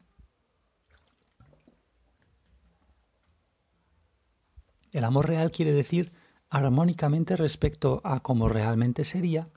El 4.93 5.05
amor 5.05 5.29
real 5.29 5.51
quiere 5.51 5.73
decir 5.73 6.12
armónicamente 6.51 7.37
respecto 7.37 8.03
a 8.05 8.21
cómo 8.21 8.49
realmente 8.49 9.05
sería 9.05 9.49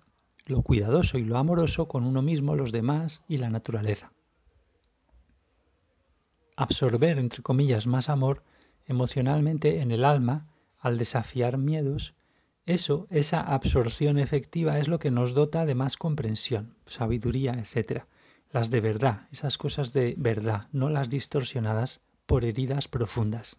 lo 0.46 0.62
cuidadoso 0.62 1.18
y 1.18 1.26
lo 1.26 1.38
amoroso 1.38 1.88
con 1.88 2.06
uno 2.06 2.22
mismo, 2.22 2.56
los 2.56 2.72
demás 2.72 3.24
y 3.28 3.38
la 3.38 3.50
naturaleza. 3.50 4.13
Absorber, 6.56 7.18
entre 7.18 7.42
comillas, 7.42 7.88
más 7.88 8.10
amor 8.10 8.44
emocionalmente 8.86 9.82
en 9.82 9.92
el 9.92 10.04
alma 10.04 10.48
al 10.80 10.98
desafiar 10.98 11.58
miedos, 11.58 12.14
eso, 12.66 13.08
esa 13.10 13.42
absorción 13.42 14.18
efectiva 14.18 14.80
es 14.80 14.88
lo 14.88 15.00
que 15.00 15.12
nos 15.12 15.34
dota 15.34 15.66
de 15.66 15.76
más 15.76 15.98
comprensión, 15.98 16.76
sabiduría, 16.86 17.54
etc. 17.54 18.04
Las 18.52 18.70
de 18.70 18.80
verdad, 18.80 19.28
esas 19.32 19.58
cosas 19.58 19.92
de 19.92 20.16
verdad, 20.18 20.68
no 20.72 20.90
las 20.90 21.10
distorsionadas 21.10 22.02
por 22.26 22.46
heridas 22.46 22.88
profundas. 22.88 23.58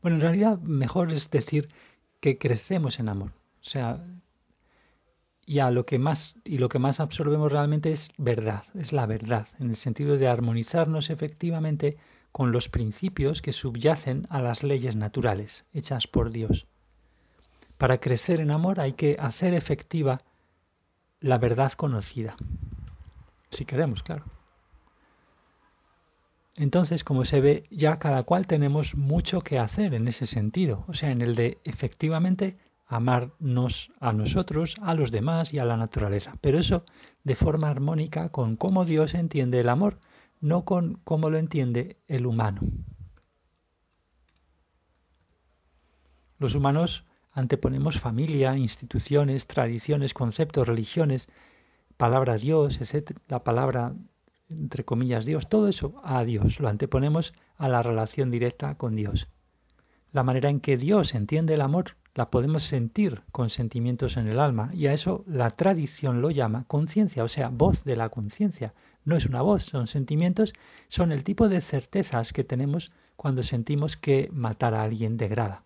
Bueno, 0.00 0.16
en 0.16 0.22
realidad 0.22 0.58
mejor 0.58 1.12
es 1.12 1.30
decir 1.30 1.68
que 2.20 2.38
crecemos 2.38 2.98
en 2.98 3.08
amor. 3.08 3.30
O 3.60 3.64
sea, 3.64 4.04
ya 5.46 5.70
lo 5.70 5.86
que 5.86 5.98
más 5.98 6.38
y 6.44 6.58
lo 6.58 6.68
que 6.68 6.78
más 6.78 7.00
absorbemos 7.00 7.50
realmente 7.50 7.92
es 7.92 8.12
verdad, 8.18 8.64
es 8.74 8.92
la 8.92 9.06
verdad, 9.06 9.48
en 9.58 9.70
el 9.70 9.76
sentido 9.76 10.16
de 10.16 10.28
armonizarnos 10.28 11.10
efectivamente 11.10 11.96
con 12.30 12.52
los 12.52 12.68
principios 12.68 13.42
que 13.42 13.52
subyacen 13.52 14.26
a 14.30 14.40
las 14.40 14.62
leyes 14.62 14.96
naturales 14.96 15.66
hechas 15.72 16.06
por 16.06 16.30
Dios. 16.30 16.66
Para 17.76 17.98
crecer 17.98 18.40
en 18.40 18.50
amor 18.50 18.80
hay 18.80 18.92
que 18.92 19.16
hacer 19.18 19.54
efectiva 19.54 20.22
la 21.20 21.38
verdad 21.38 21.72
conocida. 21.72 22.36
Si 23.50 23.64
queremos, 23.64 24.02
claro. 24.02 24.24
Entonces, 26.56 27.02
como 27.02 27.24
se 27.24 27.40
ve, 27.40 27.64
ya 27.70 27.98
cada 27.98 28.24
cual 28.24 28.46
tenemos 28.46 28.94
mucho 28.94 29.40
que 29.40 29.58
hacer 29.58 29.94
en 29.94 30.06
ese 30.06 30.26
sentido, 30.26 30.84
o 30.86 30.94
sea, 30.94 31.10
en 31.10 31.22
el 31.22 31.34
de 31.34 31.58
efectivamente 31.64 32.58
amarnos 32.92 33.90
a 34.00 34.12
nosotros, 34.12 34.74
a 34.82 34.92
los 34.92 35.10
demás 35.10 35.54
y 35.54 35.58
a 35.58 35.64
la 35.64 35.78
naturaleza, 35.78 36.36
pero 36.42 36.58
eso 36.58 36.84
de 37.24 37.36
forma 37.36 37.70
armónica 37.70 38.28
con 38.28 38.56
cómo 38.56 38.84
Dios 38.84 39.14
entiende 39.14 39.60
el 39.60 39.70
amor, 39.70 39.98
no 40.42 40.66
con 40.66 41.00
cómo 41.02 41.30
lo 41.30 41.38
entiende 41.38 41.96
el 42.06 42.26
humano. 42.26 42.60
Los 46.38 46.54
humanos 46.54 47.06
anteponemos 47.32 47.98
familia, 47.98 48.58
instituciones, 48.58 49.46
tradiciones, 49.46 50.12
conceptos, 50.12 50.68
religiones, 50.68 51.30
palabra 51.96 52.36
Dios, 52.36 52.78
etc., 52.78 53.16
la 53.26 53.42
palabra 53.42 53.94
entre 54.50 54.84
comillas, 54.84 55.24
Dios, 55.24 55.48
todo 55.48 55.66
eso 55.68 55.94
a 56.04 56.22
Dios, 56.24 56.60
lo 56.60 56.68
anteponemos 56.68 57.32
a 57.56 57.70
la 57.70 57.82
relación 57.82 58.30
directa 58.30 58.74
con 58.74 58.96
Dios. 58.96 59.28
La 60.10 60.24
manera 60.24 60.50
en 60.50 60.60
que 60.60 60.76
Dios 60.76 61.14
entiende 61.14 61.54
el 61.54 61.62
amor 61.62 61.96
la 62.14 62.30
podemos 62.30 62.64
sentir 62.64 63.22
con 63.32 63.48
sentimientos 63.50 64.16
en 64.16 64.28
el 64.28 64.38
alma 64.38 64.70
y 64.74 64.86
a 64.86 64.92
eso 64.92 65.24
la 65.26 65.50
tradición 65.50 66.20
lo 66.20 66.30
llama 66.30 66.64
conciencia, 66.68 67.24
o 67.24 67.28
sea, 67.28 67.48
voz 67.48 67.84
de 67.84 67.96
la 67.96 68.10
conciencia. 68.10 68.74
No 69.04 69.16
es 69.16 69.26
una 69.26 69.42
voz, 69.42 69.64
son 69.64 69.86
sentimientos, 69.86 70.52
son 70.88 71.10
el 71.10 71.24
tipo 71.24 71.48
de 71.48 71.60
certezas 71.60 72.32
que 72.32 72.44
tenemos 72.44 72.92
cuando 73.16 73.42
sentimos 73.42 73.96
que 73.96 74.28
matar 74.32 74.74
a 74.74 74.82
alguien 74.82 75.16
degrada. 75.16 75.64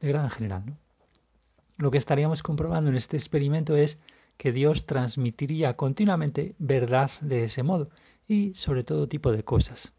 Degrada 0.00 0.26
en 0.26 0.30
general, 0.30 0.66
¿no? 0.66 0.78
Lo 1.76 1.90
que 1.90 1.98
estaríamos 1.98 2.42
comprobando 2.42 2.90
en 2.90 2.96
este 2.96 3.16
experimento 3.16 3.76
es 3.76 3.98
que 4.36 4.52
Dios 4.52 4.86
transmitiría 4.86 5.76
continuamente 5.76 6.54
verdad 6.58 7.10
de 7.20 7.44
ese 7.44 7.62
modo 7.62 7.90
y 8.26 8.54
sobre 8.54 8.84
todo 8.84 9.08
tipo 9.08 9.32
de 9.32 9.44
cosas. 9.44 9.92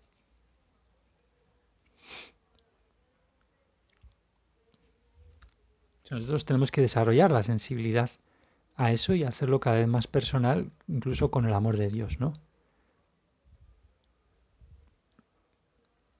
Nosotros 6.13 6.45
tenemos 6.45 6.71
que 6.71 6.81
desarrollar 6.81 7.31
la 7.31 7.41
sensibilidad 7.41 8.11
a 8.75 8.91
eso 8.91 9.15
y 9.15 9.23
hacerlo 9.23 9.59
cada 9.59 9.77
vez 9.77 9.87
más 9.87 10.05
personal, 10.05 10.71
incluso 10.87 11.31
con 11.31 11.45
el 11.45 11.53
amor 11.53 11.77
de 11.77 11.89
Dios, 11.89 12.19
¿no? 12.19 12.33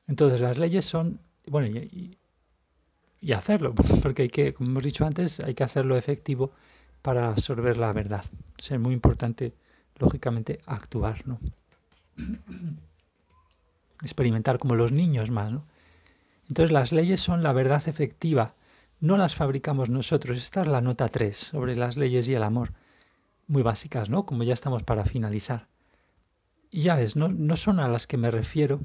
Entonces 0.07 0.41
las 0.41 0.57
leyes 0.57 0.85
son, 0.85 1.19
bueno, 1.45 1.67
y, 1.67 2.17
y 3.21 3.31
hacerlo, 3.33 3.75
porque 4.01 4.23
hay 4.23 4.29
que, 4.29 4.53
como 4.55 4.71
hemos 4.71 4.83
dicho 4.83 5.05
antes, 5.05 5.39
hay 5.39 5.53
que 5.53 5.63
hacerlo 5.63 5.95
efectivo 5.95 6.51
para 7.03 7.29
absorber 7.29 7.77
la 7.77 7.93
verdad. 7.93 8.25
Es 8.57 8.79
muy 8.79 8.93
importante, 8.93 9.53
lógicamente, 9.99 10.59
actuar, 10.65 11.27
¿no? 11.27 11.39
Experimentar 14.01 14.57
como 14.57 14.73
los 14.75 14.91
niños 14.91 15.29
más, 15.29 15.51
¿no? 15.51 15.65
Entonces 16.49 16.71
las 16.71 16.91
leyes 16.91 17.21
son 17.21 17.43
la 17.43 17.53
verdad 17.53 17.87
efectiva, 17.87 18.55
no 19.03 19.17
las 19.17 19.35
fabricamos 19.35 19.89
nosotros. 19.89 20.37
Esta 20.37 20.61
es 20.61 20.67
la 20.67 20.79
nota 20.79 21.09
3 21.09 21.37
sobre 21.37 21.75
las 21.75 21.97
leyes 21.97 22.25
y 22.29 22.35
el 22.35 22.43
amor. 22.43 22.71
Muy 23.47 23.61
básicas, 23.61 24.09
¿no? 24.09 24.25
Como 24.25 24.43
ya 24.43 24.53
estamos 24.53 24.83
para 24.83 25.03
finalizar. 25.03 25.67
Y 26.71 26.83
ya 26.83 26.95
ves, 26.95 27.17
no, 27.17 27.27
no 27.27 27.57
son 27.57 27.81
a 27.81 27.89
las 27.89 28.07
que 28.07 28.15
me 28.15 28.31
refiero 28.31 28.79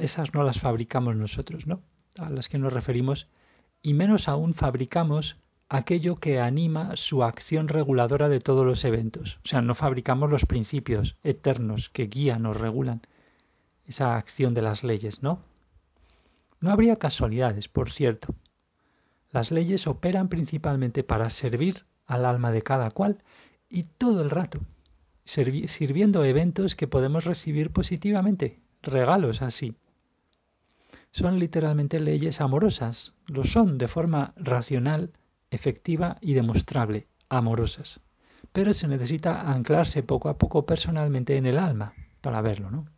esas 0.00 0.34
no 0.34 0.42
las 0.42 0.58
fabricamos 0.58 1.14
nosotros, 1.14 1.68
¿no? 1.68 1.80
A 2.18 2.30
las 2.30 2.48
que 2.48 2.58
nos 2.58 2.72
referimos, 2.72 3.28
y 3.80 3.94
menos 3.94 4.28
aún 4.28 4.54
fabricamos 4.54 5.36
aquello 5.68 6.16
que 6.16 6.40
anima 6.40 6.96
su 6.96 7.22
acción 7.22 7.68
reguladora 7.68 8.28
de 8.28 8.40
todos 8.40 8.66
los 8.66 8.84
eventos. 8.84 9.38
O 9.44 9.48
sea, 9.48 9.62
no 9.62 9.76
fabricamos 9.76 10.30
los 10.30 10.46
principios 10.46 11.16
eternos 11.22 11.90
que 11.90 12.06
guían 12.06 12.44
o 12.46 12.54
regulan 12.54 13.02
esa 13.86 14.16
acción 14.16 14.54
de 14.54 14.62
las 14.62 14.82
leyes, 14.84 15.22
¿no? 15.22 15.40
No 16.60 16.70
habría 16.70 16.96
casualidades, 16.96 17.68
por 17.68 17.90
cierto. 17.90 18.34
Las 19.30 19.50
leyes 19.50 19.86
operan 19.86 20.28
principalmente 20.28 21.04
para 21.04 21.28
servir 21.28 21.84
al 22.06 22.24
alma 22.24 22.52
de 22.52 22.62
cada 22.62 22.90
cual 22.90 23.22
y 23.68 23.84
todo 23.84 24.22
el 24.22 24.30
rato, 24.30 24.60
sirviendo 25.24 26.24
eventos 26.24 26.74
que 26.74 26.86
podemos 26.86 27.24
recibir 27.24 27.70
positivamente, 27.70 28.60
regalos 28.82 29.42
así. 29.42 29.74
Son 31.10 31.38
literalmente 31.38 32.00
leyes 32.00 32.40
amorosas, 32.40 33.12
lo 33.26 33.44
son 33.44 33.78
de 33.78 33.88
forma 33.88 34.32
racional, 34.36 35.12
efectiva 35.50 36.18
y 36.20 36.34
demostrable, 36.34 37.06
amorosas. 37.28 38.00
Pero 38.52 38.72
se 38.72 38.88
necesita 38.88 39.52
anclarse 39.52 40.02
poco 40.02 40.28
a 40.28 40.38
poco 40.38 40.66
personalmente 40.66 41.36
en 41.36 41.46
el 41.46 41.58
alma 41.58 41.94
para 42.20 42.40
verlo, 42.40 42.70
¿no? 42.70 42.93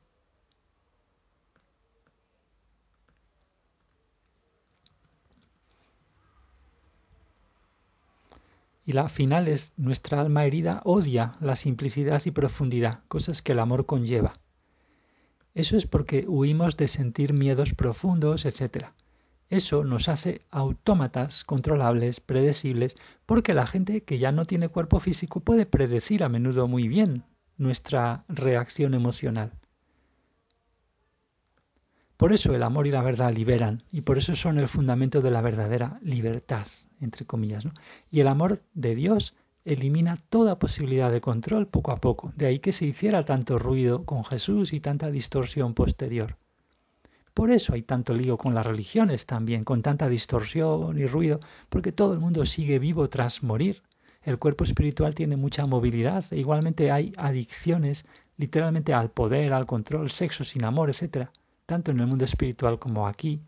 Y 8.87 8.93
la 8.93 9.09
final 9.09 9.49
es 9.49 9.73
nuestra 9.77 10.21
alma 10.21 10.45
herida 10.45 10.81
odia 10.85 11.33
la 11.41 11.57
simplicidad 11.57 12.23
y 12.25 12.31
profundidad, 12.31 13.01
cosas 13.09 13.43
que 13.43 13.51
el 13.53 13.59
amor 13.59 13.85
conlleva. 13.85 14.35
Eso 15.55 15.77
es 15.77 15.89
porque 15.89 16.25
huimos 16.29 16.77
de 16.77 16.87
sentir 16.87 17.33
miedos 17.33 17.75
profundos, 17.75 18.45
etc. 18.45 18.91
Eso 19.49 19.83
nos 19.83 20.09
hace 20.09 20.43
autómatas, 20.51 21.43
controlables, 21.43 22.21
predecibles, 22.21 22.97
porque 23.27 23.55
la 23.55 23.67
gente 23.67 24.03
que 24.03 24.19
ya 24.19 24.31
no 24.31 24.45
tiene 24.45 24.69
cuerpo 24.69 25.01
físico 25.01 25.41
puede 25.41 25.67
predecir 25.67 26.23
a 26.23 26.29
menudo 26.29 26.69
muy 26.69 26.87
bien 26.87 27.25
nuestra 27.57 28.25
reacción 28.29 28.95
emocional. 28.95 29.53
Por 32.17 32.33
eso 32.33 32.55
el 32.55 32.63
amor 32.63 32.87
y 32.87 32.91
la 32.91 33.03
verdad 33.03 33.35
liberan, 33.35 33.83
y 33.93 34.01
por 34.01 34.17
eso 34.17 34.37
son 34.37 34.59
el 34.59 34.69
fundamento 34.69 35.21
de 35.21 35.31
la 35.31 35.43
verdadera 35.43 35.99
libertad, 36.03 36.67
entre 37.01 37.27
comillas. 37.27 37.65
¿no? 37.65 37.73
Y 38.11 38.21
el 38.21 38.29
amor 38.29 38.63
de 38.75 38.95
Dios 38.95 39.35
elimina 39.67 40.17
toda 40.31 40.59
posibilidad 40.59 41.11
de 41.11 41.21
control 41.21 41.67
poco 41.67 41.91
a 41.91 42.01
poco. 42.01 42.33
De 42.37 42.47
ahí 42.47 42.61
que 42.61 42.73
se 42.73 42.87
hiciera 42.87 43.25
tanto 43.25 43.59
ruido 43.59 44.05
con 44.05 44.25
Jesús 44.25 44.73
y 44.73 44.81
tanta 44.81 45.11
distorsión 45.11 45.75
posterior. 45.75 46.37
Por 47.35 47.51
eso 47.51 47.75
hay 47.75 47.83
tanto 47.83 48.15
lío 48.15 48.39
con 48.39 48.55
las 48.55 48.65
religiones 48.65 49.27
también, 49.27 49.65
con 49.65 49.83
tanta 49.83 50.09
distorsión 50.09 50.99
y 50.99 51.07
ruido, 51.07 51.41
porque 51.69 51.93
todo 51.93 52.15
el 52.15 52.19
mundo 52.19 52.47
sigue 52.47 52.79
vivo 52.79 53.11
tras 53.11 53.43
morir. 53.43 53.83
El 54.23 54.39
cuerpo 54.39 54.65
espiritual 54.65 55.15
tiene 55.15 55.37
mucha 55.37 55.67
movilidad 55.67 56.25
e 56.31 56.39
igualmente 56.39 56.91
hay 56.91 57.13
adicciones 57.19 58.07
literalmente 58.39 58.95
al 58.95 59.11
poder, 59.11 59.53
al 59.53 59.67
control, 59.67 60.11
sexo 60.11 60.45
sin 60.45 60.65
amor, 60.65 60.89
etc., 60.89 61.29
tanto 61.67 61.91
en 61.91 62.01
el 62.01 62.07
mundo 62.07 62.25
espiritual 62.25 62.79
como 62.79 63.07
aquí, 63.07 63.43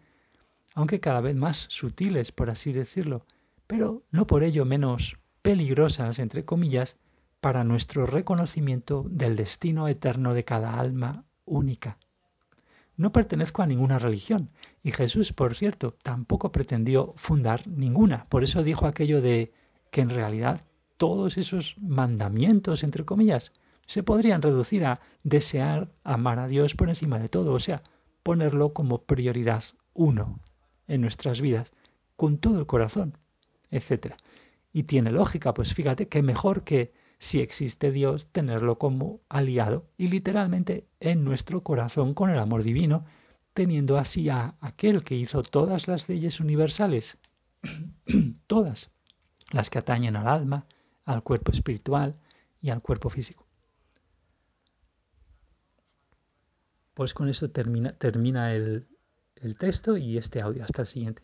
aunque 0.75 1.01
cada 1.01 1.21
vez 1.21 1.35
más 1.35 1.67
sutiles, 1.71 2.33
por 2.33 2.51
así 2.51 2.73
decirlo, 2.73 3.25
pero 3.67 4.03
no 4.11 4.27
por 4.27 4.43
ello 4.43 4.65
menos 4.65 5.17
peligrosas, 5.43 6.19
entre 6.19 6.45
comillas, 6.45 6.97
para 7.41 7.65
nuestro 7.65 8.07
reconocimiento 8.07 9.05
del 9.09 9.37
destino 9.37 9.89
eterno 9.89 10.35
de 10.35 10.45
cada 10.45 10.79
alma 10.79 11.25
única. 11.45 11.99
No 12.97 13.13
pertenezco 13.13 13.63
a 13.63 13.67
ninguna 13.67 14.01
religión, 14.01 14.51
y 14.83 14.91
Jesús, 14.91 15.33
por 15.33 15.55
cierto, 15.55 15.95
tampoco 16.03 16.51
pretendió 16.51 17.15
fundar 17.17 17.67
ninguna. 17.69 18.27
Por 18.29 18.43
eso 18.43 18.65
dijo 18.65 18.87
aquello 18.87 19.23
de 19.23 19.53
que 19.93 20.01
en 20.01 20.11
realidad 20.11 20.65
todos 20.97 21.39
esos 21.39 21.77
mandamientos, 21.79 22.83
entre 22.83 23.05
comillas, 23.05 23.53
se 23.87 24.03
podrían 24.03 24.43
reducir 24.43 24.85
a 24.85 25.01
desear 25.23 25.93
amar 26.03 26.41
a 26.41 26.49
Dios 26.49 26.75
por 26.75 26.89
encima 26.89 27.21
de 27.21 27.29
todo, 27.29 27.53
o 27.53 27.61
sea, 27.61 27.83
ponerlo 28.29 28.75
como 28.75 29.05
prioridad 29.05 29.65
uno 29.95 30.41
en 30.87 31.01
nuestras 31.01 31.41
vidas, 31.41 31.73
con 32.15 32.37
todo 32.37 32.59
el 32.59 32.67
corazón, 32.67 33.17
etc. 33.71 34.17
Y 34.71 34.83
tiene 34.83 35.13
lógica, 35.13 35.55
pues 35.55 35.73
fíjate 35.73 36.09
que 36.09 36.21
mejor 36.21 36.63
que 36.63 36.93
si 37.19 37.41
existe 37.41 37.91
Dios, 37.91 38.29
tenerlo 38.31 38.77
como 38.77 39.23
aliado 39.31 39.87
y 39.97 40.09
literalmente 40.09 40.87
en 41.01 41.25
nuestro 41.25 41.63
corazón 41.63 42.13
con 42.13 42.29
el 42.29 42.39
amor 42.39 42.65
divino, 42.65 43.07
teniendo 43.55 43.97
así 43.97 44.29
a 44.29 44.57
aquel 44.61 45.05
que 45.05 45.15
hizo 45.15 45.43
todas 45.43 45.89
las 45.89 46.07
leyes 46.07 46.39
universales, 46.39 47.17
todas 48.47 48.91
las 49.53 49.71
que 49.71 49.79
atañen 49.79 50.17
al 50.17 50.29
alma, 50.29 50.67
al 51.07 51.23
cuerpo 51.23 51.51
espiritual 51.51 52.15
y 52.61 52.69
al 52.69 52.83
cuerpo 52.83 53.09
físico. 53.09 53.48
Pues 56.99 57.15
con 57.15 57.29
eso 57.29 57.49
termina, 57.49 58.53
el, 58.53 58.89
el 59.37 59.57
texto 59.57 59.97
y 59.97 60.19
este 60.19 60.41
audio. 60.41 60.65
Hasta 60.65 60.83
el 60.83 60.89
siguiente. 60.89 61.23